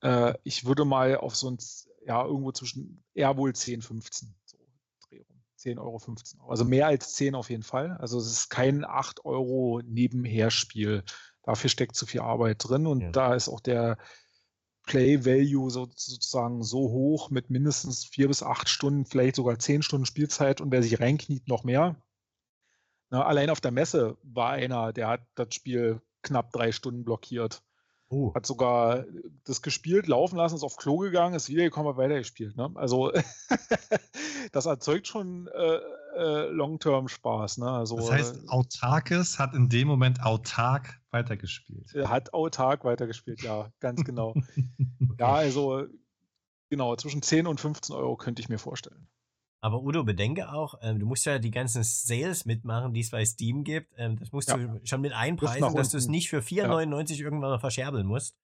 Äh, 0.00 0.32
ich 0.42 0.64
würde 0.64 0.86
mal 0.86 1.18
auf 1.18 1.36
so 1.36 1.50
ein, 1.50 1.58
ja, 2.06 2.24
irgendwo 2.24 2.52
zwischen, 2.52 3.04
eher 3.12 3.36
wohl 3.36 3.54
10, 3.54 3.82
15 3.82 4.34
10 5.58 5.78
Euro, 5.78 5.98
15 5.98 6.40
Euro. 6.40 6.50
Also 6.50 6.64
mehr 6.64 6.86
als 6.86 7.14
10 7.14 7.34
auf 7.34 7.50
jeden 7.50 7.62
Fall. 7.62 7.96
Also 7.98 8.18
es 8.18 8.26
ist 8.28 8.48
kein 8.48 8.84
8 8.84 9.24
Euro 9.24 9.82
Nebenherspiel. 9.84 11.02
Dafür 11.48 11.70
steckt 11.70 11.96
zu 11.96 12.04
viel 12.04 12.20
Arbeit 12.20 12.68
drin 12.68 12.86
und 12.86 13.00
ja. 13.00 13.10
da 13.10 13.34
ist 13.34 13.48
auch 13.48 13.60
der 13.60 13.96
Play 14.82 15.24
Value 15.24 15.70
sozusagen 15.70 16.62
so 16.62 16.90
hoch 16.90 17.30
mit 17.30 17.48
mindestens 17.48 18.04
vier 18.04 18.28
bis 18.28 18.42
acht 18.42 18.68
Stunden, 18.68 19.06
vielleicht 19.06 19.36
sogar 19.36 19.58
zehn 19.58 19.80
Stunden 19.80 20.04
Spielzeit 20.04 20.60
und 20.60 20.70
wer 20.70 20.82
sich 20.82 21.00
reinkniet, 21.00 21.48
noch 21.48 21.64
mehr. 21.64 21.96
Na, 23.08 23.24
allein 23.24 23.48
auf 23.48 23.62
der 23.62 23.70
Messe 23.70 24.18
war 24.22 24.50
einer, 24.50 24.92
der 24.92 25.08
hat 25.08 25.22
das 25.36 25.54
Spiel 25.54 26.02
knapp 26.20 26.52
drei 26.52 26.70
Stunden 26.70 27.02
blockiert. 27.02 27.62
Oh. 28.10 28.34
Hat 28.34 28.44
sogar 28.44 29.06
das 29.44 29.62
gespielt, 29.62 30.06
laufen 30.06 30.36
lassen, 30.36 30.56
ist 30.56 30.64
auf 30.64 30.76
Klo 30.76 30.98
gegangen, 30.98 31.34
ist 31.34 31.48
wiedergekommen, 31.48 31.88
hat 31.88 31.96
weitergespielt. 31.96 32.58
Ne? 32.58 32.70
Also 32.74 33.10
das 34.52 34.66
erzeugt 34.66 35.06
schon 35.06 35.46
äh, 35.46 35.78
äh, 36.18 36.48
Long-Term-Spaß. 36.48 37.58
Ne? 37.58 37.70
Also, 37.70 37.96
das 37.96 38.10
heißt, 38.10 38.44
äh, 38.44 38.48
Autarkes 38.48 39.38
hat 39.38 39.54
in 39.54 39.68
dem 39.68 39.88
Moment 39.88 40.22
autark 40.22 41.00
weitergespielt. 41.10 41.94
Er 41.94 42.10
hat 42.10 42.34
autark 42.34 42.84
weitergespielt, 42.84 43.42
ja, 43.42 43.72
ganz 43.80 44.04
genau. 44.04 44.34
Ja, 45.18 45.34
also 45.34 45.86
genau, 46.70 46.94
zwischen 46.94 47.22
10 47.22 47.48
und 47.48 47.60
15 47.60 47.94
Euro 47.94 48.16
könnte 48.16 48.40
ich 48.40 48.48
mir 48.48 48.58
vorstellen. 48.58 49.08
Aber 49.60 49.82
Udo, 49.82 50.04
bedenke 50.04 50.52
auch, 50.52 50.74
ähm, 50.82 51.00
du 51.00 51.06
musst 51.06 51.26
ja 51.26 51.40
die 51.40 51.50
ganzen 51.50 51.82
Sales 51.82 52.44
mitmachen, 52.44 52.94
die 52.94 53.00
es 53.00 53.10
bei 53.10 53.24
Steam 53.24 53.64
gibt. 53.64 53.92
Ähm, 53.96 54.16
das 54.18 54.30
musst 54.30 54.48
ja. 54.48 54.56
du 54.56 54.80
schon 54.84 55.00
mit 55.00 55.12
einpreisen, 55.12 55.74
dass 55.74 55.90
du 55.90 55.96
es 55.96 56.06
nicht 56.06 56.28
für 56.28 56.38
4,99 56.38 57.14
ja. 57.14 57.24
irgendwann 57.24 57.50
mal 57.50 57.58
verscherbeln 57.58 58.06
musst. 58.06 58.36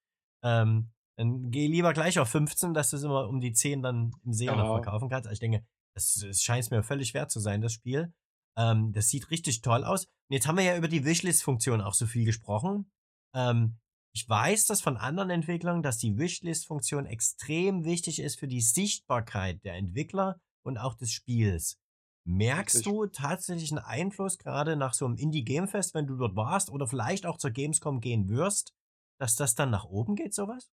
Ähm, 0.43 0.91
dann 1.17 1.53
geh 1.53 1.69
lieber 1.69 1.93
gleich 1.93 2.19
auf 2.19 2.29
15, 2.29 2.75
dass 2.75 2.91
du 2.91 2.97
es 2.97 3.05
immer 3.05 3.29
um 3.29 3.41
die 3.41 3.53
10 3.53 3.83
dann 3.83 4.13
im 4.25 4.33
See 4.33 4.47
ja. 4.47 4.57
noch 4.57 4.67
verkaufen 4.67 5.09
kannst. 5.09 5.29
Also 5.29 5.35
ich 5.35 5.41
denke, 5.41 5.65
das, 5.95 6.15
das 6.15 6.43
scheint 6.43 6.71
mir 6.71 6.83
völlig 6.83 7.15
wert 7.15 7.31
zu 7.31 7.41
sein, 7.41 7.61
das 7.61 7.73
Spiel. 7.73 8.13
Ähm, 8.57 8.93
das 8.93 9.09
sieht 9.09 9.31
richtig 9.31 9.63
toll 9.63 9.85
aus. 9.85 10.05
Und 10.05 10.35
jetzt 10.35 10.47
haben 10.47 10.59
wir 10.59 10.65
ja 10.65 10.77
über 10.77 10.89
die 10.89 11.05
Wishlist-Funktion 11.05 11.81
auch 11.81 11.95
so 11.95 12.07
viel 12.07 12.25
gesprochen. 12.25 12.91
Ähm, 13.35 13.79
ich 14.15 14.29
weiß 14.29 14.67
das 14.67 14.81
von 14.81 14.97
anderen 14.97 15.31
Entwicklern, 15.31 15.83
dass 15.83 15.99
die 15.99 16.17
Wishlist-Funktion 16.17 17.07
extrem 17.07 17.85
wichtig 17.85 18.21
ist 18.21 18.39
für 18.39 18.47
die 18.47 18.61
Sichtbarkeit 18.61 19.65
der 19.65 19.75
Entwickler 19.75 20.41
und 20.65 20.79
auch 20.79 20.95
des 20.95 21.11
Spiels. 21.11 21.81
Merkst 22.27 22.77
Richtig. 22.77 22.93
du 22.93 23.07
tatsächlich 23.07 23.73
einen 23.73 23.85
Einfluss 23.85 24.39
gerade 24.39 24.77
nach 24.77 24.95
so 24.95 25.05
einem 25.05 25.17
Indie 25.17 25.45
Game 25.45 25.69
Fest, 25.69 25.95
wenn 25.95 26.07
du 26.07 26.17
dort 26.17 26.37
warst 26.37 26.71
oder 26.71 26.87
vielleicht 26.87 27.27
auch 27.27 27.39
zur 27.39 27.51
Gamescom 27.51 28.01
gehen 28.01 28.29
wirst, 28.29 28.73
dass 29.19 29.37
das 29.37 29.57
dann 29.57 29.71
nach 29.71 29.85
oben 29.85 30.15
geht, 30.15 30.33
sowas? 30.33 30.71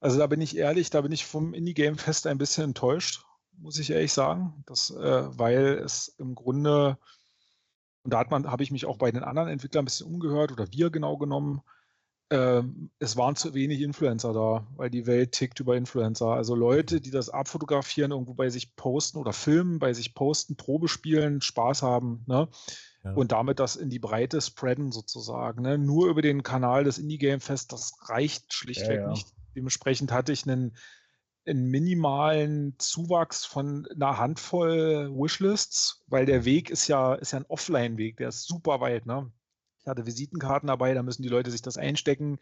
Also 0.00 0.18
da 0.18 0.26
bin 0.26 0.40
ich 0.40 0.56
ehrlich, 0.56 0.90
da 0.90 1.00
bin 1.00 1.12
ich 1.12 1.24
vom 1.24 1.54
Indie 1.54 1.74
Game 1.74 1.98
Fest 1.98 2.26
ein 2.26 2.38
bisschen 2.38 2.64
enttäuscht, 2.64 3.24
muss 3.60 3.78
ich 3.78 3.90
ehrlich 3.90 4.12
sagen, 4.12 4.62
das, 4.66 4.90
äh, 4.90 5.38
weil 5.38 5.78
es 5.84 6.08
im 6.18 6.34
Grunde 6.34 6.98
und 8.04 8.14
da 8.14 8.20
hat 8.20 8.30
man, 8.30 8.50
habe 8.50 8.62
ich 8.62 8.70
mich 8.70 8.86
auch 8.86 8.96
bei 8.96 9.10
den 9.10 9.22
anderen 9.22 9.48
Entwicklern 9.48 9.82
ein 9.82 9.84
bisschen 9.84 10.06
umgehört 10.06 10.50
oder 10.50 10.66
wir 10.72 10.88
genau 10.88 11.18
genommen, 11.18 11.60
ähm, 12.30 12.90
es 12.98 13.16
waren 13.16 13.36
zu 13.36 13.54
wenig 13.54 13.80
Influencer 13.80 14.32
da, 14.32 14.66
weil 14.76 14.90
die 14.90 15.06
Welt 15.06 15.32
tickt 15.32 15.60
über 15.60 15.76
Influencer. 15.76 16.28
Also 16.28 16.54
Leute, 16.54 17.00
die 17.00 17.10
das 17.10 17.30
abfotografieren, 17.30 18.10
irgendwo 18.10 18.34
bei 18.34 18.50
sich 18.50 18.76
posten 18.76 19.18
oder 19.18 19.32
filmen, 19.32 19.78
bei 19.78 19.94
sich 19.94 20.14
posten, 20.14 20.56
Probe 20.56 20.88
spielen, 20.88 21.40
Spaß 21.40 21.82
haben, 21.82 22.24
ne? 22.26 22.48
Ja. 23.04 23.12
Und 23.12 23.32
damit 23.32 23.60
das 23.60 23.76
in 23.76 23.90
die 23.90 23.98
Breite 24.00 24.40
spreaden 24.40 24.90
sozusagen. 24.90 25.62
Ne? 25.62 25.78
Nur 25.78 26.08
über 26.08 26.20
den 26.20 26.42
Kanal 26.42 26.84
des 26.84 26.98
Indie 26.98 27.18
Game 27.18 27.40
Fest, 27.40 27.72
das 27.72 27.92
reicht 28.08 28.52
schlichtweg 28.52 28.96
ja, 28.96 29.02
ja. 29.02 29.10
nicht. 29.10 29.28
Dementsprechend 29.54 30.12
hatte 30.12 30.32
ich 30.32 30.46
einen, 30.46 30.76
einen 31.48 31.68
minimalen 31.68 32.74
Zuwachs 32.78 33.44
von 33.44 33.86
einer 33.86 34.18
Handvoll 34.18 35.10
Wishlists, 35.12 36.04
weil 36.06 36.26
der 36.26 36.44
Weg 36.44 36.70
ist 36.70 36.88
ja, 36.88 37.14
ist 37.14 37.32
ja 37.32 37.40
ein 37.40 37.46
Offline-Weg, 37.46 38.18
der 38.18 38.28
ist 38.28 38.46
super 38.46 38.80
weit. 38.80 39.06
Ne? 39.06 39.32
hatte 39.88 40.06
Visitenkarten 40.06 40.68
dabei, 40.68 40.94
da 40.94 41.02
müssen 41.02 41.22
die 41.22 41.28
Leute 41.28 41.50
sich 41.50 41.62
das 41.62 41.78
einstecken. 41.78 42.38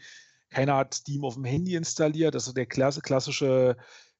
Keiner 0.50 0.76
hat 0.76 0.94
Steam 0.94 1.24
auf 1.24 1.34
dem 1.34 1.44
Handy 1.44 1.74
installiert. 1.74 2.34
Das 2.34 2.46
ist 2.46 2.56
der 2.56 2.66
klassische 2.66 3.76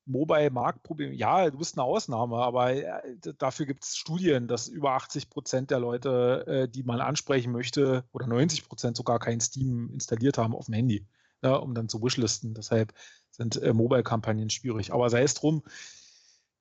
Mobile-Marktproblem. 0.06 1.12
Ja, 1.12 1.50
du 1.50 1.58
bist 1.58 1.76
eine 1.76 1.84
Ausnahme, 1.84 2.36
aber 2.36 2.72
äh, 2.72 3.18
dafür 3.38 3.66
gibt 3.66 3.84
es 3.84 3.96
Studien, 3.96 4.48
dass 4.48 4.68
über 4.68 4.92
80 4.92 5.30
Prozent 5.30 5.70
der 5.70 5.80
Leute, 5.80 6.44
äh, 6.46 6.68
die 6.68 6.84
man 6.84 7.00
ansprechen 7.00 7.52
möchte, 7.52 8.04
oder 8.12 8.26
90 8.26 8.68
Prozent 8.68 8.96
sogar 8.96 9.18
kein 9.18 9.40
Steam 9.40 9.90
installiert 9.92 10.38
haben 10.38 10.54
auf 10.54 10.66
dem 10.66 10.74
Handy. 10.74 11.06
ja, 11.42 11.54
um 11.56 11.74
dann 11.74 11.88
zu 11.88 12.02
wishlisten. 12.02 12.54
Deshalb 12.54 12.92
sind 13.36 13.60
äh, 13.62 13.72
Mobile-Kampagnen 13.72 14.50
schwierig. 14.50 14.92
Aber 14.92 15.10
sei 15.10 15.22
es 15.22 15.34
drum, 15.34 15.62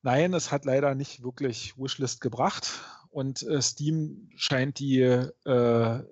nein, 0.01 0.33
es 0.33 0.51
hat 0.51 0.65
leider 0.65 0.95
nicht 0.95 1.23
wirklich 1.23 1.77
Wishlist 1.77 2.21
gebracht 2.21 2.81
und 3.09 3.43
äh, 3.43 3.61
Steam 3.61 4.29
scheint 4.35 4.79
die 4.79 4.99
äh, 5.01 6.03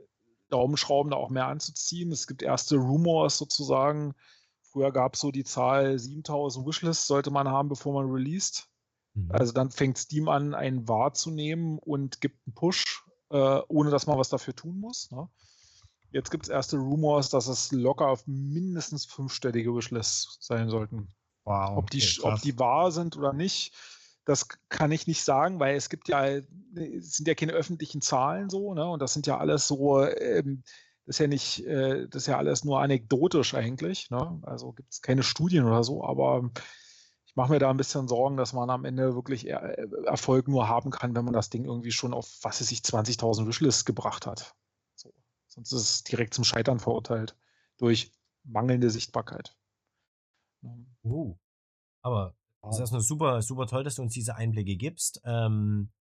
Daumenschrauben 0.49 1.11
da 1.11 1.17
auch 1.17 1.29
mehr 1.29 1.47
anzuziehen. 1.47 2.11
Es 2.11 2.27
gibt 2.27 2.41
erste 2.41 2.77
Rumors 2.77 3.37
sozusagen. 3.37 4.13
Früher 4.61 4.91
gab 4.91 5.15
es 5.15 5.21
so 5.21 5.31
die 5.31 5.43
Zahl 5.43 5.99
7000 5.99 6.65
Wishlists 6.65 7.07
sollte 7.07 7.31
man 7.31 7.47
haben, 7.47 7.69
bevor 7.69 7.93
man 7.93 8.09
released. 8.09 8.67
Mhm. 9.13 9.31
Also 9.31 9.51
dann 9.51 9.71
fängt 9.71 9.97
Steam 9.97 10.29
an, 10.29 10.53
einen 10.53 10.87
wahrzunehmen 10.87 11.77
und 11.79 12.21
gibt 12.21 12.47
einen 12.47 12.53
Push, 12.53 13.03
äh, 13.31 13.59
ohne 13.67 13.89
dass 13.89 14.07
man 14.07 14.17
was 14.17 14.29
dafür 14.29 14.55
tun 14.55 14.79
muss. 14.79 15.11
Ne? 15.11 15.27
Jetzt 16.13 16.29
gibt 16.29 16.45
es 16.45 16.49
erste 16.49 16.77
Rumors, 16.77 17.29
dass 17.29 17.47
es 17.47 17.71
locker 17.71 18.07
auf 18.07 18.27
mindestens 18.27 19.03
fünfstellige 19.03 19.75
Wishlists 19.75 20.37
sein 20.41 20.69
sollten. 20.69 21.07
Wow. 21.43 21.75
Ob 21.75 21.89
die, 21.89 22.03
okay, 22.03 22.21
ob 22.21 22.41
die 22.41 22.57
wahr 22.59 22.91
sind 22.91 23.17
oder 23.17 23.33
nicht, 23.33 23.73
das 24.23 24.47
kann 24.69 24.91
ich 24.91 25.07
nicht 25.07 25.23
sagen, 25.23 25.59
weil 25.59 25.75
es 25.75 25.89
gibt 25.89 26.07
ja, 26.07 26.27
es 26.27 26.43
sind 27.15 27.27
ja 27.27 27.33
keine 27.33 27.53
öffentlichen 27.53 27.99
Zahlen 27.99 28.51
so, 28.51 28.75
ne? 28.75 28.87
Und 28.87 29.01
das 29.01 29.13
sind 29.13 29.25
ja 29.25 29.39
alles 29.39 29.67
so, 29.67 30.05
ähm, 30.05 30.63
das 31.07 31.15
ist 31.15 31.19
ja 31.19 31.27
nicht, 31.27 31.65
äh, 31.65 32.07
das 32.07 32.21
ist 32.21 32.27
ja 32.27 32.37
alles 32.37 32.63
nur 32.63 32.79
anekdotisch 32.79 33.55
eigentlich, 33.55 34.11
ne? 34.11 34.39
Also 34.43 34.71
gibt 34.71 34.93
es 34.93 35.01
keine 35.01 35.23
Studien 35.23 35.65
oder 35.65 35.83
so, 35.83 36.05
aber 36.05 36.51
ich 37.25 37.35
mache 37.35 37.51
mir 37.51 37.59
da 37.59 37.71
ein 37.71 37.77
bisschen 37.77 38.07
Sorgen, 38.07 38.37
dass 38.37 38.53
man 38.53 38.69
am 38.69 38.85
Ende 38.85 39.15
wirklich 39.15 39.47
äh, 39.47 39.87
Erfolg 40.05 40.47
nur 40.47 40.67
haben 40.67 40.91
kann, 40.91 41.15
wenn 41.15 41.25
man 41.25 41.33
das 41.33 41.49
Ding 41.49 41.65
irgendwie 41.65 41.91
schon 41.91 42.13
auf, 42.13 42.29
was 42.43 42.61
weiß 42.61 42.71
ich, 42.71 42.81
20.000 42.81 43.47
Wishlists 43.47 43.83
gebracht 43.83 44.27
hat. 44.27 44.53
So. 45.53 45.61
Sonst 45.63 45.73
ist 45.73 45.89
es 45.89 46.03
direkt 46.03 46.33
zum 46.33 46.43
Scheitern 46.43 46.79
verurteilt 46.79 47.35
durch 47.77 48.11
mangelnde 48.43 48.89
Sichtbarkeit. 48.89 49.55
Oh. 51.03 51.37
Aber 52.01 52.35
das 52.61 52.75
ist 52.75 52.79
erstmal 52.81 53.01
super, 53.01 53.41
super 53.41 53.67
toll, 53.67 53.83
dass 53.83 53.95
du 53.95 54.01
uns 54.01 54.13
diese 54.13 54.35
Einblicke 54.35 54.75
gibst, 54.75 55.21
ähm, 55.25 55.91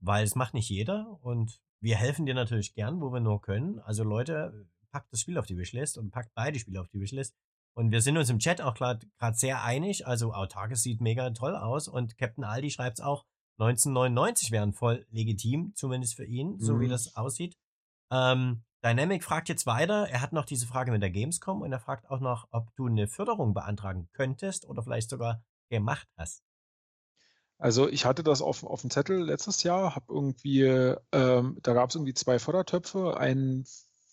weil 0.00 0.24
es 0.24 0.34
macht 0.34 0.54
nicht 0.54 0.68
jeder 0.68 1.18
und 1.22 1.60
wir 1.80 1.96
helfen 1.96 2.26
dir 2.26 2.34
natürlich 2.34 2.74
gern, 2.74 3.00
wo 3.00 3.12
wir 3.12 3.20
nur 3.20 3.40
können. 3.40 3.78
Also 3.80 4.04
Leute, 4.04 4.68
packt 4.92 5.12
das 5.12 5.20
Spiel 5.20 5.38
auf 5.38 5.46
die 5.46 5.56
Wishlist 5.56 5.98
und 5.98 6.10
packt 6.10 6.32
beide 6.34 6.58
Spiele 6.58 6.80
auf 6.80 6.88
die 6.88 7.00
Wishlist. 7.00 7.34
Und 7.74 7.90
wir 7.90 8.02
sind 8.02 8.18
uns 8.18 8.28
im 8.28 8.38
Chat 8.38 8.60
auch 8.60 8.74
gerade 8.74 9.06
sehr 9.32 9.64
einig. 9.64 10.06
Also 10.06 10.34
Autarkes 10.34 10.82
sieht 10.82 11.00
mega 11.00 11.28
toll 11.30 11.56
aus 11.56 11.88
und 11.88 12.18
Captain 12.18 12.44
Aldi 12.44 12.70
schreibt 12.70 12.98
es 12.98 13.04
auch, 13.04 13.24
1999 13.58 14.50
wären 14.50 14.72
voll 14.72 15.06
legitim, 15.10 15.72
zumindest 15.74 16.16
für 16.16 16.24
ihn, 16.24 16.58
so 16.58 16.74
mhm. 16.74 16.80
wie 16.80 16.88
das 16.88 17.16
aussieht. 17.16 17.56
Ähm, 18.10 18.64
Dynamic 18.84 19.22
fragt 19.22 19.48
jetzt 19.48 19.66
weiter. 19.66 20.08
Er 20.08 20.20
hat 20.20 20.32
noch 20.32 20.44
diese 20.44 20.66
Frage 20.66 20.90
mit 20.90 21.02
der 21.02 21.10
Gamescom 21.10 21.62
und 21.62 21.72
er 21.72 21.80
fragt 21.80 22.10
auch 22.10 22.20
noch, 22.20 22.48
ob 22.50 22.74
du 22.74 22.86
eine 22.86 23.06
Förderung 23.06 23.54
beantragen 23.54 24.08
könntest 24.12 24.68
oder 24.68 24.82
vielleicht 24.82 25.10
sogar 25.10 25.44
gemacht 25.68 26.08
hast. 26.16 26.42
Also 27.58 27.88
ich 27.88 28.04
hatte 28.04 28.24
das 28.24 28.42
auf, 28.42 28.64
auf 28.64 28.80
dem 28.80 28.90
Zettel 28.90 29.22
letztes 29.22 29.62
Jahr, 29.62 29.94
habe 29.94 30.06
irgendwie, 30.12 30.62
ähm, 30.62 31.58
da 31.62 31.74
gab 31.74 31.90
es 31.90 31.94
irgendwie 31.94 32.14
zwei 32.14 32.40
Fördertöpfe, 32.40 33.16
einen 33.16 33.64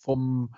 vom, 0.02 0.54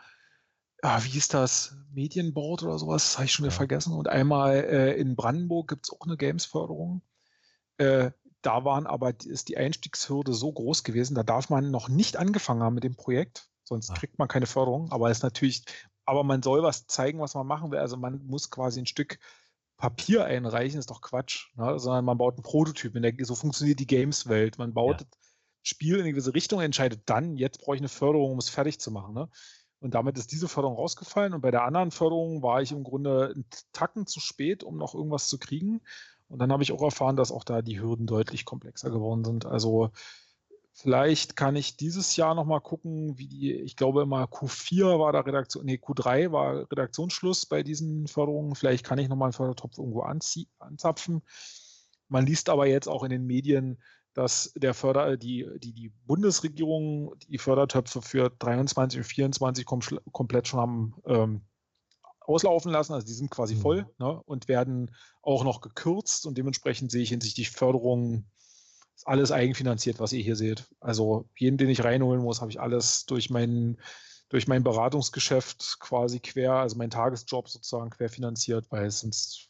ah, 0.82 1.01
wie 1.03 1.12
hieß 1.12 1.30
das, 1.30 1.78
Medienboard 1.93 2.64
oder 2.64 2.78
sowas, 2.78 3.03
das 3.03 3.18
habe 3.18 3.26
ich 3.26 3.32
schon 3.32 3.45
wieder 3.45 3.53
ja. 3.53 3.57
vergessen. 3.57 3.93
Und 3.93 4.09
einmal 4.09 4.55
äh, 4.55 4.99
in 4.99 5.16
Brandenburg 5.16 5.70
gibt 5.70 5.86
es 5.86 5.93
auch 5.93 6.05
eine 6.05 6.18
Games-Förderung. 6.18 7.01
Äh, 7.78 8.12
da 8.41 8.66
waren 8.66 8.88
aber 8.88 9.14
ist 9.24 9.47
die 9.47 9.57
Einstiegshürde 9.57 10.34
so 10.34 10.51
groß 10.51 10.84
gewesen, 10.84 11.16
da 11.16 11.24
darf 11.24 11.49
man 11.49 11.72
noch 11.72 11.88
nicht 11.88 12.18
angefangen 12.18 12.62
haben 12.62 12.76
mit 12.76 12.84
dem 12.84 12.97
Projekt, 12.97 13.51
sonst 13.72 13.91
ah. 13.91 13.93
kriegt 13.93 14.19
man 14.19 14.28
keine 14.28 14.45
Förderung. 14.45 14.91
Aber 14.91 15.09
ist 15.09 15.24
natürlich, 15.24 15.63
aber 16.05 16.24
man 16.24 16.43
soll 16.43 16.63
was 16.63 16.88
zeigen, 16.88 17.19
was 17.19 17.34
man 17.34 17.47
machen 17.47 17.72
will. 17.72 17.80
Also 17.80 17.97
man 17.97 18.26
muss 18.26 18.49
quasi 18.49 18.80
ein 18.80 18.86
Stück 18.86 19.19
Papier 19.78 20.26
einreichen, 20.26 20.80
ist 20.80 20.91
doch 20.91 21.01
Quatsch, 21.01 21.47
ne? 21.55 21.80
sondern 21.80 22.05
man 22.05 22.17
baut 22.17 22.36
einen 22.36 22.43
Prototyp. 22.43 22.93
Der, 22.93 23.13
so 23.26 23.34
funktioniert 23.34 23.80
die 23.80 23.88
Games-Welt. 23.88 24.59
Man 24.59 24.74
baut 24.74 25.01
ja. 25.01 25.07
das 25.09 25.19
Spiel 25.63 25.95
in 25.95 26.01
eine 26.01 26.11
gewisse 26.11 26.36
Richtung, 26.36 26.61
entscheidet 26.61 27.01
dann, 27.07 27.36
jetzt 27.36 27.61
brauche 27.61 27.76
ich 27.76 27.82
eine 27.82 27.89
Förderung, 27.89 28.32
um 28.32 28.38
es 28.38 28.49
fertig 28.49 28.80
zu 28.80 28.91
machen. 28.91 29.15
Ne? 29.15 29.28
Und 29.80 29.95
damit 29.95 30.19
ist 30.19 30.32
diese 30.32 30.47
Förderung 30.47 30.76
rausgefallen. 30.76 31.34
Und 31.34 31.41
bei 31.41 31.49
der 31.49 31.63
anderen 31.63 31.89
Förderung 31.89 32.43
war 32.43 32.61
ich 32.61 32.72
im 32.72 32.84
Grunde 32.84 33.32
einen 33.34 33.45
Tacken 33.74 34.05
zu 34.05 34.19
spät, 34.19 34.63
um 34.63 34.78
noch 34.78 34.93
irgendwas 34.93 35.28
zu 35.28 35.39
kriegen. 35.39 35.82
Und 36.28 36.39
dann 36.39 36.51
habe 36.51 36.61
ich 36.61 36.72
auch 36.72 36.84
erfahren, 36.84 37.15
dass 37.15 37.32
auch 37.32 37.43
da 37.43 37.63
die 37.63 37.82
Hürden 37.82 38.05
deutlich 38.05 38.45
komplexer 38.45 38.91
geworden 38.91 39.26
sind. 39.26 39.47
Also 39.47 39.89
Vielleicht 40.74 41.36
kann 41.36 41.55
ich 41.55 41.76
dieses 41.76 42.15
Jahr 42.15 42.34
nochmal 42.34 42.61
gucken, 42.61 43.17
wie 43.17 43.28
die, 43.28 43.53
ich 43.53 43.76
glaube 43.76 44.01
immer 44.03 44.24
Q4 44.24 44.99
war 44.99 45.11
da 45.11 45.19
Redaktion, 45.19 45.65
nee, 45.65 45.76
Q3 45.76 46.32
war 46.32 46.72
Redaktionsschluss 46.72 47.45
bei 47.45 47.61
diesen 47.61 48.07
Förderungen. 48.07 48.55
Vielleicht 48.55 48.86
kann 48.86 48.97
ich 48.97 49.09
nochmal 49.09 49.28
einen 49.28 49.34
Fördertopf 49.34 49.78
irgendwo 49.78 50.01
anzapfen. 50.01 51.22
Man 52.07 52.26
liest 52.26 52.49
aber 52.49 52.67
jetzt 52.67 52.88
auch 52.88 53.03
in 53.03 53.09
den 53.09 53.26
Medien, 53.26 53.82
dass 54.13 54.53
der 54.55 54.74
Förder, 54.74 55.17
die, 55.17 55.47
die, 55.57 55.74
die 55.74 55.89
Bundesregierung 56.05 57.15
die 57.28 57.38
Fördertöpfe 57.38 58.01
für 58.01 58.30
23 58.30 58.99
und 58.99 59.05
24 59.05 59.65
kom 59.65 59.80
komplett 60.11 60.47
schon 60.47 60.59
haben 60.59 60.95
ähm, 61.05 61.41
auslaufen 62.19 62.72
lassen. 62.72 62.93
Also 62.93 63.05
die 63.05 63.13
sind 63.13 63.32
quasi 63.32 63.55
mhm. 63.55 63.59
voll 63.59 63.89
ne, 63.99 64.22
und 64.24 64.47
werden 64.47 64.95
auch 65.22 65.43
noch 65.43 65.61
gekürzt 65.61 66.26
und 66.26 66.38
dementsprechend 66.38 66.91
sehe 66.91 67.03
ich 67.03 67.09
hinsichtlich 67.09 67.51
Förderungen 67.51 68.30
ist 69.02 69.08
alles 69.08 69.32
eigenfinanziert, 69.32 69.99
was 69.99 70.14
ihr 70.14 70.22
hier 70.22 70.36
seht. 70.36 70.68
Also 70.80 71.28
jeden, 71.36 71.58
den 71.58 71.70
ich 71.70 71.84
reinholen 71.84 72.22
muss, 72.22 72.39
habe 72.39 72.52
ich 72.52 72.60
alles 72.60 73.06
durch 73.08 73.32
mein, 73.32 73.78
durch 74.30 74.47
mein 74.47 74.64
Beratungsgeschäft 74.64 75.78
quasi 75.80 76.20
quer, 76.20 76.54
also 76.54 76.78
mein 76.78 76.91
Tagesjob 76.91 77.49
sozusagen 77.49 77.89
querfinanziert, 77.89 78.68
weil 78.70 78.86
es 78.86 78.99
sonst 78.99 79.49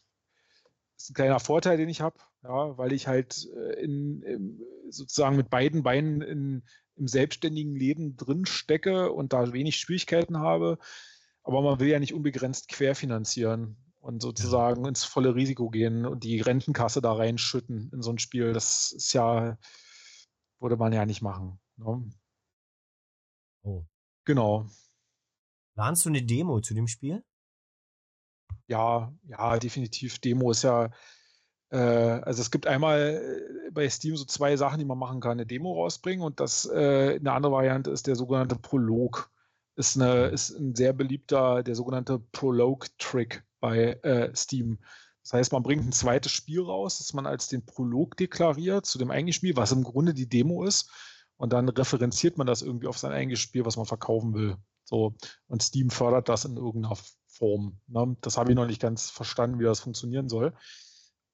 ist 0.96 1.10
ein 1.10 1.16
kleiner 1.16 1.42
Vorteil, 1.42 1.76
den 1.76 1.90
ich 1.90 2.00
habe, 2.00 2.18
ja, 2.44 2.78
weil 2.78 2.94
ich 2.94 3.08
halt 3.08 3.50
äh, 3.54 3.84
in, 3.84 4.22
in, 4.22 4.62
sozusagen 4.90 5.36
mit 5.36 5.50
beiden 5.50 5.84
Beinen 5.84 6.22
in, 6.22 6.64
im 6.96 7.08
selbstständigen 7.10 7.76
Leben 7.76 8.16
drin 8.16 8.46
stecke 8.46 9.12
und 9.12 9.34
da 9.34 9.52
wenig 9.52 9.78
Schwierigkeiten 9.78 10.38
habe. 10.38 10.78
Aber 11.44 11.62
man 11.62 11.80
will 11.80 11.90
ja 11.90 12.00
nicht 12.00 12.14
unbegrenzt 12.14 12.70
querfinanzieren 12.70 13.76
und 14.02 14.22
sozusagen 14.22 14.84
ja. 14.84 14.90
ins 14.90 15.04
volle 15.04 15.36
Risiko 15.36 15.70
gehen 15.70 16.06
und 16.06 16.24
die 16.24 16.42
Rentenkasse 16.42 17.02
da 17.02 17.14
reinschütten 17.14 17.92
in 17.94 18.02
so 18.02 18.12
ein 18.12 18.20
Spiel. 18.20 18.52
Das 18.52 18.92
ist 18.92 19.14
ja, 19.14 19.58
würde 20.60 20.76
man 20.78 20.92
ja 20.92 21.06
nicht 21.06 21.22
machen. 21.22 21.60
Ne? 21.78 22.10
Oh. 23.64 23.86
Genau. 24.26 24.68
Planst 25.76 26.06
du 26.06 26.10
eine 26.10 26.24
Demo 26.24 26.60
zu 26.62 26.74
dem 26.74 26.88
Spiel? 26.88 27.24
Ja, 28.68 29.14
ja, 29.24 29.60
definitiv. 29.60 30.20
Demo 30.20 30.52
ist 30.52 30.64
ja, 30.64 30.90
äh, 31.70 31.78
also 31.78 32.42
es 32.42 32.50
gibt 32.50 32.68
einmal 32.68 33.22
äh, 33.68 33.72
bei 33.72 33.88
Steam 33.88 34.16
so 34.18 34.26
zwei 34.26 34.58
Sachen, 34.58 34.80
die 34.80 34.86
man 34.86 34.98
machen 34.98 35.22
kann. 35.22 35.34
Eine 35.34 35.46
Demo 35.46 35.74
rausbringen 35.74 36.26
und 36.26 36.40
das, 36.40 36.66
äh, 36.66 37.18
eine 37.20 37.34
andere 37.34 37.52
Variante 37.54 37.92
ist 37.92 38.08
der 38.08 38.16
sogenannte 38.16 38.56
Prolog. 38.56 39.30
Ist, 39.76 39.96
eine, 39.96 40.28
mhm. 40.28 40.34
ist 40.34 40.50
ein 40.52 40.76
sehr 40.76 40.94
beliebter, 40.94 41.64
der 41.64 41.76
sogenannte 41.76 42.20
Prolog-Trick 42.20 43.44
bei 43.62 43.94
äh, 44.04 44.36
Steam. 44.36 44.80
Das 45.24 45.34
heißt, 45.34 45.52
man 45.54 45.64
bringt 45.64 45.86
ein 45.86 45.92
zweites 45.92 46.32
Spiel 46.32 46.62
raus, 46.62 46.98
das 46.98 47.14
man 47.14 47.28
als 47.28 47.48
den 47.48 47.66
Prolog 47.66 48.18
deklariert 48.18 48.86
zu 48.86 48.98
dem 48.98 49.12
eigentlichen 49.12 49.38
Spiel, 49.38 49.56
was 49.56 49.72
im 49.72 49.84
Grunde 49.84 50.14
die 50.14 50.28
Demo 50.28 50.66
ist. 50.66 50.92
Und 51.38 51.54
dann 51.54 51.70
referenziert 51.70 52.38
man 52.38 52.48
das 52.48 52.62
irgendwie 52.62 52.88
auf 52.88 52.98
sein 52.98 53.12
eigenes 53.12 53.40
Spiel, 53.40 53.66
was 53.66 53.78
man 53.78 53.86
verkaufen 53.86 54.34
will. 54.34 54.58
So, 54.84 55.16
und 55.48 55.64
Steam 55.64 55.90
fördert 55.90 56.28
das 56.28 56.46
in 56.46 56.58
irgendeiner 56.58 56.98
Form. 57.28 57.80
Ne? 57.88 58.18
Das 58.22 58.38
habe 58.38 58.52
ich 58.52 58.56
noch 58.56 58.66
nicht 58.66 58.82
ganz 58.82 59.10
verstanden, 59.10 59.60
wie 59.60 59.64
das 59.64 59.80
funktionieren 59.80 60.28
soll. 60.28 60.54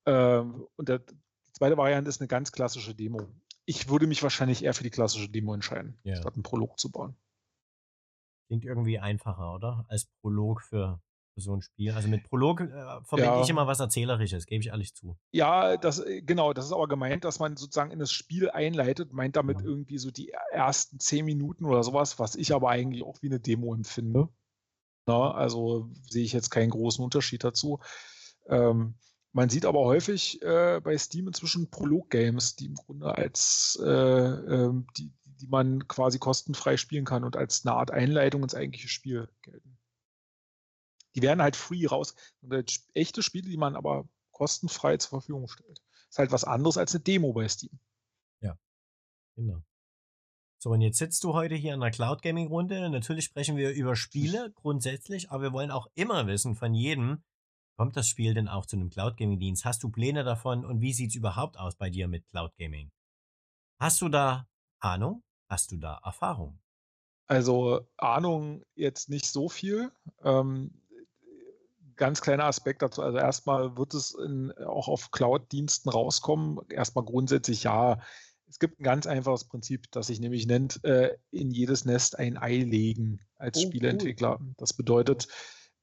Ähm, 0.06 0.68
und 0.76 0.90
der, 0.90 1.00
die 1.00 1.54
zweite 1.54 1.78
Variante 1.78 2.10
ist 2.10 2.22
eine 2.22 2.28
ganz 2.28 2.52
klassische 2.52 2.94
Demo. 2.94 3.20
Ich 3.66 3.90
würde 3.90 4.08
mich 4.08 4.24
wahrscheinlich 4.24 4.64
eher 4.64 4.74
für 4.74 4.84
die 4.84 4.90
klassische 4.90 5.30
Demo 5.30 5.54
entscheiden, 5.54 6.00
yeah. 6.06 6.16
statt 6.16 6.36
einen 6.36 6.44
Prolog 6.44 6.80
zu 6.80 6.92
bauen. 6.92 7.18
Klingt 8.48 8.64
irgendwie 8.64 9.00
einfacher, 9.00 9.54
oder? 9.54 9.86
Als 9.90 10.06
Prolog 10.22 10.62
für 10.62 11.02
so 11.44 11.56
ein 11.56 11.62
Spiel. 11.62 11.92
Also 11.92 12.08
mit 12.08 12.24
Prolog 12.24 12.62
äh, 12.62 12.68
verbinde 13.04 13.24
ja. 13.24 13.42
ich 13.42 13.50
immer 13.50 13.68
was 13.68 13.80
Erzählerisches, 13.80 14.46
gebe 14.46 14.62
ich 14.62 14.70
ehrlich 14.70 14.96
zu. 14.96 15.18
Ja, 15.32 15.78
das, 15.78 16.00
äh, 16.00 16.22
genau, 16.22 16.54
das 16.54 16.66
ist 16.66 16.72
aber 16.72 16.88
gemeint, 16.88 17.24
dass 17.24 17.40
man 17.40 17.58
sozusagen 17.58 17.92
in 17.92 18.00
das 18.00 18.12
Spiel 18.12 18.50
einleitet, 18.50 19.14
meint 19.14 19.36
damit 19.36 19.62
ja. 19.62 19.68
irgendwie 19.68 19.98
so 19.98 20.12
die 20.12 20.32
ersten 20.52 21.00
zehn 21.00 21.26
Minuten 21.26 21.66
oder 21.66 21.84
sowas, 21.84 22.20
was 22.20 22.36
ich 22.36 22.54
aber 22.54 22.70
eigentlich 22.70 23.04
auch 23.04 23.22
wie 23.22 23.28
eine 23.28 23.40
Demo 23.40 23.74
empfinde. 23.74 24.30
Na, 25.06 25.32
also 25.32 25.90
sehe 26.10 26.24
ich 26.24 26.34
jetzt 26.34 26.50
keinen 26.50 26.70
großen 26.70 27.04
Unterschied 27.04 27.44
dazu. 27.44 27.80
Ähm, 28.48 28.96
man 29.32 29.50
sieht 29.50 29.66
aber 29.66 29.82
häufig 29.82 30.42
äh, 30.42 30.82
bei 30.84 30.98
Steam 30.98 31.28
inzwischen 31.28 31.70
Prolog-Games, 31.70 32.56
die 32.56 32.66
im 32.66 32.76
Grunde 32.76 33.16
als 33.16 33.80
äh, 33.82 33.88
äh, 33.88 34.74
die, 34.98 35.14
die 35.26 35.48
man 35.48 35.88
quasi 35.88 36.18
kostenfrei 36.18 36.76
spielen 36.76 37.06
kann 37.06 37.24
und 37.24 37.38
als 37.38 37.66
eine 37.66 37.76
Art 37.76 37.92
Einleitung 37.92 38.44
ins 38.44 38.56
eigentliche 38.56 38.90
Spiel 38.90 39.30
gelten 39.44 39.77
die 41.18 41.24
werden 41.24 41.42
halt 41.42 41.56
free 41.56 41.88
raus. 41.88 42.14
Echte 42.94 43.24
Spiele, 43.24 43.50
die 43.50 43.58
man 43.58 43.76
aber 43.76 44.08
kostenfrei 44.30 44.98
zur 44.98 45.10
Verfügung 45.10 45.48
stellt. 45.48 45.82
Ist 46.10 46.20
halt 46.20 46.32
was 46.32 46.44
anderes 46.44 46.78
als 46.78 46.94
eine 46.94 47.04
Demo 47.04 47.34
bei 47.34 47.48
Steam. 47.48 47.80
Ja, 48.40 48.56
genau. 49.36 49.64
So, 50.60 50.70
und 50.70 50.82
jetzt 50.82 51.00
sitzt 51.00 51.24
du 51.24 51.34
heute 51.34 51.56
hier 51.56 51.74
in 51.74 51.80
der 51.80 51.90
Cloud 51.90 52.22
Gaming 52.22 52.48
Runde. 52.48 52.88
Natürlich 52.92 53.26
sprechen 53.26 53.58
wir 53.58 53.72
über 53.72 53.96
Spiele 53.96 54.52
grundsätzlich, 54.52 55.32
aber 55.32 55.42
wir 55.42 55.54
wollen 55.54 55.72
auch 55.72 55.88
immer 55.96 56.28
wissen 56.28 56.56
von 56.56 56.76
jedem, 56.76 57.24
kommt 57.78 57.98
das 57.98 58.08
Spiel 58.08 58.36
denn 58.36 58.48
auch 58.48 58.68
zu 58.68 58.76
einem 58.76 58.92
Cloud 58.92 59.18
Gaming 59.18 59.40
Dienst? 59.40 59.66
Hast 59.66 59.82
du 59.82 59.90
Pläne 59.90 60.24
davon 60.24 60.66
und 60.66 60.82
wie 60.82 60.94
sieht 60.94 61.10
es 61.10 61.16
überhaupt 61.16 61.58
aus 61.58 61.76
bei 61.76 61.90
dir 61.90 62.08
mit 62.08 62.28
Cloud 62.28 62.56
Gaming? 62.58 62.92
Hast 63.80 64.02
du 64.02 64.10
da 64.10 64.48
Ahnung? 64.80 65.24
Hast 65.50 65.72
du 65.72 65.78
da 65.78 66.00
Erfahrung? 66.04 66.60
Also 67.28 67.88
Ahnung 67.98 68.64
jetzt 68.76 69.10
nicht 69.10 69.26
so 69.26 69.50
viel. 69.50 69.92
Ähm, 70.24 70.82
ganz 71.98 72.22
kleiner 72.22 72.46
Aspekt 72.46 72.82
dazu. 72.82 73.02
Also 73.02 73.18
erstmal 73.18 73.78
wird 73.78 73.94
es 73.94 74.14
in, 74.14 74.52
auch 74.54 74.88
auf 74.88 75.12
Cloud-Diensten 75.12 75.90
rauskommen. 75.90 76.60
Erstmal 76.70 77.06
grundsätzlich 77.06 77.64
ja. 77.64 78.00
Es 78.50 78.60
gibt 78.60 78.80
ein 78.80 78.84
ganz 78.84 79.08
einfaches 79.08 79.44
Prinzip, 79.44 79.92
das 79.92 80.08
sich 80.08 80.22
nämlich 80.22 80.48
nennt, 80.48 80.84
äh, 80.86 81.18
in 81.32 81.52
jedes 81.52 81.84
Nest 81.84 82.18
ein 82.18 82.38
Ei 82.38 82.60
legen 82.60 83.20
als 83.36 83.58
oh, 83.58 83.62
Spieleentwickler. 83.68 84.38
Cool. 84.40 84.54
Das 84.58 84.74
bedeutet, 84.74 85.28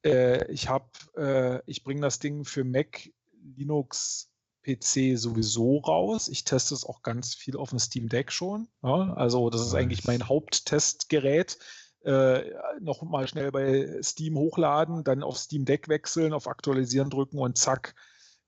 äh, 0.02 0.50
ich 0.50 0.68
habe, 0.68 0.88
äh, 1.16 1.60
ich 1.66 1.84
bringe 1.84 2.00
das 2.00 2.20
Ding 2.20 2.44
für 2.44 2.64
Mac, 2.64 3.10
Linux, 3.56 4.30
PC 4.64 5.18
sowieso 5.18 5.78
raus. 5.78 6.28
Ich 6.28 6.44
teste 6.44 6.74
es 6.74 6.84
auch 6.84 7.02
ganz 7.02 7.34
viel 7.34 7.56
auf 7.56 7.70
dem 7.70 7.78
Steam 7.78 8.08
Deck 8.08 8.32
schon. 8.32 8.68
Ja? 8.82 9.12
Also 9.14 9.50
das 9.50 9.60
ist 9.60 9.74
eigentlich 9.74 10.04
mein 10.04 10.28
Haupttestgerät. 10.28 11.58
Äh, 12.04 12.50
noch 12.80 13.02
mal 13.02 13.26
schnell 13.26 13.50
bei 13.50 13.98
Steam 14.02 14.36
hochladen, 14.36 15.04
dann 15.04 15.22
auf 15.22 15.38
Steam 15.38 15.64
Deck 15.64 15.88
wechseln, 15.88 16.34
auf 16.34 16.48
Aktualisieren 16.48 17.08
drücken 17.08 17.38
und 17.38 17.56
zack, 17.56 17.94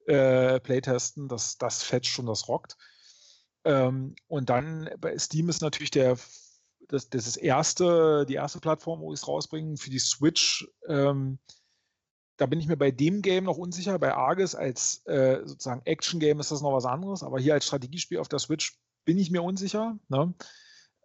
äh, 0.06 0.60
Playtesten. 0.60 1.26
Das, 1.28 1.56
das 1.56 1.82
fetcht 1.82 2.10
schon, 2.10 2.26
das 2.26 2.48
rockt. 2.48 2.76
Ähm, 3.64 4.14
und 4.28 4.50
dann 4.50 4.90
bei 4.98 5.16
Steam 5.18 5.48
ist 5.48 5.62
natürlich 5.62 5.90
der, 5.90 6.18
das, 6.88 7.08
das 7.08 7.26
ist 7.26 7.36
erste, 7.36 8.26
die 8.26 8.34
erste 8.34 8.60
Plattform, 8.60 9.00
wo 9.00 9.12
ich 9.12 9.20
es 9.20 9.28
rausbringen. 9.28 9.78
Für 9.78 9.90
die 9.90 9.98
Switch, 9.98 10.68
ähm, 10.86 11.38
da 12.36 12.44
bin 12.44 12.60
ich 12.60 12.66
mir 12.66 12.76
bei 12.76 12.90
dem 12.90 13.22
Game 13.22 13.44
noch 13.44 13.56
unsicher. 13.56 13.98
Bei 13.98 14.14
Argus 14.14 14.54
als 14.54 15.04
äh, 15.06 15.40
sozusagen 15.46 15.80
Action-Game 15.86 16.40
ist 16.40 16.50
das 16.50 16.60
noch 16.60 16.74
was 16.74 16.84
anderes, 16.84 17.22
aber 17.22 17.40
hier 17.40 17.54
als 17.54 17.66
Strategiespiel 17.66 18.18
auf 18.18 18.28
der 18.28 18.38
Switch 18.38 18.78
bin 19.06 19.18
ich 19.18 19.30
mir 19.30 19.42
unsicher, 19.42 19.98
ne? 20.08 20.34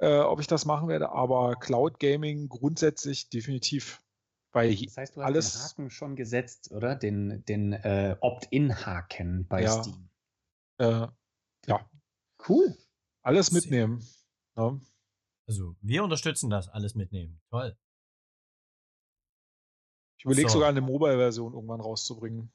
Äh, 0.02 0.20
ob 0.20 0.40
ich 0.40 0.48
das 0.48 0.66
machen 0.66 0.88
werde. 0.88 1.10
Aber 1.12 1.56
Cloud 1.56 2.00
Gaming 2.00 2.50
grundsätzlich 2.50 3.30
definitiv. 3.30 4.02
Bei 4.52 4.68
das 4.70 4.98
heißt, 4.98 5.16
du 5.16 5.22
hast 5.22 5.26
alles, 5.26 5.54
den 5.54 5.62
Haken 5.62 5.90
schon 5.90 6.16
gesetzt, 6.18 6.72
oder? 6.72 6.96
Den, 6.96 7.46
den 7.46 7.72
äh, 7.72 8.18
Opt-in-Haken 8.20 9.48
bei 9.48 9.64
ja, 9.64 9.82
Steam. 9.82 10.10
Äh, 10.78 11.08
ja, 11.68 11.90
Cool. 12.48 12.76
Alles 13.22 13.52
mitnehmen. 13.52 14.04
Ja. 14.58 14.80
Also, 15.48 15.76
wir 15.82 16.04
unterstützen 16.04 16.50
das, 16.50 16.70
alles 16.70 16.96
mitnehmen. 16.96 17.40
Toll. 17.50 17.78
Ich 20.18 20.26
überlege 20.26 20.50
so. 20.50 20.56
sogar 20.56 20.70
eine 20.70 20.82
Mobile-Version 20.82 21.54
irgendwann 21.54 21.82
rauszubringen. 21.82 22.52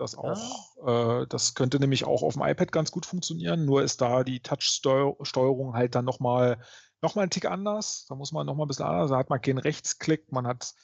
Das 0.00 0.14
auch. 0.14 0.78
Ah. 0.82 1.20
Äh, 1.20 1.26
das 1.26 1.54
könnte 1.54 1.78
nämlich 1.78 2.06
auch 2.06 2.22
auf 2.22 2.32
dem 2.32 2.42
iPad 2.42 2.72
ganz 2.72 2.90
gut 2.90 3.04
funktionieren, 3.04 3.66
nur 3.66 3.82
ist 3.82 4.00
da 4.00 4.24
die 4.24 4.40
Touch-Steuerung 4.40 5.74
halt 5.74 5.94
dann 5.94 6.06
nochmal 6.06 6.58
noch 7.02 7.16
mal 7.16 7.22
einen 7.22 7.30
Tick 7.30 7.44
anders. 7.44 8.06
Da 8.08 8.14
muss 8.14 8.32
man 8.32 8.46
nochmal 8.46 8.64
ein 8.64 8.68
bisschen 8.68 8.86
anders. 8.86 9.10
Da 9.10 9.18
hat 9.18 9.28
man 9.28 9.42
keinen 9.42 9.58
Rechtsklick, 9.58 10.32
man 10.32 10.46
hat 10.46 10.74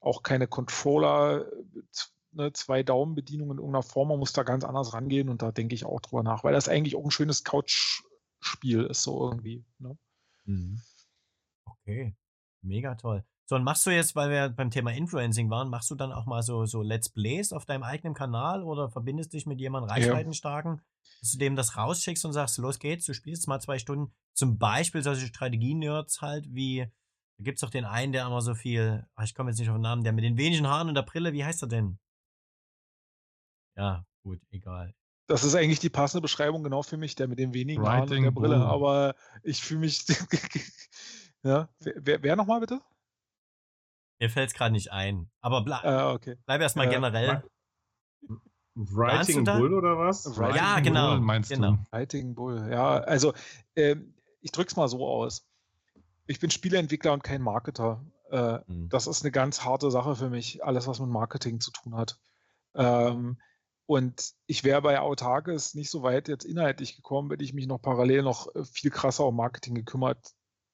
auch 0.00 0.24
keine 0.24 0.48
Controller, 0.48 1.46
ne, 2.32 2.52
zwei 2.52 2.82
Daumenbedienungen 2.82 3.58
in 3.58 3.58
irgendeiner 3.58 3.84
Form. 3.84 4.08
Man 4.08 4.18
muss 4.18 4.32
da 4.32 4.42
ganz 4.42 4.64
anders 4.64 4.92
rangehen 4.92 5.28
und 5.28 5.40
da 5.40 5.52
denke 5.52 5.76
ich 5.76 5.84
auch 5.84 6.00
drüber 6.00 6.24
nach, 6.24 6.42
weil 6.42 6.52
das 6.52 6.68
eigentlich 6.68 6.96
auch 6.96 7.04
ein 7.04 7.12
schönes 7.12 7.44
Couch-Spiel 7.44 8.86
ist, 8.86 9.04
so 9.04 9.30
irgendwie. 9.30 9.64
Ne? 9.78 9.96
Mhm. 10.46 10.82
Okay, 11.64 12.16
mega 12.60 12.96
toll. 12.96 13.24
So, 13.46 13.56
und 13.56 13.64
machst 13.64 13.84
du 13.84 13.90
jetzt, 13.90 14.16
weil 14.16 14.30
wir 14.30 14.48
beim 14.48 14.70
Thema 14.70 14.92
Influencing 14.92 15.50
waren, 15.50 15.68
machst 15.68 15.90
du 15.90 15.94
dann 15.94 16.12
auch 16.12 16.24
mal 16.24 16.42
so, 16.42 16.64
so 16.64 16.80
Let's 16.80 17.10
Plays 17.10 17.52
auf 17.52 17.66
deinem 17.66 17.82
eigenen 17.82 18.14
Kanal 18.14 18.62
oder 18.62 18.88
verbindest 18.88 19.34
dich 19.34 19.44
mit 19.44 19.60
jemandem 19.60 19.90
Reichweitenstarken, 19.90 20.76
ja. 20.76 20.82
dass 21.20 21.32
du 21.32 21.38
dem 21.38 21.54
das 21.54 21.76
rausschickst 21.76 22.24
und 22.24 22.32
sagst, 22.32 22.56
los 22.56 22.78
geht's, 22.78 23.04
du 23.04 23.12
spielst 23.12 23.46
mal 23.46 23.60
zwei 23.60 23.78
Stunden. 23.78 24.14
Zum 24.32 24.58
Beispiel 24.58 25.02
solche 25.02 25.26
Strategie-Nerds 25.26 26.22
halt 26.22 26.46
wie, 26.54 26.86
da 27.36 27.44
gibt 27.44 27.56
es 27.56 27.60
doch 27.60 27.70
den 27.70 27.84
einen, 27.84 28.12
der 28.12 28.26
immer 28.26 28.40
so 28.40 28.54
viel, 28.54 29.06
ach, 29.14 29.24
ich 29.24 29.34
komme 29.34 29.50
jetzt 29.50 29.58
nicht 29.58 29.68
auf 29.68 29.76
den 29.76 29.82
Namen, 29.82 30.04
der 30.04 30.14
mit 30.14 30.24
den 30.24 30.38
wenigen 30.38 30.66
Haaren 30.66 30.88
und 30.88 30.94
der 30.94 31.02
Brille, 31.02 31.34
wie 31.34 31.44
heißt 31.44 31.62
er 31.62 31.68
denn? 31.68 31.98
Ja, 33.76 34.06
gut, 34.22 34.40
egal. 34.52 34.94
Das 35.26 35.44
ist 35.44 35.54
eigentlich 35.54 35.80
die 35.80 35.90
passende 35.90 36.22
Beschreibung 36.22 36.62
genau 36.62 36.82
für 36.82 36.96
mich, 36.96 37.14
der 37.14 37.28
mit 37.28 37.38
den 37.38 37.52
wenigen 37.52 37.86
Haaren 37.86 38.02
und 38.02 38.22
der 38.22 38.30
Brille. 38.30 38.56
Bull. 38.56 38.66
Aber 38.66 39.14
ich 39.42 39.62
fühle 39.62 39.80
mich. 39.80 40.04
ja, 41.42 41.68
wer, 41.80 42.22
wer 42.22 42.36
nochmal 42.36 42.60
bitte? 42.60 42.80
Mir 44.18 44.30
fällt 44.30 44.50
es 44.50 44.54
gerade 44.54 44.72
nicht 44.72 44.92
ein. 44.92 45.30
Aber 45.40 45.64
ble 45.64 45.74
ah, 45.74 46.12
okay. 46.12 46.36
bleib 46.46 46.60
erstmal 46.60 46.86
äh, 46.86 46.90
generell. 46.90 47.42
Writing 48.74 49.44
Bull 49.44 49.74
oder 49.74 49.98
was? 49.98 50.36
Writing 50.36 50.56
ja, 50.56 50.80
genau. 50.80 51.10
Bull 51.10 51.20
meinst 51.20 51.50
genau. 51.50 51.72
du? 51.72 51.78
Writing 51.92 52.34
Bull, 52.34 52.68
ja. 52.70 52.98
Also, 52.98 53.32
äh, 53.74 53.96
ich 54.40 54.52
drück's 54.52 54.76
mal 54.76 54.88
so 54.88 55.06
aus. 55.06 55.46
Ich 56.26 56.40
bin 56.40 56.50
Spieleentwickler 56.50 57.12
und 57.12 57.22
kein 57.22 57.42
Marketer. 57.42 58.04
Äh, 58.30 58.58
mhm. 58.66 58.88
Das 58.88 59.06
ist 59.06 59.22
eine 59.22 59.30
ganz 59.30 59.64
harte 59.64 59.90
Sache 59.90 60.16
für 60.16 60.30
mich, 60.30 60.64
alles, 60.64 60.86
was 60.86 60.98
mit 60.98 61.08
Marketing 61.08 61.60
zu 61.60 61.70
tun 61.70 61.96
hat. 61.96 62.18
Ähm, 62.74 63.38
und 63.86 64.32
ich 64.46 64.64
wäre 64.64 64.82
bei 64.82 64.98
Autarkes 64.98 65.74
nicht 65.74 65.90
so 65.90 66.02
weit 66.02 66.28
jetzt 66.28 66.44
inhaltlich 66.44 66.96
gekommen, 66.96 67.30
wenn 67.30 67.40
ich 67.40 67.52
mich 67.52 67.66
noch 67.66 67.80
parallel 67.80 68.22
noch 68.22 68.52
äh, 68.54 68.64
viel 68.64 68.90
krasser 68.90 69.26
um 69.26 69.36
Marketing 69.36 69.74
gekümmert 69.74 70.32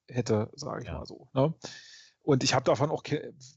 hätte, 0.08 0.50
sage 0.54 0.82
ich 0.82 0.88
ja. 0.88 0.98
mal 0.98 1.06
so. 1.06 1.28
Ne? 1.32 1.54
Und 2.22 2.44
ich 2.44 2.54
habe 2.54 2.64
davon 2.64 2.90
auch 2.90 3.02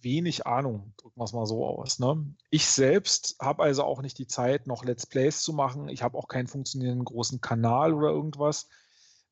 wenig 0.01 0.47
Ahnung, 0.47 0.93
drücken 0.97 1.19
wir 1.19 1.25
es 1.25 1.33
mal 1.33 1.45
so 1.45 1.65
aus. 1.65 1.99
Ne? 1.99 2.25
Ich 2.49 2.65
selbst 2.65 3.35
habe 3.39 3.63
also 3.63 3.83
auch 3.83 4.01
nicht 4.01 4.17
die 4.17 4.27
Zeit, 4.27 4.67
noch 4.67 4.85
Let's 4.85 5.05
Plays 5.05 5.41
zu 5.41 5.53
machen. 5.53 5.89
Ich 5.89 6.01
habe 6.01 6.17
auch 6.17 6.27
keinen 6.27 6.47
funktionierenden 6.47 7.05
großen 7.05 7.41
Kanal 7.41 7.93
oder 7.93 8.09
irgendwas. 8.09 8.67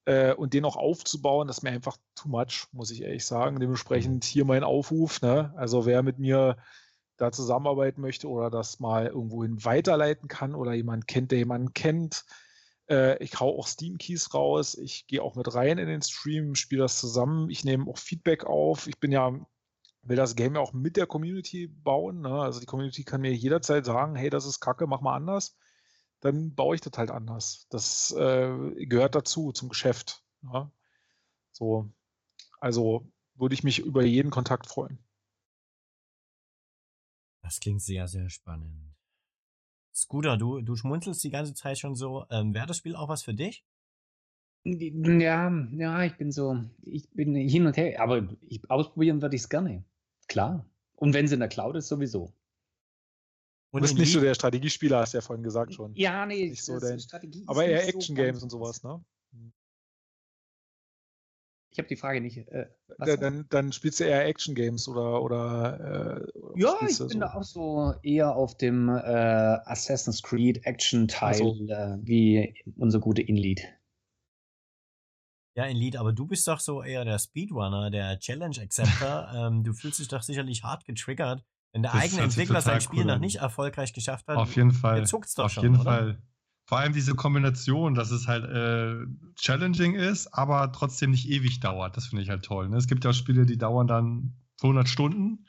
Äh, 0.06 0.34
und 0.34 0.54
den 0.54 0.66
auch 0.66 0.76
aufzubauen, 0.76 1.48
das 1.48 1.60
ist 1.60 1.64
mir 1.64 1.70
einfach 1.72 1.98
too 2.16 2.28
much, 2.28 2.68
muss 2.72 2.92
ich 2.92 3.04
ehrlich 3.04 3.26
sagen. 3.26 3.60
Dementsprechend 3.60 4.26
hier 4.26 4.46
mein 4.46 4.64
Aufruf. 4.64 5.22
Ne? 5.22 5.54
Also 5.56 5.86
wer 5.86 6.04
mit 6.04 6.20
mir 6.20 6.58
da 7.18 7.32
zusammenarbeiten 7.32 8.02
möchte 8.02 8.28
oder 8.28 8.50
das 8.50 8.80
mal 8.80 9.08
irgendwohin 9.08 9.64
weiterleiten 9.64 10.28
kann 10.28 10.56
oder 10.56 10.74
jemand 10.74 11.08
kennt, 11.08 11.32
der 11.32 11.38
jemanden 11.38 11.74
kennt. 11.74 12.26
Äh, 12.92 13.24
ich 13.24 13.40
hau 13.40 13.58
auch 13.58 13.68
Steam-Keys 13.68 14.34
raus. 14.34 14.76
Ich 14.76 15.08
gehe 15.08 15.24
auch 15.24 15.36
mit 15.36 15.54
rein 15.54 15.78
in 15.78 15.88
den 15.88 16.02
Stream, 16.02 16.56
spiele 16.56 16.82
das 16.82 17.00
zusammen. 17.00 17.50
Ich 17.50 17.64
nehme 17.64 17.90
auch 17.90 17.98
Feedback 17.98 18.44
auf. 18.44 18.88
Ich 18.88 19.00
bin 19.00 19.14
ja, 19.14 19.34
will 20.02 20.18
das 20.18 20.36
Game 20.36 20.56
ja 20.56 20.62
auch 20.62 20.74
mit 20.74 20.98
der 20.98 21.08
Community 21.08 21.68
bauen. 21.68 22.20
Ne? 22.22 22.42
Also 22.42 22.60
die 22.60 22.66
Community 22.66 23.06
kann 23.06 23.22
mir 23.22 23.34
jederzeit 23.34 23.86
sagen, 23.86 24.16
hey, 24.16 24.30
das 24.30 24.46
ist 24.46 24.60
kacke, 24.60 24.88
mach 24.88 25.00
mal 25.00 25.16
anders. 25.16 25.58
Dann 26.20 26.54
baue 26.54 26.76
ich 26.76 26.82
das 26.82 26.98
halt 26.98 27.12
anders. 27.12 27.66
Das 27.70 28.12
äh, 28.12 28.86
gehört 28.86 29.16
dazu, 29.16 29.54
zum 29.54 29.70
Geschäft. 29.70 30.24
Ne? 30.42 30.70
So, 31.54 31.90
also 32.60 33.10
würde 33.36 33.56
ich 33.56 33.64
mich 33.64 33.80
über 33.80 34.04
jeden 34.04 34.32
Kontakt 34.32 34.68
freuen. 34.68 35.00
Das 37.42 37.60
klingt 37.60 37.82
sehr, 37.82 38.08
sehr 38.08 38.30
spannend. 38.30 38.91
Scooter, 39.94 40.38
du, 40.38 40.62
du 40.62 40.76
schmunzelst 40.76 41.24
die 41.24 41.30
ganze 41.30 41.54
Zeit 41.54 41.78
schon 41.80 41.96
so. 41.96 42.26
Ähm, 42.30 42.54
Wäre 42.54 42.68
das 42.68 42.78
Spiel 42.78 42.96
auch 42.96 43.10
was 43.10 43.24
für 43.24 43.34
dich? 43.34 43.66
Ja, 44.64 45.52
ja, 45.72 46.04
ich 46.04 46.18
bin 46.18 46.32
so, 46.32 46.64
ich 46.84 47.10
bin 47.12 47.36
hin 47.36 47.66
und 47.66 47.78
her, 47.78 48.00
aber 48.00 48.28
ich, 48.48 48.62
ausprobieren 48.70 49.22
würde 49.22 49.36
ich 49.36 49.42
es 49.42 49.50
gerne. 49.50 49.84
Klar. 50.28 50.66
Und 50.96 51.14
wenn 51.14 51.26
es 51.26 51.32
in 51.32 51.40
der 51.40 51.50
Cloud 51.50 51.76
ist, 51.76 51.88
sowieso. 51.88 52.32
Und 53.72 53.80
du 53.80 53.82
bist 53.82 53.98
nicht 53.98 54.12
so 54.12 54.20
der 54.20 54.36
Strategiespieler, 54.36 55.00
hast 55.00 55.14
du 55.14 55.18
ja 55.18 55.22
vorhin 55.22 55.44
gesagt 55.44 55.74
schon. 55.74 55.96
Ja, 55.96 56.26
nee, 56.26 56.50
nicht 56.50 56.64
so 56.64 56.80
dein, 56.80 57.00
Strategie 57.00 57.44
aber 57.48 57.66
eher 57.66 57.88
Action-Games 57.88 58.40
so 58.40 58.46
und 58.46 58.50
sowas, 58.50 58.84
ne? 58.84 59.04
Ich 61.72 61.78
habe 61.78 61.88
die 61.88 61.96
Frage 61.96 62.20
nicht. 62.20 62.38
Äh, 62.38 62.68
ja, 63.06 63.16
dann, 63.16 63.46
dann, 63.50 63.72
spielst 63.72 64.02
du 64.02 64.04
eher 64.04 64.26
Action 64.26 64.56
Games 64.56 64.90
oder 64.90 65.22
oder. 65.22 66.26
Äh, 66.28 66.60
ja, 66.60 66.76
ich 66.82 66.98
bin 66.98 67.10
so? 67.10 67.20
da 67.20 67.34
auch 67.34 67.44
so 67.44 67.94
eher 68.04 68.36
auf 68.36 68.58
dem 68.58 68.90
äh, 68.90 69.00
Assassin's 69.00 70.22
Creed 70.22 70.66
Action 70.66 71.08
Teil 71.08 71.36
so. 71.36 71.56
Äh, 71.68 71.98
wie 72.02 72.54
unser 72.76 73.00
guter 73.00 73.26
Inlead. 73.26 73.62
Ja, 75.56 75.66
Inlead, 75.66 75.96
aber 75.96 76.12
du 76.12 76.28
bist 76.28 76.46
doch 76.48 76.60
so 76.60 76.84
eher 76.84 77.06
der 77.06 77.20
Speedrunner, 77.20 77.90
der 77.90 78.20
Challenge 78.20 78.60
Acceptor. 78.60 79.32
ähm, 79.36 79.64
du 79.64 79.74
fühlst 79.74 80.00
dich 80.00 80.10
doch 80.10 80.24
sicherlich 80.24 80.64
hart 80.64 80.86
getriggert, 80.86 81.46
wenn 81.72 81.84
der 81.84 81.94
das 81.94 82.02
eigene 82.02 82.24
Entwickler 82.24 82.62
sein 82.62 82.82
Spiel 82.82 83.02
cool 83.02 83.06
noch 83.06 83.20
nicht 83.20 83.38
erfolgreich 83.38 83.94
geschafft 83.94 84.28
hat. 84.28 84.36
Auf 84.36 84.56
jeden 84.58 84.72
Fall. 84.72 85.06
zuckt's 85.06 85.36
doch 85.36 85.46
auf 85.46 85.52
schon, 85.52 85.64
jeden 85.64 85.76
oder? 85.76 85.84
Fall 85.84 86.22
vor 86.72 86.80
allem 86.80 86.94
diese 86.94 87.16
Kombination, 87.16 87.96
dass 87.96 88.12
es 88.12 88.30
halt 88.30 88.46
äh, 88.46 89.06
challenging 89.36 89.94
ist, 89.94 90.34
aber 90.34 90.72
trotzdem 90.72 91.12
nicht 91.12 91.28
ewig 91.28 91.60
dauert. 91.60 91.98
Das 91.98 92.06
finde 92.06 92.24
ich 92.24 92.30
halt 92.30 92.46
toll. 92.46 92.70
Ne? 92.70 92.78
Es 92.78 92.88
gibt 92.88 93.04
ja 93.04 93.10
auch 93.10 93.14
Spiele, 93.14 93.46
die 93.46 93.58
dauern 93.58 93.88
dann 93.88 94.36
200 94.62 94.88
Stunden. 94.88 95.46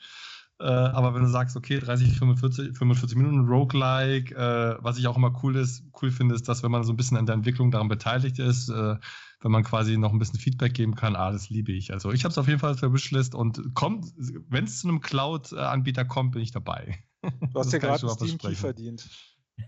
Äh, 0.59 0.65
aber 0.65 1.15
wenn 1.15 1.21
du 1.21 1.29
sagst, 1.29 1.55
okay, 1.55 1.79
30, 1.79 2.17
45, 2.17 2.77
45 2.77 3.17
Minuten 3.17 3.47
Roguelike, 3.47 4.35
äh, 4.35 4.83
was 4.83 4.97
ich 4.97 5.07
auch 5.07 5.15
immer 5.15 5.33
cool 5.43 5.55
ist, 5.55 5.85
cool 6.01 6.11
finde, 6.11 6.35
ist, 6.35 6.49
dass 6.49 6.61
wenn 6.61 6.71
man 6.71 6.83
so 6.83 6.91
ein 6.91 6.97
bisschen 6.97 7.15
an 7.15 7.25
der 7.25 7.35
Entwicklung 7.35 7.71
daran 7.71 7.87
beteiligt 7.87 8.39
ist, 8.39 8.67
äh, 8.67 8.97
wenn 9.39 9.51
man 9.51 9.63
quasi 9.63 9.97
noch 9.97 10.11
ein 10.11 10.19
bisschen 10.19 10.39
Feedback 10.39 10.73
geben 10.73 10.95
kann, 10.95 11.15
ah, 11.15 11.31
das 11.31 11.49
liebe 11.49 11.71
ich. 11.71 11.93
Also 11.93 12.11
ich 12.11 12.25
habe 12.25 12.33
es 12.33 12.37
auf 12.37 12.49
jeden 12.49 12.59
Fall 12.59 12.71
auf 12.71 12.81
der 12.81 12.91
Wishlist 12.91 13.33
und 13.33 13.73
kommt, 13.75 14.07
wenn 14.49 14.65
es 14.65 14.79
zu 14.79 14.89
einem 14.89 14.99
Cloud-Anbieter 14.99 16.03
kommt, 16.03 16.33
bin 16.33 16.41
ich 16.41 16.51
dabei. 16.51 17.01
Du 17.21 17.59
hast 17.61 17.71
ja 17.71 17.79
gerade 17.79 18.09
Steam 18.09 18.37
Key 18.37 18.55
verdient. 18.55 19.07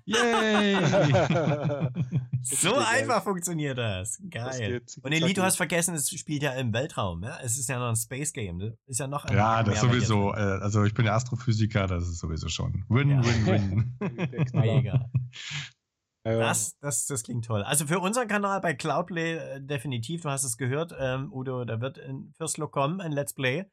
Yay! 0.05 0.75
so 2.43 2.75
einfach 2.75 3.23
funktioniert 3.23 3.77
das. 3.77 4.21
Geil. 4.29 4.81
Das 4.81 4.97
Und 4.97 5.11
Elite, 5.11 5.33
du 5.33 5.43
hast 5.43 5.57
vergessen, 5.57 5.95
es 5.95 6.09
spielt 6.09 6.43
ja 6.43 6.53
im 6.53 6.73
Weltraum. 6.73 7.23
Ja? 7.23 7.39
Es 7.41 7.57
ist 7.57 7.69
ja 7.69 7.79
noch 7.79 7.89
ein 7.89 7.95
Space 7.95 8.33
Game. 8.33 8.59
Das 8.59 8.73
ist 8.85 8.99
ja 8.99 9.07
noch 9.07 9.25
ein 9.25 9.35
Ja, 9.35 9.63
das 9.63 9.81
sowieso. 9.81 10.33
Äh, 10.33 10.59
also 10.61 10.83
ich 10.83 10.93
bin 10.93 11.05
ja 11.05 11.15
Astrophysiker, 11.15 11.87
das 11.87 12.07
ist 12.07 12.19
sowieso 12.19 12.49
schon. 12.49 12.85
Win, 12.89 13.09
ja. 13.09 13.23
win, 13.23 13.97
win. 13.99 14.47
Mega. 14.53 15.09
Das, 16.25 16.75
das, 16.79 17.05
das 17.05 17.21
klingt 17.21 17.45
toll. 17.45 17.61
Also 17.61 17.85
für 17.85 17.99
unseren 17.99 18.27
Kanal 18.27 18.59
bei 18.59 18.73
Cloudplay 18.73 19.35
äh, 19.35 19.61
definitiv, 19.61 20.21
du 20.21 20.29
hast 20.31 20.43
es 20.43 20.57
gehört, 20.57 20.91
ähm, 20.99 21.31
Udo, 21.31 21.65
da 21.65 21.81
wird 21.81 21.99
ein 21.99 22.33
First 22.35 22.57
Look 22.57 22.71
kommen, 22.71 22.99
ein 22.99 23.11
Let's 23.11 23.35
Play. 23.35 23.65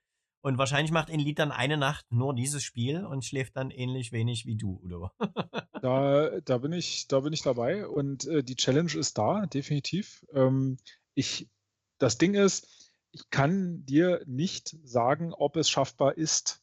Und 0.43 0.59
wahrscheinlich 0.59 0.91
macht 0.91 1.09
Inlied 1.09 1.39
dann 1.39 1.53
eine 1.53 1.77
Nacht 1.77 2.11
nur 2.11 2.35
dieses 2.35 2.65
Spiel 2.65 3.07
und 3.07 3.25
schläft 3.25 3.57
dann 3.57 3.71
ähnlich 3.71 4.11
wenig 4.11 4.45
wie 4.45 4.57
du, 4.57 4.81
Udo. 4.83 5.11
da, 5.81 6.41
da, 6.41 6.59
bin 6.59 6.73
ich, 6.73 7.07
da 7.07 7.21
bin 7.21 7.33
ich 7.33 7.43
dabei 7.43 7.87
und 7.87 8.27
äh, 8.27 8.43
die 8.43 8.57
Challenge 8.57 8.93
ist 8.93 9.17
da, 9.19 9.47
definitiv. 9.47 10.27
Ähm, 10.35 10.79
ich, 11.15 11.49
das 11.99 12.19
Ding 12.19 12.35
ist, 12.35 12.91
ich 13.13 13.31
kann 13.31 13.87
dir 13.87 14.23
nicht 14.27 14.77
sagen, 14.83 15.33
ob 15.33 15.57
es 15.57 15.71
schaffbar 15.71 16.19
ist 16.19 16.63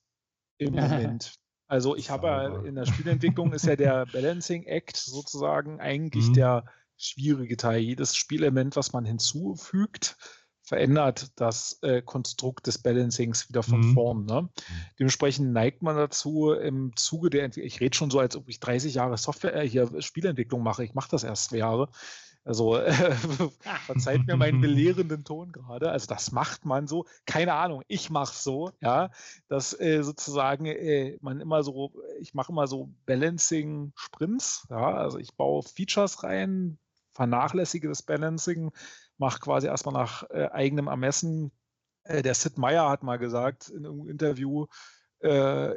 im 0.57 0.73
Moment. 0.73 1.33
Also 1.71 1.95
ich 1.95 2.09
habe 2.09 2.25
ja 2.25 2.63
in 2.63 2.73
der 2.73 2.87
Spielentwicklung 2.87 3.53
ist 3.53 3.67
ja 3.67 3.75
der 3.75 4.07
Balancing 4.11 4.63
Act 4.63 4.97
sozusagen 4.97 5.79
eigentlich 5.79 6.27
mhm. 6.29 6.33
der 6.33 6.65
schwierige 6.97 7.57
Teil. 7.57 7.79
Jedes 7.81 8.15
Spielelement, 8.15 8.75
was 8.75 8.91
man 8.91 9.05
hinzufügt, 9.05 10.17
verändert 10.69 11.31
das 11.35 11.79
äh, 11.81 12.03
Konstrukt 12.03 12.67
des 12.67 12.77
Balancings 12.77 13.49
wieder 13.49 13.63
von 13.63 13.79
mhm. 13.79 13.93
vorn. 13.95 14.25
Ne? 14.25 14.43
Mhm. 14.43 14.49
Dementsprechend 14.99 15.51
neigt 15.51 15.81
man 15.81 15.95
dazu 15.95 16.51
im 16.51 16.95
Zuge 16.95 17.31
der 17.31 17.45
Entwicklung, 17.45 17.67
ich 17.67 17.81
rede 17.81 17.97
schon 17.97 18.11
so, 18.11 18.19
als 18.19 18.35
ob 18.35 18.47
ich 18.47 18.59
30 18.59 18.93
Jahre 18.93 19.17
Software, 19.17 19.55
äh, 19.55 19.67
hier 19.67 19.89
Spielentwicklung 19.99 20.61
mache, 20.61 20.83
ich 20.83 20.93
mache 20.93 21.09
das 21.09 21.23
erst 21.23 21.45
zwei 21.45 21.57
Jahre. 21.57 21.89
Also 22.43 22.77
äh, 22.77 22.91
verzeiht 23.87 24.27
mir 24.27 24.37
meinen 24.37 24.61
belehrenden 24.61 25.23
Ton 25.23 25.51
gerade. 25.51 25.89
Also 25.89 26.05
das 26.05 26.31
macht 26.31 26.65
man 26.65 26.85
so. 26.85 27.05
Keine 27.25 27.55
Ahnung, 27.55 27.81
ich 27.87 28.11
mache 28.11 28.35
so, 28.35 28.71
ja, 28.79 29.09
dass 29.47 29.77
äh, 29.79 30.03
sozusagen 30.03 30.67
äh, 30.67 31.17
man 31.21 31.41
immer 31.41 31.63
so, 31.63 31.93
ich 32.19 32.35
mache 32.35 32.51
immer 32.51 32.67
so 32.67 32.93
Balancing-Sprints, 33.07 34.67
ja, 34.69 34.93
also 34.93 35.17
ich 35.17 35.33
baue 35.35 35.63
Features 35.63 36.21
rein, 36.21 36.77
vernachlässige 37.13 37.87
das 37.87 38.03
Balancing, 38.03 38.71
mache 39.19 39.39
quasi 39.39 39.67
erstmal 39.67 39.93
nach 39.93 40.23
äh, 40.29 40.49
eigenem 40.51 40.87
Ermessen. 40.87 41.51
Äh, 42.03 42.21
der 42.21 42.33
Sid 42.33 42.57
Meier 42.57 42.89
hat 42.89 43.03
mal 43.03 43.17
gesagt 43.17 43.69
in 43.69 43.85
einem 43.85 44.07
Interview, 44.07 44.65
äh, 45.19 45.75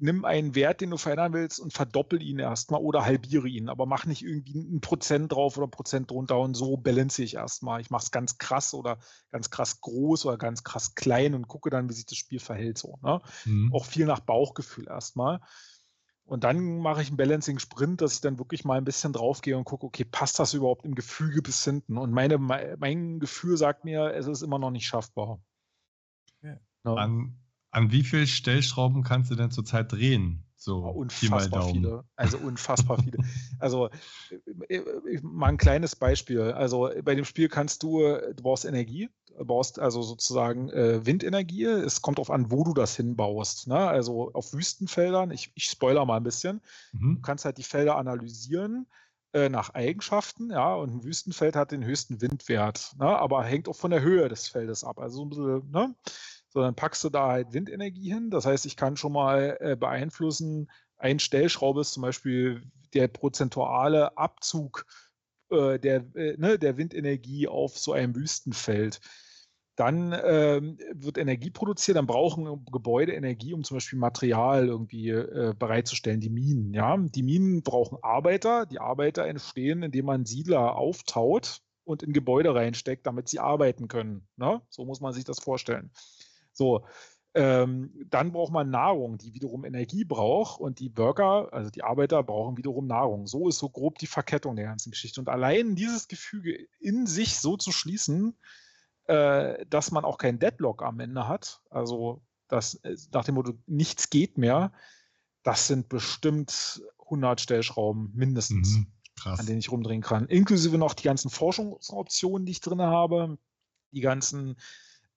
nimm 0.00 0.24
einen 0.24 0.54
Wert, 0.54 0.80
den 0.80 0.90
du 0.90 0.96
verändern 0.96 1.32
willst 1.32 1.60
und 1.60 1.72
verdoppel 1.72 2.22
ihn 2.22 2.38
erstmal 2.38 2.80
oder 2.80 3.04
halbiere 3.04 3.48
ihn, 3.48 3.68
aber 3.68 3.86
mach 3.86 4.06
nicht 4.06 4.22
irgendwie 4.22 4.58
ein 4.58 4.80
Prozent 4.80 5.32
drauf 5.32 5.56
oder 5.56 5.66
ein 5.66 5.72
Prozent 5.72 6.10
drunter 6.10 6.38
und 6.38 6.54
so 6.54 6.76
balance 6.76 7.22
ich 7.22 7.34
erstmal. 7.34 7.80
Ich 7.80 7.90
mache 7.90 8.04
es 8.04 8.10
ganz 8.10 8.38
krass 8.38 8.74
oder 8.74 8.98
ganz 9.30 9.50
krass 9.50 9.80
groß 9.80 10.26
oder 10.26 10.36
ganz 10.36 10.64
krass 10.64 10.94
klein 10.94 11.34
und 11.34 11.48
gucke 11.48 11.70
dann, 11.70 11.88
wie 11.88 11.94
sich 11.94 12.06
das 12.06 12.18
Spiel 12.18 12.40
verhält. 12.40 12.78
So, 12.78 12.98
ne? 13.02 13.20
mhm. 13.44 13.72
Auch 13.72 13.84
viel 13.84 14.06
nach 14.06 14.20
Bauchgefühl 14.20 14.88
erstmal. 14.88 15.40
Und 16.26 16.44
dann 16.44 16.78
mache 16.78 17.02
ich 17.02 17.08
einen 17.08 17.18
Balancing-Sprint, 17.18 18.00
dass 18.00 18.14
ich 18.14 18.20
dann 18.22 18.38
wirklich 18.38 18.64
mal 18.64 18.78
ein 18.78 18.84
bisschen 18.84 19.12
draufgehe 19.12 19.58
und 19.58 19.64
gucke, 19.64 19.86
okay, 19.86 20.04
passt 20.04 20.38
das 20.38 20.54
überhaupt 20.54 20.86
im 20.86 20.94
Gefüge 20.94 21.42
bis 21.42 21.62
hinten? 21.64 21.98
Und 21.98 22.12
meine, 22.12 22.38
mein 22.38 23.20
Gefühl 23.20 23.56
sagt 23.58 23.84
mir, 23.84 24.14
es 24.14 24.26
ist 24.26 24.42
immer 24.42 24.58
noch 24.58 24.70
nicht 24.70 24.86
schaffbar. 24.86 25.38
Ja. 26.42 26.58
Ja. 26.84 26.94
An, 26.94 27.38
an 27.70 27.90
wie 27.90 28.04
viel 28.04 28.26
Stellschrauben 28.26 29.02
kannst 29.02 29.30
du 29.30 29.34
denn 29.34 29.50
zurzeit 29.50 29.92
drehen? 29.92 30.43
So 30.64 30.82
oh, 30.82 30.90
unfassbar 30.92 31.68
viele. 31.68 32.04
Also 32.16 32.38
unfassbar 32.38 32.98
viele. 32.98 33.18
Also 33.60 33.90
äh, 34.68 34.76
äh, 34.76 35.20
mal 35.22 35.48
ein 35.48 35.58
kleines 35.58 35.94
Beispiel. 35.94 36.40
Also 36.40 36.90
bei 37.02 37.14
dem 37.14 37.26
Spiel 37.26 37.48
kannst 37.48 37.82
du, 37.82 38.00
du 38.00 38.42
brauchst 38.42 38.64
Energie, 38.64 39.10
du 39.36 39.44
brauchst 39.44 39.78
also 39.78 40.00
sozusagen 40.00 40.70
äh, 40.70 41.04
Windenergie. 41.04 41.64
Es 41.64 42.00
kommt 42.00 42.18
darauf 42.18 42.30
an, 42.30 42.50
wo 42.50 42.64
du 42.64 42.72
das 42.72 42.96
hinbaust. 42.96 43.66
Ne? 43.66 43.76
Also 43.76 44.32
auf 44.32 44.54
Wüstenfeldern, 44.54 45.30
ich, 45.30 45.52
ich 45.54 45.64
spoiler 45.64 46.06
mal 46.06 46.16
ein 46.16 46.24
bisschen. 46.24 46.62
Mhm. 46.92 47.16
Du 47.16 47.20
kannst 47.20 47.44
halt 47.44 47.58
die 47.58 47.62
Felder 47.62 47.96
analysieren 47.96 48.86
äh, 49.34 49.50
nach 49.50 49.70
Eigenschaften, 49.70 50.50
ja, 50.50 50.74
und 50.74 50.94
ein 50.94 51.04
Wüstenfeld 51.04 51.56
hat 51.56 51.72
den 51.72 51.84
höchsten 51.84 52.20
Windwert, 52.20 52.94
ne? 52.98 53.06
aber 53.06 53.42
hängt 53.44 53.68
auch 53.68 53.76
von 53.76 53.90
der 53.90 54.00
Höhe 54.00 54.28
des 54.28 54.48
Feldes 54.48 54.84
ab. 54.84 54.98
Also 54.98 55.16
so 55.16 55.24
ein 55.24 55.28
bisschen, 55.28 55.70
ne? 55.70 55.94
Sondern 56.54 56.74
packst 56.74 57.04
du 57.04 57.10
da 57.10 57.28
halt 57.28 57.52
Windenergie 57.52 58.12
hin. 58.12 58.30
Das 58.30 58.46
heißt, 58.46 58.64
ich 58.64 58.76
kann 58.76 58.96
schon 58.96 59.12
mal 59.12 59.58
äh, 59.60 59.76
beeinflussen, 59.76 60.70
ein 60.96 61.18
Stellschraube 61.18 61.82
ist 61.82 61.92
zum 61.92 62.02
Beispiel 62.02 62.62
der 62.94 63.08
prozentuale 63.08 64.16
Abzug 64.16 64.86
äh, 65.50 65.78
der, 65.78 66.04
äh, 66.14 66.36
ne, 66.38 66.58
der 66.58 66.76
Windenergie 66.76 67.48
auf 67.48 67.76
so 67.76 67.92
einem 67.92 68.14
Wüstenfeld. 68.14 69.00
Dann 69.76 70.16
ähm, 70.24 70.78
wird 70.92 71.18
Energie 71.18 71.50
produziert, 71.50 71.96
dann 71.96 72.06
brauchen 72.06 72.64
Gebäude 72.70 73.12
Energie, 73.12 73.52
um 73.52 73.64
zum 73.64 73.78
Beispiel 73.78 73.98
Material 73.98 74.68
irgendwie 74.68 75.08
äh, 75.08 75.52
bereitzustellen, 75.58 76.20
die 76.20 76.30
Minen. 76.30 76.72
Ja? 76.72 76.96
Die 76.96 77.24
Minen 77.24 77.64
brauchen 77.64 77.98
Arbeiter. 78.00 78.66
Die 78.66 78.78
Arbeiter 78.78 79.26
entstehen, 79.26 79.82
indem 79.82 80.06
man 80.06 80.26
Siedler 80.26 80.76
auftaut 80.76 81.60
und 81.82 82.04
in 82.04 82.12
Gebäude 82.12 82.54
reinsteckt, 82.54 83.04
damit 83.04 83.28
sie 83.28 83.40
arbeiten 83.40 83.88
können. 83.88 84.28
Ne? 84.36 84.62
So 84.70 84.84
muss 84.84 85.00
man 85.00 85.12
sich 85.12 85.24
das 85.24 85.40
vorstellen. 85.40 85.90
So, 86.54 86.86
ähm, 87.34 87.90
dann 88.10 88.30
braucht 88.30 88.52
man 88.52 88.70
Nahrung, 88.70 89.18
die 89.18 89.34
wiederum 89.34 89.64
Energie 89.64 90.04
braucht 90.04 90.60
und 90.60 90.78
die 90.78 90.96
Worker, 90.96 91.52
also 91.52 91.68
die 91.68 91.82
Arbeiter, 91.82 92.22
brauchen 92.22 92.56
wiederum 92.56 92.86
Nahrung. 92.86 93.26
So 93.26 93.48
ist 93.48 93.58
so 93.58 93.68
grob 93.68 93.98
die 93.98 94.06
Verkettung 94.06 94.54
der 94.54 94.66
ganzen 94.66 94.92
Geschichte. 94.92 95.20
Und 95.20 95.28
allein 95.28 95.74
dieses 95.74 96.06
Gefüge 96.06 96.68
in 96.78 97.06
sich 97.06 97.40
so 97.40 97.56
zu 97.56 97.72
schließen, 97.72 98.36
äh, 99.06 99.66
dass 99.66 99.90
man 99.90 100.04
auch 100.04 100.16
keinen 100.16 100.38
Deadlock 100.38 100.82
am 100.82 101.00
Ende 101.00 101.26
hat, 101.26 101.60
also 101.70 102.22
dass 102.46 102.74
äh, 102.76 102.96
nach 103.12 103.24
dem 103.24 103.34
Motto 103.34 103.54
nichts 103.66 104.10
geht 104.10 104.38
mehr, 104.38 104.72
das 105.42 105.66
sind 105.66 105.88
bestimmt 105.88 106.82
100 107.00 107.40
Stellschrauben 107.40 108.12
mindestens, 108.14 108.76
mhm, 108.76 108.86
an 109.24 109.44
denen 109.44 109.58
ich 109.58 109.72
rumdrehen 109.72 110.02
kann. 110.02 110.26
Inklusive 110.26 110.78
noch 110.78 110.94
die 110.94 111.02
ganzen 111.02 111.30
Forschungsoptionen, 111.30 112.46
die 112.46 112.52
ich 112.52 112.60
drin 112.60 112.80
habe, 112.80 113.38
die 113.90 114.00
ganzen 114.00 114.56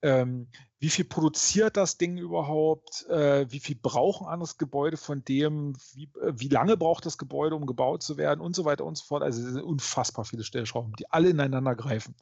ähm, 0.01 0.47
wie 0.79 0.89
viel 0.89 1.05
produziert 1.05 1.75
das 1.75 1.97
Ding 1.97 2.17
überhaupt, 2.17 3.05
äh, 3.09 3.47
wie 3.49 3.59
viel 3.59 3.75
braucht 3.75 4.21
ein 4.21 4.27
anderes 4.27 4.57
Gebäude 4.57 4.97
von 4.97 5.23
dem, 5.23 5.75
wie, 5.93 6.11
äh, 6.21 6.33
wie, 6.35 6.49
lange 6.49 6.77
braucht 6.77 7.05
das 7.05 7.17
Gebäude, 7.17 7.55
um 7.55 7.65
gebaut 7.65 8.03
zu 8.03 8.17
werden 8.17 8.41
und 8.41 8.55
so 8.55 8.63
weiter 8.63 8.85
und 8.85 8.97
so 8.97 9.05
fort. 9.05 9.23
Also 9.23 9.41
es 9.41 9.53
sind 9.53 9.63
unfassbar 9.63 10.25
viele 10.25 10.43
Stellschrauben, 10.43 10.93
die 10.93 11.09
alle 11.11 11.29
ineinander 11.29 11.75
greifen. 11.75 12.15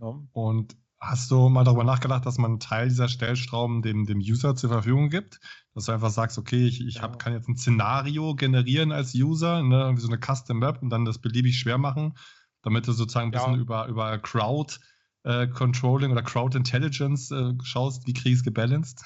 Ja. 0.00 0.18
Und 0.32 0.76
hast 0.98 1.30
du 1.30 1.48
mal 1.48 1.62
darüber 1.62 1.84
nachgedacht, 1.84 2.26
dass 2.26 2.38
man 2.38 2.52
einen 2.52 2.60
Teil 2.60 2.88
dieser 2.88 3.08
Stellschrauben 3.08 3.82
dem, 3.82 4.06
dem 4.06 4.18
User 4.18 4.56
zur 4.56 4.70
Verfügung 4.70 5.08
gibt? 5.08 5.38
Dass 5.74 5.84
du 5.84 5.92
einfach 5.92 6.10
sagst, 6.10 6.38
okay, 6.38 6.66
ich, 6.66 6.84
ich 6.84 7.02
hab, 7.02 7.20
kann 7.20 7.34
jetzt 7.34 7.48
ein 7.48 7.56
Szenario 7.56 8.34
generieren 8.34 8.90
als 8.90 9.14
User, 9.14 9.62
ne, 9.62 9.92
wie 9.94 10.00
so 10.00 10.08
eine 10.08 10.18
Custom 10.18 10.58
Map 10.58 10.82
und 10.82 10.90
dann 10.90 11.04
das 11.04 11.18
beliebig 11.18 11.58
schwer 11.58 11.78
machen, 11.78 12.14
damit 12.62 12.88
du 12.88 12.92
sozusagen 12.92 13.28
ein 13.28 13.30
bisschen 13.30 13.54
ja. 13.54 13.60
über, 13.60 13.86
über 13.86 14.18
Crowd 14.18 14.78
äh, 15.26 15.48
Controlling 15.48 16.12
oder 16.12 16.22
Crowd 16.22 16.56
Intelligence 16.56 17.30
äh, 17.32 17.52
schaust, 17.62 18.06
wie 18.06 18.12
kriege 18.12 18.30
ich 18.30 18.36
es 18.36 18.44
gebalanced? 18.44 19.02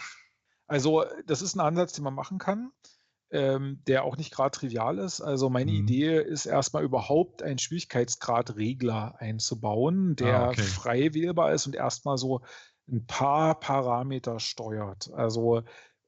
Also, 0.66 1.04
das 1.26 1.42
ist 1.42 1.56
ein 1.56 1.60
Ansatz, 1.60 1.94
den 1.94 2.04
man 2.04 2.14
machen 2.14 2.38
kann, 2.38 2.70
ähm, 3.30 3.82
der 3.88 4.04
auch 4.04 4.16
nicht 4.16 4.30
gerade 4.30 4.50
trivial 4.50 4.98
ist. 4.98 5.22
Also, 5.22 5.48
meine 5.48 5.72
mhm. 5.72 5.78
Idee 5.78 6.20
ist 6.20 6.44
erstmal 6.44 6.84
überhaupt 6.84 7.42
einen 7.42 7.58
Schwierigkeitsgradregler 7.58 9.16
einzubauen, 9.18 10.14
der 10.14 10.40
ah, 10.40 10.48
okay. 10.50 10.62
frei 10.62 11.14
wählbar 11.14 11.52
ist 11.52 11.66
und 11.66 11.74
erstmal 11.74 12.18
so 12.18 12.42
ein 12.86 13.06
paar 13.06 13.58
Parameter 13.58 14.38
steuert. 14.40 15.10
Also, 15.14 15.62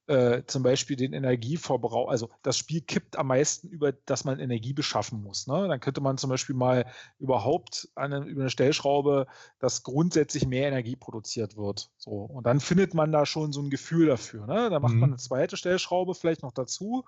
äh, 0.07 0.43
zum 0.47 0.63
Beispiel 0.63 0.97
den 0.97 1.13
Energieverbrauch, 1.13 2.09
also 2.09 2.29
das 2.43 2.59
Spiel 2.59 2.81
kippt 2.81 3.17
am 3.17 3.29
meisten 3.29 3.69
über, 3.69 3.93
dass 3.93 4.25
man 4.25 4.41
Energie 4.41 4.73
beschaffen 4.73 5.23
muss. 5.23 5.47
Ne? 5.47 5.69
Dann 5.69 5.81
könnte 5.81 6.01
man 6.01 6.19
zum 6.19 6.31
Beispiel 6.31 6.57
mal 6.57 6.87
überhaupt 7.19 7.89
eine, 7.95 8.19
über 8.25 8.43
eine 8.43 8.51
Stellschraube, 8.51 9.27
dass 9.59 9.83
grundsätzlich 9.83 10.47
mehr 10.47 10.69
Energie 10.69 10.97
produziert 10.97 11.57
wird. 11.57 11.91
So. 11.99 12.11
Und 12.11 12.47
dann 12.47 12.61
findet 12.61 12.95
man 12.95 13.13
da 13.13 13.27
schon 13.27 13.53
so 13.53 13.61
ein 13.61 13.71
Gefühl 13.71 14.07
dafür. 14.07 14.47
Ne? 14.47 14.71
Dann 14.71 14.83
macht 14.83 14.95
mhm. 14.95 15.01
man 15.01 15.11
eine 15.11 15.19
zweite 15.19 15.57
Stellschraube 15.57 16.15
vielleicht 16.15 16.43
noch 16.43 16.53
dazu. 16.53 17.05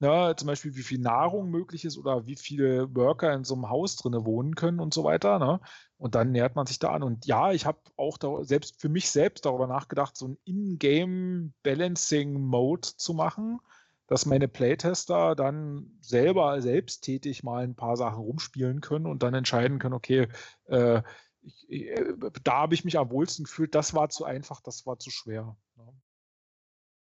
Ne, 0.00 0.34
zum 0.36 0.46
Beispiel 0.46 0.74
wie 0.76 0.82
viel 0.82 0.98
Nahrung 0.98 1.50
möglich 1.50 1.84
ist 1.84 1.98
oder 1.98 2.26
wie 2.26 2.36
viele 2.36 2.94
Worker 2.94 3.32
in 3.32 3.44
so 3.44 3.54
einem 3.54 3.68
Haus 3.68 3.96
drin 3.96 4.24
wohnen 4.24 4.54
können 4.54 4.80
und 4.80 4.94
so 4.94 5.04
weiter. 5.04 5.38
Ne? 5.38 5.60
Und 5.96 6.14
dann 6.14 6.32
nähert 6.32 6.56
man 6.56 6.66
sich 6.66 6.78
da 6.78 6.92
an. 6.92 7.02
Und 7.02 7.26
ja, 7.26 7.52
ich 7.52 7.66
habe 7.66 7.80
auch 7.96 8.16
da, 8.18 8.44
selbst 8.44 8.80
für 8.80 8.88
mich 8.88 9.10
selbst 9.10 9.44
darüber 9.44 9.66
nachgedacht, 9.66 10.16
so 10.16 10.28
ein 10.28 10.38
In-Game-Balancing-Mode 10.44 12.88
zu 12.96 13.14
machen, 13.14 13.60
dass 14.06 14.26
meine 14.26 14.48
Playtester 14.48 15.34
dann 15.36 15.98
selber 16.00 16.62
selbsttätig 16.62 17.42
mal 17.42 17.64
ein 17.64 17.74
paar 17.74 17.96
Sachen 17.96 18.20
rumspielen 18.20 18.80
können 18.80 19.06
und 19.06 19.22
dann 19.22 19.34
entscheiden 19.34 19.78
können, 19.78 19.94
okay, 19.94 20.28
äh, 20.66 21.02
ich, 21.42 21.88
äh, 21.88 22.14
da 22.42 22.52
habe 22.52 22.74
ich 22.74 22.84
mich 22.84 22.98
am 22.98 23.10
wohlsten 23.10 23.44
gefühlt, 23.44 23.74
das 23.74 23.94
war 23.94 24.08
zu 24.08 24.24
einfach, 24.24 24.60
das 24.60 24.86
war 24.86 24.98
zu 24.98 25.10
schwer. 25.10 25.56
Ne? 25.76 25.92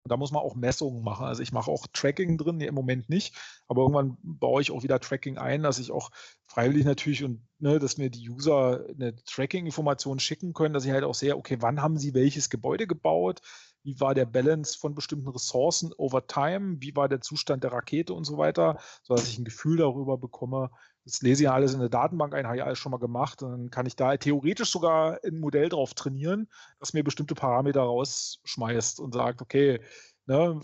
Und 0.05 0.11
da 0.11 0.17
muss 0.17 0.33
man 0.33 0.43
auch 0.43 0.57
Messungen 0.57 1.05
machen. 1.05 1.27
Also 1.27 1.43
ich 1.43 1.53
mache 1.53 1.71
auch 1.71 1.87
Tracking 1.93 2.37
drin, 2.37 2.57
nee, 2.57 2.67
im 2.67 2.75
Moment 2.75 3.09
nicht, 3.09 3.37
aber 3.69 3.83
irgendwann 3.83 4.17
baue 4.23 4.61
ich 4.61 4.71
auch 4.71 4.83
wieder 4.83 4.99
Tracking 4.99 5.39
ein, 5.39 5.63
dass 5.63 5.79
ich 5.79 5.93
auch 5.93 6.11
freiwillig 6.47 6.85
natürlich 6.85 7.23
und 7.23 7.47
ne, 7.59 7.79
dass 7.79 7.99
mir 7.99 8.11
die 8.11 8.29
User 8.29 8.85
eine 8.89 9.15
Tracking-Information 9.25 10.19
schicken 10.19 10.55
können, 10.55 10.75
dass 10.75 10.85
ich 10.85 10.91
halt 10.91 11.05
auch 11.05 11.15
sehe, 11.15 11.37
okay, 11.37 11.59
wann 11.61 11.81
haben 11.81 11.99
sie 11.99 12.15
welches 12.15 12.51
Gebäude 12.51 12.87
gebaut, 12.87 13.43
wie 13.85 14.01
war 14.01 14.15
der 14.15 14.27
Balance 14.27 14.79
von 14.79 14.95
bestimmten 14.95 15.29
Ressourcen 15.29 15.93
over 15.97 16.27
time, 16.27 16.77
wie 16.81 16.95
war 16.97 17.09
der 17.09 17.21
Zustand 17.21 17.65
der 17.65 17.73
Rakete 17.73 18.13
und 18.15 18.25
so 18.25 18.39
weiter, 18.39 18.79
sodass 19.03 19.29
ich 19.29 19.39
ein 19.39 19.45
Gefühl 19.45 19.77
darüber 19.77 20.19
bekomme. 20.19 20.71
Das 21.05 21.23
lese 21.23 21.43
ich 21.43 21.45
ja 21.47 21.55
alles 21.55 21.75
in 21.75 21.81
der 21.81 21.89
Datenbank 21.89 22.35
ein, 22.35 22.47
habe 22.47 22.57
ich 22.57 22.63
alles 22.63 22.79
schon 22.79 22.93
mal 22.93 22.99
gemacht. 22.99 23.43
Und 23.43 23.51
dann 23.51 23.71
kann 23.71 23.87
ich 23.87 23.97
da 23.97 24.17
theoretisch 24.17 24.71
sogar 24.71 25.19
ein 25.25 25.41
Modell 25.41 25.69
drauf 25.69 25.95
trainieren, 25.95 26.49
das 26.79 26.93
mir 26.93 27.03
bestimmte 27.03 27.35
Parameter 27.35 27.83
rausschmeißt 27.83 29.01
und 29.01 29.15
sagt, 29.15 29.43
okay, 29.43 29.81
ne, 30.27 30.61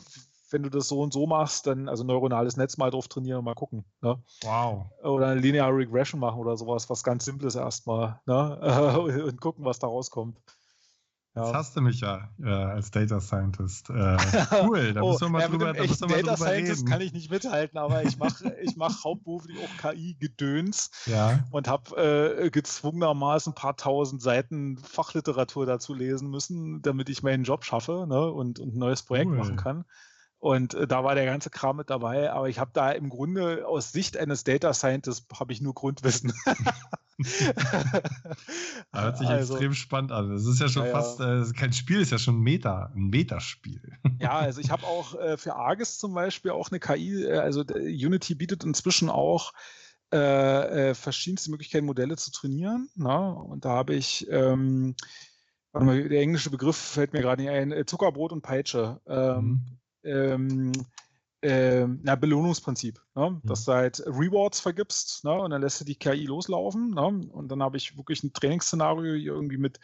wenn 0.51 0.63
du 0.63 0.71
das 0.71 0.89
so 0.89 1.01
und 1.01 1.13
so 1.13 1.27
machst, 1.27 1.67
dann 1.67 1.89
also 1.89 2.05
neuronales 2.05 2.57
Netz 2.57 2.77
mal 2.77 2.91
drauf 2.91 3.09
trainieren 3.09 3.41
und 3.41 3.45
mal 3.45 3.55
gucken. 3.55 3.85
Ne? 4.01 4.23
Wow. 4.43 4.87
Oder 5.03 5.29
eine 5.29 5.41
Linear 5.41 5.75
Regression 5.75 6.21
machen 6.21 6.41
oder 6.41 6.57
sowas, 6.57 6.89
was 6.89 7.05
ganz 7.05 7.25
Simples 7.25 7.55
erstmal. 7.55 8.21
Ne? 8.27 9.25
und 9.27 9.41
gucken, 9.41 9.65
was 9.65 9.79
da 9.79 9.87
rauskommt. 9.87 10.39
Jetzt 11.45 11.55
hast 11.55 11.77
du 11.77 11.81
mich 11.81 12.01
ja 12.01 12.29
äh, 12.43 12.49
als 12.49 12.91
Data 12.91 13.21
Scientist. 13.21 13.91
Äh, 13.91 13.93
cool, 14.65 14.93
da 14.93 15.03
oh, 15.03 15.13
müssen 15.13 15.27
wir 15.27 15.29
mal 15.31 15.41
ja, 15.43 15.49
drüber, 15.49 15.73
da 15.73 15.83
müssen 15.83 16.09
wir 16.09 16.17
mal 16.17 16.23
Data 16.23 16.35
drüber 16.35 16.49
Scientist 16.49 16.81
reden. 16.81 16.91
kann 16.91 17.01
ich 17.01 17.13
nicht 17.13 17.31
mithalten, 17.31 17.79
aber 17.79 18.03
ich 18.05 18.19
mache 18.19 18.55
ich 18.63 18.77
mach 18.77 19.05
hauptberuflich 19.05 19.57
auch 19.59 19.91
KI-Gedöns 19.91 20.91
Ja, 21.07 21.41
und 21.51 21.69
habe 21.69 22.43
äh, 22.45 22.51
gezwungenermaßen 22.51 23.53
ein 23.53 23.55
paar 23.55 23.77
tausend 23.77 24.23
Seiten 24.23 24.79
Fachliteratur 24.79 25.67
dazu 25.67 25.95
lesen 25.95 26.31
müssen, 26.31 26.83
damit 26.83 27.09
ich 27.09 27.23
meinen 27.23 27.45
Job 27.45 27.65
schaffe 27.65 28.07
ne, 28.09 28.31
und, 28.31 28.59
und 28.59 28.75
ein 28.75 28.79
neues 28.79 29.03
Projekt 29.03 29.31
Cool. 29.31 29.37
machen 29.37 29.57
kann. 29.57 29.85
Und 30.41 30.75
äh, 30.75 30.87
da 30.87 31.03
war 31.03 31.15
der 31.15 31.25
ganze 31.27 31.51
Kram 31.51 31.77
mit 31.77 31.91
dabei, 31.91 32.31
aber 32.33 32.49
ich 32.49 32.59
habe 32.59 32.71
da 32.73 32.93
im 32.93 33.09
Grunde 33.09 33.67
aus 33.67 33.91
Sicht 33.93 34.17
eines 34.17 34.45
Data 34.45 34.73
Scientists 34.73 35.27
habe 35.39 35.53
ich 35.53 35.61
nur 35.61 35.75
Grundwissen. 35.75 36.33
hört 38.93 39.19
sich 39.19 39.29
Also, 39.29 39.55
extrem 39.55 39.75
spannend 39.75 40.13
an. 40.13 40.31
Das 40.31 40.47
ist 40.47 40.61
ja 40.61 40.69
schon 40.69 40.87
Ja, 40.87 40.93
fast, 40.93 41.21
äh, 41.21 41.45
kein 41.59 41.73
Spiel, 41.73 42.01
ist 42.01 42.13
ja 42.13 42.19
schon 42.19 42.37
ein 42.37 42.43
Meta, 42.43 42.93
ein 42.95 43.09
Metaspiel. 43.09 43.83
Ja, 44.21 44.33
also 44.39 44.61
ich 44.61 44.71
habe 44.71 44.85
auch 44.85 45.15
äh, 45.15 45.37
für 45.37 45.55
Argus 45.55 45.99
zum 45.99 46.13
Beispiel 46.15 46.51
auch 46.51 46.71
eine 46.71 46.81
KI, 46.81 47.25
äh, 47.25 47.39
also 47.39 47.61
Unity 47.63 48.35
bietet 48.35 48.65
inzwischen 48.65 49.11
auch 49.11 49.53
äh, 50.11 50.95
verschiedenste 50.95 51.51
Möglichkeiten, 51.51 51.87
Modelle 51.87 52.17
zu 52.17 52.31
trainieren. 52.33 52.89
Ne? 52.97 53.35
Und 53.35 53.65
da 53.65 53.71
habe 53.71 53.95
ich, 53.95 54.27
ähm, 54.31 54.97
warte 55.73 55.87
mal, 55.87 56.09
der 56.09 56.21
englische 56.21 56.51
Begriff 56.51 56.77
fällt 56.77 57.13
mir 57.13 57.21
gerade 57.21 57.43
nicht 57.43 57.51
ein, 57.51 57.87
Zuckerbrot 57.87 58.33
und 58.33 58.43
Peitsche. 58.43 59.01
Ähm, 59.07 59.45
Mhm. 59.45 59.79
Ähm, 60.05 60.73
ähm, 61.41 62.01
na, 62.03 62.17
Belohnungsprinzip, 62.17 63.01
ne? 63.15 63.41
dass 63.45 63.65
du 63.65 63.73
halt 63.73 64.03
Rewards 64.07 64.61
vergibst 64.61 65.25
ne? 65.25 65.33
und 65.33 65.51
dann 65.51 65.63
lässt 65.63 65.81
du 65.81 65.85
die 65.85 65.95
KI 65.95 66.27
loslaufen. 66.27 66.95
Ne? 66.95 67.07
Und 67.07 67.49
dann 67.49 67.63
habe 67.63 67.77
ich 67.77 67.97
wirklich 67.97 68.25
ein 68.25 68.33
Trainingsszenario 68.33 69.15
hier 69.15 69.33
irgendwie 69.33 69.59
mit 69.59 69.79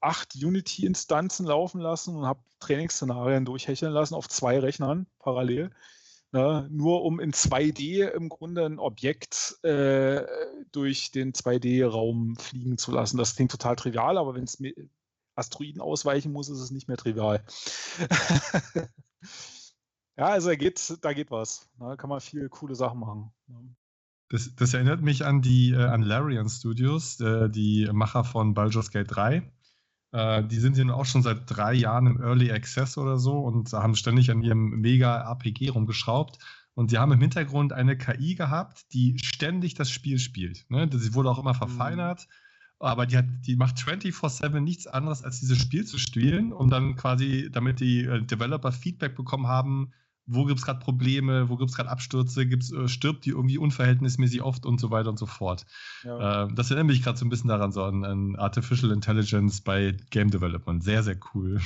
acht 0.00 0.34
Unity-Instanzen 0.36 1.46
laufen 1.46 1.80
lassen 1.80 2.16
und 2.16 2.26
habe 2.26 2.40
Trainingsszenarien 2.60 3.44
durchhecheln 3.44 3.92
lassen 3.92 4.14
auf 4.14 4.28
zwei 4.28 4.58
Rechnern 4.60 5.06
parallel. 5.18 5.70
Ne? 6.30 6.68
Nur 6.70 7.02
um 7.02 7.18
in 7.18 7.32
2D 7.32 8.08
im 8.08 8.28
Grunde 8.28 8.64
ein 8.64 8.78
Objekt 8.78 9.58
äh, 9.64 10.24
durch 10.70 11.10
den 11.10 11.32
2D-Raum 11.32 12.36
fliegen 12.36 12.78
zu 12.78 12.92
lassen. 12.92 13.18
Das 13.18 13.34
klingt 13.34 13.50
total 13.50 13.76
trivial, 13.76 14.18
aber 14.18 14.34
wenn 14.34 14.44
es 14.44 14.62
Asteroiden 15.34 15.80
ausweichen 15.80 16.32
muss, 16.32 16.48
ist 16.48 16.60
es 16.60 16.70
nicht 16.70 16.88
mehr 16.88 16.96
trivial. 16.96 17.44
ja, 20.16 20.26
also 20.26 20.48
da 20.48 20.56
geht, 20.56 20.98
da 21.02 21.12
geht 21.12 21.30
was. 21.30 21.70
Da 21.78 21.96
kann 21.96 22.10
man 22.10 22.20
viel 22.20 22.48
coole 22.48 22.74
Sachen 22.74 23.00
machen. 23.00 23.32
ne? 23.46 23.74
Das, 24.28 24.54
das 24.54 24.72
erinnert 24.72 25.02
mich 25.02 25.26
an 25.26 25.42
die 25.42 25.72
äh, 25.72 25.84
an 25.84 26.00
Larian 26.00 26.48
Studios, 26.48 27.20
äh, 27.20 27.50
die 27.50 27.86
Macher 27.92 28.24
von 28.24 28.54
Baldur's 28.54 28.90
Gate 28.90 29.08
3. 29.10 29.52
Äh, 30.12 30.44
die 30.44 30.58
sind 30.58 30.78
ja 30.78 30.84
nun 30.84 30.94
auch 30.94 31.04
schon 31.04 31.22
seit 31.22 31.42
drei 31.46 31.74
Jahren 31.74 32.06
im 32.06 32.20
Early 32.20 32.50
Access 32.50 32.96
oder 32.96 33.18
so 33.18 33.40
und 33.40 33.72
haben 33.72 33.94
ständig 33.94 34.30
an 34.30 34.42
ihrem 34.42 34.80
Mega-RPG 34.80 35.68
rumgeschraubt. 35.70 36.38
Und 36.74 36.90
sie 36.90 36.98
haben 36.98 37.12
im 37.12 37.20
Hintergrund 37.20 37.74
eine 37.74 37.98
KI 37.98 38.34
gehabt, 38.34 38.92
die 38.94 39.18
ständig 39.18 39.74
das 39.74 39.90
Spiel 39.90 40.18
spielt. 40.18 40.64
Ne? 40.70 40.88
Sie 40.90 41.12
wurde 41.12 41.30
auch 41.30 41.38
immer 41.38 41.54
verfeinert, 41.54 42.26
aber 42.82 43.06
die, 43.06 43.16
hat, 43.16 43.26
die 43.46 43.56
macht 43.56 43.76
24-7 43.78 44.60
nichts 44.60 44.86
anderes, 44.86 45.22
als 45.22 45.40
dieses 45.40 45.58
Spiel 45.58 45.84
zu 45.84 45.98
spielen 45.98 46.52
und 46.52 46.70
dann 46.70 46.96
quasi, 46.96 47.48
damit 47.50 47.80
die 47.80 48.04
äh, 48.04 48.22
Developer 48.22 48.72
Feedback 48.72 49.14
bekommen 49.14 49.46
haben, 49.46 49.92
wo 50.26 50.44
gibt 50.44 50.60
es 50.60 50.64
gerade 50.64 50.78
Probleme, 50.78 51.48
wo 51.48 51.56
gibt 51.56 51.70
es 51.70 51.76
gerade 51.76 51.90
Abstürze, 51.90 52.46
gibt's, 52.46 52.72
äh, 52.72 52.88
stirbt 52.88 53.24
die 53.24 53.30
irgendwie 53.30 53.58
unverhältnismäßig 53.58 54.42
oft 54.42 54.66
und 54.66 54.80
so 54.80 54.90
weiter 54.90 55.10
und 55.10 55.18
so 55.18 55.26
fort. 55.26 55.66
Ja. 56.04 56.44
Äh, 56.44 56.54
das 56.54 56.70
erinnert 56.70 56.86
mich 56.86 57.02
gerade 57.02 57.18
so 57.18 57.24
ein 57.24 57.28
bisschen 57.28 57.48
daran, 57.48 57.72
so 57.72 57.82
an, 57.82 58.04
an 58.04 58.36
Artificial 58.36 58.92
Intelligence 58.92 59.60
bei 59.60 59.96
Game 60.10 60.30
Development. 60.30 60.82
Sehr, 60.82 61.02
sehr 61.02 61.16
cool. 61.34 61.60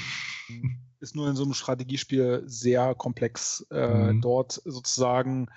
ist 1.00 1.14
nur 1.14 1.28
in 1.28 1.36
so 1.36 1.44
einem 1.44 1.54
Strategiespiel 1.54 2.42
sehr 2.46 2.94
komplex, 2.94 3.66
äh, 3.70 4.12
Mhm. 4.14 4.20
dort 4.22 4.52
sozusagen 4.64 5.48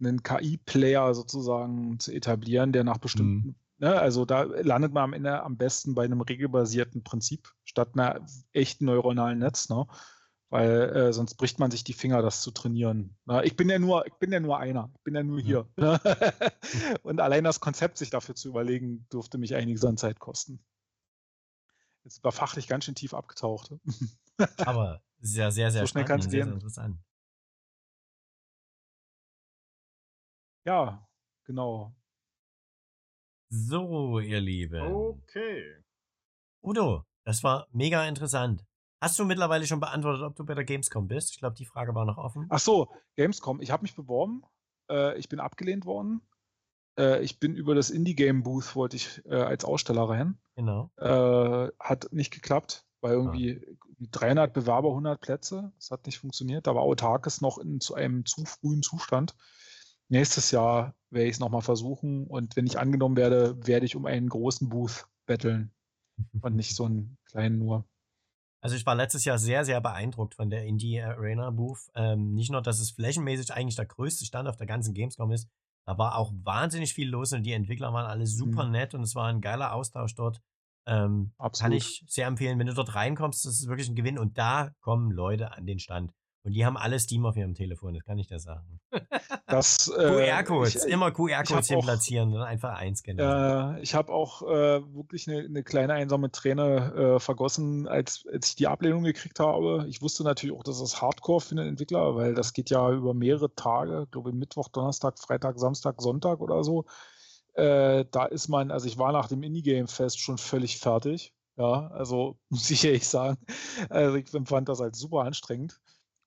einen 0.00 0.22
KI-Player 0.22 1.14
sozusagen 1.14 1.98
zu 1.98 2.12
etablieren, 2.12 2.72
der 2.72 2.84
nach 2.84 2.98
bestimmten, 2.98 3.56
ne, 3.78 3.98
also 4.00 4.24
da 4.24 4.42
landet 4.42 4.92
man 4.92 5.04
am 5.04 5.12
Ende 5.12 5.42
am 5.42 5.56
besten 5.56 5.94
bei 5.94 6.04
einem 6.04 6.20
regelbasierten 6.20 7.02
Prinzip 7.04 7.52
statt 7.64 7.90
einer 7.94 8.24
echten 8.52 8.86
neuronalen 8.86 9.38
Netz, 9.38 9.68
ne? 9.68 9.86
Weil 10.50 10.96
äh, 10.96 11.12
sonst 11.12 11.34
bricht 11.34 11.58
man 11.58 11.70
sich 11.70 11.84
die 11.84 11.92
Finger, 11.92 12.22
das 12.22 12.40
zu 12.40 12.50
trainieren. 12.50 13.18
Na, 13.26 13.44
ich 13.44 13.54
bin 13.54 13.68
ja 13.68 13.78
nur, 13.78 14.06
ich 14.06 14.14
bin 14.14 14.32
ja 14.32 14.40
nur 14.40 14.58
einer, 14.58 14.90
ich 14.96 15.02
bin 15.04 15.14
ja 15.14 15.22
nur 15.22 15.40
hier. 15.40 15.68
ne? 15.76 16.00
Und 17.02 17.20
allein 17.20 17.44
das 17.44 17.60
Konzept, 17.60 17.98
sich 17.98 18.08
dafür 18.08 18.34
zu 18.34 18.48
überlegen, 18.48 19.06
durfte 19.10 19.36
mich 19.36 19.54
einiges 19.54 19.84
an 19.84 19.98
Zeit 19.98 20.18
kosten. 20.20 20.64
Jetzt 22.04 22.24
war 22.24 22.32
fachlich 22.32 22.66
ganz 22.66 22.86
schön 22.86 22.94
tief 22.94 23.12
abgetaucht. 23.12 23.74
Aber 24.64 25.02
sehr, 25.20 25.50
sehr, 25.52 25.70
sehr 25.70 25.82
So 25.82 25.88
schnell 25.88 26.04
und 26.10 26.22
sehr, 26.22 26.30
gehen. 26.30 26.44
sehr 26.44 26.54
interessant. 26.54 26.98
Ja, 30.64 31.06
genau. 31.44 31.97
So, 33.50 34.20
ihr 34.20 34.40
Lieben. 34.40 34.82
Okay. 34.92 35.64
Udo, 36.62 37.04
das 37.24 37.42
war 37.42 37.66
mega 37.72 38.06
interessant. 38.06 38.64
Hast 39.00 39.18
du 39.18 39.24
mittlerweile 39.24 39.66
schon 39.66 39.80
beantwortet, 39.80 40.22
ob 40.22 40.34
du 40.36 40.44
bei 40.44 40.54
der 40.54 40.64
Gamescom 40.64 41.06
bist? 41.06 41.30
Ich 41.32 41.38
glaube, 41.38 41.54
die 41.56 41.64
Frage 41.64 41.94
war 41.94 42.04
noch 42.04 42.18
offen. 42.18 42.46
Ach 42.50 42.58
so, 42.58 42.88
Gamescom. 43.16 43.60
Ich 43.60 43.70
habe 43.70 43.82
mich 43.82 43.94
beworben. 43.94 44.42
Äh, 44.90 45.16
ich 45.18 45.28
bin 45.28 45.38
abgelehnt 45.40 45.86
worden. 45.86 46.20
Äh, 46.98 47.22
ich 47.22 47.38
bin 47.38 47.54
über 47.54 47.74
das 47.74 47.90
Indie-Game-Booth, 47.90 48.74
wollte 48.74 48.96
ich 48.96 49.24
äh, 49.26 49.34
als 49.36 49.64
Aussteller 49.64 50.08
rein. 50.08 50.38
Genau. 50.56 50.90
Äh, 50.96 51.70
hat 51.78 52.08
nicht 52.12 52.32
geklappt, 52.32 52.84
weil 53.00 53.12
Ah. 53.12 53.14
irgendwie 53.14 53.64
300 54.00 54.52
Bewerber, 54.52 54.90
100 54.90 55.20
Plätze. 55.20 55.72
Das 55.76 55.90
hat 55.92 56.04
nicht 56.06 56.18
funktioniert. 56.18 56.66
Da 56.66 56.74
war 56.74 56.82
Autarkes 56.82 57.40
noch 57.40 57.58
in 57.58 57.80
zu 57.80 57.94
einem 57.94 58.26
zu 58.26 58.44
frühen 58.44 58.82
Zustand. 58.82 59.36
Nächstes 60.08 60.50
Jahr 60.50 60.94
werde 61.10 61.26
ich 61.28 61.34
es 61.34 61.40
nochmal 61.40 61.62
versuchen 61.62 62.26
und 62.26 62.56
wenn 62.56 62.66
ich 62.66 62.78
angenommen 62.78 63.16
werde, 63.16 63.66
werde 63.66 63.86
ich 63.86 63.96
um 63.96 64.06
einen 64.06 64.28
großen 64.28 64.68
Booth 64.68 65.06
betteln 65.26 65.72
und 66.40 66.56
nicht 66.56 66.74
so 66.74 66.84
einen 66.84 67.18
kleinen 67.26 67.58
nur. 67.58 67.84
Also 68.60 68.74
ich 68.74 68.84
war 68.86 68.94
letztes 68.94 69.24
Jahr 69.24 69.38
sehr, 69.38 69.64
sehr 69.64 69.80
beeindruckt 69.80 70.34
von 70.34 70.50
der 70.50 70.64
Indie 70.64 71.00
Arena 71.00 71.50
Booth. 71.50 71.90
Ähm, 71.94 72.34
nicht 72.34 72.50
nur, 72.50 72.60
dass 72.60 72.80
es 72.80 72.90
flächenmäßig 72.90 73.52
eigentlich 73.52 73.76
der 73.76 73.86
größte 73.86 74.24
Stand 74.24 74.48
auf 74.48 74.56
der 74.56 74.66
ganzen 74.66 74.94
Gamescom 74.94 75.30
ist, 75.30 75.48
da 75.86 75.96
war 75.96 76.16
auch 76.16 76.32
wahnsinnig 76.42 76.92
viel 76.92 77.08
los 77.08 77.32
und 77.32 77.44
die 77.44 77.52
Entwickler 77.52 77.92
waren 77.92 78.06
alle 78.06 78.26
super 78.26 78.64
Mhm. 78.64 78.72
nett 78.72 78.94
und 78.94 79.02
es 79.02 79.14
war 79.14 79.26
ein 79.28 79.40
geiler 79.40 79.72
Austausch 79.74 80.14
dort. 80.14 80.40
Ähm, 80.86 81.32
kann 81.38 81.46
Absolut. 81.46 81.76
ich 81.76 82.04
sehr 82.08 82.26
empfehlen, 82.26 82.58
wenn 82.58 82.66
du 82.66 82.74
dort 82.74 82.94
reinkommst, 82.94 83.44
das 83.44 83.54
ist 83.60 83.68
wirklich 83.68 83.88
ein 83.88 83.94
Gewinn 83.94 84.18
und 84.18 84.36
da 84.38 84.70
kommen 84.80 85.10
Leute 85.12 85.52
an 85.52 85.66
den 85.66 85.78
Stand. 85.78 86.12
Und 86.48 86.54
die 86.54 86.64
haben 86.64 86.78
alle 86.78 86.98
Steam 86.98 87.26
auf 87.26 87.36
ihrem 87.36 87.52
Telefon, 87.54 87.92
das 87.92 88.04
kann 88.04 88.16
ich 88.16 88.26
dir 88.26 88.40
sagen. 88.40 88.80
Das, 89.46 89.88
äh, 89.98 90.00
QR-Codes, 90.00 90.86
immer 90.86 91.10
QR-Codes 91.10 91.68
hin 91.68 91.80
platzieren 91.80 92.32
und 92.32 92.40
einfach 92.40 92.74
einscannen. 92.78 93.20
Äh, 93.20 93.82
ich 93.82 93.94
habe 93.94 94.10
auch 94.10 94.40
äh, 94.40 94.80
wirklich 94.94 95.28
eine, 95.28 95.40
eine, 95.40 95.62
kleine 95.62 95.92
einsame 95.92 96.32
Träne 96.32 96.94
äh, 96.94 97.20
vergossen, 97.20 97.86
als, 97.86 98.24
als 98.32 98.48
ich 98.48 98.54
die 98.54 98.66
Ablehnung 98.66 99.02
gekriegt 99.02 99.40
habe. 99.40 99.84
Ich 99.90 100.00
wusste 100.00 100.24
natürlich 100.24 100.56
auch, 100.56 100.62
dass 100.62 100.78
das 100.80 101.02
Hardcore 101.02 101.42
für 101.42 101.54
den 101.54 101.68
Entwickler, 101.68 102.16
weil 102.16 102.32
das 102.32 102.54
geht 102.54 102.70
ja 102.70 102.92
über 102.92 103.12
mehrere 103.12 103.54
Tage, 103.54 104.06
glaube 104.10 104.30
ich 104.30 104.34
Mittwoch, 104.34 104.68
Donnerstag, 104.68 105.18
Freitag, 105.18 105.58
Samstag, 105.58 106.00
Sonntag 106.00 106.40
oder 106.40 106.64
so. 106.64 106.86
Äh, 107.52 108.06
da 108.10 108.24
ist 108.24 108.48
man, 108.48 108.70
also 108.70 108.86
ich 108.86 108.96
war 108.96 109.12
nach 109.12 109.28
dem 109.28 109.42
Indie-Game-Fest 109.42 110.18
schon 110.18 110.38
völlig 110.38 110.78
fertig. 110.78 111.34
Ja, 111.58 111.88
also 111.88 112.38
muss 112.48 112.70
ich 112.70 112.86
ehrlich 112.86 113.06
sagen. 113.06 113.36
Also 113.90 114.16
ich 114.16 114.32
empfand 114.32 114.70
das 114.70 114.80
als 114.80 114.98
super 114.98 115.24
anstrengend. 115.24 115.78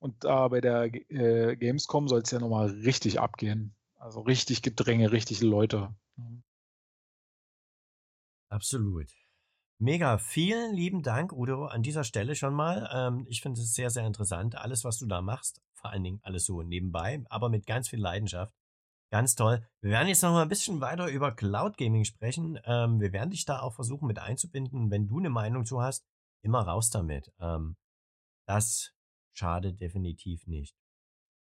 Und 0.01 0.23
da 0.23 0.47
bei 0.47 0.61
der 0.61 0.85
äh, 1.11 1.55
Gamescom 1.55 2.07
soll 2.07 2.21
es 2.21 2.31
ja 2.31 2.39
nochmal 2.39 2.69
richtig 2.69 3.19
abgehen. 3.19 3.75
Also 3.95 4.21
richtig 4.21 4.63
Gedränge, 4.63 5.11
richtig 5.11 5.41
Leute. 5.41 5.93
Absolut. 8.49 9.07
Mega, 9.77 10.17
vielen 10.17 10.75
lieben 10.75 11.03
Dank, 11.03 11.31
Udo, 11.33 11.65
an 11.65 11.83
dieser 11.83 12.03
Stelle 12.03 12.35
schon 12.35 12.55
mal. 12.55 12.89
Ähm, 12.91 13.25
ich 13.29 13.41
finde 13.41 13.61
es 13.61 13.73
sehr, 13.75 13.91
sehr 13.91 14.05
interessant, 14.05 14.55
alles, 14.55 14.83
was 14.83 14.97
du 14.97 15.05
da 15.05 15.21
machst. 15.21 15.61
Vor 15.73 15.91
allen 15.91 16.03
Dingen 16.03 16.19
alles 16.23 16.45
so 16.45 16.63
nebenbei, 16.63 17.23
aber 17.29 17.49
mit 17.49 17.67
ganz 17.67 17.89
viel 17.89 17.99
Leidenschaft. 17.99 18.53
Ganz 19.11 19.35
toll. 19.35 19.67
Wir 19.81 19.91
werden 19.91 20.07
jetzt 20.07 20.23
noch 20.23 20.31
mal 20.31 20.43
ein 20.43 20.49
bisschen 20.49 20.81
weiter 20.81 21.07
über 21.09 21.31
Cloud 21.31 21.77
Gaming 21.77 22.05
sprechen. 22.05 22.59
Ähm, 22.65 22.99
wir 22.99 23.13
werden 23.13 23.29
dich 23.29 23.45
da 23.45 23.59
auch 23.59 23.73
versuchen 23.75 24.07
mit 24.07 24.17
einzubinden. 24.17 24.89
Wenn 24.89 25.07
du 25.07 25.19
eine 25.19 25.29
Meinung 25.29 25.65
zu 25.65 25.81
hast, 25.81 26.05
immer 26.41 26.61
raus 26.61 26.89
damit. 26.89 27.31
Ähm, 27.39 27.75
das 28.47 28.93
Schade 29.33 29.73
definitiv 29.73 30.47
nicht. 30.47 30.75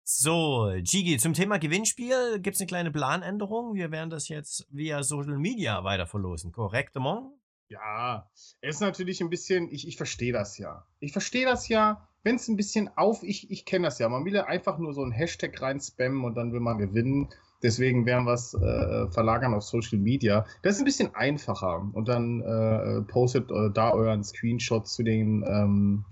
So, 0.07 0.71
Gigi, 0.83 1.17
zum 1.17 1.33
Thema 1.33 1.59
Gewinnspiel 1.59 2.39
gibt 2.41 2.57
es 2.57 2.61
eine 2.61 2.67
kleine 2.67 2.91
Planänderung. 2.91 3.75
Wir 3.75 3.91
werden 3.91 4.11
das 4.11 4.29
jetzt 4.29 4.67
via 4.71 5.03
Social 5.03 5.39
Media 5.39 5.83
weiter 5.83 6.07
verlosen, 6.07 6.53
korrekt, 6.53 6.95
Mon? 6.97 7.33
Ja, 7.69 8.29
es 8.35 8.77
ist 8.77 8.81
natürlich 8.81 9.23
ein 9.23 9.31
bisschen, 9.31 9.71
ich, 9.71 9.89
ich 9.89 9.97
verstehe 9.97 10.33
das 10.33 10.59
ja. 10.59 10.87
Ich 11.01 11.13
verstehe 11.13 11.47
das 11.47 11.69
ja, 11.69 12.07
wenn 12.23 12.37
es 12.37 12.49
ein 12.49 12.57
bisschen 12.57 12.91
auf, 12.97 13.23
ich, 13.23 13.51
ich 13.51 13.65
kenne 13.65 13.87
das 13.87 13.99
ja. 13.99 14.09
Man 14.09 14.25
will 14.25 14.35
ja 14.35 14.45
einfach 14.45 14.79
nur 14.79 14.93
so 14.93 15.03
ein 15.03 15.11
Hashtag 15.11 15.61
rein 15.63 15.81
spammen 15.81 16.25
und 16.25 16.35
dann 16.35 16.53
will 16.53 16.61
man 16.61 16.79
gewinnen. 16.79 17.29
Deswegen 17.63 18.05
werden 18.05 18.27
wir 18.27 18.35
es 18.35 18.53
äh, 18.53 19.09
verlagern 19.11 19.55
auf 19.55 19.63
Social 19.63 19.99
Media. 19.99 20.45
Das 20.63 20.75
ist 20.75 20.83
ein 20.83 20.85
bisschen 20.85 21.15
einfacher. 21.15 21.91
Und 21.95 22.09
dann 22.09 22.43
äh, 22.43 23.01
postet 23.11 23.51
äh, 23.51 23.71
da 23.73 23.93
euren 23.93 24.23
Screenshot 24.23 24.87
zu 24.87 25.03
den 25.03 25.43
ähm, 25.49 26.05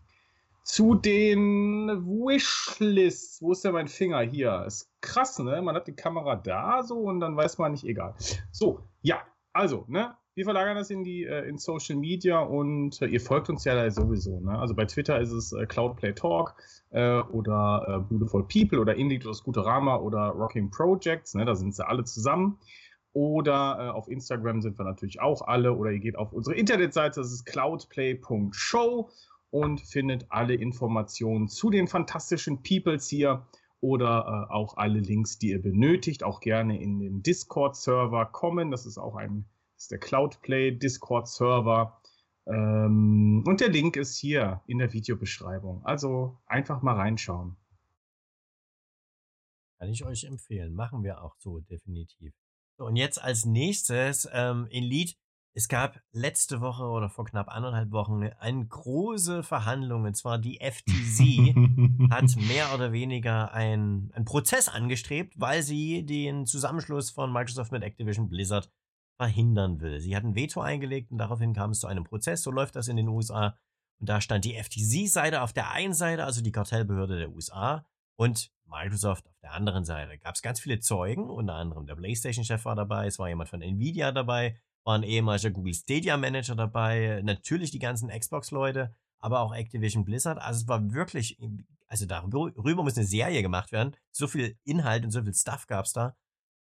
zu 0.63 0.95
den 0.95 1.89
Wishlists. 2.07 3.43
Wo 3.43 3.53
ist 3.53 3.65
denn 3.65 3.73
mein 3.73 3.89
Finger? 3.89 4.21
Hier. 4.21 4.65
Ist 4.67 4.91
krass, 5.01 5.39
ne? 5.39 5.61
Man 5.63 5.75
hat 5.75 5.87
die 5.87 5.97
Kamera 5.97 6.37
da 6.37 6.83
so 6.83 6.99
und 7.01 7.21
dann 7.21 7.37
weiß 7.37 7.59
man 7.59 7.73
nicht, 7.73 7.85
egal. 7.85 8.15
So, 8.51 8.81
ja, 9.01 9.23
also, 9.53 9.85
ne? 9.89 10.15
Wir 10.35 10.45
verlagern 10.45 10.77
das 10.77 10.89
in 10.89 11.05
die 11.05 11.25
äh, 11.25 11.47
in 11.47 11.59
Social 11.59 11.97
Media 11.97 12.41
und 12.41 13.03
äh, 13.03 13.07
ihr 13.07 13.21
folgt 13.21 13.51
uns 13.51 13.65
ja 13.65 13.75
da 13.75 13.91
sowieso. 13.91 14.41
Ne? 14.41 14.59
Also 14.59 14.75
bei 14.75 14.87
Twitter 14.87 15.21
ist 15.21 15.31
es 15.31 15.53
äh, 15.53 15.67
Cloudplay 15.67 16.15
Talk 16.15 16.55
äh, 16.89 17.21
oder 17.21 17.85
äh, 17.87 17.99
Beautiful 17.99 18.43
People 18.49 18.81
oder 18.81 18.95
Indie 18.95 19.21
oder 19.23 19.35
Scooterama 19.35 19.97
oder 19.97 20.29
Rocking 20.29 20.71
Projects. 20.71 21.35
Ne? 21.35 21.45
Da 21.45 21.55
sind 21.55 21.75
sie 21.75 21.87
alle 21.87 22.05
zusammen. 22.05 22.59
Oder 23.13 23.77
äh, 23.79 23.91
auf 23.91 24.09
Instagram 24.09 24.63
sind 24.63 24.79
wir 24.79 24.85
natürlich 24.85 25.21
auch 25.21 25.43
alle. 25.43 25.75
Oder 25.75 25.91
ihr 25.91 25.99
geht 25.99 26.17
auf 26.17 26.33
unsere 26.33 26.57
Internetseite, 26.57 27.21
das 27.21 27.31
ist 27.31 27.45
cloudplay.show 27.45 29.11
und 29.53 29.83
findet 29.83 30.27
alle 30.31 30.55
Informationen 30.55 31.47
zu 31.47 31.69
den 31.69 31.87
fantastischen 31.87 32.63
Peoples 32.63 33.07
hier 33.09 33.47
oder 33.81 34.49
äh, 34.49 34.53
auch 34.53 34.79
alle 34.79 34.99
Links, 34.99 35.39
die 35.39 35.51
ihr 35.51 35.61
benötigt. 35.61 36.25
Auch 36.25 36.41
gerne 36.41 36.81
in 36.81 36.99
den 36.99 37.23
Discord-Server 37.23 38.27
kommen. 38.27 38.71
Das 38.71 38.87
ist 38.87 38.97
auch 38.97 39.15
ein, 39.15 39.45
ist 39.77 39.91
der 39.91 39.99
Cloudplay 39.99 40.73
Discord-Server. 40.73 42.01
Ähm, 42.47 43.45
und 43.47 43.61
der 43.61 43.69
Link 43.69 43.97
ist 43.97 44.17
hier 44.17 44.63
in 44.67 44.79
der 44.79 44.95
Videobeschreibung. 44.95 45.85
Also 45.85 46.39
einfach 46.47 46.81
mal 46.81 46.97
reinschauen. 46.97 47.57
Kann 49.79 49.91
ich 49.91 50.03
euch 50.05 50.25
empfehlen. 50.25 50.75
Machen 50.75 51.03
wir 51.03 51.23
auch 51.23 51.35
so, 51.39 51.61
definitiv. 51.61 52.33
So, 52.79 52.87
und 52.87 52.97
jetzt 52.97 53.23
als 53.23 53.45
nächstes 53.45 54.27
ähm, 54.33 54.67
in 54.71 54.85
Lied 54.85 55.19
es 55.55 55.69
gab 55.69 56.01
letzte 56.13 56.61
Woche 56.61 56.85
oder 56.85 57.11
vor 57.11 57.27
knapp 57.27 57.49
anderthalb 57.49 57.91
Wochen 57.91 58.25
eine 58.25 58.67
große 58.67 59.43
Verhandlung, 59.43 60.05
und 60.05 60.17
zwar 60.17 60.39
die 60.39 60.59
FTC 60.61 61.55
hat 62.11 62.37
mehr 62.49 62.75
oder 62.75 62.93
weniger 62.93 63.53
einen 63.53 64.11
Prozess 64.25 64.69
angestrebt, 64.69 65.35
weil 65.37 65.63
sie 65.63 66.07
den 66.07 66.47
Zusammenschluss 66.47 67.11
von 67.11 67.33
Microsoft 67.33 67.73
mit 67.73 67.83
Activision 67.83 68.29
Blizzard 68.29 68.71
verhindern 69.19 69.81
will. 69.81 70.01
Sie 70.01 70.17
hat 70.17 70.25
ein 70.25 70.35
Veto 70.35 70.61
eingelegt 70.61 71.11
und 71.11 71.19
daraufhin 71.19 71.53
kam 71.53 71.71
es 71.71 71.81
zu 71.81 71.87
einem 71.87 72.05
Prozess. 72.05 72.43
So 72.43 72.51
läuft 72.51 72.77
das 72.77 72.89
in 72.89 72.97
den 72.97 73.09
USA. 73.09 73.59
Und 74.01 74.09
da 74.09 74.21
stand 74.21 74.45
die 74.45 74.55
FTC-Seite 74.55 75.43
auf 75.43 75.53
der 75.53 75.71
einen 75.71 75.95
Seite, 75.95 76.25
also 76.25 76.43
die 76.43 76.51
Kartellbehörde 76.51 77.19
der 77.19 77.31
USA, 77.31 77.87
und 78.17 78.51
Microsoft 78.67 79.29
auf 79.29 79.39
der 79.43 79.53
anderen 79.53 79.85
Seite. 79.85 80.19
Gab 80.19 80.35
es 80.35 80.43
ganz 80.43 80.61
viele 80.61 80.81
Zeugen, 80.81 81.31
unter 81.31 81.55
anderem 81.55 81.87
der 81.87 81.95
PlayStation-Chef 81.95 82.65
war 82.65 82.75
dabei, 82.75 83.07
es 83.07 83.19
war 83.19 83.29
jemand 83.29 83.51
von 83.51 83.63
Nvidia 83.63 84.13
dabei, 84.13 84.59
war 84.85 84.97
ein 84.97 85.03
ehemaliger 85.03 85.51
Google 85.51 85.74
Stadia 85.74 86.16
Manager 86.16 86.55
dabei, 86.55 87.20
natürlich 87.24 87.70
die 87.70 87.78
ganzen 87.78 88.09
Xbox-Leute, 88.09 88.95
aber 89.18 89.41
auch 89.41 89.55
Activision 89.55 90.05
Blizzard. 90.05 90.39
Also 90.39 90.62
es 90.62 90.68
war 90.68 90.93
wirklich, 90.93 91.39
also 91.87 92.07
darüber 92.07 92.83
muss 92.83 92.97
eine 92.97 93.07
Serie 93.07 93.43
gemacht 93.43 93.72
werden. 93.72 93.97
So 94.11 94.26
viel 94.26 94.59
Inhalt 94.64 95.05
und 95.05 95.11
so 95.11 95.22
viel 95.22 95.35
Stuff 95.35 95.66
gab 95.66 95.85
es 95.85 95.93
da. 95.93 96.16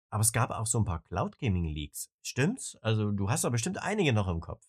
Aber 0.10 0.22
es 0.22 0.34
gab 0.34 0.52
auch 0.52 0.66
so 0.66 0.80
ein 0.80 0.86
paar 0.86 1.04
Cloud 1.04 1.38
Gaming 1.38 1.66
Leaks. 1.66 2.10
Stimmt's? 2.22 2.78
Also 2.82 3.12
du 3.12 3.30
hast 3.30 3.44
da 3.44 3.50
bestimmt 3.50 3.82
einige 3.82 4.12
noch 4.12 4.28
im 4.28 4.42
Kopf. 4.42 4.66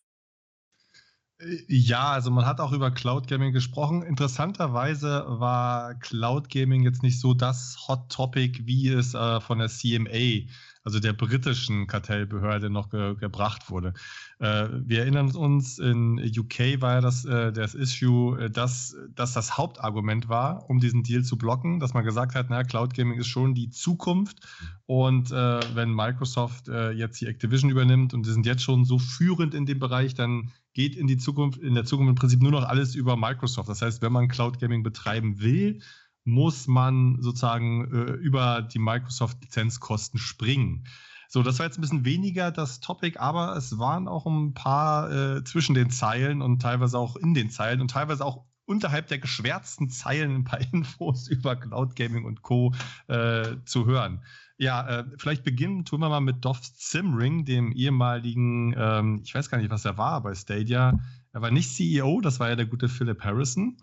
Äh, 1.40 1.64
ja, 1.66 2.11
also 2.11 2.30
man 2.30 2.46
hat 2.46 2.61
auch 2.61 2.72
über 2.72 2.90
Cloud 2.90 3.26
Gaming 3.26 3.53
gesprochen. 3.53 4.03
Interessanterweise 4.03 5.24
war 5.26 5.94
Cloud 5.94 6.51
Gaming 6.51 6.82
jetzt 6.82 7.03
nicht 7.03 7.20
so 7.20 7.34
das 7.34 7.88
Hot 7.88 8.11
Topic, 8.11 8.66
wie 8.66 8.88
es 8.88 9.14
äh, 9.14 9.40
von 9.40 9.59
der 9.59 9.68
CMA 9.68 10.48
also 10.83 10.99
der 10.99 11.12
britischen 11.12 11.87
Kartellbehörde, 11.87 12.70
noch 12.70 12.91
ge 12.91 13.14
gebracht 13.16 13.70
wurde. 13.70 13.93
Äh, 14.39 14.68
wir 14.72 15.01
erinnern 15.01 15.35
uns, 15.35 15.78
in 15.78 16.18
UK 16.18 16.81
war 16.81 16.95
ja 16.95 17.01
das, 17.01 17.24
äh, 17.24 17.53
das 17.53 17.74
Issue, 17.74 18.41
äh, 18.41 18.51
dass, 18.51 18.97
dass 19.14 19.35
das 19.35 19.59
Hauptargument 19.59 20.28
war, 20.28 20.68
um 20.70 20.81
diesen 20.81 21.03
Deal 21.03 21.22
zu 21.22 21.37
blocken, 21.37 21.81
dass 21.81 21.95
man 21.95 22.05
gesagt 22.05 22.35
hat, 22.35 22.47
na, 22.49 22.64
Cloud 22.64 22.95
Gaming 22.95 23.18
ist 23.18 23.28
schon 23.28 23.55
die 23.55 23.70
Zukunft. 23.70 24.39
Und 24.87 25.31
äh, 25.31 25.61
wenn 25.74 25.95
Microsoft 25.95 26.68
äh, 26.68 26.91
jetzt 26.93 27.20
die 27.20 27.26
Activision 27.26 27.70
übernimmt 27.70 28.14
und 28.14 28.26
die 28.26 28.33
sind 28.33 28.47
jetzt 28.47 28.62
schon 28.62 28.85
so 28.85 28.99
führend 28.99 29.55
in 29.55 29.66
dem 29.66 29.78
Bereich, 29.78 30.14
dann 30.14 30.51
geht 30.72 30.97
in 30.97 31.07
die 31.07 31.18
Zukunft, 31.18 31.59
in 31.59 31.74
der 31.74 31.85
Zukunft 31.85 32.11
im 32.11 32.14
Prinzip 32.14 32.43
nur 32.43 32.53
noch 32.53 32.64
alles 32.64 32.95
über 32.95 33.16
Microsoft. 33.16 33.68
Das 33.68 33.83
heißt, 33.83 34.03
wenn 34.03 34.12
man 34.12 34.28
Cloud 34.28 34.61
Gaming 34.61 34.83
betreiben 34.83 35.41
will, 35.41 35.81
muss 36.25 36.66
man 36.66 37.18
sozusagen 37.21 37.91
äh, 37.93 38.12
über 38.12 38.62
die 38.62 38.79
Microsoft-Lizenzkosten 38.79 40.18
springen. 40.18 40.87
So, 41.29 41.43
das 41.43 41.59
war 41.59 41.66
jetzt 41.66 41.79
ein 41.79 41.83
bisschen 41.83 42.05
weniger 42.05 42.51
das 42.51 42.81
Topic, 42.81 43.18
aber 43.18 43.57
es 43.57 43.79
waren 43.79 44.09
auch 44.09 44.27
ein 44.27 44.53
paar 44.53 45.11
äh, 45.11 45.45
zwischen 45.45 45.75
den 45.75 45.91
Zeilen 45.91 46.43
und 46.43 46.61
teilweise 46.61 46.99
auch 46.99 47.16
in 47.16 47.35
den 47.35 47.51
Zeilen 47.51 47.81
und 47.81 47.93
teilweise 47.93 48.25
auch 48.25 48.45
unterhalb 48.64 49.09
der 49.09 49.18
geschwärzten 49.18 49.91
Zeilen 49.91 50.37
ein 50.37 50.45
paar 50.45 50.61
Infos 50.73 51.29
über 51.29 51.57
Cloud 51.57 51.97
Gaming 51.97 52.25
und 52.25 52.43
Co. 52.43 52.75
Äh, 53.09 53.57
zu 53.64 53.87
hören. 53.87 54.25
Ja, 54.59 54.87
äh, 54.89 55.05
vielleicht 55.16 55.43
beginnen 55.43 55.85
tun 55.85 56.01
wir 56.01 56.09
mal 56.09 56.21
mit 56.21 56.45
Dov 56.45 56.61
Simring, 56.62 57.45
dem 57.45 57.73
ehemaligen, 57.73 58.75
ähm, 58.77 59.21
ich 59.25 59.35
weiß 59.35 59.51
gar 59.51 59.59
nicht, 59.59 59.71
was 59.71 59.85
er 59.85 59.97
war 59.97 60.23
bei 60.23 60.35
Stadia, 60.35 60.99
er 61.33 61.43
war 61.43 61.51
nicht 61.51 61.74
CEO, 61.74 62.20
das 62.20 62.41
war 62.41 62.49
ja 62.49 62.57
der 62.57 62.66
gute 62.66 62.89
Philip 62.89 63.22
Harrison. 63.22 63.76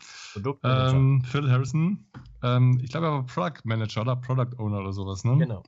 Ähm, 0.63 1.23
Phil 1.23 1.49
Harrison. 1.49 2.05
Ähm, 2.43 2.79
ich 2.83 2.91
glaube, 2.91 3.07
er 3.07 3.13
war 3.13 3.25
Product 3.25 3.61
Manager 3.63 4.01
oder 4.01 4.15
Product 4.17 4.57
Owner 4.57 4.79
oder 4.79 4.93
sowas, 4.93 5.23
ne? 5.23 5.37
Genau. 5.37 5.63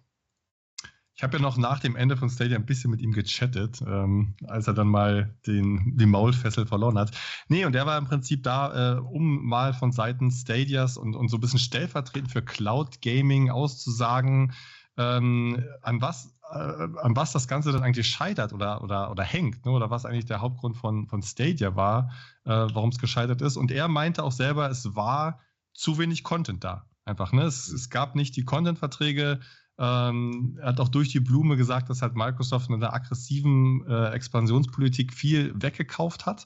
Ich 1.19 1.23
habe 1.23 1.35
ja 1.35 1.41
noch 1.41 1.57
nach 1.57 1.79
dem 1.79 1.97
Ende 1.97 2.15
von 2.15 2.29
Stadia 2.29 2.57
ein 2.57 2.65
bisschen 2.65 2.91
mit 2.91 3.01
ihm 3.01 3.11
gechattet, 3.11 3.81
ähm, 3.85 4.35
als 4.47 4.67
er 4.67 4.73
dann 4.73 4.87
mal 4.87 5.35
den, 5.45 5.97
die 5.97 6.05
Maulfessel 6.05 6.65
verloren 6.65 6.97
hat. 6.97 7.11
Nee, 7.49 7.65
und 7.65 7.73
der 7.73 7.85
war 7.85 7.97
im 7.97 8.05
Prinzip 8.05 8.43
da, 8.43 8.95
äh, 8.95 8.99
um 8.99 9.45
mal 9.45 9.73
von 9.73 9.91
Seiten 9.91 10.31
Stadias 10.31 10.95
und, 10.95 11.15
und 11.15 11.27
so 11.27 11.35
ein 11.35 11.41
bisschen 11.41 11.59
stellvertretend 11.59 12.31
für 12.31 12.41
Cloud 12.41 13.01
Gaming 13.01 13.49
auszusagen, 13.49 14.53
ähm, 14.95 15.61
an 15.81 16.01
was 16.01 16.38
an 16.49 17.15
was 17.15 17.31
das 17.31 17.47
Ganze 17.47 17.71
dann 17.71 17.83
eigentlich 17.83 18.07
scheitert 18.07 18.53
oder, 18.53 18.83
oder, 18.83 19.11
oder 19.11 19.23
hängt, 19.23 19.65
ne? 19.65 19.71
oder 19.71 19.89
was 19.89 20.05
eigentlich 20.05 20.25
der 20.25 20.41
Hauptgrund 20.41 20.77
von, 20.77 21.07
von 21.07 21.21
Stadia 21.21 21.75
war, 21.75 22.11
äh, 22.45 22.49
warum 22.49 22.89
es 22.89 22.97
gescheitert 22.97 23.41
ist. 23.41 23.57
Und 23.57 23.71
er 23.71 23.87
meinte 23.87 24.23
auch 24.23 24.31
selber, 24.31 24.69
es 24.69 24.95
war 24.95 25.39
zu 25.73 25.97
wenig 25.97 26.23
Content 26.23 26.63
da. 26.63 26.85
Einfach, 27.05 27.31
ne? 27.33 27.43
Es, 27.43 27.67
es 27.69 27.89
gab 27.89 28.15
nicht 28.15 28.35
die 28.35 28.45
Content-Verträge. 28.45 29.39
Ähm, 29.77 30.57
er 30.61 30.69
hat 30.69 30.79
auch 30.79 30.89
durch 30.89 31.09
die 31.09 31.19
Blume 31.19 31.55
gesagt, 31.55 31.89
dass 31.89 32.01
halt 32.01 32.15
Microsoft 32.15 32.69
in 32.69 32.75
einer 32.75 32.93
aggressiven 32.93 33.85
äh, 33.87 34.09
Expansionspolitik 34.09 35.13
viel 35.13 35.53
weggekauft 35.55 36.25
hat. 36.25 36.45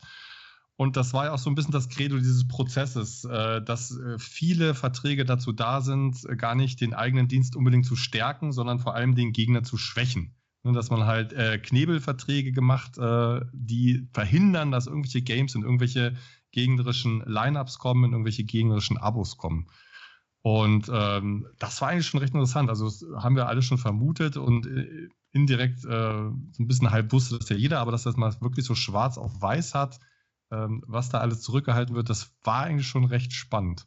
Und 0.76 0.98
das 0.98 1.14
war 1.14 1.26
ja 1.26 1.34
auch 1.34 1.40
so 1.40 1.50
ein 1.50 1.56
bisschen 1.56 1.72
das 1.72 1.90
Credo 1.90 2.18
dieses 2.18 2.48
Prozesses, 2.48 3.26
äh, 3.26 3.62
dass 3.62 3.96
äh, 3.96 4.18
viele 4.18 4.74
Verträge 4.74 5.24
dazu 5.24 5.52
da 5.52 5.82
sind, 5.82 6.26
äh, 6.28 6.36
gar 6.36 6.56
nicht 6.56 6.82
den 6.82 6.94
eigenen 6.94 7.28
Dienst 7.28 7.56
unbedingt 7.56 7.86
zu 7.86 7.96
stärken, 7.96 8.52
sondern 8.52 8.80
vor 8.80 8.96
allem 8.96 9.14
den 9.16 9.34
Gegner 9.34 9.64
zu 9.64 9.78
schwächen. 9.78 10.36
Und 10.64 10.76
dass 10.76 10.90
man 10.90 11.04
halt 11.06 11.36
Knebelverträge 11.64 12.54
gemacht, 12.54 12.94
die 13.52 14.08
verhindern, 14.14 14.72
dass 14.72 14.88
irgendwelche 14.88 15.22
Games 15.22 15.56
in 15.56 15.64
irgendwelche 15.64 16.16
gegnerischen 16.54 17.22
Lineups 17.26 17.80
kommen, 17.80 18.06
in 18.06 18.12
irgendwelche 18.14 18.46
gegnerischen 18.46 18.98
Abos 18.98 19.36
kommen. 19.36 19.68
Und 20.42 20.90
ähm, 20.90 21.48
das 21.60 21.82
war 21.82 21.90
eigentlich 21.90 22.08
schon 22.08 22.22
recht 22.22 22.34
interessant. 22.34 22.70
Also 22.70 22.86
das 22.86 23.04
haben 23.22 23.36
wir 23.36 23.50
alle 23.50 23.62
schon 23.62 23.78
vermutet 23.78 24.38
und 24.38 24.66
indirekt 25.34 25.84
äh, 25.84 25.90
so 25.90 26.64
ein 26.64 26.68
bisschen 26.68 26.92
halb 26.92 27.12
wusste 27.12 27.38
das 27.40 27.50
ja 27.50 27.58
jeder, 27.58 27.80
aber 27.80 27.92
dass 27.92 28.04
das 28.04 28.16
mal 28.16 28.34
wirklich 28.40 28.66
so 28.66 28.76
schwarz 28.76 29.18
auf 29.18 29.42
weiß 29.42 29.74
hat, 29.74 30.00
ähm, 30.54 30.84
was 30.88 31.10
da 31.10 31.20
alles 31.20 31.42
zurückgehalten 31.42 31.96
wird, 31.96 32.10
das 32.10 32.34
war 32.44 32.64
eigentlich 32.64 32.88
schon 32.88 33.06
recht 33.06 33.34
spannend. 33.34 33.86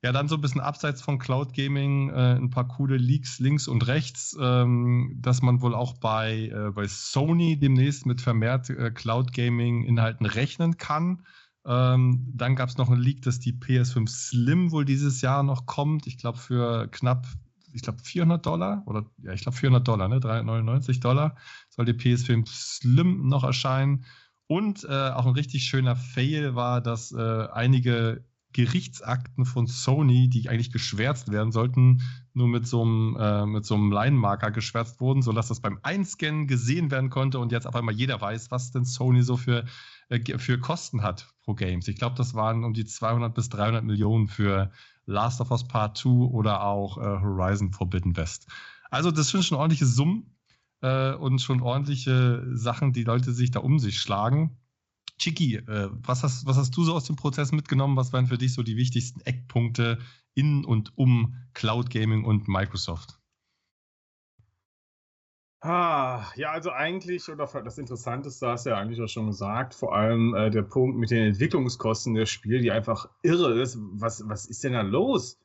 Ja, 0.00 0.12
dann 0.12 0.28
so 0.28 0.36
ein 0.36 0.40
bisschen 0.40 0.60
abseits 0.60 1.02
von 1.02 1.18
Cloud 1.18 1.54
Gaming, 1.54 2.10
äh, 2.10 2.36
ein 2.36 2.50
paar 2.50 2.68
coole 2.68 2.96
Leaks 2.96 3.40
links 3.40 3.66
und 3.66 3.88
rechts, 3.88 4.36
ähm, 4.40 5.16
dass 5.20 5.42
man 5.42 5.60
wohl 5.60 5.74
auch 5.74 5.98
bei, 5.98 6.52
äh, 6.54 6.70
bei 6.70 6.86
Sony 6.86 7.58
demnächst 7.58 8.06
mit 8.06 8.20
vermehrt 8.20 8.70
äh, 8.70 8.92
Cloud 8.92 9.32
Gaming 9.32 9.82
Inhalten 9.82 10.24
rechnen 10.24 10.76
kann. 10.76 11.24
Ähm, 11.66 12.32
dann 12.32 12.54
gab 12.54 12.68
es 12.68 12.78
noch 12.78 12.88
einen 12.88 13.00
Leak, 13.00 13.22
dass 13.22 13.40
die 13.40 13.52
PS5 13.52 14.08
Slim 14.08 14.70
wohl 14.70 14.84
dieses 14.84 15.20
Jahr 15.20 15.42
noch 15.42 15.66
kommt. 15.66 16.06
Ich 16.06 16.16
glaube 16.16 16.38
für 16.38 16.86
knapp, 16.88 17.26
ich 17.72 17.82
glaube 17.82 17.98
400 18.00 18.46
Dollar 18.46 18.84
oder 18.86 19.04
ja, 19.24 19.32
ich 19.32 19.42
glaube 19.42 19.58
400 19.58 19.86
Dollar, 19.86 20.06
ne? 20.06 20.20
399 20.20 21.00
Dollar 21.00 21.36
soll 21.70 21.86
die 21.86 21.92
PS5 21.92 22.46
Slim 22.46 23.26
noch 23.26 23.42
erscheinen. 23.42 24.04
Und 24.48 24.84
äh, 24.84 25.10
auch 25.10 25.26
ein 25.26 25.34
richtig 25.34 25.64
schöner 25.64 25.94
Fail 25.94 26.54
war, 26.54 26.80
dass 26.80 27.12
äh, 27.12 27.46
einige 27.52 28.24
Gerichtsakten 28.54 29.44
von 29.44 29.66
Sony, 29.66 30.30
die 30.30 30.48
eigentlich 30.48 30.72
geschwärzt 30.72 31.30
werden 31.30 31.52
sollten, 31.52 32.00
nur 32.32 32.48
mit 32.48 32.66
so 32.66 32.82
einem, 32.82 33.16
äh, 33.16 33.62
so 33.62 33.74
einem 33.74 33.92
Line-Marker 33.92 34.50
geschwärzt 34.50 35.00
wurden, 35.00 35.20
sodass 35.20 35.48
das 35.48 35.60
beim 35.60 35.78
Einscannen 35.82 36.46
gesehen 36.46 36.90
werden 36.90 37.10
konnte 37.10 37.38
und 37.38 37.52
jetzt 37.52 37.66
auf 37.66 37.76
einmal 37.76 37.94
jeder 37.94 38.20
weiß, 38.20 38.50
was 38.50 38.70
denn 38.70 38.86
Sony 38.86 39.22
so 39.22 39.36
für, 39.36 39.66
äh, 40.08 40.38
für 40.38 40.58
Kosten 40.58 41.02
hat 41.02 41.28
pro 41.42 41.52
Games. 41.52 41.86
Ich 41.86 41.96
glaube, 41.96 42.16
das 42.16 42.32
waren 42.34 42.64
um 42.64 42.72
die 42.72 42.86
200 42.86 43.34
bis 43.34 43.50
300 43.50 43.84
Millionen 43.84 44.28
für 44.28 44.70
Last 45.04 45.42
of 45.42 45.50
Us 45.50 45.68
Part 45.68 45.98
2 45.98 46.08
oder 46.08 46.62
auch 46.64 46.96
äh, 46.96 47.02
Horizon 47.02 47.72
Forbidden 47.72 48.16
West. 48.16 48.46
Also 48.90 49.10
das 49.10 49.28
sind 49.28 49.44
schon 49.44 49.58
ordentliche 49.58 49.86
Summen 49.86 50.37
äh, 50.80 51.14
und 51.14 51.40
schon 51.40 51.62
ordentliche 51.62 52.46
Sachen, 52.52 52.92
die 52.92 53.04
Leute 53.04 53.32
sich 53.32 53.50
da 53.50 53.60
um 53.60 53.78
sich 53.78 53.98
schlagen. 54.00 54.58
Chiki, 55.18 55.56
äh, 55.56 55.88
was, 55.92 56.22
hast, 56.22 56.46
was 56.46 56.56
hast 56.56 56.76
du 56.76 56.84
so 56.84 56.94
aus 56.94 57.04
dem 57.04 57.16
Prozess 57.16 57.52
mitgenommen? 57.52 57.96
Was 57.96 58.12
waren 58.12 58.26
für 58.26 58.38
dich 58.38 58.54
so 58.54 58.62
die 58.62 58.76
wichtigsten 58.76 59.20
Eckpunkte 59.22 59.98
in 60.34 60.64
und 60.64 60.96
um 60.96 61.34
Cloud 61.54 61.90
Gaming 61.90 62.24
und 62.24 62.46
Microsoft? 62.46 63.18
Ah, 65.60 66.24
ja, 66.36 66.52
also 66.52 66.70
eigentlich, 66.70 67.28
oder 67.28 67.46
das 67.64 67.78
Interessanteste 67.78 68.46
hast 68.46 68.66
du 68.66 68.70
ja 68.70 68.78
eigentlich 68.78 69.02
auch 69.02 69.08
schon 69.08 69.26
gesagt, 69.26 69.74
vor 69.74 69.92
allem 69.92 70.32
äh, 70.34 70.50
der 70.50 70.62
Punkt 70.62 70.96
mit 70.96 71.10
den 71.10 71.26
Entwicklungskosten 71.26 72.14
der 72.14 72.26
Spiel, 72.26 72.60
die 72.60 72.70
einfach 72.70 73.08
irre 73.22 73.60
ist. 73.60 73.76
Was, 73.94 74.22
was 74.28 74.46
ist 74.46 74.62
denn 74.62 74.74
da 74.74 74.82
los? 74.82 75.40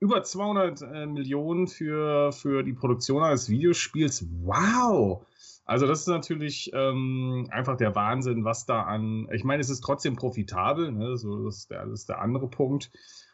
Über 0.00 0.22
200 0.22 0.82
äh, 0.82 1.06
Millionen 1.06 1.68
für, 1.68 2.32
für 2.32 2.62
die 2.62 2.74
Produktion 2.74 3.22
eines 3.22 3.48
Videospiels. 3.48 4.26
Wow! 4.42 5.26
Also 5.64 5.86
das 5.86 6.00
ist 6.00 6.08
natürlich 6.08 6.70
ähm, 6.74 7.48
einfach 7.50 7.76
der 7.76 7.94
Wahnsinn, 7.94 8.44
was 8.44 8.66
da 8.66 8.82
an. 8.82 9.28
Ich 9.32 9.42
meine, 9.42 9.60
es 9.60 9.68
ist 9.68 9.80
trotzdem 9.80 10.14
profitabel, 10.14 10.92
ne? 10.92 11.16
so, 11.16 11.44
das, 11.44 11.58
ist 11.58 11.70
der, 11.70 11.86
das 11.86 12.00
ist 12.00 12.08
der 12.08 12.20
andere 12.20 12.48
Punkt. 12.48 12.90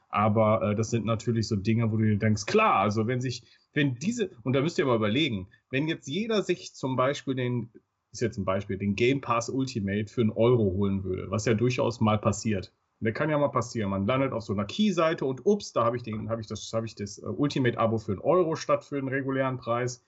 Aber 0.09 0.62
äh, 0.62 0.74
das 0.74 0.90
sind 0.90 1.05
natürlich 1.05 1.48
so 1.48 1.56
Dinge, 1.56 1.90
wo 1.90 1.97
du 1.97 2.05
dir 2.05 2.18
denkst, 2.18 2.47
klar, 2.47 2.76
also 2.76 3.06
wenn 3.06 3.20
sich, 3.20 3.43
wenn 3.72 3.94
diese, 3.97 4.30
und 4.44 4.55
da 4.55 4.60
müsst 4.60 4.78
ihr 4.78 4.86
mal 4.86 4.97
überlegen, 4.97 5.48
wenn 5.70 5.89
jetzt 5.89 6.06
jeder 6.06 6.43
sich 6.43 6.74
zum 6.74 6.97
Beispiel 6.97 7.34
den, 7.34 7.70
ist 8.12 8.20
jetzt 8.20 8.39
ein 8.39 8.44
Beispiel, 8.44 8.78
den 8.78 8.94
Game 8.94 9.20
Pass 9.20 9.48
Ultimate 9.48 10.06
für 10.06 10.20
einen 10.20 10.30
Euro 10.30 10.64
holen 10.64 11.05
würde, 11.05 11.30
was 11.30 11.47
ja 11.47 11.55
durchaus 11.55 12.01
mal 12.01 12.18
passiert, 12.18 12.72
der 13.05 13.12
kann 13.12 13.31
ja 13.31 13.39
mal 13.39 13.49
passieren. 13.49 13.91
Man 13.91 14.07
landet 14.07 14.33
auf 14.33 14.45
so 14.45 14.53
einer 14.53 14.65
Key-Seite 14.65 15.24
und 15.24 15.45
ups, 15.45 15.73
da 15.73 15.85
habe 15.85 15.97
ich, 15.97 16.05
hab 16.29 16.39
ich 16.39 16.47
das, 16.47 16.73
hab 16.73 16.85
ich 16.85 16.95
das 16.95 17.19
uh, 17.19 17.31
Ultimate-Abo 17.31 17.99
für 17.99 18.12
einen 18.12 18.20
Euro 18.20 18.55
statt 18.55 18.85
für 18.85 18.97
den 18.97 19.09
regulären 19.09 19.59
Preis. 19.59 20.05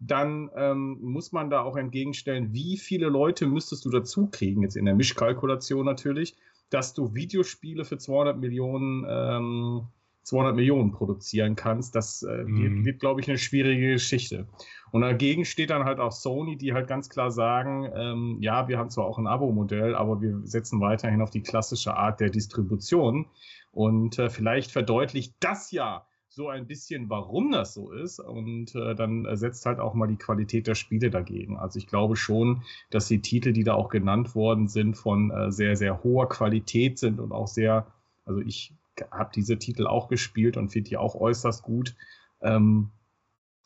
Dann 0.00 0.50
ähm, 0.56 0.98
muss 1.00 1.30
man 1.30 1.50
da 1.50 1.62
auch 1.62 1.76
entgegenstellen, 1.76 2.52
wie 2.52 2.76
viele 2.76 3.08
Leute 3.08 3.46
müsstest 3.46 3.84
du 3.84 3.90
dazu 3.90 4.28
kriegen, 4.28 4.62
jetzt 4.62 4.76
in 4.76 4.84
der 4.84 4.96
Mischkalkulation 4.96 5.86
natürlich, 5.86 6.36
dass 6.70 6.94
du 6.94 7.14
Videospiele 7.14 7.84
für 7.84 7.98
200 7.98 8.36
Millionen 8.36 9.06
ähm, 9.08 9.86
200 10.22 10.54
Millionen 10.54 10.92
produzieren 10.92 11.56
kannst, 11.56 11.94
das 11.94 12.22
äh, 12.22 12.44
mhm. 12.44 12.76
wird, 12.76 12.84
wird 12.84 13.00
glaube 13.00 13.20
ich, 13.20 13.28
eine 13.28 13.38
schwierige 13.38 13.92
Geschichte. 13.92 14.46
Und 14.92 15.00
dagegen 15.02 15.44
steht 15.44 15.70
dann 15.70 15.84
halt 15.84 16.00
auch 16.00 16.12
Sony, 16.12 16.56
die 16.56 16.74
halt 16.74 16.86
ganz 16.86 17.08
klar 17.08 17.30
sagen, 17.30 17.90
ähm, 17.94 18.36
ja, 18.40 18.68
wir 18.68 18.78
haben 18.78 18.90
zwar 18.90 19.06
auch 19.06 19.18
ein 19.18 19.26
Abo-Modell, 19.26 19.94
aber 19.94 20.20
wir 20.20 20.40
setzen 20.44 20.80
weiterhin 20.80 21.22
auf 21.22 21.30
die 21.30 21.42
klassische 21.42 21.96
Art 21.96 22.20
der 22.20 22.30
Distribution. 22.30 23.26
Und 23.72 24.18
äh, 24.18 24.28
vielleicht 24.28 24.70
verdeutlicht 24.70 25.34
das 25.40 25.72
ja 25.72 26.06
so 26.28 26.48
ein 26.48 26.66
bisschen, 26.66 27.10
warum 27.10 27.52
das 27.52 27.74
so 27.74 27.90
ist. 27.90 28.20
Und 28.20 28.74
äh, 28.74 28.94
dann 28.94 29.26
setzt 29.36 29.66
halt 29.66 29.80
auch 29.80 29.94
mal 29.94 30.08
die 30.08 30.16
Qualität 30.16 30.66
der 30.66 30.74
Spiele 30.74 31.10
dagegen. 31.10 31.58
Also 31.58 31.78
ich 31.78 31.86
glaube 31.86 32.16
schon, 32.16 32.62
dass 32.90 33.08
die 33.08 33.20
Titel, 33.20 33.52
die 33.52 33.64
da 33.64 33.74
auch 33.74 33.88
genannt 33.88 34.34
worden 34.34 34.68
sind, 34.68 34.96
von 34.96 35.30
äh, 35.30 35.50
sehr, 35.50 35.76
sehr 35.76 36.02
hoher 36.02 36.28
Qualität 36.28 36.98
sind 36.98 37.18
und 37.18 37.32
auch 37.32 37.48
sehr, 37.48 37.86
also 38.24 38.40
ich 38.40 38.74
habe 39.10 39.30
diese 39.34 39.58
Titel 39.58 39.86
auch 39.86 40.08
gespielt 40.08 40.56
und 40.56 40.70
finde 40.70 40.90
die 40.90 40.96
auch 40.96 41.14
äußerst 41.14 41.62
gut. 41.62 41.94
Ähm, 42.40 42.90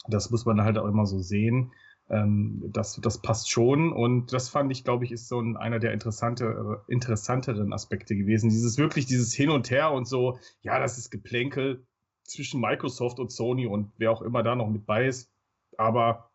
das 0.09 0.31
muss 0.31 0.45
man 0.47 0.63
halt 0.63 0.79
auch 0.79 0.87
immer 0.87 1.07
so 1.07 1.19
sehen. 1.19 1.73
Ähm, 2.09 2.63
das, 2.73 3.01
das 3.03 3.21
passt 3.21 3.51
schon 3.51 3.93
und 3.93 4.33
das 4.33 4.49
fand 4.49 4.71
ich, 4.71 4.85
glaube 4.85 5.05
ich, 5.05 5.13
ist 5.13 5.29
so 5.29 5.41
ein, 5.41 5.57
einer 5.57 5.81
der 5.81 5.93
interessante, 5.93 6.85
interessanteren 6.87 7.73
Aspekte 7.73 8.15
gewesen. 8.15 8.49
Dieses 8.49 8.79
wirklich, 8.79 9.07
dieses 9.07 9.35
Hin 9.35 9.51
und 9.51 9.71
Her 9.71 9.93
und 9.93 10.07
so, 10.07 10.39
ja, 10.63 10.79
das 10.79 10.99
ist 10.99 11.11
Geplänkel 11.11 11.85
zwischen 12.23 12.61
Microsoft 12.61 13.19
und 13.19 13.33
Sony 13.33 13.67
und 13.67 13.93
wer 13.99 14.13
auch 14.13 14.23
immer 14.23 14.43
da 14.43 14.55
noch 14.55 14.69
mit 14.69 14.87
bei 14.87 15.07
ist. 15.07 15.33
Aber 15.79 16.31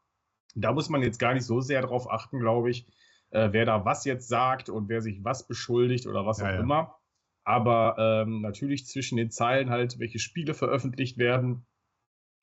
da 0.55 0.73
muss 0.73 0.89
man 0.89 1.01
jetzt 1.01 1.19
gar 1.19 1.33
nicht 1.33 1.45
so 1.45 1.61
sehr 1.61 1.81
drauf 1.81 2.11
achten, 2.11 2.39
glaube 2.39 2.69
ich, 2.69 2.85
äh, 3.29 3.49
wer 3.51 3.65
da 3.65 3.85
was 3.85 4.03
jetzt 4.03 4.27
sagt 4.27 4.69
und 4.69 4.89
wer 4.89 5.01
sich 5.01 5.23
was 5.23 5.47
beschuldigt 5.47 6.05
oder 6.05 6.25
was 6.25 6.39
ja, 6.39 6.47
auch 6.47 6.53
ja. 6.53 6.59
immer 6.59 7.00
aber 7.43 7.95
ähm, 7.97 8.41
natürlich 8.41 8.85
zwischen 8.85 9.17
den 9.17 9.31
Zeilen 9.31 9.69
halt, 9.69 9.99
welche 9.99 10.19
Spiele 10.19 10.53
veröffentlicht 10.53 11.17
werden. 11.17 11.65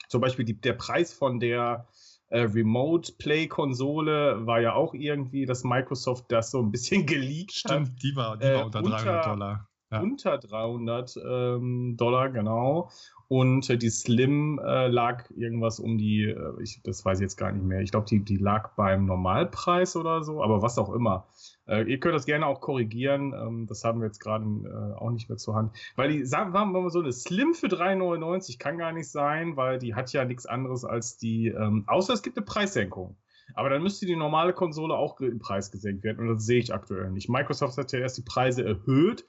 Zum 0.08 0.20
Beispiel 0.20 0.44
die, 0.44 0.60
der 0.60 0.72
Preis 0.72 1.12
von 1.12 1.38
der 1.38 1.88
äh, 2.28 2.40
Remote 2.40 3.12
Play 3.18 3.46
Konsole 3.46 4.46
war 4.46 4.60
ja 4.60 4.74
auch 4.74 4.94
irgendwie, 4.94 5.46
dass 5.46 5.64
Microsoft 5.64 6.26
das 6.30 6.50
so 6.50 6.60
ein 6.60 6.70
bisschen 6.70 7.06
geleakt 7.06 7.52
Stimmt, 7.52 7.72
hat. 7.72 7.86
Stimmt, 7.86 8.02
die 8.02 8.16
war, 8.16 8.36
die 8.36 8.46
war 8.46 8.60
äh, 8.60 8.64
unter 8.64 8.82
300 8.82 9.26
Dollar. 9.26 9.67
Ja. 9.90 10.00
Unter 10.00 10.36
300 10.36 11.18
ähm, 11.24 11.96
Dollar, 11.96 12.28
genau. 12.28 12.90
Und 13.28 13.68
äh, 13.68 13.76
die 13.76 13.90
Slim 13.90 14.58
äh, 14.58 14.88
lag 14.88 15.30
irgendwas 15.30 15.80
um 15.80 15.96
die, 15.98 16.24
äh, 16.24 16.62
ich, 16.62 16.82
das 16.82 17.04
weiß 17.04 17.18
ich 17.18 17.22
jetzt 17.22 17.36
gar 17.36 17.52
nicht 17.52 17.64
mehr. 17.64 17.80
Ich 17.80 17.90
glaube, 17.90 18.06
die, 18.06 18.24
die 18.24 18.36
lag 18.36 18.74
beim 18.74 19.06
Normalpreis 19.06 19.96
oder 19.96 20.22
so, 20.24 20.42
aber 20.42 20.62
was 20.62 20.78
auch 20.78 20.92
immer. 20.92 21.26
Äh, 21.66 21.90
ihr 21.90 22.00
könnt 22.00 22.14
das 22.14 22.26
gerne 22.26 22.46
auch 22.46 22.60
korrigieren. 22.60 23.34
Ähm, 23.34 23.66
das 23.66 23.84
haben 23.84 24.00
wir 24.00 24.06
jetzt 24.06 24.20
gerade 24.20 24.44
äh, 24.44 24.98
auch 24.98 25.10
nicht 25.10 25.28
mehr 25.28 25.38
zur 25.38 25.54
Hand. 25.54 25.76
Weil 25.96 26.10
die, 26.10 26.24
sagen 26.24 26.52
wir 26.52 26.64
mal 26.64 26.90
so, 26.90 27.00
eine 27.00 27.12
Slim 27.12 27.54
für 27.54 27.68
3,99 27.68 28.58
kann 28.58 28.78
gar 28.78 28.92
nicht 28.92 29.10
sein, 29.10 29.56
weil 29.56 29.78
die 29.78 29.94
hat 29.94 30.12
ja 30.12 30.24
nichts 30.24 30.46
anderes 30.46 30.84
als 30.84 31.18
die, 31.18 31.48
ähm, 31.48 31.84
außer 31.86 32.12
es 32.12 32.22
gibt 32.22 32.36
eine 32.36 32.46
Preissenkung. 32.46 33.16
Aber 33.54 33.70
dann 33.70 33.82
müsste 33.82 34.04
die 34.04 34.16
normale 34.16 34.52
Konsole 34.52 34.94
auch 34.94 35.20
im 35.20 35.38
Preis 35.38 35.70
gesenkt 35.70 36.04
werden 36.04 36.20
und 36.20 36.34
das 36.34 36.44
sehe 36.44 36.58
ich 36.58 36.74
aktuell 36.74 37.10
nicht. 37.10 37.30
Microsoft 37.30 37.78
hat 37.78 37.92
ja 37.92 37.98
erst 37.98 38.18
die 38.18 38.22
Preise 38.22 38.64
erhöht 38.64 39.24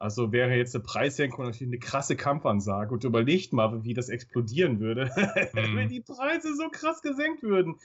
also 0.00 0.32
wäre 0.32 0.54
jetzt 0.54 0.74
eine 0.74 0.82
Preissenkung 0.82 1.44
natürlich 1.44 1.68
eine 1.68 1.78
krasse 1.78 2.16
Kampfansage 2.16 2.94
und 2.94 3.04
überlegt 3.04 3.52
mal, 3.52 3.84
wie 3.84 3.92
das 3.92 4.08
explodieren 4.08 4.80
würde, 4.80 5.10
mhm. 5.52 5.76
wenn 5.76 5.88
die 5.90 6.00
Preise 6.00 6.56
so 6.56 6.70
krass 6.70 7.02
gesenkt 7.02 7.42
würden. 7.42 7.76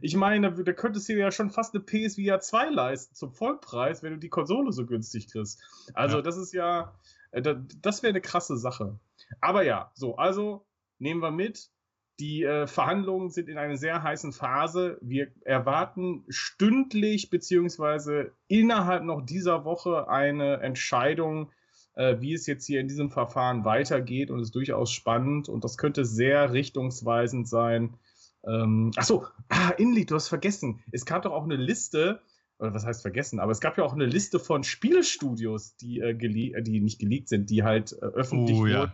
Ich 0.00 0.16
meine, 0.16 0.52
da, 0.52 0.62
da 0.62 0.72
könntest 0.72 1.08
du 1.08 1.12
dir 1.12 1.20
ja 1.20 1.30
schon 1.30 1.50
fast 1.50 1.72
eine 1.72 1.84
PSVR 1.84 2.40
2 2.40 2.70
leisten 2.70 3.14
zum 3.14 3.32
Vollpreis, 3.32 4.02
wenn 4.02 4.14
du 4.14 4.18
die 4.18 4.28
Konsole 4.28 4.72
so 4.72 4.84
günstig 4.86 5.30
kriegst. 5.30 5.62
Also 5.94 6.16
ja. 6.16 6.22
das 6.22 6.36
ist 6.36 6.52
ja, 6.52 6.92
äh, 7.30 7.54
das 7.80 8.02
wäre 8.02 8.10
eine 8.10 8.20
krasse 8.20 8.56
Sache. 8.56 8.98
Aber 9.40 9.62
ja, 9.62 9.92
so, 9.94 10.16
also 10.16 10.66
nehmen 10.98 11.22
wir 11.22 11.30
mit, 11.30 11.70
die 12.18 12.44
äh, 12.44 12.66
Verhandlungen 12.66 13.30
sind 13.30 13.48
in 13.48 13.58
einer 13.58 13.76
sehr 13.76 14.02
heißen 14.02 14.32
Phase. 14.32 14.98
Wir 15.02 15.28
erwarten 15.44 16.24
stündlich 16.28 17.30
beziehungsweise 17.30 18.32
innerhalb 18.48 19.04
noch 19.04 19.20
dieser 19.24 19.64
Woche 19.64 20.08
eine 20.08 20.60
Entscheidung, 20.60 21.50
äh, 21.94 22.16
wie 22.20 22.32
es 22.32 22.46
jetzt 22.46 22.66
hier 22.66 22.80
in 22.80 22.88
diesem 22.88 23.10
Verfahren 23.10 23.64
weitergeht 23.64 24.30
und 24.30 24.40
ist 24.40 24.54
durchaus 24.54 24.92
spannend 24.92 25.48
und 25.48 25.64
das 25.64 25.76
könnte 25.76 26.04
sehr 26.04 26.52
richtungsweisend 26.52 27.48
sein. 27.48 27.98
Ähm, 28.46 28.92
achso, 28.96 29.26
ah, 29.48 29.70
Inli, 29.76 30.06
du 30.06 30.14
hast 30.14 30.28
vergessen. 30.28 30.80
Es 30.92 31.04
gab 31.04 31.22
doch 31.22 31.32
auch 31.32 31.44
eine 31.44 31.56
Liste 31.56 32.20
oder 32.58 32.72
was 32.72 32.86
heißt 32.86 33.02
vergessen, 33.02 33.40
aber 33.40 33.52
es 33.52 33.60
gab 33.60 33.76
ja 33.76 33.84
auch 33.84 33.92
eine 33.92 34.06
Liste 34.06 34.38
von 34.38 34.64
Spielestudios, 34.64 35.76
die, 35.76 36.00
äh, 36.00 36.14
die 36.14 36.80
nicht 36.80 36.98
geleakt 36.98 37.28
sind, 37.28 37.50
die 37.50 37.62
halt 37.62 37.92
äh, 37.92 38.06
öffentlich 38.06 38.56
Oh, 38.56 38.66
ja. 38.66 38.80
wurden. 38.80 38.92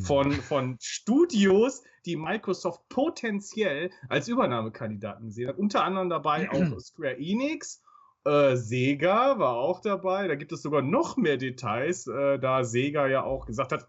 Von, 0.00 0.32
von 0.32 0.76
Studios, 0.80 1.82
die 2.04 2.16
Microsoft 2.16 2.88
potenziell 2.88 3.90
als 4.08 4.28
Übernahmekandidaten 4.28 5.26
gesehen 5.26 5.48
hat. 5.48 5.58
Unter 5.58 5.84
anderem 5.84 6.08
dabei 6.08 6.50
auch 6.50 6.80
Square 6.80 7.16
Enix, 7.18 7.82
äh, 8.24 8.56
Sega 8.56 9.38
war 9.38 9.56
auch 9.56 9.80
dabei. 9.80 10.26
Da 10.26 10.34
gibt 10.34 10.52
es 10.52 10.62
sogar 10.62 10.82
noch 10.82 11.16
mehr 11.16 11.36
Details, 11.36 12.06
äh, 12.06 12.38
da 12.38 12.64
Sega 12.64 13.06
ja 13.06 13.22
auch 13.22 13.46
gesagt 13.46 13.72
hat, 13.72 13.88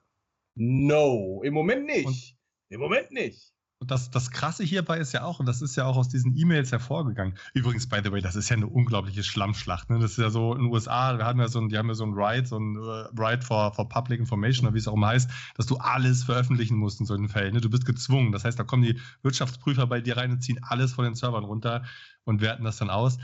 no, 0.56 1.42
im 1.44 1.54
Moment 1.54 1.86
nicht. 1.86 2.38
Im 2.70 2.80
Moment 2.80 3.12
nicht. 3.12 3.55
Das, 3.88 4.10
das 4.12 4.32
Krasse 4.32 4.64
hierbei 4.64 4.98
ist 4.98 5.14
ja 5.14 5.24
auch, 5.24 5.40
und 5.40 5.46
das 5.46 5.62
ist 5.62 5.76
ja 5.76 5.86
auch 5.86 5.98
aus 5.98 6.10
diesen 6.10 6.38
E-Mails 6.38 6.72
hervorgegangen. 6.72 7.36
Übrigens, 7.54 7.88
by 7.88 8.00
the 8.04 8.12
way, 8.12 8.22
das 8.22 8.36
ist 8.36 8.50
ja 8.50 8.56
eine 8.56 8.68
unglaubliche 8.68 9.24
Schlammschlacht. 9.24 9.90
Ne? 9.90 10.00
Das 10.00 10.12
ist 10.12 10.18
ja 10.18 10.30
so 10.30 10.54
in 10.54 10.64
den 10.64 10.72
USA, 10.72 11.18
wir 11.18 11.26
haben 11.26 11.40
ja 11.40 11.48
so 11.48 11.60
ein, 11.60 11.70
die 11.70 11.78
haben 11.78 11.88
ja 11.88 11.96
so 11.96 12.06
ein 12.06 12.14
Right, 12.14 12.48
so 12.48 12.58
ein 12.58 12.76
äh, 12.76 13.20
Right 13.20 13.44
for, 13.44 13.74
for 13.74 13.88
Public 13.88 14.20
Information, 14.20 14.68
oder 14.68 14.74
wie 14.74 14.80
es 14.80 14.88
auch 14.88 14.94
immer 14.94 15.08
heißt, 15.08 15.30
dass 15.56 15.66
du 15.66 15.78
alles 15.78 16.24
veröffentlichen 16.24 16.78
musst 16.78 17.00
in 17.00 17.06
solchen 17.06 17.30
Fällen. 17.30 17.54
Ne? 17.54 17.62
Du 17.62 17.70
bist 17.70 17.86
gezwungen. 17.86 18.32
Das 18.32 18.46
heißt, 18.46 18.60
da 18.60 18.64
kommen 18.64 18.84
die 18.84 19.00
Wirtschaftsprüfer 19.24 19.88
bei 19.88 20.02
dir 20.02 20.18
rein 20.18 20.32
und 20.32 20.42
ziehen 20.42 20.60
alles 20.62 20.94
von 20.94 21.06
den 21.06 21.16
Servern 21.16 21.44
runter 21.44 21.84
und 22.24 22.42
werten 22.42 22.64
das 22.64 22.78
dann 22.78 22.90
aus. 22.90 23.18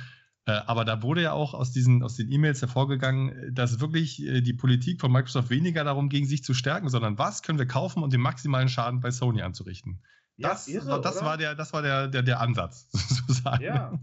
Äh, 0.45 0.53
Aber 0.65 0.85
da 0.85 1.03
wurde 1.03 1.21
ja 1.21 1.33
auch 1.33 1.53
aus 1.53 1.71
diesen 1.71 2.03
aus 2.03 2.15
den 2.15 2.31
E-Mails 2.31 2.61
hervorgegangen, 2.61 3.53
dass 3.53 3.79
wirklich 3.79 4.23
äh, 4.25 4.41
die 4.41 4.53
Politik 4.53 4.99
von 5.01 5.11
Microsoft 5.11 5.49
weniger 5.49 5.83
darum 5.83 6.09
ging, 6.09 6.25
sich 6.25 6.43
zu 6.43 6.53
stärken, 6.53 6.89
sondern 6.89 7.17
was 7.17 7.43
können 7.43 7.59
wir 7.59 7.67
kaufen, 7.67 8.03
um 8.03 8.09
den 8.09 8.21
maximalen 8.21 8.69
Schaden 8.69 9.01
bei 9.01 9.11
Sony 9.11 9.41
anzurichten. 9.41 10.01
Das, 10.37 10.67
war, 10.87 10.99
das 11.01 11.17
oder? 11.17 11.25
war 11.25 11.37
der, 11.37 11.55
das 11.55 11.71
war 11.73 11.81
der, 11.81 12.07
der, 12.07 12.23
der 12.23 12.39
Ansatz, 12.39 12.87
sozusagen. 12.91 13.63
Ja. 13.63 13.93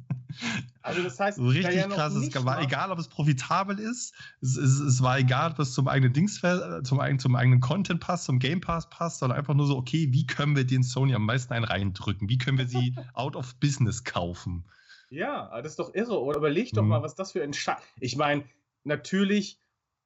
Also 0.83 1.03
das 1.03 1.19
heißt, 1.19 1.37
So 1.39 1.47
richtig 1.49 1.75
ja 1.75 1.87
noch 1.89 1.97
krass. 1.97 2.15
Es 2.15 2.21
nicht 2.21 2.45
war 2.45 2.63
egal, 2.63 2.93
ob 2.93 2.99
es 2.99 3.09
profitabel 3.09 3.79
ist. 3.79 4.15
Es, 4.41 4.57
es, 4.57 4.79
es 4.79 5.03
war 5.03 5.19
egal, 5.19 5.53
ob 5.53 5.59
es 5.59 5.73
zum 5.73 5.89
eigenen 5.89 6.13
Dings, 6.13 6.39
ver- 6.39 6.83
zum, 6.85 7.01
eigenen- 7.01 7.19
zum 7.19 7.35
eigenen 7.35 7.61
Content 7.61 8.01
passt, 8.01 8.25
zum 8.27 8.39
Game 8.39 8.61
Pass 8.61 8.89
passt, 8.89 9.19
sondern 9.19 9.39
einfach 9.39 9.55
nur 9.55 9.67
so, 9.67 9.77
okay, 9.77 10.09
wie 10.13 10.27
können 10.27 10.55
wir 10.55 10.65
den 10.65 10.83
Sony 10.83 11.15
am 11.15 11.25
meisten 11.27 11.53
einen 11.55 11.65
reindrücken? 11.65 12.29
Wie 12.29 12.39
können 12.39 12.59
wir 12.59 12.69
sie 12.69 12.95
out 13.15 13.35
of 13.35 13.57
business 13.57 14.05
kaufen? 14.05 14.65
Ja, 15.11 15.51
das 15.63 15.73
ist 15.73 15.79
doch 15.79 15.95
irre. 15.95 16.21
Oder 16.23 16.39
überleg 16.39 16.73
doch 16.73 16.83
Mhm. 16.83 16.89
mal, 16.89 17.03
was 17.03 17.15
das 17.15 17.33
für 17.33 17.43
ein 17.43 17.53
Scha 17.55 17.79
Ich 17.99 18.17
meine, 18.17 18.45
natürlich, 18.85 19.59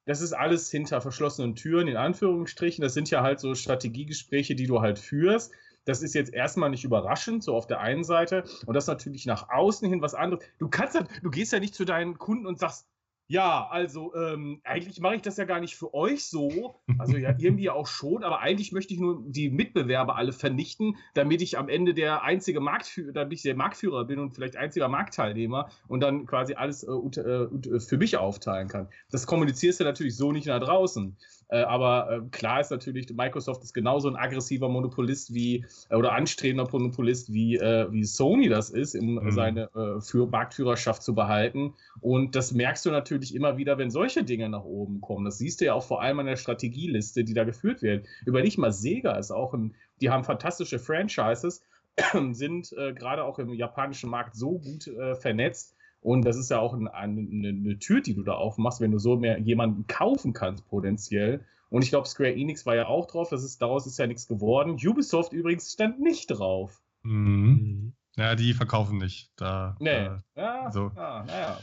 das 0.07 0.21
ist 0.21 0.33
alles 0.33 0.71
hinter 0.71 1.01
verschlossenen 1.01 1.57
Türen, 1.57 1.89
in 1.89 1.97
Anführungsstrichen. 1.97 2.81
Das 2.83 2.95
sind 2.95 3.11
ja 3.11 3.23
halt 3.23 3.41
so 3.41 3.55
Strategiegespräche, 3.55 4.55
die 4.55 4.67
du 4.67 4.81
halt 4.81 4.99
führst. 4.99 5.53
Das 5.85 6.03
ist 6.03 6.15
jetzt 6.15 6.33
erstmal 6.33 6.71
nicht 6.71 6.85
überraschend, 6.85 7.43
so 7.43 7.55
auf 7.55 7.67
der 7.67 7.81
einen 7.81 8.05
Seite. 8.05 8.45
Und 8.67 8.75
das 8.75 8.87
natürlich 8.87 9.27
nach 9.27 9.49
außen 9.49 9.89
hin 9.89 10.03
was 10.03 10.15
anderes. 10.15 10.45
Du 10.59 10.69
kannst 10.69 10.95
halt, 10.95 11.09
du 11.23 11.31
gehst 11.31 11.53
ja 11.53 11.61
nicht 11.61 11.75
zu 11.75 11.85
deinen 11.85 12.19
Kunden 12.19 12.47
und 12.47 12.59
sagst, 12.59 12.87
ja, 13.33 13.67
also 13.71 14.15
ähm, 14.15 14.61
eigentlich 14.63 15.01
mache 15.01 15.17
ich 15.17 15.23
das 15.23 15.39
ja 15.39 15.45
gar 15.45 15.59
nicht 15.59 15.75
für 15.75 15.95
euch 15.95 16.27
so. 16.27 16.75
Also 16.99 17.17
ja, 17.17 17.35
irgendwie 17.39 17.71
auch 17.71 17.87
schon, 17.87 18.25
aber 18.25 18.41
eigentlich 18.41 18.73
möchte 18.73 18.93
ich 18.93 19.01
nur 19.01 19.25
die 19.27 19.49
Mitbewerber 19.49 20.17
alle 20.17 20.33
vernichten, 20.33 20.99
damit 21.15 21.41
ich 21.41 21.57
am 21.57 21.71
Ende 21.71 21.95
der 21.95 22.23
einzige 22.25 22.61
Marktführer, 22.61 23.13
damit 23.13 23.33
ich 23.33 23.43
der 23.43 23.57
Marktführer 23.57 24.05
bin 24.05 24.19
und 24.19 24.35
vielleicht 24.35 24.57
einziger 24.57 24.89
Marktteilnehmer 24.89 25.71
und 25.89 26.01
dann 26.01 26.27
quasi 26.27 26.55
alles 26.55 26.83
äh, 26.83 26.91
und, 26.91 27.17
äh, 27.17 27.47
und, 27.51 27.67
äh, 27.67 27.81
für 27.81 27.97
mich 27.97 28.19
aufteilen 28.19 28.69
kann. 28.69 28.89
Das 29.11 29.27
kommunizierst 29.27 29.81
du 29.81 29.85
natürlich 29.85 30.17
so 30.17 30.31
nicht 30.31 30.47
nach 30.47 30.61
draußen. 30.61 31.17
Äh, 31.53 31.65
aber 31.65 32.11
äh, 32.11 32.21
klar 32.31 32.61
ist 32.61 32.71
natürlich, 32.71 33.13
Microsoft 33.15 33.63
ist 33.63 33.75
genauso 33.75 34.09
ein 34.09 34.17
aggressiver 34.17 34.71
Monopolist 34.71 35.35
wie 35.35 35.67
äh, 35.91 35.97
oder 35.97 36.13
anstrebender 36.13 36.67
Monopolist 36.73 37.31
wie, 37.31 37.57
äh, 37.57 37.93
wie 37.93 38.05
Sony 38.05 38.49
das 38.49 38.71
ist, 38.71 38.95
um 38.97 39.15
Mhm. 39.17 39.31
seine 39.31 39.69
für 40.01 40.27
Marktführerschaft 40.27 41.03
zu 41.03 41.15
behalten. 41.15 41.75
Und 42.01 42.35
das 42.35 42.53
merkst 42.53 42.87
du 42.87 42.91
natürlich 42.91 43.35
immer 43.35 43.59
wieder, 43.59 43.77
wenn 43.79 43.91
solche 43.91 44.25
Dinge 44.25 44.49
nach 44.49 44.65
oben 44.65 45.01
kommen. 45.01 45.25
Das 45.27 45.39
siehst 45.39 45.61
du 45.61 45.67
ja 45.67 45.75
auch 45.75 45.85
vor 45.85 46.01
allem 46.01 46.19
an 46.21 46.27
der 46.27 46.37
Strategieliste, 46.37 47.25
die 47.25 47.35
da 47.35 47.45
geführt 47.45 47.83
wird. 47.83 48.07
Überleg 48.25 48.57
mal, 48.59 48.73
Sega 48.73 49.13
ist 49.19 49.31
auch 49.31 49.53
ein, 49.53 49.75
die 50.01 50.11
haben 50.11 50.25
fantastische 50.25 50.79
Franchises, 50.79 51.63
sind 52.33 52.73
äh, 52.79 52.95
gerade 52.95 53.25
auch 53.25 53.39
im 53.39 53.53
japanischen 53.53 54.09
Markt 54.09 54.35
so 54.37 54.59
gut 54.59 54.87
äh, 54.87 55.15
vernetzt. 55.15 55.77
Und 56.03 56.25
das 56.25 56.37
ist 56.37 56.51
ja 56.51 56.59
auch 56.59 56.75
ein, 56.75 56.89
ein, 56.89 57.17
eine, 57.17 57.49
eine 57.49 57.79
Tür, 57.79 58.01
die 58.03 58.15
du 58.15 58.23
da 58.25 58.33
aufmachst, 58.35 58.81
wenn 58.81 58.91
du 58.91 58.99
so 58.99 59.17
mehr 59.17 59.39
jemanden 59.39 59.87
kaufen 59.87 60.33
kannst, 60.33 60.67
potenziell. 60.69 61.45
Und 61.71 61.83
ich 61.85 61.91
glaube, 61.91 62.09
Square 62.09 62.35
Enix 62.35 62.67
war 62.67 62.75
ja 62.75 62.87
auch 62.87 63.07
drauf, 63.07 63.31
das 63.31 63.45
ist, 63.45 63.63
daraus 63.63 63.87
ist 63.87 63.99
ja 63.99 64.07
nichts 64.07 64.27
geworden. 64.27 64.73
Ubisoft 64.85 65.33
übrigens 65.33 65.73
stand 65.73 66.01
nicht 66.01 66.27
drauf. 66.27 66.83
Mhm. 67.03 67.95
Ja, 68.17 68.35
die 68.35 68.53
verkaufen 68.53 68.99
nicht. 68.99 69.31
Da, 69.37 69.77
Nee. 69.81 70.05
da, 70.05 70.23
Ja, 70.37 70.71
so. 70.73 70.91
ja, 70.97 71.25
naja. 71.25 71.59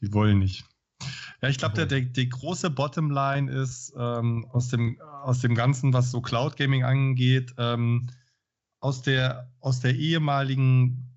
die 0.00 0.12
wollen 0.12 0.38
nicht. 0.38 0.64
Ja, 1.40 1.48
ich 1.48 1.58
glaube, 1.58 1.74
der, 1.74 1.86
der, 1.86 2.02
die 2.02 2.28
große 2.28 2.70
Bottomline 2.70 3.50
ist 3.50 3.92
ähm, 3.98 4.46
aus, 4.52 4.68
dem, 4.68 5.00
aus 5.00 5.40
dem 5.40 5.54
Ganzen, 5.56 5.92
was 5.92 6.10
so 6.12 6.20
Cloud 6.20 6.56
Gaming 6.56 6.84
angeht, 6.84 7.52
ähm, 7.58 8.08
aus, 8.80 9.02
der, 9.02 9.50
aus 9.60 9.80
der 9.80 9.96
ehemaligen 9.96 11.08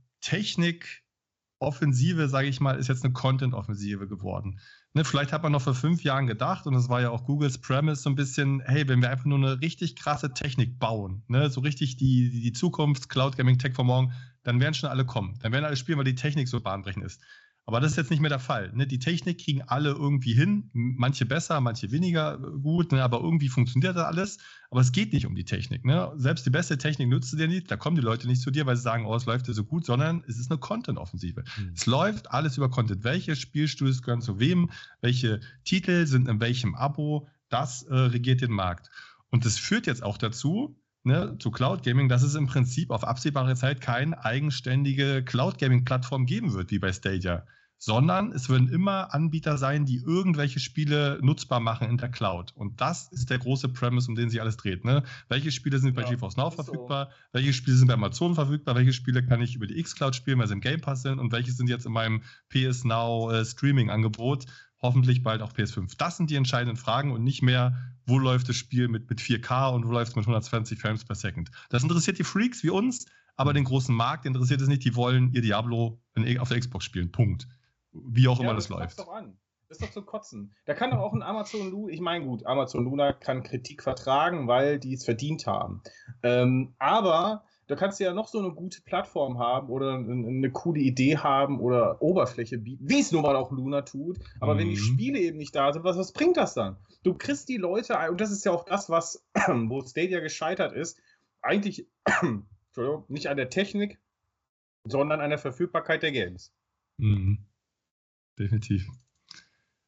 Technik-Offensive, 1.59 2.29
sage 2.29 2.47
ich 2.47 2.59
mal, 2.59 2.77
ist 2.77 2.87
jetzt 2.87 3.03
eine 3.03 3.13
Content-Offensive 3.13 4.07
geworden. 4.07 4.59
Ne, 4.93 5.03
vielleicht 5.03 5.33
hat 5.33 5.43
man 5.43 5.51
noch 5.51 5.61
vor 5.61 5.73
fünf 5.73 6.03
Jahren 6.03 6.27
gedacht, 6.27 6.65
und 6.67 6.73
das 6.73 6.89
war 6.89 7.01
ja 7.01 7.09
auch 7.09 7.25
Googles 7.25 7.57
Premise 7.57 8.01
so 8.01 8.09
ein 8.09 8.15
bisschen, 8.15 8.61
hey, 8.65 8.87
wenn 8.87 9.01
wir 9.01 9.09
einfach 9.09 9.25
nur 9.25 9.37
eine 9.37 9.61
richtig 9.61 9.95
krasse 9.95 10.33
Technik 10.33 10.79
bauen, 10.79 11.23
ne, 11.27 11.49
so 11.49 11.61
richtig 11.61 11.97
die, 11.97 12.29
die 12.29 12.53
Zukunft, 12.53 13.09
Cloud 13.09 13.37
Gaming 13.37 13.57
Tech 13.57 13.73
von 13.73 13.87
morgen, 13.87 14.13
dann 14.43 14.59
werden 14.59 14.73
schon 14.73 14.89
alle 14.89 15.05
kommen. 15.05 15.37
Dann 15.41 15.51
werden 15.51 15.65
alle 15.65 15.75
spielen, 15.75 15.97
weil 15.97 16.05
die 16.05 16.15
Technik 16.15 16.47
so 16.47 16.61
bahnbrechend 16.61 17.03
ist. 17.03 17.21
Aber 17.67 17.79
das 17.79 17.91
ist 17.91 17.97
jetzt 17.97 18.11
nicht 18.11 18.19
mehr 18.19 18.29
der 18.29 18.39
Fall. 18.39 18.71
Ne? 18.73 18.85
Die 18.85 18.99
Technik 18.99 19.39
kriegen 19.39 19.63
alle 19.63 19.89
irgendwie 19.89 20.33
hin, 20.33 20.69
manche 20.73 21.25
besser, 21.25 21.59
manche 21.61 21.89
weniger 21.91 22.37
gut, 22.37 22.91
ne? 22.91 23.03
aber 23.03 23.19
irgendwie 23.21 23.49
funktioniert 23.49 23.95
das 23.95 24.05
alles. 24.05 24.37
Aber 24.69 24.81
es 24.81 24.91
geht 24.91 25.13
nicht 25.13 25.25
um 25.25 25.35
die 25.35 25.45
Technik. 25.45 25.83
Ne? 25.83 26.11
Selbst 26.15 26.45
die 26.45 26.51
beste 26.51 26.77
Technik 26.77 27.09
nützt 27.09 27.33
du 27.33 27.37
dir 27.37 27.47
nicht, 27.47 27.71
da 27.71 27.77
kommen 27.77 27.95
die 27.95 28.03
Leute 28.03 28.27
nicht 28.27 28.41
zu 28.41 28.51
dir, 28.51 28.67
weil 28.67 28.75
sie 28.75 28.83
sagen, 28.83 29.05
oh, 29.07 29.15
es 29.15 29.25
läuft 29.25 29.47
dir 29.47 29.53
so 29.53 29.63
gut, 29.63 29.85
sondern 29.85 30.23
es 30.27 30.37
ist 30.37 30.51
eine 30.51 30.59
Content-Offensive. 30.59 31.43
Mhm. 31.57 31.71
Es 31.73 31.87
läuft 31.87 32.29
alles 32.29 32.55
über 32.57 32.69
Content. 32.69 33.03
Welche 33.03 33.35
Spielstudios 33.35 34.03
gehören 34.03 34.21
zu 34.21 34.39
wem? 34.39 34.69
Welche 35.01 35.39
Titel 35.63 36.05
sind 36.05 36.27
in 36.27 36.39
welchem 36.39 36.75
Abo? 36.75 37.27
Das 37.49 37.83
äh, 37.83 37.95
regiert 37.95 38.41
den 38.41 38.51
Markt. 38.51 38.91
Und 39.31 39.45
das 39.45 39.57
führt 39.57 39.87
jetzt 39.87 40.03
auch 40.03 40.17
dazu, 40.17 40.79
ne, 41.05 41.37
zu 41.39 41.51
Cloud 41.51 41.83
Gaming, 41.83 42.09
dass 42.09 42.23
es 42.23 42.35
im 42.35 42.47
Prinzip 42.47 42.89
auf 42.91 43.03
absehbare 43.03 43.55
Zeit 43.55 43.81
keine 43.81 44.23
eigenständige 44.25 45.23
Cloud 45.23 45.57
Gaming 45.57 45.85
Plattform 45.85 46.25
geben 46.25 46.53
wird, 46.53 46.71
wie 46.71 46.79
bei 46.79 46.91
Stadia. 46.91 47.45
Sondern 47.77 48.31
es 48.31 48.49
werden 48.49 48.69
immer 48.69 49.13
Anbieter 49.13 49.57
sein, 49.57 49.85
die 49.85 49.97
irgendwelche 49.97 50.59
Spiele 50.59 51.19
nutzbar 51.21 51.59
machen 51.59 51.89
in 51.89 51.97
der 51.97 52.09
Cloud. 52.09 52.53
Und 52.55 52.79
das 52.79 53.11
ist 53.11 53.29
der 53.29 53.37
große 53.37 53.69
Premise, 53.69 54.09
um 54.09 54.15
den 54.15 54.29
sich 54.29 54.39
alles 54.41 54.55
dreht. 54.57 54.85
Ne? 54.85 55.03
Welche 55.27 55.51
Spiele 55.51 55.77
sind 55.79 55.93
bei 55.93 56.03
Ja, 56.03 56.09
GeForce 56.09 56.37
Now 56.37 56.47
ist 56.47 56.55
so. 56.55 56.63
verfügbar? 56.63 57.09
Welche 57.33 57.53
Spiele 57.53 57.75
sind 57.75 57.87
bei 57.87 57.93
Amazon 57.93 58.33
verfügbar? 58.33 58.75
Welche 58.75 58.93
Spiele 58.93 59.23
kann 59.23 59.41
ich 59.41 59.55
über 59.55 59.67
die 59.67 59.77
X-Cloud 59.77 60.15
spielen, 60.15 60.39
weil 60.39 60.47
sie 60.47 60.53
im 60.53 60.61
Game 60.61 60.79
Pass 60.79 61.01
sind? 61.01 61.19
Und 61.19 61.33
welche 61.33 61.51
sind 61.51 61.69
jetzt 61.69 61.85
in 61.85 61.91
meinem 61.91 62.21
PS 62.49 62.85
Now 62.85 63.29
äh, 63.31 63.43
Streaming-Angebot? 63.45 64.45
Hoffentlich 64.81 65.23
bald 65.23 65.41
auch 65.41 65.53
PS5. 65.53 65.95
Das 65.97 66.17
sind 66.17 66.29
die 66.29 66.35
entscheidenden 66.35 66.77
Fragen 66.77 67.11
und 67.11 67.23
nicht 67.23 67.41
mehr, 67.41 67.75
wo 68.05 68.19
läuft 68.19 68.49
das 68.49 68.55
Spiel 68.55 68.87
mit, 68.87 69.09
mit 69.09 69.19
4K 69.19 69.73
und 69.73 69.87
wo 69.87 69.91
läuft 69.91 70.11
es 70.11 70.15
mit 70.15 70.23
120 70.23 70.79
Frames 70.79 71.05
per 71.05 71.15
Second. 71.15 71.49
Das 71.69 71.83
interessiert 71.83 72.19
die 72.19 72.23
Freaks 72.23 72.63
wie 72.63 72.69
uns, 72.69 73.05
aber 73.35 73.53
den 73.53 73.63
großen 73.63 73.95
Markt 73.95 74.25
interessiert 74.25 74.61
es 74.61 74.67
nicht. 74.67 74.83
Die 74.83 74.95
wollen 74.95 75.31
ihr 75.33 75.41
Diablo 75.41 76.01
in, 76.15 76.39
auf 76.39 76.49
der 76.49 76.59
Xbox 76.59 76.85
spielen. 76.85 77.11
Punkt. 77.11 77.47
Wie 77.91 78.27
auch 78.27 78.39
immer 78.39 78.53
das, 78.53 78.67
pack's 78.67 78.97
läuft. 78.97 78.99
Doch 78.99 79.13
an. 79.13 79.37
Das 79.67 79.79
ist 79.79 79.87
doch 79.87 79.93
zum 79.93 80.05
Kotzen. 80.05 80.53
Da 80.65 80.73
kann 80.75 80.91
doch 80.91 80.99
auch 80.99 81.13
ein 81.13 81.23
Amazon 81.23 81.71
Luna, 81.71 81.91
ich 81.91 81.99
meine 81.99 82.23
gut, 82.23 82.45
Amazon 82.45 82.83
Luna 82.83 83.13
kann 83.13 83.41
Kritik 83.41 83.81
vertragen, 83.81 84.47
weil 84.47 84.79
die 84.79 84.93
es 84.93 85.05
verdient 85.05 85.47
haben. 85.47 85.81
Ähm, 86.21 86.75
aber 86.77 87.45
da 87.67 87.75
kannst 87.75 87.99
du 87.99 88.03
ja 88.03 88.13
noch 88.13 88.27
so 88.27 88.39
eine 88.39 88.51
gute 88.51 88.81
Plattform 88.81 89.39
haben 89.39 89.69
oder 89.69 89.95
eine, 89.95 90.27
eine 90.27 90.51
coole 90.51 90.79
Idee 90.79 91.17
haben 91.17 91.59
oder 91.59 92.01
Oberfläche 92.01 92.57
bieten, 92.59 92.87
wie 92.87 92.99
es 92.99 93.11
nun 93.11 93.23
mal 93.23 93.35
auch 93.35 93.51
Luna 93.51 93.81
tut. 93.81 94.19
Aber 94.39 94.57
wenn 94.57 94.69
die 94.69 94.75
Mhm. 94.75 94.79
Spiele 94.79 95.19
eben 95.19 95.37
nicht 95.37 95.55
da 95.55 95.73
sind, 95.73 95.83
was, 95.83 95.97
was 95.97 96.11
bringt 96.11 96.37
das 96.37 96.53
dann? 96.53 96.77
Du 97.03 97.15
kriegst 97.15 97.49
die 97.49 97.57
Leute, 97.57 97.97
ein- 97.97 98.11
und 98.11 98.21
das 98.21 98.31
ist 98.31 98.45
ja 98.45 98.51
auch 98.51 98.65
das, 98.65 98.89
was, 98.89 99.25
wo 99.47 99.81
Stadia 99.81 100.19
gescheitert 100.19 100.73
ist, 100.73 100.99
eigentlich, 101.41 101.87
Entschuldigung, 102.21 103.05
nicht 103.07 103.27
an 103.29 103.37
der 103.37 103.49
Technik, 103.49 103.99
sondern 104.83 105.21
an 105.21 105.29
der 105.31 105.39
Verfügbarkeit 105.39 106.03
der 106.03 106.11
Games. 106.11 106.53
Mhm. 106.97 107.39
Definitiv. 108.37 108.87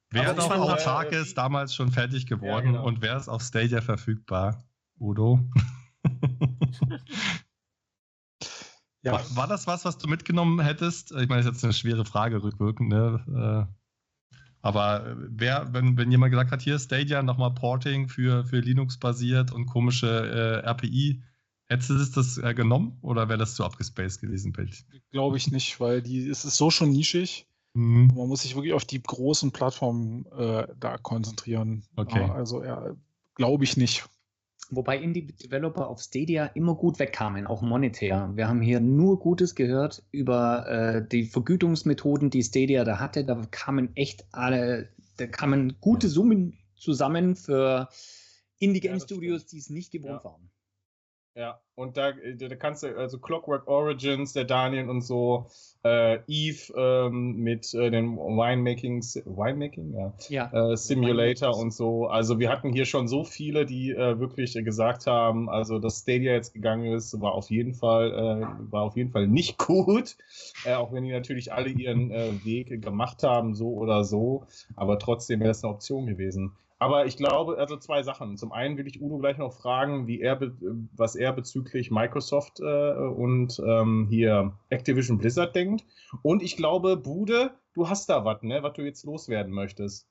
Wer 0.10 0.22
Aber 0.22 0.32
ist 0.32 0.38
ich 0.38 0.52
auf 0.52 0.82
fand, 0.82 1.14
äh, 1.14 1.34
damals 1.36 1.76
schon 1.76 1.92
fertig 1.92 2.26
geworden 2.26 2.72
genau. 2.72 2.86
und 2.86 3.02
wer 3.02 3.18
ist 3.18 3.28
auf 3.28 3.44
Stadia 3.44 3.82
verfügbar? 3.82 4.64
Udo? 5.00 5.42
Ja, 9.08 9.14
War, 9.14 9.36
war 9.36 9.48
das 9.48 9.68
was, 9.68 9.86
was 9.86 9.98
du 9.98 10.08
mitgenommen 10.08 10.60
hättest? 10.60 11.12
Ich 11.12 11.30
meine, 11.30 11.42
das 11.42 11.46
ist 11.46 11.52
jetzt 11.54 11.64
eine 11.64 11.74
schwere 11.74 12.04
Frage 12.06 12.44
rückwirkend, 12.44 12.90
ne? 12.90 13.68
Äh, 13.70 13.74
Aber 14.62 15.08
äh, 15.08 15.16
wer, 15.30 15.74
wenn, 15.74 15.98
wenn 15.98 16.12
jemand 16.12 16.32
gesagt 16.32 16.52
hat, 16.52 16.62
hier 16.62 16.78
Stadia 16.78 17.24
nochmal 17.24 17.54
Porting 17.54 18.10
für, 18.10 18.44
für 18.44 18.60
Linux 18.60 18.98
basiert 18.98 19.52
und 19.54 19.66
komische 19.66 20.62
äh, 20.64 20.68
RPI, 20.68 21.24
hättest 21.70 21.90
du 21.90 21.96
das, 22.22 22.38
äh, 22.38 22.54
genommen 22.54 22.98
oder 23.02 23.30
wäre 23.30 23.40
das 23.40 23.56
zu 23.56 23.64
abgespaced 23.64 24.20
gewesen, 24.20 24.52
Bild? 24.52 24.86
glaube 25.12 25.38
ich 25.38 25.52
nicht, 25.52 25.80
weil 25.80 26.02
die, 26.02 26.28
es 26.28 26.44
ist 26.44 26.58
so 26.58 26.70
schon 26.70 26.92
nischig. 26.92 27.48
Mhm. 27.76 28.12
Man 28.14 28.28
muss 28.28 28.42
sich 28.42 28.56
wirklich 28.56 28.74
auf 28.74 28.86
die 28.86 29.02
großen 29.02 29.52
Plattformen 29.52 30.26
äh, 30.38 30.68
da 30.80 30.98
konzentrieren. 30.98 31.84
Okay. 31.96 32.24
Also 32.24 32.64
ja, 32.64 32.96
glaube 33.36 33.64
ich 33.64 33.78
nicht. 33.78 34.06
Wobei 34.70 34.98
Indie-Developer 35.00 35.88
auf 35.88 36.02
Stadia 36.02 36.48
immer 36.48 36.76
gut 36.76 37.00
wegkamen, 37.00 37.48
auch 37.48 37.62
monetär. 37.62 38.32
Wir 38.36 38.50
haben 38.50 38.62
hier 38.62 38.82
nur 38.82 39.18
Gutes 39.20 39.56
gehört 39.56 40.04
über 40.12 40.68
äh, 40.68 41.08
die 41.08 41.24
Vergütungsmethoden, 41.24 42.30
die 42.30 42.44
Stadia 42.44 42.84
da 42.84 43.00
hatte. 43.00 43.24
Da 43.24 43.42
kamen 43.50 43.96
echt 43.96 44.26
alle, 44.34 44.90
da 45.18 45.28
kamen 45.28 45.78
gute 45.80 46.10
Summen 46.10 46.58
zusammen 46.76 47.36
für 47.38 47.88
Indie-Game-Studios, 48.60 49.46
die 49.46 49.60
es 49.60 49.70
nicht 49.70 49.92
gewohnt 49.92 50.22
Ja. 50.24 50.24
waren. 50.26 50.50
Ja, 51.38 51.60
und 51.76 51.98
da, 51.98 52.10
äh, 52.10 52.36
da 52.36 52.56
kannst 52.56 52.82
du, 52.82 52.98
also 52.98 53.20
Clockwork 53.20 53.68
Origins, 53.68 54.34
der 54.34 54.44
Daniel 54.44 54.90
und 54.90 55.02
so, 55.02 55.46
äh, 55.84 56.18
Eve 56.28 56.74
ähm, 56.76 57.36
mit 57.38 57.72
äh, 57.76 57.92
den 57.92 58.18
Winemaking, 58.18 59.02
Winemaking, 59.04 59.94
ja, 59.94 60.14
Ja, 60.30 60.72
äh, 60.72 60.76
Simulator 60.76 61.50
Winemaking. 61.50 61.62
und 61.62 61.74
so. 61.74 62.08
Also 62.08 62.40
wir 62.40 62.50
hatten 62.50 62.74
hier 62.74 62.86
schon 62.86 63.08
so 63.08 63.24
viele, 63.24 63.68
die 63.68 63.92
äh, 63.92 64.20
wirklich 64.20 64.54
gesagt 64.56 65.06
haben, 65.06 65.48
also 65.48 65.78
dass 65.78 66.00
Stadia 66.00 66.34
jetzt 66.34 66.56
gegangen 66.56 66.92
ist, 66.92 67.22
war 67.22 67.34
auf 67.34 67.52
jeden 67.52 67.76
Fall, 67.76 68.12
äh, 68.12 68.72
war 68.72 68.82
auf 68.82 68.98
jeden 68.98 69.12
Fall 69.12 69.28
nicht 69.28 69.60
gut. 69.64 70.18
Auch 70.66 70.92
wenn 70.92 71.04
die 71.04 71.12
natürlich 71.12 71.54
alle 71.54 71.70
ihren 71.70 72.10
Weg 72.44 72.82
gemacht 72.82 73.22
haben, 73.22 73.54
so 73.54 73.74
oder 73.74 74.04
so. 74.04 74.48
Aber 74.76 74.98
trotzdem 74.98 75.42
wäre 75.42 75.52
es 75.52 75.64
eine 75.64 75.72
Option 75.72 76.08
gewesen. 76.08 76.54
Aber 76.80 77.08
ich 77.08 77.18
glaube, 77.18 77.58
also 77.58 77.78
zwei 77.78 78.04
Sachen. 78.04 78.38
Zum 78.38 78.52
einen 78.52 78.78
will 78.78 78.86
ich 78.86 79.02
Udo 79.02 79.18
gleich 79.18 79.38
noch 79.38 79.54
fragen, 79.54 80.06
wie 80.06 80.22
er, 80.22 80.40
was 80.96 81.16
er 81.16 81.34
bezüglich 81.34 81.90
Microsoft 81.90 82.60
äh, 82.60 82.94
und 82.94 83.60
ähm, 83.66 84.08
hier 84.10 84.58
Activision 84.70 85.18
Blizzard 85.18 85.56
denkt. 85.56 85.86
Und 86.22 86.44
ich 86.44 86.56
glaube, 86.56 86.96
Bude, 86.96 87.58
du 87.74 87.90
hast 87.90 88.10
da 88.10 88.26
was, 88.26 88.44
ne, 88.44 88.62
was 88.62 88.74
du 88.74 88.84
jetzt 88.84 89.04
loswerden 89.06 89.54
möchtest. 89.54 90.08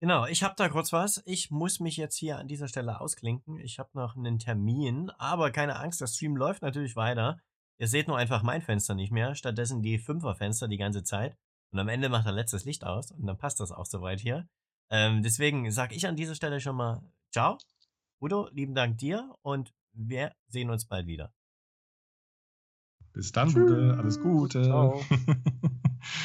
Genau, 0.00 0.26
ich 0.26 0.42
habe 0.42 0.54
da 0.58 0.68
kurz 0.68 0.92
was. 0.92 1.22
Ich 1.26 1.50
muss 1.50 1.80
mich 1.80 1.96
jetzt 1.96 2.16
hier 2.16 2.36
an 2.36 2.48
dieser 2.48 2.68
Stelle 2.68 3.00
ausklinken. 3.00 3.58
Ich 3.60 3.78
habe 3.78 3.90
noch 3.94 4.16
einen 4.16 4.38
Termin, 4.38 5.10
aber 5.16 5.52
keine 5.52 5.78
Angst, 5.78 6.00
der 6.00 6.08
Stream 6.08 6.36
läuft 6.36 6.60
natürlich 6.60 6.96
weiter. 6.96 7.38
Ihr 7.78 7.88
seht 7.88 8.08
nur 8.08 8.18
einfach 8.18 8.42
mein 8.42 8.62
Fenster 8.62 8.94
nicht 8.94 9.12
mehr, 9.12 9.34
stattdessen 9.34 9.80
die 9.80 9.98
Fünferfenster 9.98 10.68
die 10.68 10.76
ganze 10.76 11.02
Zeit. 11.02 11.36
Und 11.70 11.78
am 11.78 11.88
Ende 11.88 12.08
macht 12.08 12.26
er 12.26 12.32
letztes 12.32 12.64
Licht 12.64 12.84
aus 12.84 13.10
und 13.12 13.26
dann 13.26 13.38
passt 13.38 13.60
das 13.60 13.72
auch 13.72 13.86
soweit 13.86 14.20
hier. 14.20 14.46
Ähm, 14.92 15.22
deswegen 15.22 15.70
sage 15.72 15.94
ich 15.94 16.06
an 16.06 16.16
dieser 16.16 16.34
Stelle 16.34 16.60
schon 16.60 16.76
mal 16.76 17.02
Ciao. 17.32 17.56
Udo, 18.20 18.48
lieben 18.52 18.74
Dank 18.74 18.98
dir 18.98 19.34
und 19.40 19.72
wir 19.92 20.32
sehen 20.48 20.68
uns 20.68 20.84
bald 20.86 21.06
wieder. 21.06 21.32
Bis 23.14 23.32
dann, 23.32 23.52
Bude. 23.52 23.96
Alles 23.98 24.20
Gute. 24.20 24.62
Ciao. 24.62 25.02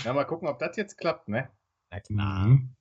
Ja, 0.04 0.12
mal 0.12 0.26
gucken, 0.26 0.48
ob 0.48 0.58
das 0.58 0.76
jetzt 0.76 0.98
klappt, 0.98 1.28
ne? 1.28 1.52
Na 1.92 2.00
klar. 2.00 2.48
Mhm. 2.48 2.77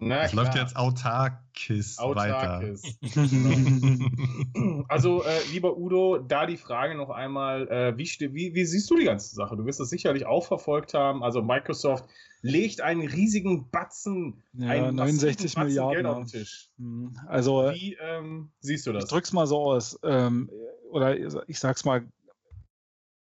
Na, 0.00 0.22
Das 0.22 0.32
läuft 0.32 0.52
klar. 0.52 0.64
jetzt 0.64 0.76
autarkis 0.76 1.98
weiter. 1.98 2.36
Autarkes. 2.58 2.82
Also, 4.88 5.22
äh, 5.24 5.40
lieber 5.52 5.76
Udo, 5.76 6.18
da 6.18 6.46
die 6.46 6.56
Frage 6.56 6.94
noch 6.94 7.10
einmal, 7.10 7.68
äh, 7.68 7.96
wie, 7.98 8.04
wie, 8.34 8.54
wie 8.54 8.64
siehst 8.64 8.90
du 8.90 8.96
die 8.96 9.04
ganze 9.04 9.34
Sache? 9.34 9.56
Du 9.56 9.64
wirst 9.66 9.80
das 9.80 9.90
sicherlich 9.90 10.26
auch 10.26 10.46
verfolgt 10.46 10.94
haben. 10.94 11.22
Also 11.22 11.42
Microsoft 11.42 12.04
legt 12.42 12.80
einen 12.80 13.06
riesigen 13.08 13.70
Batzen, 13.70 14.42
Ja, 14.52 14.68
einen 14.68 14.96
massiven 14.96 15.16
69 15.20 15.54
Batzen 15.54 15.62
Milliarden. 15.68 15.94
Geld 15.94 16.06
auf 16.06 16.18
den 16.18 16.26
Tisch. 16.26 16.70
Hm, 16.78 17.16
Also 17.26 17.70
Wie 17.72 17.96
ähm, 18.00 18.50
siehst 18.60 18.86
du 18.86 18.90
ich 18.92 18.98
das? 18.98 19.06
drück's 19.08 19.32
mal 19.32 19.46
so 19.46 19.58
aus. 19.58 19.98
Ähm, 20.02 20.50
oder 20.90 21.16
ich 21.48 21.58
sag's 21.58 21.84
mal, 21.84 22.06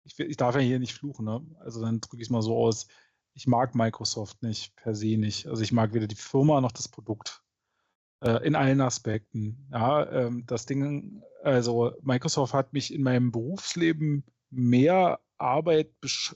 ich, 0.04 0.18
ich 0.18 0.36
darf 0.36 0.54
ja 0.54 0.60
hier 0.60 0.78
nicht 0.80 0.94
fluchen, 0.94 1.24
ne? 1.24 1.44
Also 1.60 1.80
dann 1.80 2.00
drücke 2.00 2.16
ich 2.16 2.22
es 2.28 2.30
mal 2.30 2.42
so 2.42 2.56
aus. 2.56 2.88
Ich 3.34 3.46
mag 3.46 3.74
Microsoft 3.74 4.42
nicht, 4.42 4.76
per 4.76 4.94
se 4.94 5.16
nicht. 5.16 5.46
Also 5.46 5.62
ich 5.62 5.72
mag 5.72 5.94
weder 5.94 6.06
die 6.06 6.14
Firma 6.14 6.60
noch 6.60 6.72
das 6.72 6.88
Produkt. 6.88 7.42
Äh, 8.22 8.46
in 8.46 8.54
allen 8.54 8.80
Aspekten. 8.80 9.66
Ja, 9.72 10.08
ähm, 10.10 10.44
das 10.46 10.64
Ding, 10.64 11.22
also 11.42 11.92
Microsoft 12.02 12.54
hat 12.54 12.72
mich 12.72 12.94
in 12.94 13.02
meinem 13.02 13.32
Berufsleben 13.32 14.24
mehr 14.50 15.18
Arbeit, 15.38 15.92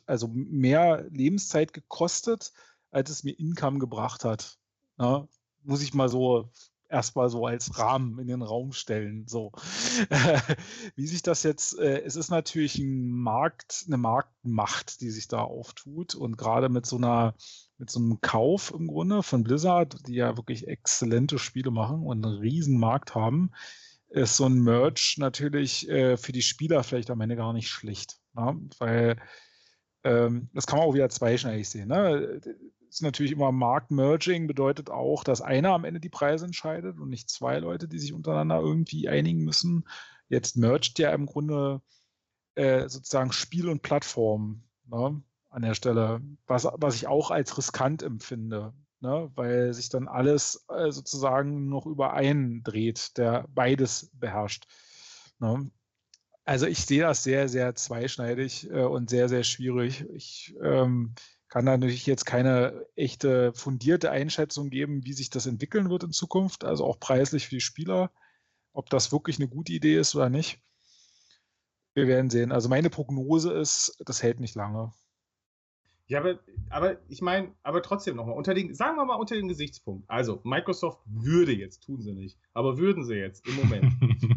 also 0.07 0.27
mehr 0.29 1.07
Lebenszeit 1.11 1.73
gekostet, 1.73 2.53
als 2.91 3.11
es 3.11 3.23
mir 3.23 3.39
Income 3.39 3.79
gebracht 3.79 4.25
hat. 4.25 4.59
Ja, 4.99 5.29
muss 5.63 5.83
ich 5.83 5.95
mal 5.95 6.09
so 6.09 6.51
erstmal 6.89 7.29
so 7.29 7.47
als 7.47 7.79
Rahmen 7.79 8.19
in 8.19 8.29
den 8.29 8.43
Raum 8.43 8.73
stellen. 8.73 9.27
So. 9.27 9.53
Wie 10.97 11.07
sich 11.07 11.23
das 11.23 11.43
jetzt, 11.43 11.79
äh, 11.79 12.03
es 12.03 12.17
ist 12.17 12.31
natürlich 12.31 12.79
ein 12.79 13.11
Markt, 13.11 13.85
eine 13.87 13.97
Marktmacht, 13.97 15.01
die 15.01 15.11
sich 15.11 15.29
da 15.29 15.41
auftut 15.41 16.15
und 16.15 16.37
gerade 16.37 16.69
mit 16.69 16.87
so 16.87 16.97
einer, 16.97 17.35
mit 17.79 17.91
so 17.91 17.99
einem 17.99 18.21
Kauf 18.21 18.73
im 18.77 18.87
Grunde 18.87 19.23
von 19.23 19.43
Blizzard, 19.43 20.07
die 20.07 20.15
ja 20.15 20.37
wirklich 20.37 20.69
exzellente 20.69 21.39
Spiele 21.39 21.71
machen 21.71 22.03
und 22.03 22.25
einen 22.25 22.39
riesen 22.39 22.79
Markt 22.79 23.15
haben, 23.15 23.51
ist 24.09 24.37
so 24.37 24.47
ein 24.47 24.61
Merch 24.63 25.17
natürlich 25.19 25.89
äh, 25.89 26.17
für 26.17 26.33
die 26.33 26.43
Spieler 26.43 26.83
vielleicht 26.85 27.11
am 27.11 27.21
Ende 27.21 27.37
gar 27.37 27.53
nicht 27.53 27.69
schlecht. 27.69 28.19
Ne? 28.35 28.61
Weil 28.79 29.17
ähm, 30.05 30.49
das 30.55 30.67
kann 30.67 30.79
man 30.79 30.89
auch 30.89 30.95
wieder 30.95 31.09
zweischneidig 31.09 31.69
sehen. 31.69 31.89
Ne? 31.89 32.41
Ist 32.97 33.03
natürlich 33.03 33.33
immer 33.33 33.53
Marktmerging, 33.53 34.47
bedeutet 34.47 34.89
auch, 34.89 35.23
dass 35.23 35.43
einer 35.43 35.75
am 35.75 35.85
Ende 35.85 36.01
die 36.01 36.09
Preise 36.09 36.47
entscheidet 36.47 36.99
und 36.99 37.11
nicht 37.11 37.29
zwei 37.29 37.59
Leute, 37.59 37.89
die 37.89 37.99
sich 37.99 38.15
untereinander 38.15 38.59
irgendwie 38.59 39.07
einigen 39.07 39.45
müssen. 39.45 39.87
Jetzt 40.31 40.57
mergt 40.57 40.99
ja 40.99 41.11
im 41.11 41.27
Grunde 41.27 41.83
äh, 42.55 42.89
sozusagen 42.89 43.33
Spiel 43.33 43.69
und 43.69 43.83
Plattform 43.83 44.63
ne? 44.87 45.23
an 45.51 45.61
der 45.61 45.75
Stelle, 45.75 46.23
was, 46.47 46.67
was 46.73 46.95
ich 46.95 47.07
auch 47.07 47.31
als 47.31 47.59
riskant 47.59 48.03
empfinde. 48.03 48.73
Ne? 49.01 49.31
Weil 49.35 49.75
sich 49.75 49.91
dann 49.91 50.09
alles 50.09 50.65
äh, 50.71 50.91
sozusagen 50.91 51.69
noch 51.69 51.85
über 51.85 52.15
einen 52.15 52.63
dreht, 52.63 53.19
der 53.19 53.45
beides 53.51 54.11
beherrscht. 54.15 54.69
Ne? 55.39 55.71
Also 56.47 56.65
ich 56.65 56.87
sehe 56.87 57.03
das 57.03 57.25
sehr, 57.25 57.51
sehr 57.51 57.75
zweischneidig 57.75 58.71
äh, 58.71 58.85
und 58.85 59.11
sehr, 59.11 59.29
sehr 59.29 59.43
schwierig. 59.43 60.07
Ich 60.15 60.57
ähm, 60.63 61.15
kann 61.49 61.67
da 61.67 61.77
natürlich 61.77 62.07
jetzt 62.07 62.27
keine 62.27 62.87
echte 62.97 63.53
fundierte 63.55 64.11
Einschätzung 64.11 64.71
geben, 64.71 65.05
wie 65.05 65.13
sich 65.13 65.31
das 65.31 65.47
entwickeln 65.47 65.91
wird 65.91 66.05
in 66.05 66.13
Zukunft, 66.13 66.65
also 66.65 66.85
auch 66.85 66.99
preislich 66.99 67.47
für 67.47 67.57
die 67.57 67.61
Spieler, 67.61 68.11
ob 68.73 68.91
das 68.91 69.13
wirklich 69.13 69.39
eine 69.39 69.49
gute 69.49 69.73
Idee 69.73 69.97
ist 69.97 70.15
oder 70.15 70.29
nicht. 70.29 70.61
Wir 71.95 72.07
werden 72.09 72.31
sehen. 72.31 72.53
Also 72.53 72.69
meine 72.69 72.91
Prognose 72.91 73.53
ist, 73.53 73.97
das 74.05 74.23
hält 74.23 74.41
nicht 74.41 74.55
lange. 74.55 74.93
Ja, 76.09 76.21
aber, 76.21 76.39
aber 76.69 76.99
ich 77.09 77.21
meine, 77.21 77.53
aber 77.63 77.83
trotzdem 77.83 78.17
nochmal, 78.17 78.37
unter 78.37 78.55
den, 78.55 78.75
sagen 78.75 78.97
wir 78.97 79.05
mal 79.05 79.17
unter 79.17 79.35
dem 79.35 79.49
Gesichtspunkt. 79.49 80.09
Also, 80.09 80.41
Microsoft 80.45 81.01
würde 81.07 81.53
jetzt, 81.53 81.83
tun 81.83 82.01
sie 82.01 82.13
nicht, 82.13 82.39
aber 82.53 82.79
würden 82.79 83.05
sie 83.05 83.15
jetzt 83.15 83.47
im 83.49 83.57
Moment 83.57 83.93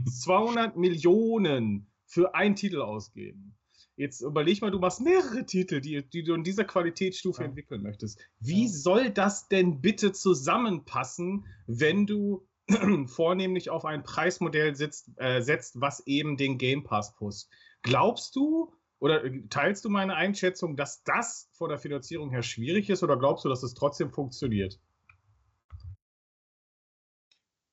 200 0.09 0.77
Millionen 0.77 1.91
für 2.05 2.33
einen 2.33 2.55
Titel 2.55 2.81
ausgeben. 2.81 3.58
Jetzt 3.99 4.21
überleg 4.21 4.61
mal, 4.61 4.71
du 4.71 4.79
machst 4.79 5.01
mehrere 5.01 5.45
Titel, 5.45 5.81
die, 5.81 6.01
die 6.09 6.23
du 6.23 6.33
in 6.33 6.45
dieser 6.45 6.63
Qualitätsstufe 6.63 7.41
Ja. 7.41 7.49
entwickeln 7.49 7.81
möchtest. 7.81 8.17
Wie 8.39 8.63
Ja. 8.63 8.71
soll 8.71 9.09
das 9.09 9.49
denn 9.49 9.81
bitte 9.81 10.13
zusammenpassen, 10.13 11.45
wenn 11.67 12.05
du 12.07 12.47
vornehmlich 13.07 13.69
auf 13.69 13.83
ein 13.83 14.03
Preismodell 14.03 14.73
sitzt, 14.73 15.09
äh, 15.17 15.41
setzt, 15.41 15.81
was 15.81 16.07
eben 16.07 16.37
den 16.37 16.57
Game 16.57 16.85
Pass 16.85 17.13
pusht? 17.13 17.49
Glaubst 17.81 18.37
du 18.37 18.73
oder 18.99 19.25
äh, 19.25 19.41
teilst 19.49 19.83
du 19.83 19.89
meine 19.89 20.15
Einschätzung, 20.15 20.77
dass 20.77 21.03
das 21.03 21.49
von 21.51 21.67
der 21.67 21.77
Finanzierung 21.77 22.29
her 22.29 22.41
schwierig 22.41 22.89
ist 22.89 23.03
oder 23.03 23.17
glaubst 23.19 23.43
du, 23.43 23.49
dass 23.49 23.63
es 23.63 23.73
trotzdem 23.73 24.11
funktioniert? 24.11 24.79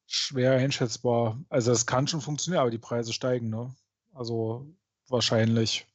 Schwer 0.09 0.55
einschätzbar. 0.57 1.41
Also 1.51 1.71
es 1.71 1.87
kann 1.87 2.09
schon 2.09 2.21
funktionieren, 2.21 2.63
aber 2.63 2.71
die 2.73 2.79
Preise 2.79 3.13
steigen, 3.13 3.49
ne? 3.49 3.73
Also 4.13 4.67
wahrscheinlich. 5.07 5.87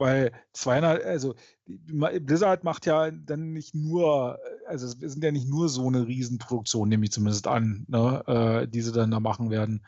Weil 0.00 0.32
200, 0.54 1.04
also 1.04 1.34
Blizzard 1.66 2.64
macht 2.64 2.86
ja 2.86 3.10
dann 3.10 3.52
nicht 3.52 3.74
nur, 3.74 4.38
also 4.66 4.86
es 4.86 4.92
sind 4.92 5.22
ja 5.22 5.30
nicht 5.30 5.46
nur 5.46 5.68
so 5.68 5.86
eine 5.86 6.06
Riesenproduktion, 6.06 6.88
nehme 6.88 7.04
ich 7.04 7.12
zumindest 7.12 7.46
an, 7.46 7.84
ne, 7.86 8.24
äh, 8.26 8.66
die 8.66 8.80
sie 8.80 8.92
dann 8.92 9.10
da 9.10 9.20
machen 9.20 9.50
werden. 9.50 9.84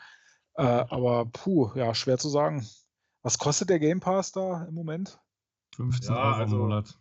Äh, 0.55 0.64
aber 0.64 1.24
puh, 1.24 1.70
ja, 1.74 1.94
schwer 1.94 2.18
zu 2.18 2.28
sagen. 2.28 2.66
Was 3.22 3.39
kostet 3.39 3.70
der 3.70 3.78
Game 3.78 4.01
Pass 4.01 4.32
da 4.32 4.64
im 4.66 4.74
Moment? 4.74 5.18
15 5.76 6.14
Ja, 6.14 6.22
Euro 6.22 6.34
also- 6.43 6.56
im 6.56 6.62
Monat. 6.62 6.98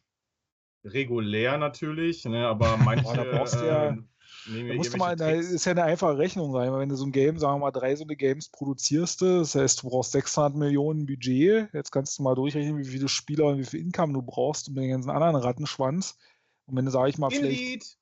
Regulär 0.85 1.57
natürlich, 1.57 2.23
ne, 2.23 2.47
aber 2.47 2.77
manche. 2.77 3.03
Boah, 3.03 3.15
da 3.17 3.23
brauchst 3.25 3.55
du 3.55 3.65
ja- 3.67 3.87
ähm, 3.89 4.07
nehmen 4.47 4.69
Da 4.69 4.75
musst 4.75 4.93
du 4.93 4.97
mal, 4.97 5.15
Tricks. 5.15 5.49
ist 5.49 5.65
ja 5.65 5.71
eine 5.71 5.83
einfache 5.83 6.17
Rechnung 6.17 6.51
sein. 6.51 6.71
Wenn 6.73 6.89
du 6.89 6.95
so 6.95 7.05
ein 7.05 7.11
Game, 7.11 7.37
sagen 7.37 7.55
wir 7.55 7.65
mal, 7.65 7.71
drei 7.71 7.95
so 7.95 8.03
eine 8.03 8.15
Games 8.15 8.49
produzierst, 8.49 9.21
du, 9.21 9.39
das 9.39 9.55
heißt, 9.55 9.83
du 9.83 9.89
brauchst 9.89 10.11
600 10.11 10.55
Millionen 10.55 11.05
Budget. 11.05 11.69
Jetzt 11.73 11.91
kannst 11.91 12.17
du 12.17 12.23
mal 12.23 12.35
durchrechnen, 12.35 12.77
wie 12.77 12.85
viele 12.85 13.07
Spieler 13.07 13.45
und 13.47 13.59
wie 13.59 13.65
viel 13.65 13.81
Income 13.81 14.13
du 14.13 14.21
brauchst 14.21 14.67
und 14.67 14.75
den 14.75 14.89
ganzen 14.89 15.09
anderen 15.09 15.35
Rattenschwanz. 15.35 16.17
Und 16.65 16.77
wenn 16.77 16.85
du, 16.85 16.91
sag 16.91 17.09
ich 17.09 17.17
mal, 17.17 17.29
vielleicht 17.29 17.97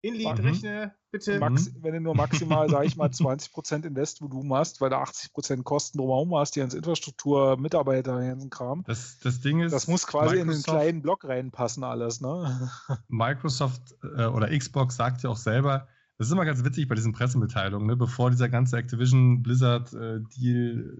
In 0.00 0.14
Lied, 0.14 0.38
rechne, 0.38 0.94
bitte. 1.10 1.40
Max, 1.40 1.72
wenn 1.80 1.92
du 1.92 2.00
nur 2.00 2.14
maximal, 2.14 2.70
sage 2.70 2.86
ich 2.86 2.96
mal, 2.96 3.08
20% 3.08 3.84
Investvolumen 3.84 4.54
hast, 4.54 4.80
weil 4.80 4.90
du 4.90 4.96
80% 4.96 5.64
Kosten 5.64 5.98
drumherum 5.98 6.36
hast, 6.36 6.54
die 6.54 6.60
ans 6.60 6.74
Infrastruktur, 6.74 7.56
Mitarbeiter, 7.56 8.20
ganzen 8.20 8.50
Kram. 8.50 8.84
Das, 8.86 9.18
das 9.18 9.40
Ding 9.40 9.60
ist. 9.60 9.72
Das 9.72 9.88
muss 9.88 10.06
quasi 10.06 10.36
Microsoft, 10.36 10.68
in 10.68 10.74
einen 10.74 10.80
kleinen 10.80 11.02
Block 11.02 11.24
reinpassen, 11.24 11.82
alles, 11.82 12.20
ne? 12.20 12.70
Microsoft 13.08 13.96
äh, 14.02 14.26
oder 14.26 14.56
Xbox 14.56 14.96
sagt 14.96 15.24
ja 15.24 15.30
auch 15.30 15.36
selber, 15.36 15.88
das 16.18 16.26
ist 16.26 16.32
immer 16.32 16.44
ganz 16.44 16.64
witzig 16.64 16.88
bei 16.88 16.96
diesen 16.96 17.12
Pressemitteilungen. 17.12 17.86
Ne? 17.86 17.96
Bevor 17.96 18.30
dieser 18.30 18.48
ganze 18.48 18.76
Activision 18.76 19.40
Blizzard 19.42 19.92
äh, 19.94 20.18
Deal 20.36 20.98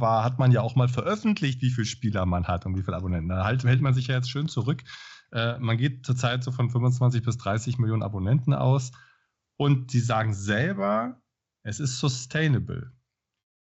war, 0.00 0.24
hat 0.24 0.38
man 0.38 0.52
ja 0.52 0.62
auch 0.62 0.76
mal 0.76 0.88
veröffentlicht, 0.88 1.60
wie 1.62 1.70
viele 1.70 1.84
Spieler 1.84 2.26
man 2.26 2.46
hat 2.46 2.64
und 2.64 2.76
wie 2.76 2.82
viele 2.82 2.96
Abonnenten. 2.96 3.28
Da 3.28 3.44
halt, 3.44 3.64
hält 3.64 3.80
man 3.80 3.92
sich 3.92 4.06
ja 4.06 4.14
jetzt 4.14 4.30
schön 4.30 4.46
zurück. 4.46 4.84
Äh, 5.32 5.58
man 5.58 5.76
geht 5.76 6.04
zurzeit 6.04 6.44
so 6.44 6.52
von 6.52 6.70
25 6.70 7.22
bis 7.22 7.38
30 7.38 7.78
Millionen 7.78 8.02
Abonnenten 8.02 8.54
aus. 8.54 8.92
Und 9.56 9.92
die 9.92 10.00
sagen 10.00 10.32
selber, 10.32 11.20
es 11.62 11.80
ist 11.80 11.98
sustainable. 11.98 12.92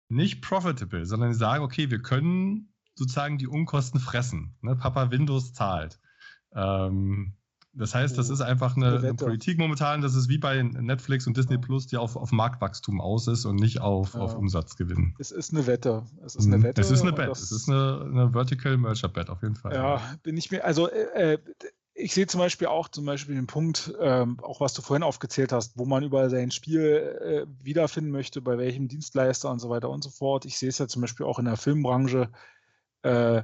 Nicht 0.09 0.41
profitable, 0.41 1.05
sondern 1.05 1.29
die 1.29 1.35
sagen, 1.35 1.63
okay, 1.63 1.89
wir 1.89 2.01
können 2.01 2.73
sozusagen 2.95 3.37
die 3.37 3.47
Unkosten 3.47 3.99
fressen. 3.99 4.57
Ne? 4.61 4.75
Papa 4.75 5.11
Windows 5.11 5.53
zahlt. 5.53 5.99
Ähm, 6.53 7.36
das 7.77 7.93
heißt, 7.93 8.17
das 8.17 8.29
oh, 8.29 8.33
ist 8.33 8.41
einfach 8.41 8.75
eine, 8.75 8.97
eine, 8.97 9.13
Politik 9.13 9.59
momentan, 9.59 10.01
das 10.01 10.15
ist 10.15 10.29
wie 10.29 10.37
bei 10.37 10.61
Netflix 10.63 11.27
und 11.27 11.37
Disney 11.37 11.57
Plus, 11.57 11.85
die 11.87 11.97
auf, 11.97 12.15
auf 12.15 12.31
Marktwachstum 12.31 12.99
aus 12.99 13.27
ist 13.27 13.45
und 13.45 13.55
nicht 13.57 13.81
auf, 13.81 14.15
ja. 14.15 14.21
auf 14.21 14.35
Umsatzgewinn. 14.35 15.13
Es 15.19 15.31
ist 15.31 15.53
eine 15.53 15.67
Wette. 15.67 16.03
Es 16.25 16.35
ist 16.35 16.47
eine 16.47 16.57
mhm. 16.57 16.63
Wette. 16.63 16.81
Es 16.81 16.89
ist 16.89 17.01
eine 17.01 17.13
Bet. 17.13 17.29
Es 17.29 17.51
ist 17.51 17.69
eine, 17.69 18.01
eine 18.05 18.31
Vertical 18.31 18.77
Merger 18.77 19.09
Bet 19.09 19.29
auf 19.29 19.43
jeden 19.43 19.55
Fall. 19.55 19.73
Ja, 19.73 20.01
bin 20.23 20.37
ich 20.37 20.49
mir, 20.49 20.65
also 20.65 20.89
äh, 20.89 21.33
äh, 21.33 21.37
ich 21.93 22.13
sehe 22.13 22.27
zum 22.27 22.39
Beispiel 22.39 22.67
auch 22.67 22.87
zum 22.89 23.05
Beispiel 23.05 23.35
den 23.35 23.47
Punkt, 23.47 23.93
ähm, 23.99 24.39
auch 24.41 24.59
was 24.59 24.73
du 24.73 24.81
vorhin 24.81 25.03
aufgezählt 25.03 25.51
hast, 25.51 25.77
wo 25.77 25.85
man 25.85 26.03
über 26.03 26.29
sein 26.29 26.51
Spiel 26.51 26.81
äh, 26.81 27.45
wiederfinden 27.63 28.11
möchte, 28.11 28.41
bei 28.41 28.57
welchem 28.57 28.87
Dienstleister 28.87 29.49
und 29.49 29.59
so 29.59 29.69
weiter 29.69 29.89
und 29.89 30.03
so 30.03 30.09
fort. 30.09 30.45
Ich 30.45 30.57
sehe 30.57 30.69
es 30.69 30.77
ja 30.77 30.87
zum 30.87 31.01
Beispiel 31.01 31.25
auch 31.25 31.39
in 31.39 31.45
der 31.45 31.57
Filmbranche, 31.57 32.29
äh, 33.01 33.43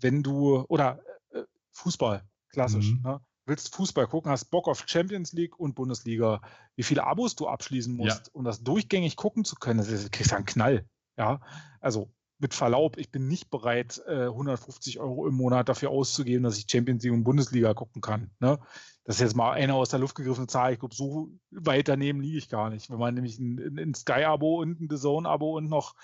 wenn 0.00 0.22
du, 0.22 0.64
oder 0.68 1.00
äh, 1.30 1.42
Fußball, 1.72 2.22
klassisch. 2.50 2.92
Mhm. 2.92 3.02
Ne? 3.02 3.20
Willst 3.48 3.74
Fußball 3.74 4.06
gucken, 4.06 4.30
hast 4.30 4.46
Bock 4.46 4.68
auf 4.68 4.84
Champions 4.86 5.32
League 5.32 5.58
und 5.58 5.74
Bundesliga, 5.74 6.40
wie 6.76 6.82
viele 6.82 7.04
Abos 7.04 7.34
du 7.34 7.48
abschließen 7.48 7.94
musst, 7.94 8.26
ja. 8.26 8.32
um 8.32 8.44
das 8.44 8.62
durchgängig 8.62 9.16
gucken 9.16 9.44
zu 9.44 9.56
können, 9.56 9.78
das 9.78 9.88
ist, 9.88 10.12
kriegst 10.12 10.32
du 10.32 10.36
einen 10.36 10.44
Knall. 10.44 10.86
Ja, 11.16 11.40
also 11.80 12.12
mit 12.38 12.54
Verlaub, 12.54 12.96
ich 12.98 13.10
bin 13.10 13.26
nicht 13.26 13.50
bereit, 13.50 14.00
150 14.06 14.96
äh, 14.96 14.98
Euro 15.00 15.26
im 15.26 15.34
Monat 15.34 15.68
dafür 15.68 15.90
auszugeben, 15.90 16.44
dass 16.44 16.56
ich 16.56 16.66
Champions 16.70 17.02
League 17.02 17.12
und 17.12 17.24
Bundesliga 17.24 17.74
gucken 17.74 18.00
kann. 18.00 18.30
Ne? 18.38 18.58
Das 19.04 19.16
ist 19.16 19.20
jetzt 19.20 19.36
mal 19.36 19.52
eine 19.52 19.74
aus 19.74 19.88
der 19.88 19.98
Luft 19.98 20.14
gegriffene 20.14 20.46
Zahl. 20.46 20.72
Ich 20.72 20.78
glaube, 20.78 20.94
so 20.94 21.30
weit 21.50 21.88
daneben 21.88 22.20
liege 22.20 22.38
ich 22.38 22.48
gar 22.48 22.70
nicht. 22.70 22.90
Wenn 22.90 22.98
man 22.98 23.14
nämlich 23.14 23.38
ein, 23.38 23.78
ein 23.78 23.94
Sky-Abo 23.94 24.60
und 24.60 24.80
ein 24.80 24.88
The 24.88 24.96
Zone-Abo 24.96 25.56
und 25.56 25.68
noch 25.68 25.94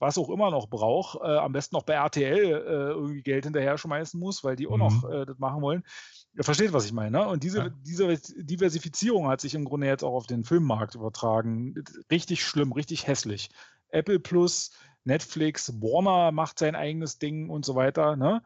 was 0.00 0.18
auch 0.18 0.30
immer 0.30 0.50
noch 0.50 0.68
braucht, 0.68 1.20
äh, 1.22 1.36
am 1.36 1.52
besten 1.52 1.76
noch 1.76 1.84
bei 1.84 1.94
RTL 1.94 2.36
äh, 2.36 2.90
irgendwie 2.90 3.22
Geld 3.22 3.44
hinterher 3.44 3.78
schmeißen 3.78 4.18
muss, 4.18 4.42
weil 4.42 4.56
die 4.56 4.66
auch 4.66 4.76
mhm. 4.76 4.78
noch 4.78 5.10
äh, 5.10 5.24
das 5.24 5.38
machen 5.38 5.62
wollen. 5.62 5.84
Ihr 6.36 6.44
versteht, 6.44 6.72
was 6.72 6.84
ich 6.84 6.92
meine. 6.92 7.18
Ne? 7.18 7.28
Und 7.28 7.44
diese, 7.44 7.58
ja. 7.58 7.68
diese 7.68 8.16
Diversifizierung 8.36 9.28
hat 9.28 9.40
sich 9.40 9.54
im 9.54 9.64
Grunde 9.64 9.86
jetzt 9.86 10.02
auch 10.02 10.14
auf 10.14 10.26
den 10.26 10.44
Filmmarkt 10.44 10.96
übertragen. 10.96 11.74
Richtig 12.10 12.44
schlimm, 12.44 12.72
richtig 12.72 13.06
hässlich. 13.06 13.50
Apple 13.90 14.18
Plus, 14.18 14.72
Netflix, 15.04 15.72
Warner 15.80 16.32
macht 16.32 16.58
sein 16.58 16.74
eigenes 16.74 17.18
Ding 17.18 17.50
und 17.50 17.64
so 17.64 17.76
weiter. 17.76 18.16
Ne? 18.16 18.42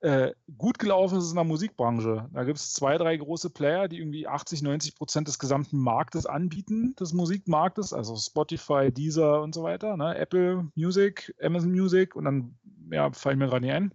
Äh, 0.00 0.32
gut 0.56 0.78
gelaufen 0.78 1.18
ist 1.18 1.24
es 1.24 1.30
in 1.30 1.36
der 1.36 1.44
Musikbranche. 1.44 2.28
Da 2.32 2.44
gibt 2.44 2.58
es 2.58 2.72
zwei, 2.72 2.96
drei 2.98 3.16
große 3.16 3.50
Player, 3.50 3.88
die 3.88 3.98
irgendwie 3.98 4.28
80, 4.28 4.62
90 4.62 4.94
Prozent 4.94 5.26
des 5.26 5.38
gesamten 5.38 5.76
Marktes 5.76 6.24
anbieten, 6.24 6.94
des 6.98 7.12
Musikmarktes, 7.12 7.92
also 7.92 8.16
Spotify, 8.16 8.92
Deezer 8.92 9.42
und 9.42 9.54
so 9.54 9.64
weiter. 9.64 9.96
Ne? 9.96 10.16
Apple 10.16 10.68
Music, 10.76 11.34
Amazon 11.42 11.72
Music 11.72 12.14
und 12.14 12.24
dann 12.24 12.56
ja, 12.90 13.10
fallen 13.12 13.38
mir 13.38 13.48
gerade 13.48 13.66
nicht 13.66 13.74
ein. 13.74 13.92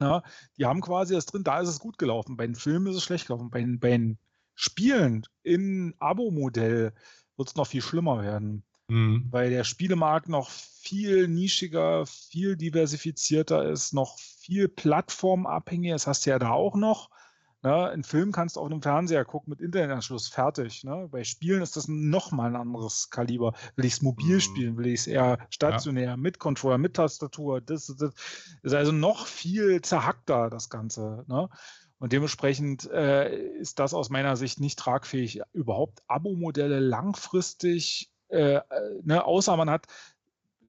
Ja, 0.00 0.22
die 0.58 0.66
haben 0.66 0.80
quasi 0.80 1.14
das 1.14 1.26
drin, 1.26 1.44
da 1.44 1.60
ist 1.60 1.68
es 1.68 1.78
gut 1.78 1.98
gelaufen. 1.98 2.36
Bei 2.36 2.46
den 2.46 2.56
Filmen 2.56 2.88
ist 2.88 2.96
es 2.96 3.04
schlecht 3.04 3.26
gelaufen. 3.26 3.50
Bei, 3.50 3.64
bei 3.78 3.90
den 3.90 4.18
Spielen 4.54 5.24
in 5.42 5.94
Abo-Modell 5.98 6.92
wird 7.36 7.48
es 7.48 7.56
noch 7.56 7.66
viel 7.66 7.82
schlimmer 7.82 8.22
werden. 8.22 8.64
Mhm. 8.88 9.28
Weil 9.30 9.50
der 9.50 9.64
Spielemarkt 9.64 10.28
noch 10.28 10.50
viel 10.50 11.28
nischiger, 11.28 12.06
viel 12.06 12.56
diversifizierter 12.56 13.70
ist, 13.70 13.94
noch 13.94 14.18
viel 14.18 14.68
plattformabhängiger. 14.68 15.94
Das 15.94 16.06
hast 16.06 16.26
du 16.26 16.30
ja 16.30 16.38
da 16.38 16.50
auch 16.50 16.76
noch. 16.76 17.10
Ne? 17.64 17.88
Einen 17.88 18.04
Film 18.04 18.30
kannst 18.30 18.56
du 18.56 18.60
auf 18.60 18.66
einem 18.66 18.82
Fernseher 18.82 19.24
gucken 19.24 19.50
mit 19.50 19.62
Internetanschluss, 19.62 20.28
fertig. 20.28 20.84
Ne? 20.84 21.08
Bei 21.10 21.24
Spielen 21.24 21.62
ist 21.62 21.76
das 21.76 21.88
nochmal 21.88 22.50
ein 22.50 22.60
anderes 22.60 23.08
Kaliber. 23.08 23.54
Will 23.74 23.86
ich 23.86 23.94
es 23.94 24.02
mobil 24.02 24.36
mhm. 24.36 24.40
spielen? 24.40 24.76
Will 24.76 24.88
ich 24.88 25.00
es 25.00 25.06
eher 25.06 25.38
stationär, 25.48 26.04
ja. 26.10 26.16
mit 26.18 26.38
Controller, 26.38 26.76
mit 26.76 26.94
Tastatur? 26.94 27.62
Das, 27.62 27.86
das, 27.86 28.12
ist 28.62 28.74
also 28.74 28.92
noch 28.92 29.26
viel 29.26 29.80
zerhackter, 29.80 30.50
das 30.50 30.68
Ganze. 30.68 31.24
Ne? 31.26 31.48
Und 31.98 32.12
dementsprechend 32.12 32.84
äh, 32.90 33.34
ist 33.34 33.78
das 33.78 33.94
aus 33.94 34.10
meiner 34.10 34.36
Sicht 34.36 34.60
nicht 34.60 34.78
tragfähig, 34.78 35.40
überhaupt 35.54 36.02
Abo-Modelle 36.06 36.80
langfristig, 36.80 38.12
äh, 38.28 38.56
äh 38.56 38.62
ne, 39.04 39.24
außer 39.24 39.56
man 39.56 39.70
hat, 39.70 39.86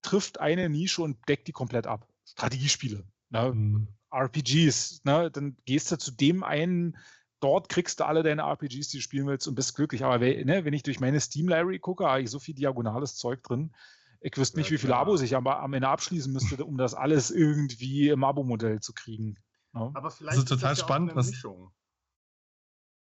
trifft 0.02 0.40
eine 0.40 0.70
Nische 0.70 1.02
und 1.02 1.18
deckt 1.28 1.50
die 1.50 1.52
komplett 1.52 1.88
ab. 1.88 2.08
Strategiespiele. 2.26 3.04
Ne? 3.32 3.52
Mhm. 3.54 3.88
RPGs, 4.16 5.04
ne? 5.04 5.30
dann 5.32 5.58
gehst 5.66 5.92
du 5.92 5.98
zu 5.98 6.12
dem 6.12 6.44
einen, 6.44 6.98
dort 7.40 7.70
kriegst 7.70 8.00
du 8.00 8.06
alle 8.06 8.24
deine 8.24 8.44
RPGs, 8.44 8.90
die 8.90 8.98
du 8.98 9.04
spielen 9.04 9.28
willst 9.28 9.48
und 9.48 9.56
bist 9.56 9.76
glücklich. 9.76 10.04
Aber 10.04 10.20
ne, 10.20 10.66
wenn 10.66 10.74
ich 10.74 10.84
durch 10.84 11.00
meine 11.00 11.20
Steam-Library 11.20 11.80
gucke, 11.80 12.06
habe 12.06 12.22
ich 12.22 12.30
so 12.30 12.40
viel 12.40 12.56
diagonales 12.56 13.16
Zeug 13.16 13.44
drin. 13.44 13.76
Ich 14.22 14.36
wüsste 14.38 14.58
nicht, 14.58 14.70
ja, 14.70 14.74
wie 14.74 14.78
viele 14.80 14.96
Abos 14.96 15.22
ich 15.22 15.36
am, 15.36 15.46
am 15.46 15.74
Ende 15.74 15.88
abschließen 15.88 16.32
müsste, 16.32 16.64
um 16.66 16.78
das 16.78 16.94
alles 16.94 17.30
irgendwie 17.32 18.10
im 18.10 18.24
Abo-Modell 18.24 18.80
zu 18.80 18.94
kriegen. 18.94 19.38
Ne? 19.74 19.92
Aber 19.94 20.10
vielleicht 20.10 20.38
das 20.38 20.44
ist 20.44 20.50
total 20.50 20.74
ist 20.74 20.80
das 20.80 20.88
spannend. 20.88 21.10
Ja 21.12 21.16
was... 21.16 21.30
Mischung. 21.30 21.72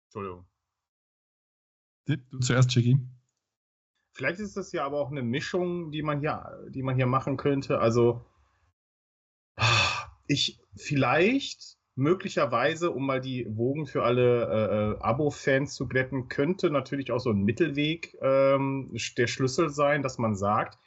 Entschuldigung. 0.06 0.46
Du 2.06 2.38
zuerst, 2.38 2.70
Chicky. 2.70 2.98
Vielleicht 4.14 4.40
ist 4.40 4.56
das 4.56 4.72
ja 4.72 4.84
aber 4.84 5.00
auch 5.00 5.10
eine 5.10 5.22
Mischung, 5.22 5.90
die 5.92 6.02
man 6.02 6.20
hier, 6.20 6.50
die 6.70 6.82
man 6.82 6.96
hier 6.96 7.06
machen 7.06 7.36
könnte. 7.36 7.78
Also 7.78 8.24
ich 10.26 10.60
vielleicht 10.78 11.76
möglicherweise, 11.94 12.92
um 12.92 13.06
mal 13.06 13.20
die 13.20 13.46
Wogen 13.50 13.86
für 13.86 14.04
alle 14.04 14.44
äh, 14.44 14.92
äh, 14.92 15.02
Abo-Fans 15.02 15.74
zu 15.74 15.88
glätten, 15.88 16.28
könnte 16.28 16.70
natürlich 16.70 17.10
auch 17.10 17.18
so 17.18 17.30
ein 17.30 17.42
Mittelweg 17.42 18.16
ähm, 18.22 18.94
der 19.16 19.26
Schlüssel 19.26 19.70
sein, 19.70 20.02
dass 20.02 20.16
man 20.16 20.36
sagt, 20.36 20.78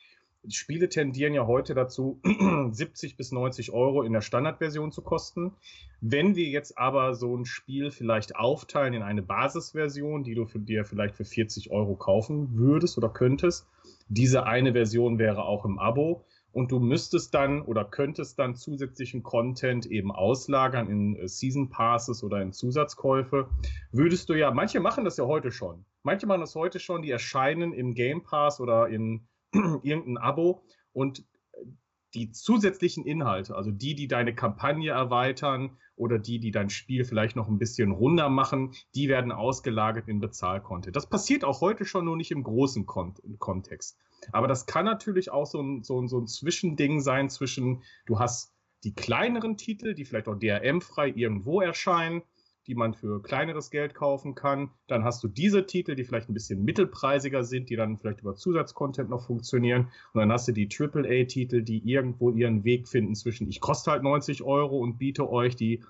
Spiele 0.47 0.89
tendieren 0.89 1.33
ja 1.33 1.45
heute 1.45 1.75
dazu, 1.75 2.19
70 2.71 3.15
bis 3.15 3.31
90 3.31 3.73
Euro 3.73 4.01
in 4.01 4.13
der 4.13 4.21
Standardversion 4.21 4.91
zu 4.91 5.01
kosten. 5.03 5.53
Wenn 5.99 6.35
wir 6.35 6.47
jetzt 6.47 6.79
aber 6.79 7.13
so 7.13 7.35
ein 7.35 7.45
Spiel 7.45 7.91
vielleicht 7.91 8.35
aufteilen 8.35 8.93
in 8.93 9.03
eine 9.03 9.21
Basisversion, 9.21 10.23
die 10.23 10.33
du 10.33 10.45
für 10.45 10.59
dir 10.59 10.83
vielleicht 10.83 11.15
für 11.15 11.25
40 11.25 11.69
Euro 11.71 11.95
kaufen 11.95 12.57
würdest 12.57 12.97
oder 12.97 13.09
könntest, 13.09 13.67
diese 14.07 14.45
eine 14.45 14.71
Version 14.73 15.19
wäre 15.19 15.43
auch 15.43 15.63
im 15.63 15.77
Abo 15.77 16.25
und 16.53 16.71
du 16.71 16.79
müsstest 16.79 17.33
dann 17.33 17.61
oder 17.61 17.85
könntest 17.85 18.37
dann 18.39 18.55
zusätzlichen 18.55 19.23
Content 19.23 19.85
eben 19.85 20.11
auslagern 20.11 20.89
in 20.89 21.15
äh, 21.15 21.27
Season 21.27 21.69
Passes 21.69 22.23
oder 22.23 22.41
in 22.41 22.51
Zusatzkäufe, 22.51 23.49
würdest 23.91 24.29
du 24.29 24.33
ja, 24.33 24.51
manche 24.51 24.79
machen 24.79 25.05
das 25.05 25.17
ja 25.17 25.25
heute 25.25 25.51
schon. 25.51 25.85
Manche 26.03 26.27
machen 26.27 26.41
das 26.41 26.55
heute 26.55 26.79
schon, 26.79 27.01
die 27.01 27.11
erscheinen 27.11 27.73
im 27.73 27.93
Game 27.93 28.23
Pass 28.23 28.59
oder 28.59 28.89
in 28.89 29.27
irgendein 29.53 30.17
Abo 30.17 30.63
und 30.93 31.19
äh, 31.53 31.65
die 32.13 32.31
zusätzlichen 32.31 33.05
Inhalte, 33.05 33.55
also 33.55 33.71
die, 33.71 33.95
die 33.95 34.07
deine 34.07 34.35
Kampagne 34.35 34.91
erweitern 34.91 35.77
oder 35.95 36.19
die, 36.19 36.39
die 36.39 36.51
dein 36.51 36.69
Spiel 36.69 37.05
vielleicht 37.05 37.37
noch 37.37 37.47
ein 37.47 37.59
bisschen 37.59 37.91
runder 37.91 38.27
machen, 38.27 38.73
die 38.95 39.07
werden 39.07 39.31
ausgelagert 39.31 40.09
in 40.09 40.19
Bezahlcontent. 40.19 40.95
Das 40.95 41.07
passiert 41.07 41.45
auch 41.45 41.61
heute 41.61 41.85
schon, 41.85 42.05
nur 42.05 42.17
nicht 42.17 42.31
im 42.31 42.43
großen 42.43 42.85
Kon 42.85 43.13
Kontext. 43.39 43.97
Aber 44.31 44.47
das 44.47 44.65
kann 44.65 44.85
natürlich 44.85 45.31
auch 45.31 45.45
so 45.45 45.61
ein, 45.61 45.83
so, 45.83 46.01
ein, 46.01 46.07
so 46.07 46.19
ein 46.19 46.27
Zwischending 46.27 47.01
sein 47.01 47.29
zwischen, 47.29 47.83
du 48.05 48.19
hast 48.19 48.53
die 48.83 48.93
kleineren 48.93 49.57
Titel, 49.57 49.93
die 49.93 50.05
vielleicht 50.05 50.27
auch 50.27 50.35
DRM-frei 50.35 51.09
irgendwo 51.15 51.61
erscheinen, 51.61 52.23
die 52.67 52.75
man 52.75 52.93
für 52.93 53.21
kleineres 53.21 53.71
Geld 53.71 53.95
kaufen 53.95 54.35
kann. 54.35 54.69
Dann 54.87 55.03
hast 55.03 55.23
du 55.23 55.27
diese 55.27 55.65
Titel, 55.65 55.95
die 55.95 56.03
vielleicht 56.03 56.29
ein 56.29 56.33
bisschen 56.33 56.63
mittelpreisiger 56.63 57.43
sind, 57.43 57.69
die 57.69 57.75
dann 57.75 57.97
vielleicht 57.97 58.21
über 58.21 58.35
Zusatzcontent 58.35 59.09
noch 59.09 59.25
funktionieren. 59.25 59.91
Und 60.13 60.21
dann 60.21 60.31
hast 60.31 60.47
du 60.47 60.51
die 60.51 60.69
AAA-Titel, 60.71 61.63
die 61.63 61.79
irgendwo 61.79 62.29
ihren 62.29 62.63
Weg 62.63 62.87
finden 62.87 63.15
zwischen, 63.15 63.49
ich 63.49 63.61
koste 63.61 63.91
halt 63.91 64.03
90 64.03 64.43
Euro 64.43 64.77
und 64.77 64.97
biete 64.97 65.29
euch 65.29 65.55
die, 65.55 65.83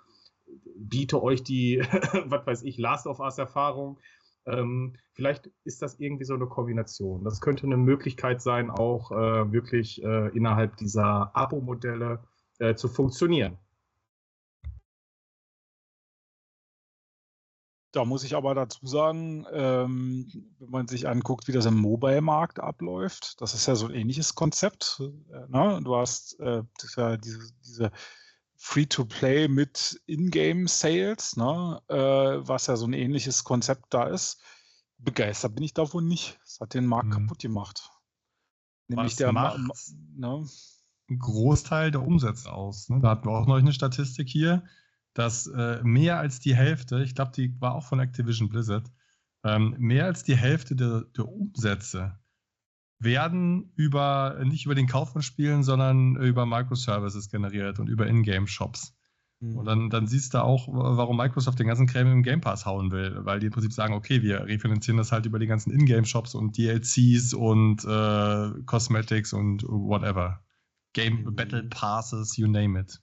biete 0.76 1.22
euch 1.22 1.44
die, 1.44 1.80
was 2.26 2.48
weiß 2.48 2.64
ich, 2.64 2.78
Last 2.78 3.06
of 3.06 3.20
Us-Erfahrung 3.20 3.98
ähm, 4.46 4.96
vielleicht 5.14 5.50
ist 5.64 5.82
das 5.82 6.00
irgendwie 6.00 6.26
so 6.26 6.34
eine 6.34 6.48
Kombination. 6.48 7.24
Das 7.24 7.42
könnte 7.42 7.64
eine 7.66 7.78
Möglichkeit 7.78 8.42
sein, 8.42 8.70
auch 8.70 9.12
äh, 9.12 9.52
wirklich 9.52 10.04
äh, 10.04 10.30
innerhalb 10.36 10.78
dieser 10.78 11.36
Abo-Modelle 11.36 12.24
äh, 12.60 12.76
zu 12.76 12.88
funktionieren. 12.88 13.58
Da 17.94 18.06
muss 18.06 18.24
ich 18.24 18.36
aber 18.36 18.56
dazu 18.56 18.88
sagen, 18.88 19.46
ähm, 19.52 20.26
wenn 20.60 20.70
man 20.70 20.88
sich 20.88 21.10
anguckt, 21.10 21.50
wie 21.50 21.52
das 21.52 21.66
im 21.66 21.76
Mobile-Markt 21.76 22.62
abläuft, 22.62 23.42
das 23.42 23.54
ist 23.54 23.68
ja 23.68 23.76
so 23.76 23.88
ein 23.88 23.94
ähnliches 23.94 24.34
Konzept. 24.34 25.02
Äh, 25.02 25.48
ne? 25.50 25.82
Du 25.84 25.98
hast 25.98 26.40
äh, 26.40 26.64
diese, 27.22 27.52
diese 27.66 27.92
Free-to-Play 28.64 29.48
mit 29.48 30.02
Ingame-Sales, 30.06 31.36
ne? 31.36 31.82
äh, 31.88 31.96
was 32.48 32.68
ja 32.68 32.76
so 32.76 32.86
ein 32.86 32.94
ähnliches 32.94 33.44
Konzept 33.44 33.94
da 33.94 34.06
ist. 34.06 34.40
Begeistert 34.98 35.56
bin 35.56 35.64
ich 35.64 35.74
davon 35.74 36.08
nicht. 36.08 36.40
Das 36.44 36.60
hat 36.60 36.74
den 36.74 36.86
Markt 36.86 37.08
mhm. 37.08 37.12
kaputt 37.12 37.40
gemacht. 37.40 37.90
Nämlich 38.88 39.14
was 39.14 39.16
der 39.16 39.32
macht 39.32 39.58
Ma 39.58 39.74
ne? 40.16 40.48
einen 41.10 41.20
Großteil 41.20 41.92
der 41.92 42.04
Umsätze 42.04 42.52
aus. 42.52 42.90
Ne? 42.90 43.00
Da 43.02 43.10
hatten 43.10 43.28
wir 43.28 43.32
auch 43.32 43.48
noch 43.48 43.56
eine 43.56 43.74
Statistik 43.74 44.30
hier 44.30 44.64
dass 45.14 45.48
äh, 45.48 45.82
mehr 45.84 46.20
als 46.20 46.40
die 46.40 46.56
Hälfte, 46.56 47.04
ich 47.04 47.16
glaube, 47.16 47.32
die 47.36 47.60
war 47.60 47.76
auch 47.76 47.84
von 47.84 48.00
Activision 48.00 48.50
Blizzard, 48.50 48.92
ähm, 49.44 49.76
mehr 49.78 50.06
als 50.06 50.24
die 50.24 50.36
Hälfte 50.36 50.76
der, 50.76 51.02
der, 51.02 51.28
Umsätze 51.28 52.20
werden 53.04 53.72
über 53.76 54.40
nicht 54.44 54.66
über 54.66 54.76
den 54.76 54.88
Kauf 54.88 55.12
von 55.12 55.22
Spielen, 55.22 55.64
sondern 55.64 56.16
über 56.18 56.46
Microservices 56.46 57.30
generiert 57.30 57.80
und 57.80 57.88
über 57.88 58.08
Ingame-Shops. 58.08 58.96
Mhm. 59.40 59.58
Und 59.58 59.66
dann, 59.66 59.90
dann 59.90 60.08
siehst 60.08 60.34
du 60.34 60.44
auch, 60.44 60.68
warum 60.68 61.18
Microsoft 61.18 61.60
den 61.60 61.68
ganzen 61.68 61.88
Kram 61.88 62.12
im 62.12 62.24
Game 62.24 62.42
Pass 62.42 62.66
hauen 62.66 62.92
will, 62.92 63.18
weil 63.26 63.40
die 63.40 63.48
im 63.48 63.52
Prinzip 63.52 63.74
sagen, 63.74 63.94
okay, 63.94 64.22
wir 64.22 64.46
refinanzieren 64.46 64.98
das 64.98 65.12
halt 65.12 65.26
über 65.26 65.40
die 65.40 65.48
ganzen 65.48 65.72
Ingame-Shops 65.72 66.36
und 66.36 66.58
DLCs 66.58 67.34
und 67.34 67.84
äh, 67.84 68.62
Cosmetics 68.66 69.34
und 69.34 69.64
whatever. 69.64 70.44
Game 70.94 71.24
mhm. 71.24 71.36
Battle 71.36 71.64
Passes, 71.64 72.38
you 72.38 72.48
name 72.48 72.80
it. 72.80 73.02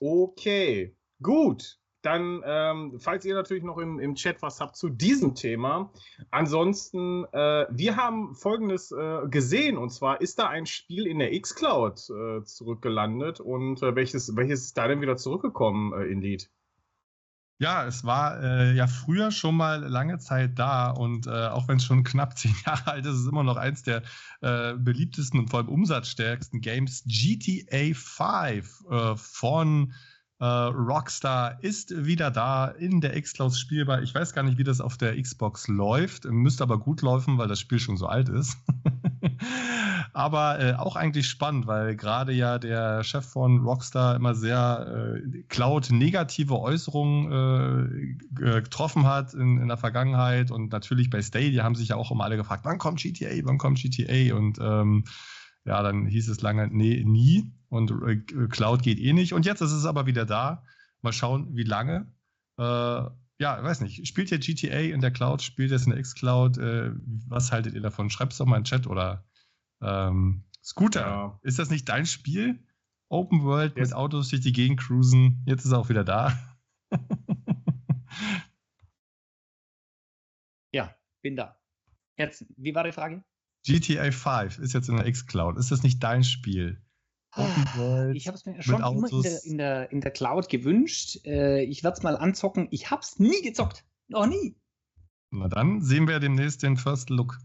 Okay, 0.00 0.94
gut. 1.22 1.78
Dann, 2.04 2.42
ähm, 2.44 2.98
falls 3.00 3.24
ihr 3.24 3.34
natürlich 3.34 3.64
noch 3.64 3.78
im, 3.78 3.98
im 3.98 4.14
Chat 4.14 4.42
was 4.42 4.60
habt 4.60 4.76
zu 4.76 4.90
diesem 4.90 5.34
Thema. 5.34 5.90
Ansonsten, 6.30 7.24
äh, 7.32 7.66
wir 7.70 7.96
haben 7.96 8.34
Folgendes 8.34 8.92
äh, 8.92 9.26
gesehen. 9.28 9.78
Und 9.78 9.88
zwar 9.88 10.20
ist 10.20 10.38
da 10.38 10.48
ein 10.48 10.66
Spiel 10.66 11.06
in 11.06 11.18
der 11.18 11.32
X-Cloud 11.32 12.10
äh, 12.10 12.44
zurückgelandet. 12.44 13.40
Und 13.40 13.82
äh, 13.82 13.96
welches, 13.96 14.36
welches 14.36 14.64
ist 14.66 14.76
da 14.76 14.86
denn 14.86 15.00
wieder 15.00 15.16
zurückgekommen, 15.16 15.94
äh, 15.94 16.04
Indeed? 16.04 16.50
Ja, 17.58 17.86
es 17.86 18.04
war 18.04 18.42
äh, 18.42 18.74
ja 18.74 18.86
früher 18.86 19.30
schon 19.30 19.56
mal 19.56 19.80
lange 19.84 20.18
Zeit 20.18 20.58
da 20.58 20.90
und 20.90 21.26
äh, 21.26 21.30
auch 21.30 21.68
wenn 21.68 21.76
es 21.76 21.84
schon 21.84 22.04
knapp 22.04 22.36
zehn 22.38 22.54
Jahre 22.66 22.90
alt 22.90 23.06
ist, 23.06 23.14
ist 23.14 23.20
es 23.20 23.28
immer 23.28 23.44
noch 23.44 23.56
eins 23.56 23.82
der 23.82 24.02
äh, 24.42 24.74
beliebtesten 24.74 25.40
und 25.40 25.48
vor 25.48 25.60
allem 25.60 25.68
umsatzstärksten 25.70 26.60
Games. 26.60 27.04
GTA 27.06 27.94
5 27.94 28.84
äh, 28.90 29.16
von 29.16 29.94
äh, 30.40 30.44
Rockstar 30.44 31.62
ist 31.62 32.04
wieder 32.04 32.30
da 32.30 32.66
in 32.66 33.00
der 33.00 33.16
X-Cloud 33.16 33.54
spielbar. 33.54 34.02
Ich 34.02 34.14
weiß 34.14 34.32
gar 34.32 34.42
nicht, 34.42 34.58
wie 34.58 34.64
das 34.64 34.80
auf 34.80 34.96
der 34.96 35.20
Xbox 35.20 35.68
läuft. 35.68 36.24
Müsste 36.24 36.64
aber 36.64 36.78
gut 36.78 37.02
laufen, 37.02 37.38
weil 37.38 37.48
das 37.48 37.60
Spiel 37.60 37.78
schon 37.78 37.96
so 37.96 38.06
alt 38.06 38.28
ist. 38.28 38.56
aber 40.12 40.60
äh, 40.60 40.74
auch 40.74 40.96
eigentlich 40.96 41.28
spannend, 41.28 41.66
weil 41.66 41.96
gerade 41.96 42.32
ja 42.32 42.58
der 42.58 43.04
Chef 43.04 43.24
von 43.24 43.60
Rockstar 43.60 44.16
immer 44.16 44.34
sehr 44.34 45.20
äh, 45.24 45.42
Cloud-negative 45.48 46.58
Äußerungen 46.58 48.18
äh, 48.34 48.60
getroffen 48.60 49.06
hat 49.06 49.34
in, 49.34 49.58
in, 49.58 49.68
der 49.68 49.76
Vergangenheit 49.76 50.50
und 50.50 50.72
natürlich 50.72 51.10
bei 51.10 51.22
Stadia 51.22 51.64
haben 51.64 51.74
sich 51.74 51.88
ja 51.88 51.96
auch 51.96 52.10
immer 52.10 52.24
alle 52.24 52.36
gefragt, 52.36 52.64
wann 52.64 52.78
kommt 52.78 53.00
GTA, 53.00 53.30
wann 53.44 53.58
kommt 53.58 53.80
GTA 53.80 54.34
und 54.34 54.58
ähm, 54.60 55.04
ja, 55.64 55.82
dann 55.82 56.06
hieß 56.06 56.28
es 56.28 56.40
lange, 56.40 56.68
nee, 56.68 57.02
nie 57.04 57.52
und 57.68 57.90
äh, 57.90 58.16
Cloud 58.48 58.82
geht 58.82 58.98
eh 58.98 59.12
nicht 59.12 59.32
und 59.32 59.46
jetzt 59.46 59.60
ist 59.60 59.72
es 59.72 59.86
aber 59.86 60.06
wieder 60.06 60.26
da. 60.26 60.64
Mal 61.02 61.12
schauen, 61.12 61.54
wie 61.54 61.64
lange. 61.64 62.12
Äh, 62.58 62.62
ja, 62.62 63.62
weiß 63.62 63.80
nicht. 63.80 64.06
Spielt 64.06 64.30
ihr 64.30 64.38
GTA 64.38 64.78
in 64.78 65.00
der 65.00 65.10
Cloud? 65.10 65.42
Spielt 65.42 65.70
ihr 65.70 65.76
es 65.76 65.84
in 65.84 65.90
der 65.90 65.98
X-Cloud? 65.98 66.56
Äh, 66.58 66.92
was 67.28 67.52
haltet 67.52 67.74
ihr 67.74 67.80
davon? 67.80 68.08
Schreibt 68.10 68.32
es 68.32 68.38
doch 68.38 68.46
mal 68.46 68.56
in 68.56 68.62
den 68.62 68.66
Chat 68.66 68.86
oder 68.86 69.24
ähm, 69.82 70.44
Scooter, 70.62 71.00
ja. 71.00 71.38
ist 71.42 71.58
das 71.58 71.68
nicht 71.70 71.88
dein 71.88 72.06
Spiel? 72.06 72.58
Open 73.08 73.42
World 73.42 73.76
yes. 73.76 73.88
mit 73.88 73.96
Autos 73.96 74.30
durch 74.30 74.40
die 74.40 74.52
Gegend 74.52 74.80
cruisen. 74.80 75.42
Jetzt 75.46 75.64
ist 75.66 75.72
er 75.72 75.78
auch 75.78 75.90
wieder 75.90 76.04
da. 76.04 76.38
ja, 80.72 80.94
bin 81.20 81.36
da. 81.36 81.60
Jetzt, 82.16 82.46
wie 82.56 82.74
war 82.74 82.84
die 82.84 82.92
Frage? 82.92 83.22
GTA 83.64 84.10
5 84.12 84.58
ist 84.58 84.74
jetzt 84.74 84.88
in 84.88 84.96
der 84.96 85.06
X-Cloud. 85.06 85.58
Ist 85.58 85.70
das 85.70 85.82
nicht 85.82 86.02
dein 86.02 86.22
Spiel? 86.22 86.80
Ah, 87.32 87.48
World 87.76 88.16
ich 88.16 88.28
habe 88.28 88.36
es 88.36 88.46
mir 88.46 88.62
schon 88.62 88.76
immer 88.76 89.10
in 89.10 89.22
der, 89.22 89.44
in, 89.44 89.58
der, 89.58 89.92
in 89.92 90.00
der 90.00 90.10
Cloud 90.12 90.48
gewünscht. 90.48 91.24
Äh, 91.24 91.64
ich 91.64 91.82
werde 91.82 91.96
es 91.96 92.02
mal 92.02 92.16
anzocken. 92.16 92.68
Ich 92.70 92.90
habe 92.90 93.02
es 93.02 93.18
nie 93.18 93.42
gezockt. 93.42 93.84
Noch 94.08 94.26
nie. 94.26 94.54
Na 95.30 95.48
dann 95.48 95.80
sehen 95.80 96.06
wir 96.06 96.20
demnächst 96.20 96.62
den 96.62 96.76
First 96.76 97.10
Look. 97.10 97.38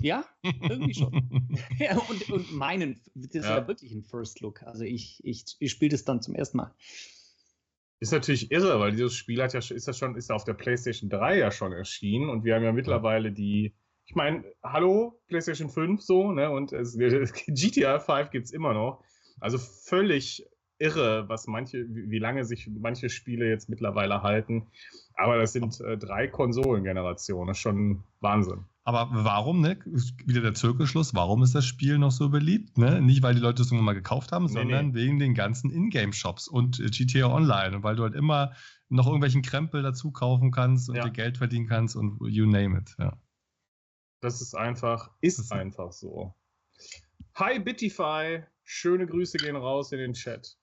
Ja, 0.00 0.24
irgendwie 0.42 0.94
schon. 0.94 1.58
ja, 1.78 1.96
und, 1.96 2.30
und 2.30 2.52
meinen, 2.52 3.00
das 3.14 3.34
ist 3.34 3.44
ja. 3.44 3.58
ja 3.58 3.68
wirklich 3.68 3.92
ein 3.92 4.02
First 4.02 4.40
Look. 4.40 4.62
Also 4.64 4.82
ich, 4.82 5.24
ich, 5.24 5.44
ich 5.60 5.70
spiele 5.70 5.90
das 5.90 6.04
dann 6.04 6.22
zum 6.22 6.34
ersten 6.34 6.56
Mal. 6.56 6.74
Ist 8.00 8.12
natürlich 8.12 8.50
irre, 8.50 8.80
weil 8.80 8.92
dieses 8.92 9.14
Spiel 9.14 9.42
hat 9.42 9.52
ja, 9.52 9.60
ist 9.60 9.86
ja 9.86 9.92
schon, 9.92 10.16
ist 10.16 10.28
ja 10.28 10.34
auf 10.34 10.44
der 10.44 10.54
PlayStation 10.54 11.08
3 11.08 11.38
ja 11.38 11.50
schon 11.50 11.72
erschienen 11.72 12.28
und 12.28 12.44
wir 12.44 12.54
haben 12.54 12.64
ja 12.64 12.72
mittlerweile 12.72 13.32
die, 13.32 13.74
ich 14.06 14.14
meine, 14.14 14.44
hallo, 14.62 15.20
PlayStation 15.28 15.68
5 15.68 16.00
so, 16.00 16.32
ne? 16.32 16.50
Und 16.50 16.72
es, 16.72 16.96
GTA 16.96 17.98
5 17.98 18.30
gibt 18.30 18.46
es 18.46 18.52
immer 18.52 18.72
noch. 18.72 19.02
Also 19.40 19.58
völlig 19.58 20.46
irre, 20.78 21.28
was 21.28 21.46
manche, 21.46 21.86
wie 21.88 22.18
lange 22.18 22.44
sich 22.44 22.68
manche 22.68 23.08
Spiele 23.08 23.48
jetzt 23.48 23.68
mittlerweile 23.68 24.22
halten. 24.22 24.68
Aber 25.14 25.38
das 25.38 25.52
sind 25.52 25.80
äh, 25.80 25.96
drei 25.96 26.28
Konsolengenerationen, 26.28 27.48
das 27.48 27.56
ist 27.56 27.62
schon 27.62 28.04
Wahnsinn. 28.20 28.64
Aber 28.84 29.08
warum, 29.10 29.62
ne? 29.62 29.78
Wieder 30.26 30.42
der 30.42 30.54
Zirkelschluss, 30.54 31.12
warum 31.14 31.42
ist 31.42 31.56
das 31.56 31.64
Spiel 31.64 31.98
noch 31.98 32.12
so 32.12 32.28
beliebt? 32.28 32.78
Ne? 32.78 33.00
Nicht, 33.00 33.22
weil 33.22 33.34
die 33.34 33.40
Leute 33.40 33.62
es 33.62 33.68
irgendwann 33.68 33.86
mal 33.86 33.94
gekauft 33.94 34.30
haben, 34.30 34.44
nee, 34.44 34.52
sondern 34.52 34.88
nee. 34.88 34.94
wegen 34.94 35.18
den 35.18 35.34
ganzen 35.34 35.70
Ingame-Shops 35.70 36.46
und 36.46 36.78
äh, 36.78 36.88
GTA 36.90 37.26
Online. 37.26 37.76
Und 37.76 37.82
weil 37.82 37.96
du 37.96 38.04
halt 38.04 38.14
immer 38.14 38.52
noch 38.88 39.06
irgendwelchen 39.06 39.42
Krempel 39.42 39.82
dazu 39.82 40.12
kaufen 40.12 40.52
kannst 40.52 40.88
und 40.88 40.96
ja. 40.96 41.04
dir 41.04 41.10
Geld 41.10 41.38
verdienen 41.38 41.66
kannst 41.66 41.96
und 41.96 42.18
you 42.28 42.46
name 42.46 42.78
it, 42.78 42.94
ja. 42.98 43.18
Das 44.20 44.40
ist 44.40 44.54
einfach, 44.54 45.10
ist 45.20 45.52
einfach 45.52 45.92
so. 45.92 46.34
Hi 47.34 47.58
Bitify, 47.58 48.42
schöne 48.64 49.06
Grüße 49.06 49.38
gehen 49.38 49.56
raus 49.56 49.92
in 49.92 49.98
den 49.98 50.14
Chat. 50.14 50.56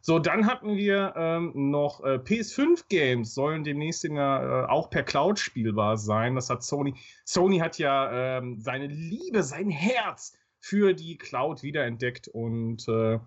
So, 0.00 0.18
dann 0.18 0.46
hatten 0.46 0.76
wir 0.76 1.12
ähm, 1.16 1.52
noch 1.54 2.02
äh, 2.04 2.14
PS5-Games, 2.14 3.34
sollen 3.34 3.64
demnächst 3.64 4.04
ja, 4.04 4.64
äh, 4.64 4.66
auch 4.68 4.90
per 4.90 5.02
Cloud 5.02 5.38
spielbar 5.38 5.96
sein. 5.96 6.34
Das 6.34 6.50
hat 6.50 6.62
Sony. 6.62 6.94
Sony 7.24 7.58
hat 7.58 7.78
ja 7.78 8.38
ähm, 8.38 8.58
seine 8.60 8.86
Liebe, 8.86 9.42
sein 9.42 9.70
Herz 9.70 10.36
für 10.60 10.94
die 10.94 11.18
Cloud 11.18 11.62
wiederentdeckt 11.62 12.28
und 12.28 12.88
äh, 12.88 13.18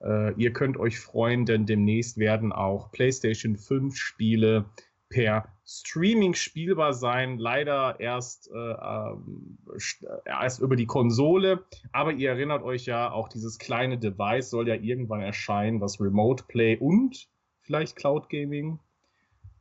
äh 0.00 0.32
ihr 0.36 0.52
könnt 0.52 0.76
euch 0.76 0.98
freuen, 0.98 1.46
denn 1.46 1.66
demnächst 1.66 2.16
werden 2.16 2.52
auch 2.52 2.90
PlayStation 2.90 3.56
5 3.56 3.96
Spiele 3.96 4.64
per 5.10 5.44
Streaming 5.66 6.34
spielbar 6.34 6.94
sein. 6.94 7.36
Leider 7.38 8.00
erst, 8.00 8.50
äh, 8.50 8.56
ähm, 8.56 9.58
erst 10.24 10.60
über 10.60 10.76
die 10.76 10.86
Konsole. 10.86 11.66
Aber 11.92 12.12
ihr 12.12 12.30
erinnert 12.30 12.62
euch 12.62 12.86
ja, 12.86 13.12
auch 13.12 13.28
dieses 13.28 13.58
kleine 13.58 13.98
Device 13.98 14.48
soll 14.48 14.68
ja 14.68 14.76
irgendwann 14.76 15.20
erscheinen, 15.20 15.80
was 15.80 16.00
Remote 16.00 16.44
Play 16.48 16.76
und 16.78 17.28
vielleicht 17.60 17.96
Cloud 17.96 18.30
Gaming 18.30 18.80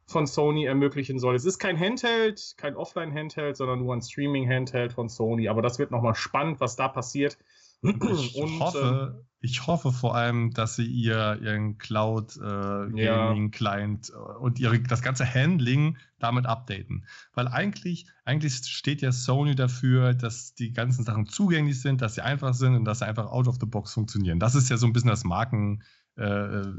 von 0.08 0.26
Sony 0.26 0.66
ermöglichen 0.66 1.20
soll. 1.20 1.36
Es 1.36 1.46
ist 1.46 1.60
kein 1.60 1.80
Handheld, 1.80 2.56
kein 2.58 2.76
Offline-Handheld, 2.76 3.56
sondern 3.58 3.80
nur 3.80 3.96
ein 3.96 4.02
Streaming-Handheld 4.02 4.94
von 4.94 5.10
Sony. 5.10 5.50
Aber 5.50 5.62
das 5.62 5.78
wird 5.78 5.92
nochmal 5.92 6.16
spannend, 6.16 6.60
was 6.60 6.76
da 6.76 6.88
passiert. 6.88 7.38
Ich, 7.82 8.36
und, 8.36 8.60
hoffe, 8.60 9.16
ähm, 9.16 9.26
ich 9.42 9.68
hoffe 9.68 9.92
vor 9.94 10.16
allem, 10.16 10.52
dass 10.52 10.76
sie 10.76 10.86
ihr, 10.86 11.40
ihren 11.42 11.78
Cloud 11.78 12.36
äh, 12.36 12.40
Gaming 12.40 13.52
Client 13.52 14.10
äh, 14.10 14.14
und 14.14 14.60
ihre, 14.60 14.80
das 14.82 15.02
ganze 15.02 15.26
Handling 15.26 15.98
damit 16.20 16.46
updaten. 16.46 17.06
Weil 17.34 17.48
eigentlich, 17.48 18.08
eigentlich 18.26 18.56
steht 18.56 19.02
ja 19.02 19.12
Sony 19.12 19.56
dafür, 19.56 20.14
dass 20.14 20.56
die 20.56 20.74
ganzen 20.74 21.06
Sachen 21.06 21.26
zugänglich 21.26 21.82
sind, 21.82 22.02
dass 22.02 22.16
sie 22.16 22.22
einfach 22.22 22.54
sind 22.54 22.76
und 22.76 22.86
dass 22.86 23.00
sie 23.00 23.08
einfach 23.08 23.28
out 23.28 23.48
of 23.48 23.58
the 23.60 23.66
box 23.66 23.94
funktionieren. 23.94 24.40
Das 24.40 24.56
ist 24.56 24.70
ja 24.70 24.78
so 24.78 24.86
ein 24.86 24.94
bisschen 24.94 25.10
das 25.10 25.24
Marken, 25.24 25.84
äh, 26.18 26.24
äh, 26.24 26.74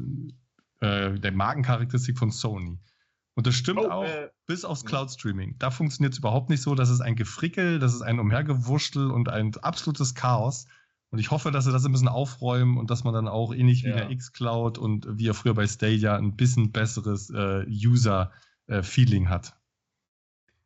äh 0.80 1.18
der 1.18 1.32
Markencharakteristik 1.32 2.18
von 2.18 2.30
Sony. 2.30 2.78
Und 3.34 3.46
das 3.46 3.54
stimmt 3.54 3.80
oh, 3.80 3.90
auch 3.90 4.04
äh, 4.04 4.28
bis 4.46 4.66
aufs 4.66 4.84
Cloud 4.84 5.10
Streaming. 5.10 5.56
Da 5.58 5.70
funktioniert 5.70 6.12
es 6.12 6.18
überhaupt 6.18 6.50
nicht 6.50 6.60
so. 6.60 6.74
Das 6.74 6.90
ist 6.90 7.00
ein 7.00 7.16
Gefrickel, 7.16 7.78
das 7.78 7.94
ist 7.94 8.02
ein 8.02 8.18
Umhergewurschtel 8.18 9.10
und 9.10 9.30
ein 9.30 9.56
absolutes 9.62 10.14
Chaos. 10.14 10.66
Und 11.10 11.18
ich 11.18 11.30
hoffe, 11.30 11.50
dass 11.50 11.64
sie 11.64 11.72
das 11.72 11.84
ein 11.84 11.92
bisschen 11.92 12.08
aufräumen 12.08 12.78
und 12.78 12.90
dass 12.90 13.02
man 13.02 13.12
dann 13.12 13.26
auch 13.26 13.52
ähnlich 13.52 13.82
wie 13.82 13.88
ja. 13.88 13.94
in 13.94 13.98
der 13.98 14.10
X-Cloud 14.10 14.78
und 14.78 15.18
wie 15.18 15.24
ja 15.24 15.32
früher 15.32 15.54
bei 15.54 15.66
Stadia 15.66 16.16
ein 16.16 16.36
bisschen 16.36 16.70
besseres 16.70 17.30
äh, 17.30 17.64
User-Feeling 17.66 19.24
äh, 19.24 19.28
hat. 19.28 19.56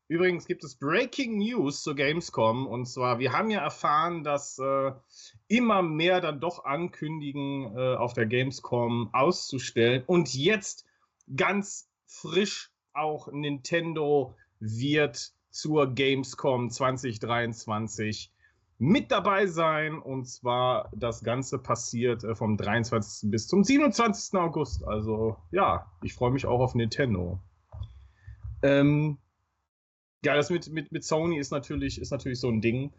Übrigens 0.06 0.46
gibt 0.46 0.62
es 0.64 0.76
Breaking 0.76 1.38
News 1.38 1.82
zur 1.82 1.94
Gamescom 1.94 2.66
und 2.66 2.86
zwar, 2.86 3.18
wir 3.18 3.32
haben 3.32 3.48
ja 3.48 3.60
erfahren, 3.60 4.22
dass 4.22 4.58
äh, 4.58 4.92
immer 5.48 5.80
mehr 5.80 6.20
dann 6.20 6.40
doch 6.40 6.66
ankündigen, 6.66 7.74
äh, 7.74 7.94
auf 7.96 8.12
der 8.12 8.26
Gamescom 8.26 9.08
auszustellen 9.14 10.02
und 10.06 10.34
jetzt 10.34 10.84
ganz 11.34 11.88
frisch 12.06 12.70
auch 12.92 13.32
Nintendo 13.32 14.36
wird 14.60 15.32
zur 15.50 15.94
Gamescom 15.94 16.68
2023 16.68 18.30
mit 18.78 19.10
dabei 19.10 19.46
sein. 19.46 19.98
Und 19.98 20.26
zwar 20.26 20.90
das 20.94 21.22
Ganze 21.22 21.58
passiert 21.58 22.24
äh, 22.24 22.34
vom 22.34 22.56
23. 22.56 23.30
bis 23.30 23.46
zum 23.46 23.64
27. 23.64 24.38
August. 24.38 24.86
Also 24.86 25.36
ja, 25.50 25.90
ich 26.02 26.14
freue 26.14 26.30
mich 26.30 26.46
auch 26.46 26.60
auf 26.60 26.74
Nintendo. 26.74 27.40
Ähm, 28.62 29.18
ja, 30.24 30.34
das 30.34 30.50
mit, 30.50 30.72
mit, 30.72 30.90
mit 30.90 31.04
Sony 31.04 31.38
ist 31.38 31.50
natürlich, 31.50 32.00
ist 32.00 32.10
natürlich 32.10 32.40
so 32.40 32.48
ein 32.48 32.60
Ding. 32.60 32.92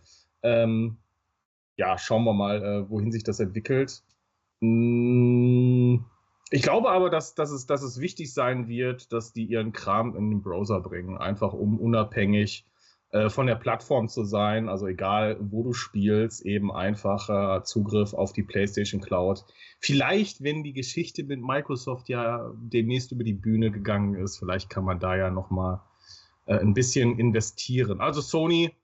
Ähm, 0.44 0.98
ja, 1.76 1.98
schauen 1.98 2.24
wir 2.24 2.34
mal, 2.34 2.64
äh, 2.64 2.90
wohin 2.90 3.12
sich 3.12 3.24
das 3.24 3.40
entwickelt. 3.40 4.04
Mm, 4.62 5.98
ich 6.52 6.62
glaube 6.62 6.90
aber, 6.90 7.10
dass, 7.10 7.36
dass, 7.36 7.52
es, 7.52 7.66
dass 7.66 7.82
es 7.82 8.00
wichtig 8.00 8.34
sein 8.34 8.68
wird, 8.68 9.12
dass 9.12 9.34
die 9.34 9.46
ihren 9.46 9.74
Kram 9.74 10.16
in 10.16 10.30
den 10.30 10.42
Browser 10.42 10.80
bringen, 10.80 11.18
einfach 11.18 11.54
um 11.54 11.80
unabhängig 11.80 12.66
äh, 13.16 13.30
von 13.30 13.48
der 13.48 13.56
Plattform 13.56 14.10
zu 14.10 14.26
sein, 14.26 14.68
also 14.68 14.88
egal 14.88 15.38
wo 15.40 15.64
du 15.64 15.72
spielst, 15.72 16.46
eben 16.46 16.70
einfacher 16.70 17.64
Zugriff 17.64 18.14
auf 18.14 18.34
die 18.34 18.44
PlayStation 18.44 19.00
Cloud. 19.00 19.46
Vielleicht, 19.80 20.44
wenn 20.44 20.64
die 20.64 20.74
Geschichte 20.74 21.24
mit 21.24 21.42
Microsoft 21.42 22.10
ja 22.10 22.52
demnächst 22.58 23.14
über 23.14 23.24
die 23.24 23.34
Bühne 23.34 23.72
gegangen 23.72 24.16
ist, 24.16 24.38
vielleicht 24.38 24.70
kann 24.70 24.84
man 24.84 25.00
da 25.00 25.16
ja 25.16 25.30
noch 25.30 25.50
mal 25.50 25.82
äh, 26.46 26.58
ein 26.58 26.74
bisschen 26.74 27.18
investieren. 27.18 28.02
Also 28.02 28.20
Sony 28.20 28.76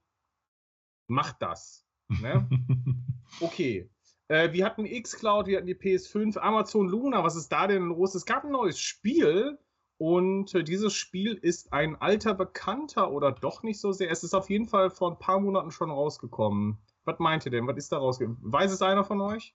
macht 1.08 1.36
das. 1.40 1.84
Ne? 2.08 2.48
Okay. 3.40 3.90
Äh, 4.28 4.52
wir 4.52 4.64
hatten 4.64 4.84
Xcloud, 4.84 5.46
wir 5.46 5.58
hatten 5.58 5.66
die 5.66 5.74
PS5, 5.74 6.38
Amazon 6.38 6.88
Luna. 6.88 7.22
Was 7.24 7.36
ist 7.36 7.48
da 7.48 7.66
denn 7.66 7.84
los? 7.84 8.14
Es 8.14 8.24
gab 8.24 8.44
ein 8.44 8.52
neues 8.52 8.78
Spiel 8.78 9.58
und 10.02 10.52
äh, 10.56 10.64
dieses 10.64 10.94
Spiel 10.94 11.34
ist 11.34 11.72
ein 11.72 11.94
alter 11.94 12.34
Bekannter 12.34 13.12
oder 13.12 13.30
doch 13.30 13.62
nicht 13.62 13.78
so 13.78 13.92
sehr. 13.92 14.10
Es 14.10 14.24
ist 14.24 14.34
auf 14.34 14.50
jeden 14.50 14.66
Fall 14.66 14.90
vor 14.90 15.12
ein 15.12 15.18
paar 15.20 15.38
Monaten 15.38 15.70
schon 15.70 15.92
rausgekommen. 15.92 16.78
Was 17.04 17.20
meint 17.20 17.46
ihr 17.46 17.52
denn? 17.52 17.68
Was 17.68 17.76
ist 17.76 17.92
da 17.92 17.98
rausgekommen? 17.98 18.36
Weiß 18.42 18.72
es 18.72 18.82
einer 18.82 19.04
von 19.04 19.20
euch? 19.20 19.54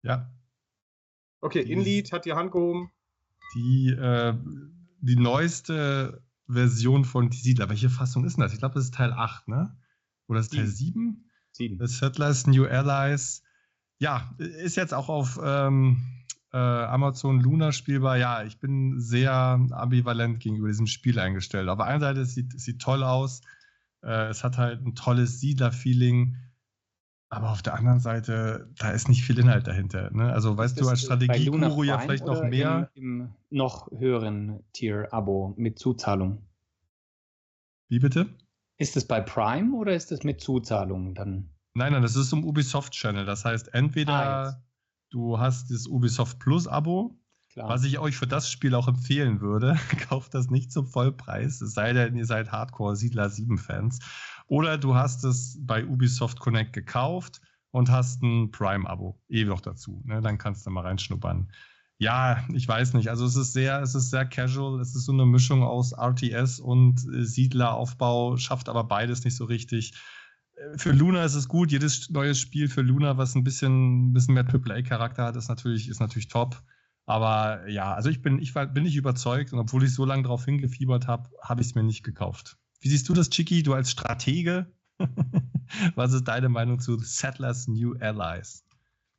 Ja. 0.00 0.32
Okay, 1.42 1.62
die, 1.62 1.72
Inlead 1.72 2.10
hat 2.10 2.24
die 2.24 2.32
Hand 2.32 2.52
gehoben. 2.52 2.90
Die, 3.54 3.90
äh, 3.90 4.32
die 5.02 5.16
neueste 5.16 6.24
Version 6.48 7.04
von 7.04 7.28
Die 7.28 7.36
Siedler. 7.36 7.68
Welche 7.68 7.90
Fassung 7.90 8.24
ist 8.24 8.38
denn 8.38 8.44
das? 8.44 8.54
Ich 8.54 8.60
glaube, 8.60 8.76
das 8.76 8.84
ist 8.84 8.94
Teil 8.94 9.12
8, 9.12 9.46
ne? 9.46 9.76
Oder 10.26 10.40
ist 10.40 10.54
Teil 10.54 10.66
7? 10.66 11.28
7. 11.52 11.86
The 11.86 11.86
Settlers, 11.86 12.46
New 12.46 12.64
Allies. 12.64 13.42
Ja, 13.98 14.34
ist 14.38 14.78
jetzt 14.78 14.94
auch 14.94 15.10
auf 15.10 15.38
ähm, 15.44 16.15
äh, 16.52 16.56
Amazon 16.56 17.40
Luna 17.40 17.72
spielbar. 17.72 18.16
Ja, 18.16 18.44
ich 18.44 18.58
bin 18.58 19.00
sehr 19.00 19.32
ambivalent 19.32 20.40
gegenüber 20.40 20.68
diesem 20.68 20.86
Spiel 20.86 21.18
eingestellt. 21.18 21.68
Auf 21.68 21.78
der 21.78 21.86
einen 21.86 22.00
Seite, 22.00 22.20
es 22.20 22.34
sieht, 22.34 22.54
es 22.54 22.64
sieht 22.64 22.80
toll 22.80 23.02
aus. 23.02 23.42
Äh, 24.02 24.28
es 24.28 24.44
hat 24.44 24.58
halt 24.58 24.84
ein 24.84 24.94
tolles 24.94 25.40
Siedler-Feeling. 25.40 26.36
Aber 27.28 27.50
auf 27.50 27.60
der 27.60 27.74
anderen 27.74 27.98
Seite, 27.98 28.70
da 28.78 28.90
ist 28.90 29.08
nicht 29.08 29.24
viel 29.24 29.38
Inhalt 29.38 29.66
dahinter. 29.66 30.10
Ne? 30.12 30.32
Also 30.32 30.56
weißt 30.56 30.80
du 30.80 30.88
als 30.88 31.02
Strategie-Guru 31.02 31.82
ja 31.82 31.98
vielleicht 31.98 32.24
noch 32.24 32.42
mehr. 32.42 32.90
Im, 32.94 33.20
Im, 33.20 33.34
noch 33.50 33.90
höheren 33.90 34.62
Tier-Abo 34.72 35.54
mit 35.56 35.78
Zuzahlung. 35.78 36.46
Wie 37.88 37.98
bitte? 37.98 38.26
Ist 38.78 38.96
es 38.96 39.06
bei 39.06 39.20
Prime 39.20 39.74
oder 39.76 39.94
ist 39.94 40.12
es 40.12 40.22
mit 40.22 40.40
Zuzahlung 40.40 41.14
dann? 41.14 41.50
Nein, 41.74 41.92
nein, 41.92 42.02
das 42.02 42.16
ist 42.16 42.32
im 42.32 42.44
Ubisoft 42.44 42.92
Channel. 42.92 43.26
Das 43.26 43.44
heißt, 43.44 43.74
entweder 43.74 44.12
ah, 44.12 44.62
du 45.16 45.38
hast 45.38 45.70
das 45.70 45.86
Ubisoft 45.86 46.38
Plus 46.38 46.68
Abo, 46.68 47.18
was 47.54 47.84
ich 47.84 47.98
euch 47.98 48.18
für 48.18 48.26
das 48.26 48.50
Spiel 48.50 48.74
auch 48.74 48.86
empfehlen 48.86 49.40
würde. 49.40 49.78
Kauft 50.08 50.34
das 50.34 50.50
nicht 50.50 50.70
zum 50.70 50.86
Vollpreis, 50.86 51.62
es 51.62 51.72
sei 51.72 51.94
denn, 51.94 52.16
ihr 52.16 52.26
seid 52.26 52.52
Hardcore 52.52 52.96
Siedler 52.96 53.30
7 53.30 53.56
Fans. 53.56 53.98
Oder 54.46 54.76
du 54.76 54.94
hast 54.94 55.24
es 55.24 55.58
bei 55.62 55.86
Ubisoft 55.86 56.38
Connect 56.38 56.74
gekauft 56.74 57.40
und 57.70 57.90
hast 57.90 58.22
ein 58.22 58.50
Prime-Abo. 58.50 59.18
Eh 59.30 59.44
noch 59.44 59.62
dazu. 59.62 60.02
Ne? 60.04 60.20
Dann 60.20 60.36
kannst 60.36 60.66
du 60.66 60.70
mal 60.70 60.82
reinschnuppern. 60.82 61.50
Ja, 61.96 62.44
ich 62.52 62.68
weiß 62.68 62.92
nicht. 62.92 63.08
Also 63.08 63.24
es 63.24 63.36
ist 63.36 63.54
sehr, 63.54 63.80
es 63.80 63.94
ist 63.94 64.10
sehr 64.10 64.26
casual. 64.26 64.80
Es 64.80 64.94
ist 64.94 65.06
so 65.06 65.12
eine 65.12 65.24
Mischung 65.24 65.62
aus 65.62 65.94
RTS 65.94 66.60
und 66.60 67.02
äh, 67.08 67.24
Siedleraufbau, 67.24 68.36
schafft 68.36 68.68
aber 68.68 68.84
beides 68.84 69.24
nicht 69.24 69.34
so 69.34 69.46
richtig. 69.46 69.94
Für 70.76 70.92
Luna 70.92 71.24
ist 71.24 71.34
es 71.34 71.48
gut. 71.48 71.70
Jedes 71.70 72.08
neue 72.10 72.34
Spiel 72.34 72.68
für 72.68 72.82
Luna, 72.82 73.18
was 73.18 73.34
ein 73.34 73.44
bisschen, 73.44 74.10
ein 74.10 74.12
bisschen 74.12 74.34
mehr 74.34 74.46
AAA-Charakter 74.46 75.24
hat, 75.24 75.36
ist 75.36 75.48
natürlich, 75.48 75.88
ist 75.88 76.00
natürlich 76.00 76.28
top. 76.28 76.62
Aber 77.04 77.68
ja, 77.68 77.94
also 77.94 78.10
ich 78.10 78.20
bin, 78.20 78.40
ich 78.40 78.54
war, 78.54 78.66
bin 78.66 78.82
nicht 78.82 78.96
überzeugt 78.96 79.52
und 79.52 79.58
obwohl 79.60 79.84
ich 79.84 79.94
so 79.94 80.04
lange 80.04 80.24
darauf 80.24 80.44
hingefiebert 80.44 81.06
habe, 81.06 81.28
habe 81.40 81.60
ich 81.60 81.68
es 81.68 81.74
mir 81.74 81.84
nicht 81.84 82.02
gekauft. 82.02 82.56
Wie 82.80 82.88
siehst 82.88 83.08
du 83.08 83.14
das, 83.14 83.30
Chicky, 83.30 83.62
du 83.62 83.74
als 83.74 83.90
Stratege? 83.90 84.66
was 85.94 86.12
ist 86.12 86.24
deine 86.24 86.48
Meinung 86.48 86.80
zu 86.80 86.98
Settlers 86.98 87.68
New 87.68 87.94
Allies? 88.00 88.64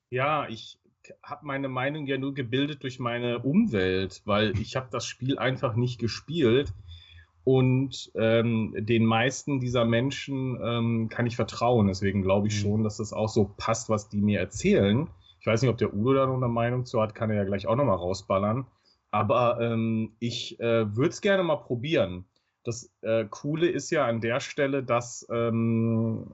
Ja, 0.10 0.48
ich 0.50 0.80
habe 1.24 1.46
meine 1.46 1.70
Meinung 1.70 2.06
ja 2.08 2.18
nur 2.18 2.34
gebildet 2.34 2.84
durch 2.84 3.00
meine 3.00 3.40
Umwelt, 3.40 4.22
weil 4.26 4.58
ich 4.60 4.76
habe 4.76 4.90
das 4.92 5.06
Spiel 5.06 5.38
einfach 5.38 5.76
nicht 5.76 6.00
gespielt. 6.00 6.74
Und 7.48 8.12
ähm, 8.16 8.76
den 8.78 9.06
meisten 9.06 9.62
dieser 9.62 9.86
Menschen 9.86 10.60
ähm, 10.62 11.08
kann 11.08 11.26
ich 11.28 11.38
vertrauen. 11.38 11.88
Deswegen 11.88 12.22
glaube 12.22 12.50
ich 12.50 12.56
mhm. 12.56 12.60
schon, 12.60 12.84
dass 12.84 12.98
das 12.98 13.14
auch 13.14 13.30
so 13.30 13.54
passt, 13.56 13.88
was 13.88 14.10
die 14.10 14.20
mir 14.20 14.42
erzählen. 14.42 15.08
Ich 15.40 15.48
weiß 15.48 15.62
nicht, 15.62 15.72
ob 15.72 15.78
der 15.78 15.94
Udo 15.94 16.14
da 16.14 16.26
noch 16.26 16.36
eine 16.36 16.50
Meinung 16.50 16.84
zu 16.84 17.02
hat, 17.02 17.16
kann 17.16 17.30
er 17.30 17.38
ja 17.38 17.44
gleich 17.46 17.66
auch 17.66 17.78
nochmal 17.78 17.96
rausballern. 17.96 18.68
Aber 19.12 19.62
ähm, 19.62 20.18
ich 20.20 20.60
äh, 20.60 20.94
würde 20.94 21.12
es 21.12 21.22
gerne 21.22 21.42
mal 21.42 21.56
probieren. 21.56 22.26
Das 22.66 22.94
äh, 23.00 23.24
Coole 23.30 23.70
ist 23.70 23.92
ja 23.92 24.06
an 24.06 24.20
der 24.20 24.42
Stelle, 24.42 24.84
dass 24.84 25.26
ähm, 25.32 26.28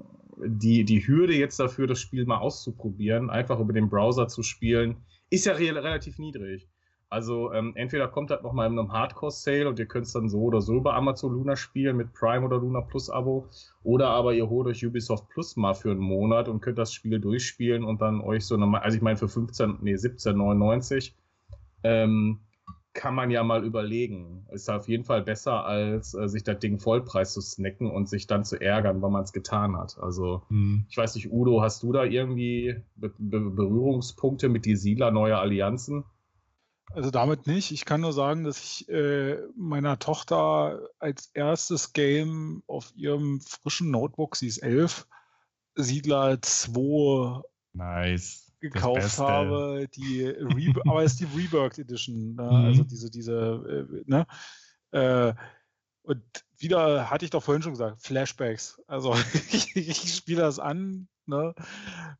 die, 0.44 0.84
die 0.84 1.06
Hürde 1.06 1.35
jetzt 1.35 1.60
dafür, 1.60 1.85
das 1.85 1.99
Spiel 1.99 2.26
mal 2.26 2.40
auszuprobieren, 2.40 3.30
einfach 3.30 3.60
über 3.60 3.73
den 3.73 3.88
Browser 3.88 4.27
zu 4.30 4.41
spielen, 4.41 4.95
ist 5.30 5.45
ja 5.45 5.53
re 5.53 5.76
relativ 5.76 6.18
niedrig. 6.18 6.68
Also 7.14 7.53
ähm, 7.53 7.73
entweder 7.76 8.07
kommt 8.07 8.31
das 8.31 8.41
nochmal 8.41 8.72
in 8.72 8.80
einem 8.80 8.91
Hardcore-Sale 8.91 9.69
und 9.69 9.77
ihr 9.77 9.85
könnt 9.85 10.07
es 10.07 10.14
dann 10.14 10.30
so 10.30 10.41
oder 10.41 10.61
so 10.61 10.77
über 10.77 10.95
Amazon 10.95 11.31
Luna 11.31 11.56
spielen 11.56 11.95
mit 11.95 12.11
Prime 12.11 12.44
oder 12.44 12.57
Luna 12.57 12.81
Plus 12.81 13.07
Abo. 13.11 13.49
Oder 13.84 14.10
aber 14.10 14.34
ihr 14.34 14.49
holt 14.49 14.65
euch 14.65 14.84
Ubisoft 14.84 15.30
Plus 15.30 15.56
mal 15.56 15.76
für 15.76 15.91
einen 15.91 15.99
Monat 15.99 16.48
und 16.48 16.61
könnt 16.61 16.80
das 16.80 16.91
Spiel 16.91 17.19
durchspielen 17.19 17.84
und 17.84 18.02
dann 18.02 18.19
euch 18.19 18.48
so 18.48 18.56
eine, 18.56 18.81
also 18.81 18.98
ich 18.98 19.03
meine 19.03 19.18
für 19.18 19.27
15, 19.27 19.77
nee, 19.81 19.94
17,99 19.94 21.11
ähm, 21.84 22.40
kann 22.94 23.14
man 23.14 23.30
ja 23.30 23.44
mal 23.44 23.64
überlegen. 23.64 24.48
Ist 24.52 24.72
auf 24.72 24.88
jeden 24.88 25.03
Fall 25.03 25.22
besser, 25.22 25.65
als 25.65 26.15
äh, 26.15 26.27
sich 26.27 26.44
das 26.44 26.57
Ding 26.57 26.80
Vollpreis 26.80 27.34
zu 27.34 27.41
snacken 27.41 27.91
und 27.91 28.10
sich 28.10 28.26
dann 28.26 28.44
zu 28.44 28.60
ärgern, 28.60 29.03
weil 29.03 29.11
man 29.11 29.22
es 29.22 29.34
getan 29.34 29.77
hat. 29.77 29.99
Also, 30.02 30.41
mhm. 30.49 30.88
ich 30.90 30.98
weiß 30.98 31.14
nicht, 31.14 31.31
Udo, 31.31 31.61
hast 31.61 31.84
du 31.84 31.91
da 31.91 32.06
irgendwie 32.06 32.81
Be 32.95 33.14
Be 33.19 33.40
Berührungspunkte 33.40 34.49
mit 34.49 34.65
die 34.65 34.76
Siedler 34.76 35.11
neuer 35.11 35.38
Allianzen? 35.38 36.06
Also 36.93 37.09
damit 37.09 37.47
nicht. 37.47 37.71
Ich 37.71 37.85
kann 37.85 38.01
nur 38.01 38.13
sagen, 38.13 38.43
dass 38.43 38.63
ich 38.63 38.89
äh, 38.89 39.37
meiner 39.55 39.97
Tochter 39.99 40.89
als 40.99 41.31
erstes 41.33 41.93
Game 41.93 42.63
auf 42.67 42.93
ihrem 42.95 43.41
frischen 43.41 43.89
Notebook, 43.91 44.35
sie 44.35 44.47
ist 44.47 44.59
elf, 44.59 45.07
Siedler 45.75 46.41
2 46.41 47.41
nice 47.73 48.51
gekauft 48.59 49.17
habe, 49.17 49.87
die 49.95 50.25
Re 50.25 50.73
aber 50.87 51.03
es 51.03 51.13
ist 51.13 51.19
die 51.19 51.25
Reworked 51.25 51.79
Edition, 51.79 52.35
ne? 52.35 52.43
mhm. 52.43 52.65
also 52.65 52.83
diese, 52.83 53.09
diese, 53.09 53.87
äh, 53.91 54.03
ne? 54.05 54.25
Äh, 54.91 55.33
und 56.03 56.23
wieder 56.57 57.09
hatte 57.09 57.25
ich 57.25 57.31
doch 57.31 57.43
vorhin 57.43 57.63
schon 57.63 57.73
gesagt, 57.73 58.01
Flashbacks. 58.01 58.81
Also 58.87 59.15
ich, 59.51 59.75
ich 59.75 60.15
spiele 60.15 60.41
das 60.41 60.59
an 60.59 61.07
ne? 61.27 61.53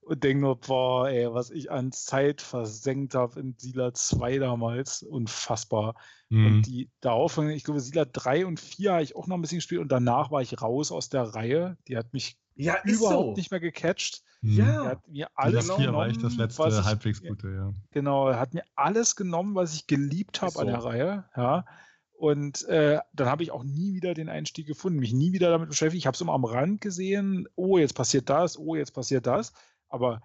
und 0.02 0.24
denke 0.24 0.42
nur, 0.42 0.60
boah, 0.60 1.10
ey, 1.10 1.34
was 1.34 1.50
ich 1.50 1.72
an 1.72 1.92
Zeit 1.92 2.42
versenkt 2.42 3.16
habe 3.16 3.40
in 3.40 3.56
Sila 3.58 3.94
2 3.94 4.40
damals, 4.40 5.04
unfassbar. 5.04 5.96
Mhm. 6.30 6.46
Und 6.46 6.62
die 6.64 6.90
darauf, 7.02 7.38
ich 7.38 7.64
glaube, 7.64 7.80
Sila 7.80 8.06
3 8.06 8.46
und 8.46 8.60
4 8.60 8.94
habe 8.94 9.04
ich 9.04 9.16
auch 9.16 9.28
noch 9.28 9.38
ein 9.38 9.42
bisschen 9.42 9.58
gespielt 9.58 9.82
und 9.82 9.92
danach 9.92 10.32
war 10.32 10.42
ich 10.42 10.62
raus 10.62 10.92
aus 10.92 11.10
der 11.10 11.24
Reihe. 11.24 11.78
Die 11.88 11.98
hat 11.98 12.14
mich 12.14 12.38
ja, 12.56 12.78
überhaupt 12.84 13.36
so. 13.36 13.36
nicht 13.36 13.52
mehr 13.52 13.60
gecatcht. 13.60 14.24
Mhm. 14.42 14.58
Ja. 14.58 14.84
Er 14.84 14.90
hat 14.90 15.08
mir 15.08 15.28
alles 15.36 15.68
das 15.68 15.78
genommen. 15.78 15.98
war 15.98 16.08
ich 16.08 16.18
das 16.18 16.36
letzte 16.36 16.68
ich, 16.68 16.84
halbwegs 16.84 17.22
gute, 17.22 17.50
ja. 17.50 17.74
Genau, 17.92 18.30
er 18.30 18.40
hat 18.40 18.54
mir 18.54 18.64
alles 18.76 19.16
genommen, 19.16 19.56
was 19.56 19.74
ich 19.74 19.88
geliebt 19.88 20.42
habe 20.42 20.52
so. 20.52 20.60
an 20.60 20.68
der 20.68 20.84
Reihe. 20.84 21.26
Ja. 21.36 21.66
Und 22.14 22.64
äh, 22.68 23.00
dann 23.14 23.28
habe 23.28 23.44
ich 23.44 23.52
auch 23.52 23.64
nie 23.64 23.94
wieder 23.96 24.14
den 24.14 24.30
Einstieg 24.30 24.68
gefunden, 24.68 25.00
mich 25.00 25.14
nie 25.14 25.34
wieder 25.34 25.50
damit 25.50 25.70
beschäftigt. 25.70 26.00
Ich 26.00 26.08
habe 26.08 26.16
es 26.16 26.22
immer 26.22 26.34
am 26.34 26.46
Rand 26.46 26.80
gesehen, 26.80 27.48
oh, 27.56 27.78
jetzt 27.78 27.94
passiert 27.94 28.30
das, 28.30 28.58
oh, 28.58 28.76
jetzt 28.76 28.94
passiert 28.94 29.28
das, 29.28 29.52
aber 29.90 30.22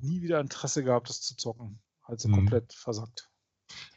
nie 0.00 0.20
wieder 0.20 0.40
Interesse 0.40 0.84
gehabt, 0.84 1.08
das 1.08 1.22
zu 1.22 1.36
zocken. 1.36 1.80
Also 2.02 2.28
mhm. 2.28 2.34
komplett 2.34 2.72
versagt. 2.72 3.30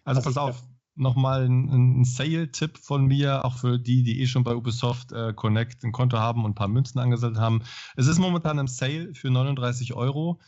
Also 0.03 0.22
pass 0.22 0.38
auf, 0.38 0.64
nochmal 0.95 1.45
ein, 1.45 1.99
ein 1.99 2.06
Sale-Tipp 2.06 2.77
von 2.77 3.06
mir, 3.06 3.43
auch 3.43 3.57
für 3.57 3.80
die, 3.80 4.03
die 4.03 4.22
eh 4.22 4.27
schon 4.27 4.43
bei 4.43 4.56
Ubisoft 4.56 5.11
äh, 5.11 5.34
Connect 5.34 5.84
ein 5.84 5.91
Konto 5.91 6.18
haben 6.18 6.45
und 6.45 6.52
ein 6.52 6.56
paar 6.56 6.68
Münzen 6.68 6.99
angesammelt 6.99 7.39
haben. 7.39 7.64
Es 7.95 8.07
ist 8.07 8.19
momentan 8.19 8.57
im 8.57 8.68
Sale 8.68 9.14
für 9.14 9.30
39 9.30 9.93
Euro. 9.93 10.39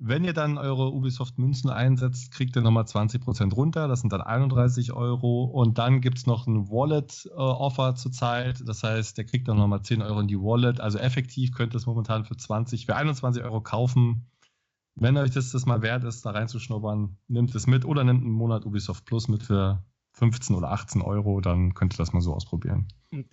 Wenn 0.00 0.22
ihr 0.22 0.32
dann 0.32 0.58
eure 0.58 0.92
Ubisoft-Münzen 0.92 1.70
einsetzt, 1.70 2.30
kriegt 2.30 2.54
ihr 2.54 2.62
nochmal 2.62 2.84
20% 2.84 3.52
runter. 3.52 3.88
Das 3.88 4.00
sind 4.00 4.12
dann 4.12 4.20
31 4.20 4.92
Euro. 4.92 5.44
Und 5.44 5.78
dann 5.78 6.00
gibt 6.00 6.18
es 6.18 6.26
noch 6.26 6.46
ein 6.46 6.68
Wallet-Offer 6.68 7.88
äh, 7.88 7.94
zurzeit. 7.96 8.62
Das 8.68 8.84
heißt, 8.84 9.18
der 9.18 9.24
kriegt 9.24 9.48
dann 9.48 9.56
nochmal 9.56 9.82
10 9.82 10.02
Euro 10.02 10.20
in 10.20 10.28
die 10.28 10.38
Wallet. 10.38 10.80
Also 10.80 10.98
effektiv 10.98 11.50
könnt 11.52 11.74
ihr 11.74 11.78
es 11.78 11.86
momentan 11.86 12.24
für 12.24 12.36
20, 12.36 12.86
für 12.86 12.94
21 12.94 13.42
Euro 13.42 13.60
kaufen. 13.60 14.30
Wenn 14.94 15.16
euch 15.16 15.32
das, 15.32 15.50
das 15.50 15.66
mal 15.66 15.82
wert 15.82 16.04
ist, 16.04 16.24
da 16.24 16.30
reinzuschnuppern, 16.30 17.18
nimmt 17.26 17.54
es 17.56 17.66
mit 17.66 17.84
oder 17.84 18.04
nimmt 18.04 18.22
einen 18.22 18.32
Monat 18.32 18.66
Ubisoft 18.66 19.04
Plus 19.04 19.26
mit 19.26 19.42
für 19.42 19.84
15 20.12 20.54
oder 20.54 20.70
18 20.70 21.02
Euro, 21.02 21.40
dann 21.40 21.74
könnt 21.74 21.94
ihr 21.94 21.98
das 21.98 22.12
mal 22.12 22.20
so 22.20 22.34
ausprobieren. 22.34 22.88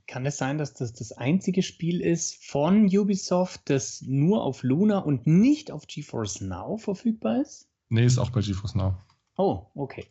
Kann 0.07 0.25
es 0.25 0.37
sein, 0.37 0.57
dass 0.57 0.73
das 0.73 0.93
das 0.93 1.11
einzige 1.11 1.61
Spiel 1.61 1.99
ist 1.99 2.45
von 2.45 2.85
Ubisoft, 2.85 3.69
das 3.69 4.01
nur 4.01 4.43
auf 4.43 4.63
Luna 4.63 4.99
und 4.99 5.27
nicht 5.27 5.69
auf 5.69 5.85
GeForce 5.87 6.41
Now 6.41 6.77
verfügbar 6.77 7.41
ist? 7.41 7.69
Nee, 7.89 8.05
ist 8.05 8.17
auch 8.17 8.29
bei 8.29 8.41
GeForce 8.41 8.75
Now. 8.75 8.97
Oh, 9.37 9.67
okay. 9.75 10.05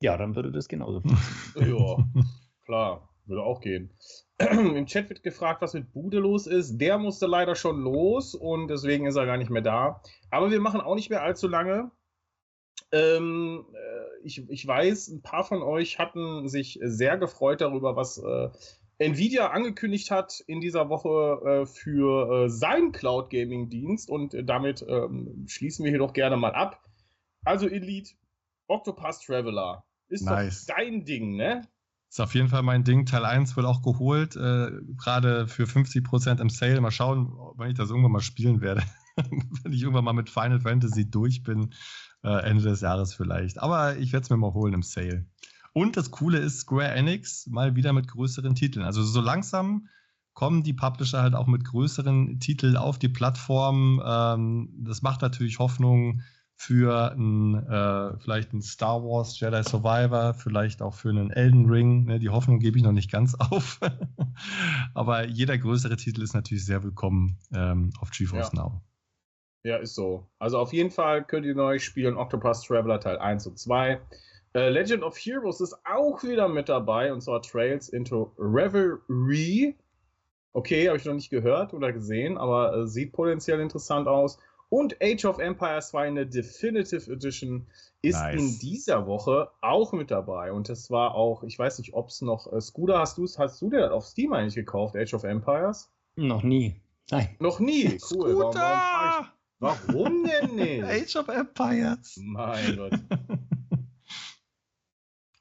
Ja, 0.00 0.16
dann 0.16 0.34
würde 0.34 0.52
das 0.52 0.68
genauso 0.68 1.00
funktionieren. 1.00 2.04
ja, 2.16 2.24
klar, 2.64 3.08
würde 3.26 3.42
auch 3.42 3.60
gehen. 3.60 3.92
Im 4.38 4.86
Chat 4.86 5.08
wird 5.08 5.22
gefragt, 5.22 5.62
was 5.62 5.74
mit 5.74 5.92
Bude 5.92 6.18
los 6.18 6.46
ist. 6.46 6.78
Der 6.78 6.98
musste 6.98 7.26
leider 7.26 7.54
schon 7.54 7.80
los 7.80 8.34
und 8.34 8.68
deswegen 8.68 9.06
ist 9.06 9.16
er 9.16 9.26
gar 9.26 9.36
nicht 9.36 9.50
mehr 9.50 9.62
da. 9.62 10.02
Aber 10.30 10.50
wir 10.50 10.60
machen 10.60 10.80
auch 10.80 10.94
nicht 10.94 11.10
mehr 11.10 11.22
allzu 11.22 11.48
lange. 11.48 11.90
Ähm, 12.92 13.66
äh, 13.72 14.26
ich, 14.26 14.48
ich 14.48 14.66
weiß, 14.66 15.08
ein 15.08 15.22
paar 15.22 15.44
von 15.44 15.62
euch 15.62 15.98
hatten 15.98 16.48
sich 16.48 16.78
sehr 16.82 17.18
gefreut 17.18 17.60
darüber, 17.60 17.96
was 17.96 18.18
äh, 18.18 18.50
Nvidia 18.98 19.50
angekündigt 19.50 20.10
hat 20.10 20.40
in 20.46 20.60
dieser 20.60 20.88
Woche 20.88 21.62
äh, 21.62 21.66
für 21.66 22.44
äh, 22.44 22.48
seinen 22.48 22.92
Cloud 22.92 23.30
Gaming 23.30 23.68
Dienst 23.68 24.08
und 24.08 24.34
äh, 24.34 24.44
damit 24.44 24.84
ähm, 24.88 25.44
schließen 25.46 25.84
wir 25.84 25.90
hier 25.90 25.98
doch 25.98 26.14
gerne 26.14 26.36
mal 26.36 26.54
ab. 26.54 26.82
Also 27.44 27.68
Elite, 27.68 28.14
Octopus 28.68 29.20
Traveler 29.20 29.84
ist 30.08 30.24
nice. 30.24 30.66
doch 30.66 30.74
dein 30.76 31.04
Ding, 31.04 31.36
ne? 31.36 31.62
Ist 32.08 32.20
auf 32.20 32.34
jeden 32.34 32.48
Fall 32.48 32.62
mein 32.62 32.84
Ding. 32.84 33.04
Teil 33.04 33.24
1 33.24 33.56
wird 33.56 33.66
auch 33.66 33.82
geholt, 33.82 34.36
äh, 34.36 34.70
gerade 34.96 35.48
für 35.48 35.64
50% 35.64 36.40
im 36.40 36.48
Sale. 36.48 36.80
Mal 36.80 36.90
schauen, 36.90 37.32
wann 37.56 37.68
ich 37.68 37.76
das 37.76 37.90
irgendwann 37.90 38.12
mal 38.12 38.20
spielen 38.20 38.60
werde. 38.60 38.82
Wenn 39.16 39.72
ich 39.72 39.82
irgendwann 39.82 40.04
mal 40.04 40.12
mit 40.12 40.30
Final 40.30 40.60
Fantasy 40.60 41.10
durch 41.10 41.42
bin, 41.42 41.74
äh, 42.26 42.40
Ende 42.40 42.64
des 42.64 42.80
Jahres 42.80 43.14
vielleicht. 43.14 43.58
Aber 43.62 43.96
ich 43.96 44.12
werde 44.12 44.24
es 44.24 44.30
mir 44.30 44.36
mal 44.36 44.52
holen 44.52 44.74
im 44.74 44.82
Sale. 44.82 45.24
Und 45.72 45.96
das 45.96 46.10
Coole 46.10 46.38
ist, 46.38 46.60
Square 46.60 46.90
Enix 46.90 47.46
mal 47.46 47.76
wieder 47.76 47.92
mit 47.92 48.08
größeren 48.08 48.54
Titeln. 48.54 48.84
Also 48.84 49.02
so 49.02 49.20
langsam 49.20 49.88
kommen 50.34 50.62
die 50.62 50.72
Publisher 50.72 51.22
halt 51.22 51.34
auch 51.34 51.46
mit 51.46 51.64
größeren 51.64 52.40
Titeln 52.40 52.76
auf 52.76 52.98
die 52.98 53.08
Plattform. 53.08 54.02
Ähm, 54.04 54.70
das 54.78 55.02
macht 55.02 55.22
natürlich 55.22 55.58
Hoffnung 55.58 56.22
für 56.56 57.12
ein, 57.12 57.54
äh, 57.54 58.18
vielleicht 58.18 58.52
ein 58.54 58.62
Star 58.62 59.02
Wars 59.02 59.38
Jedi 59.38 59.62
Survivor, 59.62 60.34
vielleicht 60.34 60.82
auch 60.82 60.94
für 60.94 61.10
einen 61.10 61.30
Elden 61.30 61.66
Ring. 61.66 62.06
Ne, 62.06 62.18
die 62.18 62.30
Hoffnung 62.30 62.58
gebe 62.58 62.78
ich 62.78 62.84
noch 62.84 62.92
nicht 62.92 63.10
ganz 63.10 63.34
auf. 63.38 63.78
Aber 64.94 65.28
jeder 65.28 65.56
größere 65.56 65.96
Titel 65.96 66.22
ist 66.22 66.34
natürlich 66.34 66.64
sehr 66.64 66.82
willkommen 66.82 67.38
ähm, 67.54 67.92
auf 68.00 68.10
GeForce 68.10 68.52
ja. 68.54 68.62
Now. 68.62 68.82
Ja, 69.66 69.78
ist 69.78 69.96
so. 69.96 70.24
Also 70.38 70.60
auf 70.60 70.72
jeden 70.72 70.92
Fall 70.92 71.24
könnt 71.24 71.44
ihr 71.44 71.56
neu 71.56 71.80
spielen 71.80 72.16
Octopus 72.16 72.62
Traveler 72.62 73.00
Teil 73.00 73.18
1 73.18 73.48
und 73.48 73.58
2. 73.58 74.00
Äh, 74.54 74.68
Legend 74.68 75.02
of 75.02 75.16
Heroes 75.18 75.60
ist 75.60 75.76
auch 75.84 76.22
wieder 76.22 76.46
mit 76.46 76.68
dabei 76.68 77.12
und 77.12 77.20
zwar 77.20 77.42
Trails 77.42 77.88
into 77.88 78.32
Revelry. 78.38 79.74
Okay, 80.52 80.86
habe 80.86 80.98
ich 80.98 81.04
noch 81.04 81.14
nicht 81.14 81.30
gehört 81.30 81.74
oder 81.74 81.92
gesehen, 81.92 82.38
aber 82.38 82.76
äh, 82.76 82.86
sieht 82.86 83.12
potenziell 83.12 83.58
interessant 83.58 84.06
aus. 84.06 84.38
Und 84.68 85.02
Age 85.02 85.24
of 85.24 85.40
Empires 85.40 85.88
2 85.88 86.08
in 86.08 86.14
der 86.14 86.26
Definitive 86.26 87.10
Edition 87.10 87.66
ist 88.02 88.20
nice. 88.20 88.40
in 88.40 88.58
dieser 88.60 89.08
Woche 89.08 89.50
auch 89.62 89.92
mit 89.92 90.12
dabei. 90.12 90.52
Und 90.52 90.68
das 90.68 90.92
war 90.92 91.16
auch, 91.16 91.42
ich 91.42 91.58
weiß 91.58 91.80
nicht, 91.80 91.92
ob 91.92 92.10
es 92.10 92.22
noch. 92.22 92.52
Äh, 92.52 92.60
Scooter, 92.60 93.00
hast, 93.00 93.18
hast 93.36 93.60
du 93.60 93.68
dir 93.68 93.80
das 93.80 93.90
auf 93.90 94.06
Steam 94.06 94.32
eigentlich 94.32 94.54
gekauft, 94.54 94.94
Age 94.94 95.14
of 95.14 95.24
Empires? 95.24 95.90
Noch 96.14 96.44
nie. 96.44 96.80
Nein. 97.10 97.34
Noch 97.40 97.58
nie. 97.58 97.98
Cool. 98.12 98.30
Scooter! 98.30 98.60
Warum, 98.60 99.16
warum 99.16 99.35
Warum 99.58 100.24
denn 100.24 100.54
nicht? 100.56 100.84
Age 100.84 101.16
of 101.16 101.28
Empires. 101.28 102.18
Mein 102.22 102.76
Gott. 102.76 102.92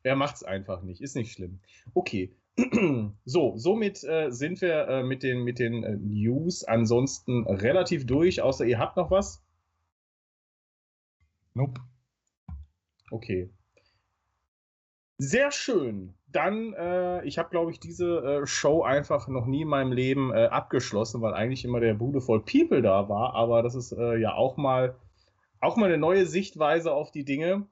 er 0.04 0.16
macht's 0.16 0.44
einfach 0.44 0.82
nicht. 0.84 1.02
Ist 1.02 1.16
nicht 1.16 1.34
schlimm. 1.34 1.60
Okay. 1.94 2.36
so, 3.26 3.58
somit 3.58 4.04
äh, 4.06 4.32
sind 4.32 4.62
wir 4.62 4.88
äh, 4.88 5.04
mit 5.04 5.24
den, 5.24 5.44
mit 5.44 5.60
den 5.60 5.84
äh, 5.84 5.98
News 5.98 6.64
ansonsten 6.64 7.46
relativ 7.46 8.06
durch, 8.06 8.42
außer 8.42 8.66
ihr 8.66 8.80
habt 8.80 8.96
noch 8.96 9.12
was? 9.12 9.44
Nope. 11.54 11.82
Okay. 13.12 13.50
Sehr 15.18 15.52
schön. 15.52 16.14
Dann, 16.28 16.74
äh, 16.74 17.24
ich 17.26 17.38
habe, 17.38 17.50
glaube 17.50 17.72
ich, 17.72 17.80
diese 17.80 18.42
äh, 18.44 18.48
Show 18.48 18.84
einfach 18.84 19.28
noch 19.30 19.46
nie 19.46 19.62
in 19.62 19.70
meinem 19.70 19.94
Leben 19.94 20.34
äh, 20.34 20.48
abgeschlossen, 20.48 21.22
weil 21.22 21.34
eigentlich 21.34 21.64
immer 21.64 21.80
der 21.80 21.94
Bude 21.94 22.20
voll 22.20 22.42
People 22.44 22.82
da 22.82 23.08
war. 23.08 23.34
Aber 23.34 23.64
das 23.64 23.76
ist 23.76 23.94
äh, 23.94 24.18
ja 24.18 24.34
auch 24.34 24.58
mal, 24.58 24.96
auch 25.62 25.78
mal 25.78 25.86
eine 25.86 25.98
neue 25.98 26.26
Sichtweise 26.26 26.94
auf 26.94 27.12
die 27.12 27.24
Dinge 27.24 27.66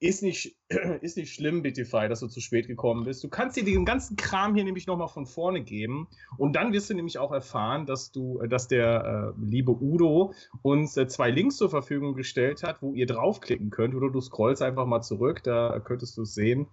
ist 0.00 0.22
nicht, 0.22 0.56
ist 1.00 1.16
nicht 1.16 1.34
schlimm, 1.34 1.62
Bitify, 1.62 2.08
dass 2.08 2.20
du 2.20 2.28
zu 2.28 2.40
spät 2.40 2.66
gekommen 2.66 3.04
bist. 3.04 3.22
Du 3.24 3.28
kannst 3.28 3.56
dir 3.56 3.64
den 3.64 3.84
ganzen 3.84 4.16
Kram 4.16 4.54
hier 4.54 4.64
nämlich 4.64 4.86
nochmal 4.86 5.08
von 5.08 5.26
vorne 5.26 5.62
geben. 5.62 6.08
Und 6.36 6.54
dann 6.54 6.72
wirst 6.72 6.90
du 6.90 6.94
nämlich 6.94 7.18
auch 7.18 7.32
erfahren, 7.32 7.86
dass 7.86 8.12
du, 8.12 8.40
dass 8.48 8.68
der 8.68 9.34
äh, 9.36 9.40
liebe 9.44 9.72
Udo 9.72 10.34
uns 10.62 10.96
äh, 10.96 11.06
zwei 11.08 11.30
Links 11.30 11.56
zur 11.56 11.70
Verfügung 11.70 12.14
gestellt 12.14 12.62
hat, 12.62 12.82
wo 12.82 12.94
ihr 12.94 13.06
draufklicken 13.06 13.70
könnt. 13.70 13.94
Oder 13.94 14.10
du 14.10 14.20
scrollst 14.20 14.62
einfach 14.62 14.86
mal 14.86 15.02
zurück, 15.02 15.42
da 15.42 15.80
könntest 15.80 16.16
du 16.16 16.22
es 16.22 16.34
sehen. 16.34 16.68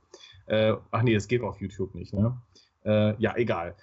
Äh, 0.46 0.74
ach 0.92 1.02
nee, 1.02 1.14
das 1.14 1.28
geht 1.28 1.42
auf 1.42 1.60
YouTube 1.60 1.96
nicht, 1.96 2.14
ne? 2.14 2.40
Äh, 2.84 3.16
ja, 3.20 3.36
egal. 3.36 3.76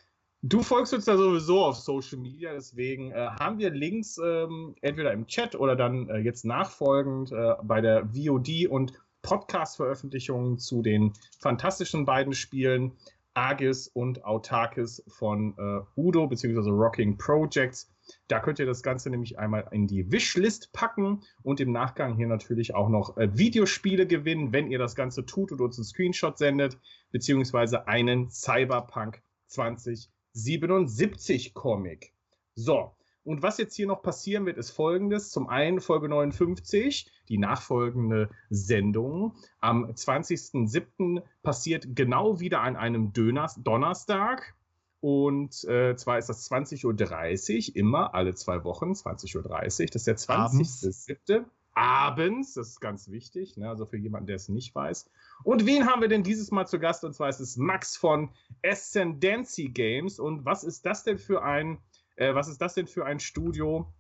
Du 0.45 0.61
folgst 0.63 0.93
uns 0.93 1.05
da 1.05 1.17
sowieso 1.17 1.65
auf 1.65 1.77
Social 1.77 2.19
Media, 2.19 2.53
deswegen 2.53 3.13
äh, 3.13 3.29
haben 3.39 3.59
wir 3.59 3.71
Links 3.71 4.19
ähm, 4.19 4.75
entweder 4.81 5.13
im 5.13 5.29
Chat 5.29 5.55
oder 5.55 5.77
dann 5.77 6.09
äh, 6.09 6.19
jetzt 6.19 6.45
nachfolgend 6.45 7.31
äh, 7.31 7.55
bei 7.63 7.81
der 7.81 8.09
VOD 8.09 8.67
und 8.69 8.93
Podcast-Veröffentlichungen 9.23 10.59
zu 10.59 10.83
den 10.83 11.15
fantastischen 11.39 12.05
beiden 12.05 12.35
Spielen 12.35 12.93
Argis 13.35 13.89
und 13.89 14.25
Autarkis 14.25 15.03
von 15.09 15.55
äh, 15.57 15.81
Udo 15.97 16.27
bzw. 16.27 16.71
Rocking 16.71 17.17
Projects. 17.17 17.91
Da 18.29 18.41
könnt 18.41 18.59
ihr 18.59 18.67
das 18.67 18.83
Ganze 18.83 19.09
nämlich 19.11 19.39
einmal 19.39 19.69
in 19.71 19.87
die 19.87 20.11
Wishlist 20.11 20.73
packen 20.73 21.23
und 21.43 21.61
im 21.61 21.73
Nachgang 21.73 22.17
hier 22.17 22.27
natürlich 22.27 22.75
auch 22.75 22.89
noch 22.89 23.17
äh, 23.17 23.37
Videospiele 23.37 24.07
gewinnen, 24.07 24.53
wenn 24.53 24.71
ihr 24.71 24.79
das 24.79 24.95
Ganze 24.95 25.25
tut 25.25 25.53
und 25.53 25.61
uns 25.61 25.79
einen 25.79 25.85
Screenshot 25.85 26.37
sendet, 26.37 26.79
beziehungsweise 27.11 27.89
einen 27.89 28.29
Cyberpunk 28.29 29.23
2077 29.47 31.55
Comic. 31.55 32.13
So, 32.55 32.93
und 33.25 33.43
was 33.43 33.59
jetzt 33.59 33.77
hier 33.77 33.87
noch 33.87 34.03
passieren 34.03 34.47
wird, 34.47 34.59
ist 34.59 34.71
folgendes. 34.71 35.31
Zum 35.31 35.49
einen 35.49 35.81
Folge 35.81 36.09
59, 36.09 37.11
die 37.29 37.39
nachfolgende 37.39 38.31
Sendung. 38.51 39.37
Am 39.61 39.87
20.07. 39.87 41.23
passiert 41.43 41.95
genau 41.95 42.41
wieder 42.41 42.63
an 42.63 42.77
einem 42.77 43.13
Döners 43.13 43.63
Donnerstag. 43.63 44.55
Und 45.01 45.65
äh, 45.65 45.97
zwar 45.97 46.19
ist 46.19 46.29
das 46.29 46.51
20.30 46.51 47.71
Uhr, 47.71 47.77
immer 47.77 48.15
alle 48.15 48.35
zwei 48.35 48.65
Wochen, 48.65 48.93
20.30 48.93 49.37
Uhr. 49.37 49.43
Das 49.53 49.81
ist 49.81 50.07
der 50.07 50.17
20.07. 50.17 51.45
Abends, 51.75 52.53
das 52.53 52.69
ist 52.69 52.81
ganz 52.81 53.11
wichtig, 53.11 53.57
ne? 53.57 53.67
also 53.67 53.87
für 53.87 53.97
jemanden, 53.97 54.27
der 54.27 54.37
es 54.37 54.51
nicht 54.51 54.75
weiß. 54.75 55.09
Und 55.43 55.65
wen 55.65 55.87
haben 55.87 56.03
wir 56.03 56.09
denn 56.09 56.23
dieses 56.23 56.51
Mal 56.51 56.67
zu 56.67 56.79
Gast? 56.79 57.03
Und 57.03 57.15
zwar 57.15 57.31
ist 57.31 57.41
es 57.41 57.57
Max 57.57 57.97
von 57.97 58.31
Ascendancy 58.63 59.71
Games. 59.71 60.19
Und 60.19 60.45
was 60.45 60.65
ist 60.65 60.85
das 60.85 61.03
denn 61.03 61.19
für 61.19 61.43
ein 61.43 61.79
äh, 62.17 62.35
was 62.35 62.49
ist 62.49 62.61
das 62.61 62.75
denn 62.75 62.87
für 62.87 63.05
ein 63.07 63.21
Studio? 63.21 63.93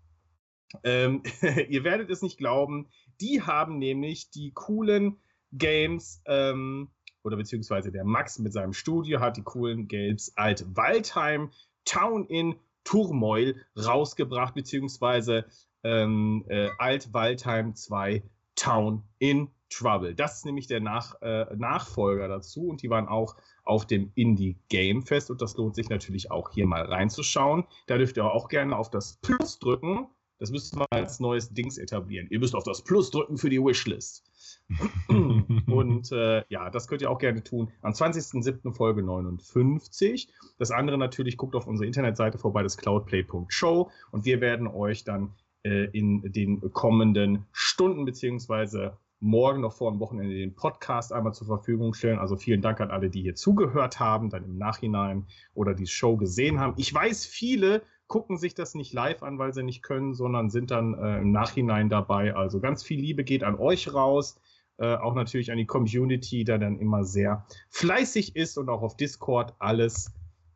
Ähm, 0.84 1.22
ihr 1.68 1.84
werdet 1.84 2.10
es 2.10 2.22
nicht 2.22 2.39
glauben. 2.39 2.89
Die 3.20 3.43
haben 3.43 3.78
nämlich 3.78 4.30
die 4.30 4.52
coolen 4.52 5.20
Games, 5.52 6.22
ähm, 6.26 6.90
oder 7.24 7.36
beziehungsweise 7.36 7.93
der 7.93 8.05
Max 8.05 8.39
mit 8.39 8.52
seinem 8.52 8.72
Studio 8.72 9.20
hat 9.20 9.36
die 9.36 9.43
coolen 9.43 9.86
Games 9.86 10.32
Alt 10.36 10.64
Waldheim, 10.76 11.51
Town 11.84 12.26
in 12.26 12.56
Turmoil 12.84 13.64
rausgebracht, 13.76 14.55
beziehungsweise 14.55 15.44
ähm, 15.84 16.44
äh, 16.48 16.70
Alt 16.78 17.12
Waldheim 17.12 17.74
2 17.74 18.22
Town 18.56 19.05
in 19.18 19.51
Trouble. 19.72 20.14
Das 20.14 20.38
ist 20.38 20.46
nämlich 20.46 20.66
der 20.66 20.80
Nach, 20.80 21.20
äh, 21.22 21.46
Nachfolger 21.56 22.28
dazu 22.28 22.68
und 22.68 22.82
die 22.82 22.90
waren 22.90 23.08
auch 23.08 23.36
auf 23.64 23.86
dem 23.86 24.12
Indie 24.14 24.58
Game 24.68 25.02
Fest 25.02 25.30
und 25.30 25.40
das 25.40 25.56
lohnt 25.56 25.74
sich 25.74 25.88
natürlich 25.88 26.30
auch 26.30 26.50
hier 26.50 26.66
mal 26.66 26.82
reinzuschauen. 26.82 27.64
Da 27.86 27.98
dürft 27.98 28.16
ihr 28.16 28.24
auch 28.24 28.48
gerne 28.48 28.76
auf 28.76 28.90
das 28.90 29.18
Plus 29.22 29.58
drücken. 29.58 30.08
Das 30.38 30.50
müsste 30.50 30.76
man 30.76 30.88
als 30.90 31.20
neues 31.20 31.54
Dings 31.54 31.78
etablieren. 31.78 32.26
Ihr 32.30 32.40
müsst 32.40 32.56
auf 32.56 32.64
das 32.64 32.82
Plus 32.82 33.12
drücken 33.12 33.38
für 33.38 33.48
die 33.48 33.60
Wishlist. 33.60 34.24
und 35.08 36.10
äh, 36.10 36.42
ja, 36.48 36.68
das 36.70 36.88
könnt 36.88 37.02
ihr 37.02 37.10
auch 37.10 37.18
gerne 37.18 37.44
tun. 37.44 37.70
Am 37.82 37.92
20.07. 37.92 38.74
Folge 38.74 39.04
59. 39.04 40.32
Das 40.58 40.72
andere 40.72 40.98
natürlich, 40.98 41.36
guckt 41.36 41.54
auf 41.54 41.68
unsere 41.68 41.86
Internetseite 41.86 42.38
vorbei, 42.38 42.64
das 42.64 42.76
cloudplay.show. 42.76 43.90
Und 44.10 44.24
wir 44.24 44.40
werden 44.40 44.66
euch 44.66 45.04
dann 45.04 45.32
äh, 45.64 45.84
in 45.96 46.32
den 46.32 46.60
kommenden 46.72 47.46
Stunden 47.52 48.04
beziehungsweise 48.04 48.98
morgen 49.22 49.60
noch 49.60 49.72
vor 49.72 49.90
dem 49.90 50.00
Wochenende 50.00 50.34
den 50.34 50.54
Podcast 50.54 51.12
einmal 51.12 51.32
zur 51.32 51.46
Verfügung 51.46 51.94
stellen. 51.94 52.18
Also 52.18 52.36
vielen 52.36 52.60
Dank 52.60 52.80
an 52.80 52.90
alle, 52.90 53.08
die 53.08 53.22
hier 53.22 53.36
zugehört 53.36 54.00
haben, 54.00 54.30
dann 54.30 54.44
im 54.44 54.58
Nachhinein 54.58 55.26
oder 55.54 55.74
die 55.74 55.86
Show 55.86 56.16
gesehen 56.16 56.58
haben. 56.58 56.74
Ich 56.76 56.92
weiß, 56.92 57.24
viele 57.24 57.82
gucken 58.08 58.36
sich 58.36 58.54
das 58.54 58.74
nicht 58.74 58.92
live 58.92 59.22
an, 59.22 59.38
weil 59.38 59.54
sie 59.54 59.62
nicht 59.62 59.82
können, 59.82 60.12
sondern 60.12 60.50
sind 60.50 60.72
dann 60.72 60.94
äh, 60.94 61.20
im 61.20 61.30
Nachhinein 61.30 61.88
dabei. 61.88 62.34
Also 62.34 62.60
ganz 62.60 62.82
viel 62.82 63.00
Liebe 63.00 63.22
geht 63.22 63.44
an 63.44 63.54
euch 63.54 63.94
raus. 63.94 64.40
Äh, 64.78 64.96
auch 64.96 65.14
natürlich 65.14 65.52
an 65.52 65.58
die 65.58 65.66
Community, 65.66 66.44
da 66.44 66.58
dann 66.58 66.78
immer 66.78 67.04
sehr 67.04 67.46
fleißig 67.70 68.34
ist 68.34 68.58
und 68.58 68.68
auch 68.68 68.82
auf 68.82 68.96
Discord 68.96 69.54
alles 69.60 70.12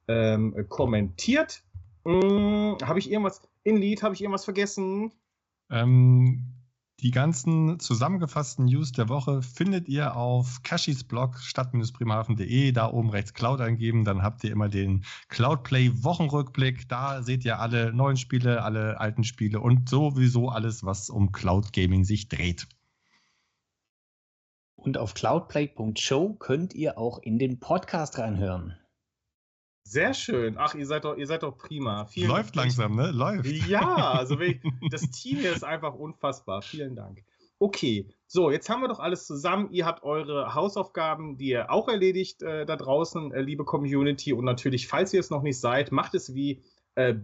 ähm, 0.09 0.66
kommentiert. 0.68 1.62
Hm, 2.05 2.78
habe 2.82 2.98
ich 2.98 3.10
irgendwas 3.10 3.43
in 3.62 3.76
Lied? 3.76 4.02
Habe 4.02 4.14
ich 4.14 4.22
irgendwas 4.22 4.44
vergessen? 4.44 5.12
Ähm, 5.70 6.56
die 7.01 7.10
ganzen 7.10 7.78
zusammengefassten 7.78 8.64
News 8.64 8.90
der 8.93 9.10
Woche 9.10 9.43
findet 9.43 9.86
ihr 9.86 10.16
auf 10.16 10.62
Kashis 10.62 11.05
Blog 11.05 11.39
stadt-bremerhaven.de. 11.39 12.73
Da 12.73 12.90
oben 12.90 13.10
rechts 13.10 13.35
Cloud 13.35 13.60
eingeben, 13.60 14.05
dann 14.05 14.23
habt 14.23 14.43
ihr 14.44 14.51
immer 14.51 14.70
den 14.70 15.05
Cloudplay 15.28 15.93
Wochenrückblick. 16.02 16.89
Da 16.89 17.23
seht 17.23 17.44
ihr 17.44 17.60
alle 17.60 17.93
neuen 17.93 18.16
Spiele, 18.16 18.62
alle 18.62 18.98
alten 18.98 19.24
Spiele 19.24 19.60
und 19.60 19.90
sowieso 19.90 20.48
alles, 20.48 20.85
was 20.85 21.10
um 21.10 21.32
Cloud 21.32 21.74
Gaming 21.74 22.05
sich 22.05 22.28
dreht. 22.28 22.66
Und 24.77 24.97
auf 24.97 25.12
cloudplay.show 25.12 26.35
könnt 26.35 26.73
ihr 26.73 26.97
auch 26.97 27.18
in 27.18 27.39
den 27.39 27.60
Podcast 27.60 28.18
reinhören. 28.18 28.74
Sehr 29.89 30.15
schön. 30.15 30.57
Ach, 30.59 30.75
ihr 30.75 30.85
seid 30.85 31.05
doch, 31.05 31.17
ihr 31.17 31.29
seid 31.29 31.45
doch 31.45 31.57
prima. 31.57 32.07
Vielen 32.07 32.29
Läuft 32.29 32.57
langsam, 32.57 32.97
ne? 32.97 33.13
Läuft. 33.13 33.47
Ja, 33.69 34.13
also 34.13 34.37
das 34.91 35.11
Team 35.11 35.39
hier 35.39 35.53
ist 35.53 35.63
einfach 35.63 35.95
unfassbar. 35.95 36.61
Vielen 36.61 36.97
Dank. 36.97 37.23
Okay, 37.61 38.09
so, 38.27 38.51
jetzt 38.51 38.69
haben 38.69 38.81
wir 38.81 38.89
doch 38.89 38.99
alles 38.99 39.27
zusammen. 39.27 39.71
Ihr 39.71 39.87
habt 39.87 40.03
eure 40.03 40.55
Hausaufgaben, 40.55 41.39
die 41.39 41.51
ihr 41.51 41.71
auch 41.71 41.87
erledigt 41.89 42.43
äh, 42.43 42.67
da 42.67 42.75
draußen, 42.75 43.33
äh, 43.33 43.41
liebe 43.41 43.65
Community. 43.65 44.33
Und 44.33 44.45
natürlich, 44.45 44.89
falls 44.89 45.15
ihr 45.15 45.21
es 45.21 45.31
noch 45.31 45.43
nicht 45.43 45.61
seid, 45.61 45.93
macht 45.93 46.15
es 46.15 46.35
wie 46.35 46.65
äh, 46.97 47.15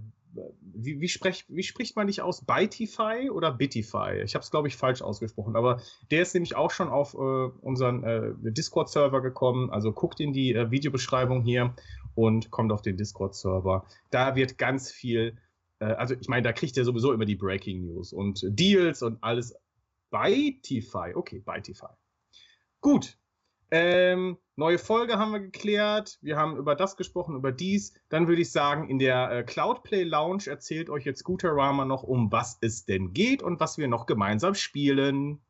wie, 0.61 1.01
wie, 1.01 1.09
sprech, 1.09 1.45
wie, 1.49 1.63
spricht 1.63 1.97
man 1.97 2.07
dich 2.07 2.23
aus? 2.23 2.45
Bitify 2.45 3.29
oder 3.31 3.53
Bitify? 3.53 4.23
Ich 4.25 4.35
habe 4.35 4.43
es, 4.43 4.51
glaube 4.51 4.69
ich, 4.69 4.77
falsch 4.77 5.03
ausgesprochen, 5.03 5.57
aber 5.57 5.81
der 6.11 6.23
ist 6.23 6.35
nämlich 6.35 6.57
auch 6.57 6.71
schon 6.71 6.89
auf 6.89 7.15
äh, 7.15 7.17
unseren 7.17 8.03
äh, 8.05 8.33
Discord-Server 8.41 9.21
gekommen. 9.21 9.71
Also 9.71 9.93
guckt 9.93 10.21
in 10.21 10.33
die 10.33 10.55
äh, 10.55 10.71
Videobeschreibung 10.71 11.43
hier 11.43 11.75
und 12.15 12.51
kommt 12.51 12.73
auf 12.73 12.83
den 12.83 12.97
Discord-Server. 12.97 13.87
Da 14.11 14.37
wird 14.37 14.59
ganz 14.59 14.91
viel, 14.91 15.37
äh, 15.79 15.87
also 15.87 16.15
ich 16.15 16.29
meine, 16.29 16.43
da 16.43 16.53
kriegt 16.53 16.77
ihr 16.77 16.85
sowieso 16.85 17.13
immer 17.13 17.25
die 17.25 17.37
Breaking 17.37 17.87
News 17.87 18.13
und 18.13 18.45
Deals 18.45 19.03
und 19.03 19.23
alles. 19.23 19.55
Bitify, 20.11 21.15
okay, 21.15 21.39
Bitify. 21.41 21.87
Gut, 22.83 23.17
ähm, 23.71 24.37
neue 24.57 24.77
Folge 24.79 25.19
haben 25.19 25.33
wir 25.33 25.41
geklärt. 25.41 26.19
Wir 26.21 26.37
haben 26.37 26.59
über 26.59 26.75
das 26.75 26.99
gesprochen, 26.99 27.37
über 27.37 27.53
dies. 27.53 27.95
Dann 28.11 28.29
würde 28.29 28.43
ich 28.43 28.53
sagen, 28.53 28.91
in 28.91 28.99
der 28.99 29.31
äh, 29.31 29.43
Cloudplay 29.45 30.03
Lounge 30.03 30.45
erzählt 30.47 30.91
euch 30.91 31.07
jetzt 31.07 31.21
Scooterama 31.21 31.87
noch, 31.87 32.03
um 32.03 32.31
was 32.31 32.59
es 32.61 32.85
denn 32.85 33.15
geht 33.15 33.43
und 33.43 33.61
was 33.61 33.79
wir 33.79 33.89
noch 33.89 34.05
gemeinsam 34.05 34.55
spielen. 34.55 35.41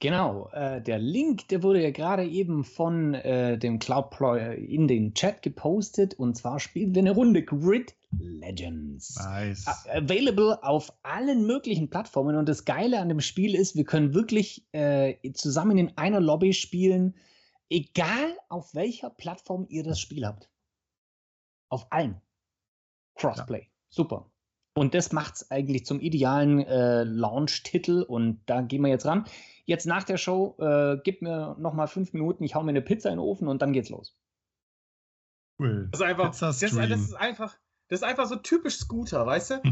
Genau, 0.00 0.48
äh, 0.52 0.80
der 0.80 0.98
Link, 0.98 1.48
der 1.48 1.62
wurde 1.62 1.82
ja 1.82 1.90
gerade 1.90 2.24
eben 2.24 2.64
von 2.64 3.14
äh, 3.14 3.58
dem 3.58 3.78
Cloudplay 3.78 4.56
in 4.56 4.88
den 4.88 5.14
Chat 5.14 5.42
gepostet. 5.42 6.14
Und 6.14 6.36
zwar 6.36 6.58
spielen 6.58 6.94
wir 6.94 7.02
eine 7.02 7.12
Runde 7.12 7.44
Grid 7.44 7.94
Legends. 8.18 9.16
Nice. 9.16 9.66
Available 9.88 10.62
auf 10.64 10.92
allen 11.02 11.46
möglichen 11.46 11.90
Plattformen. 11.90 12.36
Und 12.36 12.48
das 12.48 12.64
Geile 12.64 12.98
an 12.98 13.08
dem 13.10 13.20
Spiel 13.20 13.54
ist, 13.54 13.76
wir 13.76 13.84
können 13.84 14.14
wirklich 14.14 14.66
äh, 14.72 15.16
zusammen 15.34 15.78
in 15.78 15.96
einer 15.96 16.20
Lobby 16.20 16.54
spielen 16.54 17.14
Egal 17.70 18.36
auf 18.48 18.74
welcher 18.74 19.10
Plattform 19.10 19.64
ihr 19.68 19.84
das 19.84 20.00
Spiel 20.00 20.26
habt. 20.26 20.50
Auf 21.68 21.86
allen. 21.92 22.20
Crossplay. 23.14 23.62
Ja. 23.62 23.68
Super. 23.88 24.28
Und 24.74 24.94
das 24.94 25.12
macht 25.12 25.34
es 25.34 25.50
eigentlich 25.50 25.84
zum 25.84 26.00
idealen 26.00 26.60
äh, 26.60 27.02
Launch-Titel 27.04 28.02
und 28.02 28.40
da 28.46 28.60
gehen 28.62 28.82
wir 28.82 28.88
jetzt 28.88 29.06
ran. 29.06 29.24
Jetzt 29.64 29.86
nach 29.86 30.04
der 30.04 30.16
Show, 30.16 30.56
äh, 30.58 30.98
gib 31.02 31.22
mir 31.22 31.56
nochmal 31.58 31.88
fünf 31.88 32.12
Minuten, 32.12 32.44
ich 32.44 32.54
hau 32.54 32.62
mir 32.62 32.70
eine 32.70 32.82
Pizza 32.82 33.10
in 33.10 33.16
den 33.16 33.24
Ofen 33.24 33.48
und 33.48 33.62
dann 33.62 33.72
geht's 33.72 33.90
los. 33.90 34.16
Cool. 35.58 35.88
Das 35.90 36.00
ist 36.00 36.06
einfach, 36.06 36.30
das, 36.30 36.58
das, 36.60 36.62
ist 36.62 37.14
einfach, 37.14 37.56
das 37.88 38.00
ist 38.00 38.04
einfach 38.04 38.26
so 38.26 38.36
typisch 38.36 38.76
Scooter, 38.76 39.26
weißt 39.26 39.50
du? 39.50 39.62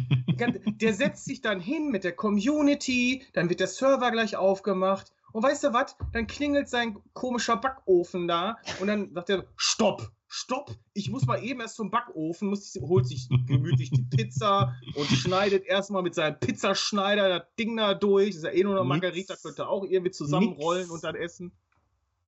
der 0.67 0.95
setzt 0.95 1.25
sich 1.25 1.41
dann 1.41 1.61
hin 1.61 1.91
mit 1.91 2.05
der 2.05 2.13
Community, 2.13 3.25
dann 3.33 3.49
wird 3.49 3.61
der 3.61 3.69
Server 3.69 4.11
gleich 4.11 4.37
aufgemacht 4.37 5.13
und 5.33 5.43
weißt 5.43 5.65
du 5.65 5.73
was? 5.73 5.97
Dann 6.13 6.27
klingelt 6.27 6.69
sein 6.69 6.99
komischer 7.13 7.57
Backofen 7.57 8.29
da 8.29 8.59
und 8.81 8.89
dann 8.89 9.13
sagt 9.13 9.31
er: 9.31 9.45
Stopp, 9.57 10.11
stopp, 10.29 10.77
ich 10.93 11.11
muss 11.11 11.27
mal 11.27 11.43
eben 11.43 11.61
erst 11.61 11.77
zum 11.77 11.91
Backofen, 11.91 12.49
muss, 12.49 12.75
holt 12.81 13.07
sich 13.07 13.29
gemütlich 13.47 13.91
die 13.91 14.03
Pizza 14.03 14.77
und 14.95 15.07
schneidet 15.07 15.65
erstmal 15.65 16.03
mit 16.03 16.15
seinem 16.15 16.39
Pizzaschneider 16.39 17.29
das 17.29 17.55
Ding 17.59 17.77
da 17.77 17.95
durch. 17.95 18.29
Das 18.29 18.37
ist 18.37 18.45
ja 18.45 18.51
eh 18.51 18.63
nur 18.63 18.75
noch 18.75 18.85
Margarita, 18.85 19.37
könnte 19.37 19.67
auch 19.69 19.85
irgendwie 19.85 20.11
zusammenrollen 20.11 20.83
nix. 20.83 20.93
und 20.93 21.03
dann 21.03 21.17
essen. 21.17 21.53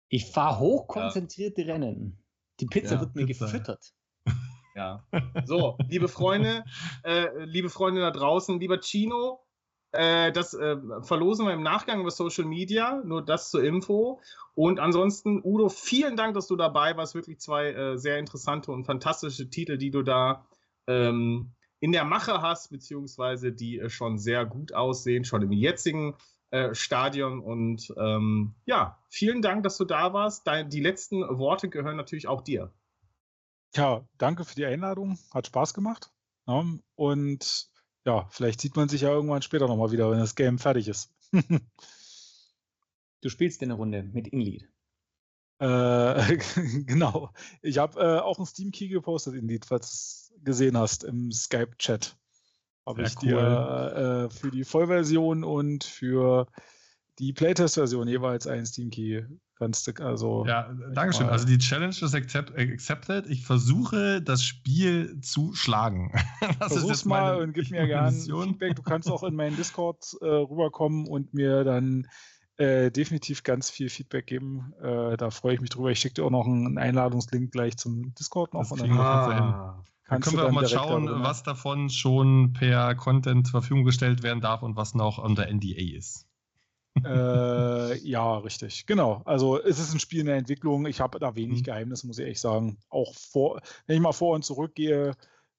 Ich 0.09 0.27
fahre 0.33 0.59
hochkonzentrierte 0.59 1.63
ja. 1.63 1.75
Rennen. 1.75 2.19
Die 2.59 2.67
Pizza 2.67 2.95
ja, 2.95 3.01
wird 3.01 3.15
mir 3.15 3.27
Pizza. 3.27 3.47
gefüttert. 3.47 3.93
Ja. 4.75 5.05
So, 5.45 5.77
liebe 5.89 6.09
Freunde, 6.09 6.65
äh, 7.03 7.45
liebe 7.45 7.69
Freunde 7.69 8.01
da 8.01 8.11
draußen, 8.11 8.59
lieber 8.61 8.81
Chino, 8.81 9.41
äh, 9.93 10.31
das 10.33 10.55
äh, 10.55 10.77
verlosen 11.03 11.47
wir 11.47 11.53
im 11.53 11.63
Nachgang 11.63 12.01
über 12.01 12.11
Social 12.11 12.45
Media, 12.45 13.03
nur 13.05 13.25
das 13.25 13.51
zur 13.51 13.65
Info. 13.65 14.21
Und 14.55 14.79
ansonsten, 14.79 15.41
Udo, 15.43 15.69
vielen 15.69 16.17
Dank, 16.17 16.35
dass 16.35 16.47
du 16.47 16.57
dabei 16.57 16.97
warst. 16.97 17.15
Wirklich 17.15 17.41
zwei 17.41 17.73
äh, 17.73 17.99
sehr 17.99 18.19
interessante 18.19 18.73
und 18.73 18.85
fantastische 18.85 19.51
Titel, 19.51 19.79
die 19.79 19.91
du 19.91 20.03
da 20.03 20.47
ähm, 20.87 21.53
in 21.81 21.93
der 21.93 22.05
Mache 22.05 22.43
hast, 22.43 22.71
beziehungsweise 22.71 23.53
die 23.53 23.79
äh, 23.79 23.89
schon 23.89 24.19
sehr 24.19 24.45
gut 24.45 24.73
aussehen, 24.73 25.25
schon 25.25 25.43
im 25.43 25.53
jetzigen 25.53 26.15
äh, 26.51 26.75
Stadion. 26.75 27.41
Und 27.41 27.93
ähm, 27.97 28.55
ja, 28.67 28.99
vielen 29.09 29.43
Dank, 29.43 29.65
dass 29.65 29.77
du 29.77 29.85
da 29.85 30.13
warst. 30.13 30.47
Dein, 30.47 30.71
die 30.71 30.81
letzten 30.81 31.23
Worte 31.39 31.69
gehören 31.69 31.97
natürlich 31.97 32.29
auch 32.29 32.43
dir. 32.43 32.73
Ja, 33.75 34.05
danke 34.19 34.45
für 34.45 34.55
die 34.55 34.67
Einladung. 34.67 35.19
Hat 35.33 35.47
Spaß 35.47 35.75
gemacht. 35.75 36.11
Ja, 36.47 36.65
und 36.97 37.71
ja, 38.05 38.27
vielleicht 38.31 38.61
sieht 38.61 38.77
man 38.77 38.89
sich 38.89 39.03
ja 39.03 39.11
irgendwann 39.11 39.43
später 39.43 39.69
nochmal 39.69 39.93
wieder, 39.93 40.11
wenn 40.11 40.19
das 40.19 40.35
Game 40.35 40.59
fertig 40.59 40.89
ist. 40.89 41.13
du 43.21 43.29
spielst 43.29 43.63
in 43.63 43.69
der 43.69 43.79
Runde 43.79 44.03
mit 44.03 44.29
Inlead. 44.29 44.69
Äh, 45.59 46.39
genau. 46.87 47.31
Ich 47.63 47.79
habe 47.79 48.01
äh, 48.01 48.21
auch 48.21 48.39
einen 48.39 48.47
Steam-Key 48.47 48.89
gepostet, 48.89 49.35
Inlead, 49.35 49.67
falls 49.67 50.31
du 50.31 50.35
es 50.35 50.45
gesehen 50.45 50.79
hast 50.79 51.05
im 51.05 51.31
Skype-Chat. 51.31 52.17
Habe 52.87 53.03
ich 53.03 53.15
cool. 53.23 53.29
dir 53.29 54.29
äh, 54.31 54.35
für 54.35 54.51
die 54.51 54.65
Vollversion 54.65 55.45
und 55.45 55.85
für 55.85 56.47
die 57.19 57.35
Playtest-Version 57.35 58.09
jeweils 58.09 58.47
einen 58.47 58.65
Steam-Key 58.65 59.25
Ganz 59.61 59.85
dick, 59.85 60.01
also. 60.01 60.47
Ja, 60.47 60.75
Dankeschön. 60.95 61.29
Also 61.29 61.47
die 61.47 61.59
Challenge 61.59 61.91
ist 61.91 62.15
accept, 62.15 62.57
accepted. 62.57 63.27
Ich 63.27 63.45
versuche, 63.45 64.23
das 64.23 64.43
Spiel 64.43 65.21
zu 65.21 65.53
schlagen. 65.53 66.13
das 66.59 66.73
Versuch's 66.73 67.05
mal 67.05 67.43
und 67.43 67.53
gib 67.53 67.71
mir 67.71 67.87
gerne 67.87 68.11
Feedback. 68.11 68.75
Du 68.75 68.83
kannst 68.83 69.11
auch 69.11 69.23
in 69.23 69.35
meinen 69.35 69.57
Discord 69.57 70.17
äh, 70.23 70.25
rüberkommen 70.25 71.07
und 71.07 71.35
mir 71.35 71.63
dann 71.65 72.09
äh, 72.57 72.91
definitiv 72.91 73.43
ganz 73.43 73.69
viel 73.69 73.91
Feedback 73.91 74.27
geben. 74.27 74.73
Äh, 74.83 75.19
da 75.19 75.29
freue 75.29 75.57
ich 75.57 75.61
mich 75.61 75.69
drüber. 75.69 75.91
Ich 75.91 76.01
schicke 76.01 76.15
dir 76.15 76.25
auch 76.25 76.31
noch 76.31 76.47
einen 76.47 76.79
Einladungslink 76.79 77.53
gleich 77.53 77.77
zum 77.77 78.15
Discord 78.15 78.55
noch. 78.55 78.63
Das 78.63 78.73
und 78.73 78.81
dann, 78.81 78.93
ah. 78.93 79.85
dann 80.09 80.23
können 80.23 80.39
wir 80.39 80.47
auch 80.47 80.53
mal 80.53 80.67
schauen, 80.67 81.23
was 81.23 81.43
davon 81.43 81.91
schon 81.91 82.55
per 82.55 82.95
Content 82.95 83.47
zur 83.47 83.61
Verfügung 83.61 83.85
gestellt 83.85 84.23
werden 84.23 84.41
darf 84.41 84.63
und 84.63 84.77
was 84.77 84.95
noch 84.95 85.19
unter 85.19 85.53
NDA 85.53 85.99
ist 85.99 86.30
äh, 87.05 87.99
ja, 87.99 88.39
richtig. 88.39 88.87
Genau. 88.87 89.23
Also 89.25 89.61
es 89.61 89.79
ist 89.79 89.93
ein 89.93 90.01
Spiel 90.01 90.21
in 90.21 90.27
der 90.27 90.37
Entwicklung. 90.37 90.87
Ich 90.87 91.01
habe 91.01 91.19
da 91.19 91.35
wenig 91.35 91.61
mhm. 91.61 91.65
Geheimnisse, 91.65 92.07
muss 92.07 92.19
ich 92.19 92.27
echt 92.27 92.41
sagen. 92.41 92.79
Auch 92.89 93.15
vor, 93.15 93.61
wenn 93.87 93.97
ich 93.97 94.03
mal 94.03 94.13
vor 94.13 94.35
und 94.35 94.45
zurück 94.45 94.75
gehe, 94.75 95.13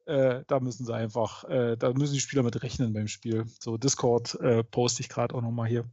äh, 0.05 0.43
da 0.47 0.59
müssen 0.59 0.85
sie 0.85 0.93
einfach, 0.93 1.43
äh, 1.45 1.77
da 1.77 1.93
müssen 1.93 2.13
die 2.13 2.19
Spieler 2.19 2.43
mit 2.43 2.61
rechnen 2.63 2.93
beim 2.93 3.07
Spiel. 3.07 3.45
So, 3.59 3.77
Discord 3.77 4.35
äh, 4.41 4.63
poste 4.63 5.01
ich 5.01 5.09
gerade 5.09 5.35
auch 5.35 5.41
nochmal 5.41 5.69
hier. 5.69 5.85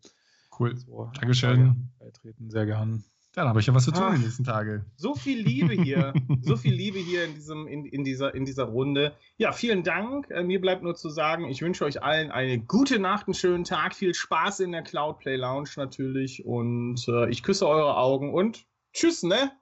Cool. 0.58 0.76
So, 0.76 1.10
Dankeschön. 1.14 1.90
Beitreten, 1.98 2.50
sehr 2.50 2.66
gern. 2.66 3.04
Ja, 3.38 3.44
dann 3.44 3.50
habe 3.50 3.60
ich 3.60 3.68
ja 3.68 3.74
was 3.74 3.84
zu 3.84 3.92
tun 3.92 4.02
Ach, 4.04 4.14
die 4.16 4.24
nächsten 4.24 4.42
Tage. 4.42 4.84
So 4.96 5.14
viel 5.14 5.38
Liebe 5.38 5.72
hier, 5.72 6.12
so 6.42 6.56
viel 6.56 6.74
Liebe 6.74 6.98
hier 6.98 7.24
in, 7.24 7.34
diesem, 7.34 7.68
in, 7.68 7.86
in, 7.86 8.02
dieser, 8.02 8.34
in 8.34 8.44
dieser 8.44 8.64
Runde. 8.64 9.14
Ja, 9.36 9.52
vielen 9.52 9.84
Dank. 9.84 10.28
Äh, 10.30 10.42
mir 10.42 10.60
bleibt 10.60 10.82
nur 10.82 10.96
zu 10.96 11.08
sagen, 11.08 11.44
ich 11.44 11.62
wünsche 11.62 11.84
euch 11.84 12.02
allen 12.02 12.32
eine 12.32 12.58
gute 12.58 12.98
Nacht, 12.98 13.28
einen 13.28 13.34
schönen 13.34 13.62
Tag, 13.62 13.94
viel 13.94 14.12
Spaß 14.12 14.58
in 14.58 14.72
der 14.72 14.82
Cloudplay 14.82 15.36
Lounge 15.36 15.70
natürlich 15.76 16.44
und 16.46 17.06
äh, 17.06 17.30
ich 17.30 17.44
küsse 17.44 17.68
eure 17.68 17.96
Augen 17.96 18.34
und 18.34 18.66
tschüss, 18.92 19.22
ne? 19.22 19.52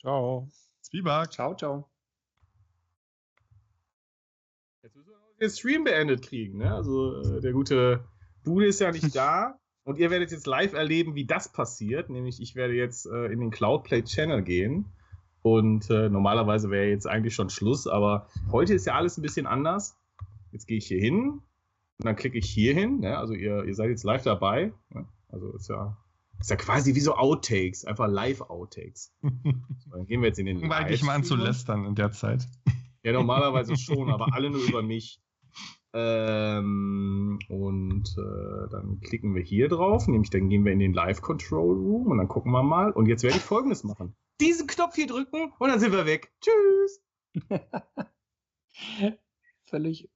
Ciao. 0.00 0.48
Zwieback. 0.80 1.32
Ciao, 1.32 1.54
ciao. 1.54 1.90
Jetzt 4.82 4.96
müssen 4.96 5.10
wir 5.10 5.18
den 5.38 5.50
Stream 5.50 5.84
beendet 5.84 6.22
kriegen, 6.22 6.56
ne? 6.56 6.74
Also 6.74 7.20
äh, 7.20 7.42
der 7.42 7.52
gute 7.52 8.08
Bude 8.42 8.68
ist 8.68 8.80
ja 8.80 8.90
nicht 8.90 9.14
da. 9.14 9.60
Und 9.84 9.98
ihr 9.98 10.10
werdet 10.10 10.32
jetzt 10.32 10.46
live 10.46 10.72
erleben, 10.72 11.14
wie 11.14 11.26
das 11.26 11.52
passiert. 11.52 12.10
Nämlich, 12.10 12.40
ich 12.40 12.54
werde 12.54 12.74
jetzt 12.74 13.06
äh, 13.06 13.26
in 13.26 13.40
den 13.40 13.50
Cloudplay 13.50 14.02
Channel 14.02 14.42
gehen. 14.42 14.86
Und 15.42 15.90
äh, 15.90 16.08
normalerweise 16.08 16.70
wäre 16.70 16.86
jetzt 16.86 17.06
eigentlich 17.06 17.34
schon 17.34 17.50
Schluss, 17.50 17.86
aber 17.86 18.28
heute 18.50 18.72
ist 18.72 18.86
ja 18.86 18.94
alles 18.94 19.18
ein 19.18 19.22
bisschen 19.22 19.46
anders. 19.46 20.00
Jetzt 20.52 20.66
gehe 20.66 20.78
ich 20.78 20.86
hier 20.86 20.98
hin 20.98 21.42
und 21.98 22.06
dann 22.06 22.16
klicke 22.16 22.38
ich 22.38 22.48
hier 22.48 22.72
hin. 22.72 23.00
Ne? 23.00 23.18
Also 23.18 23.34
ihr, 23.34 23.62
ihr 23.64 23.74
seid 23.74 23.90
jetzt 23.90 24.04
live 24.04 24.22
dabei. 24.22 24.72
Ne? 24.88 25.06
Also 25.28 25.52
ist 25.52 25.68
ja, 25.68 25.98
ist 26.40 26.48
ja 26.48 26.56
quasi 26.56 26.94
wie 26.94 27.00
so 27.00 27.14
Outtakes, 27.14 27.84
einfach 27.84 28.08
Live-Outtakes. 28.08 29.12
so, 29.22 29.90
dann 29.90 30.06
gehen 30.06 30.22
wir 30.22 30.28
jetzt 30.28 30.38
in 30.38 30.46
den 30.46 30.62
wir 30.62 30.74
eigentlich 30.74 31.02
mal 31.02 31.14
an 31.14 31.24
zu 31.24 31.36
lästern 31.36 31.84
in 31.84 31.94
der 31.94 32.12
Zeit. 32.12 32.48
Ja, 33.02 33.12
normalerweise 33.12 33.76
schon, 33.76 34.10
aber 34.10 34.32
alle 34.32 34.48
nur 34.48 34.62
über 34.62 34.82
mich. 34.82 35.20
Ähm, 35.96 37.38
und 37.48 38.16
äh, 38.18 38.68
dann 38.70 39.00
klicken 39.00 39.34
wir 39.36 39.42
hier 39.42 39.68
drauf, 39.68 40.08
nämlich 40.08 40.30
dann 40.30 40.48
gehen 40.48 40.64
wir 40.64 40.72
in 40.72 40.80
den 40.80 40.92
Live 40.92 41.22
Control 41.22 41.76
Room 41.76 42.08
und 42.08 42.18
dann 42.18 42.26
gucken 42.26 42.50
wir 42.50 42.64
mal. 42.64 42.90
Und 42.90 43.06
jetzt 43.06 43.22
werde 43.22 43.36
ich 43.36 43.42
folgendes 43.42 43.84
machen: 43.84 44.16
Diesen 44.40 44.66
Knopf 44.66 44.96
hier 44.96 45.06
drücken 45.06 45.52
und 45.58 45.68
dann 45.68 45.78
sind 45.78 45.92
wir 45.92 46.04
weg. 46.04 46.32
Tschüss! 46.40 47.00
Völlig 49.66 50.10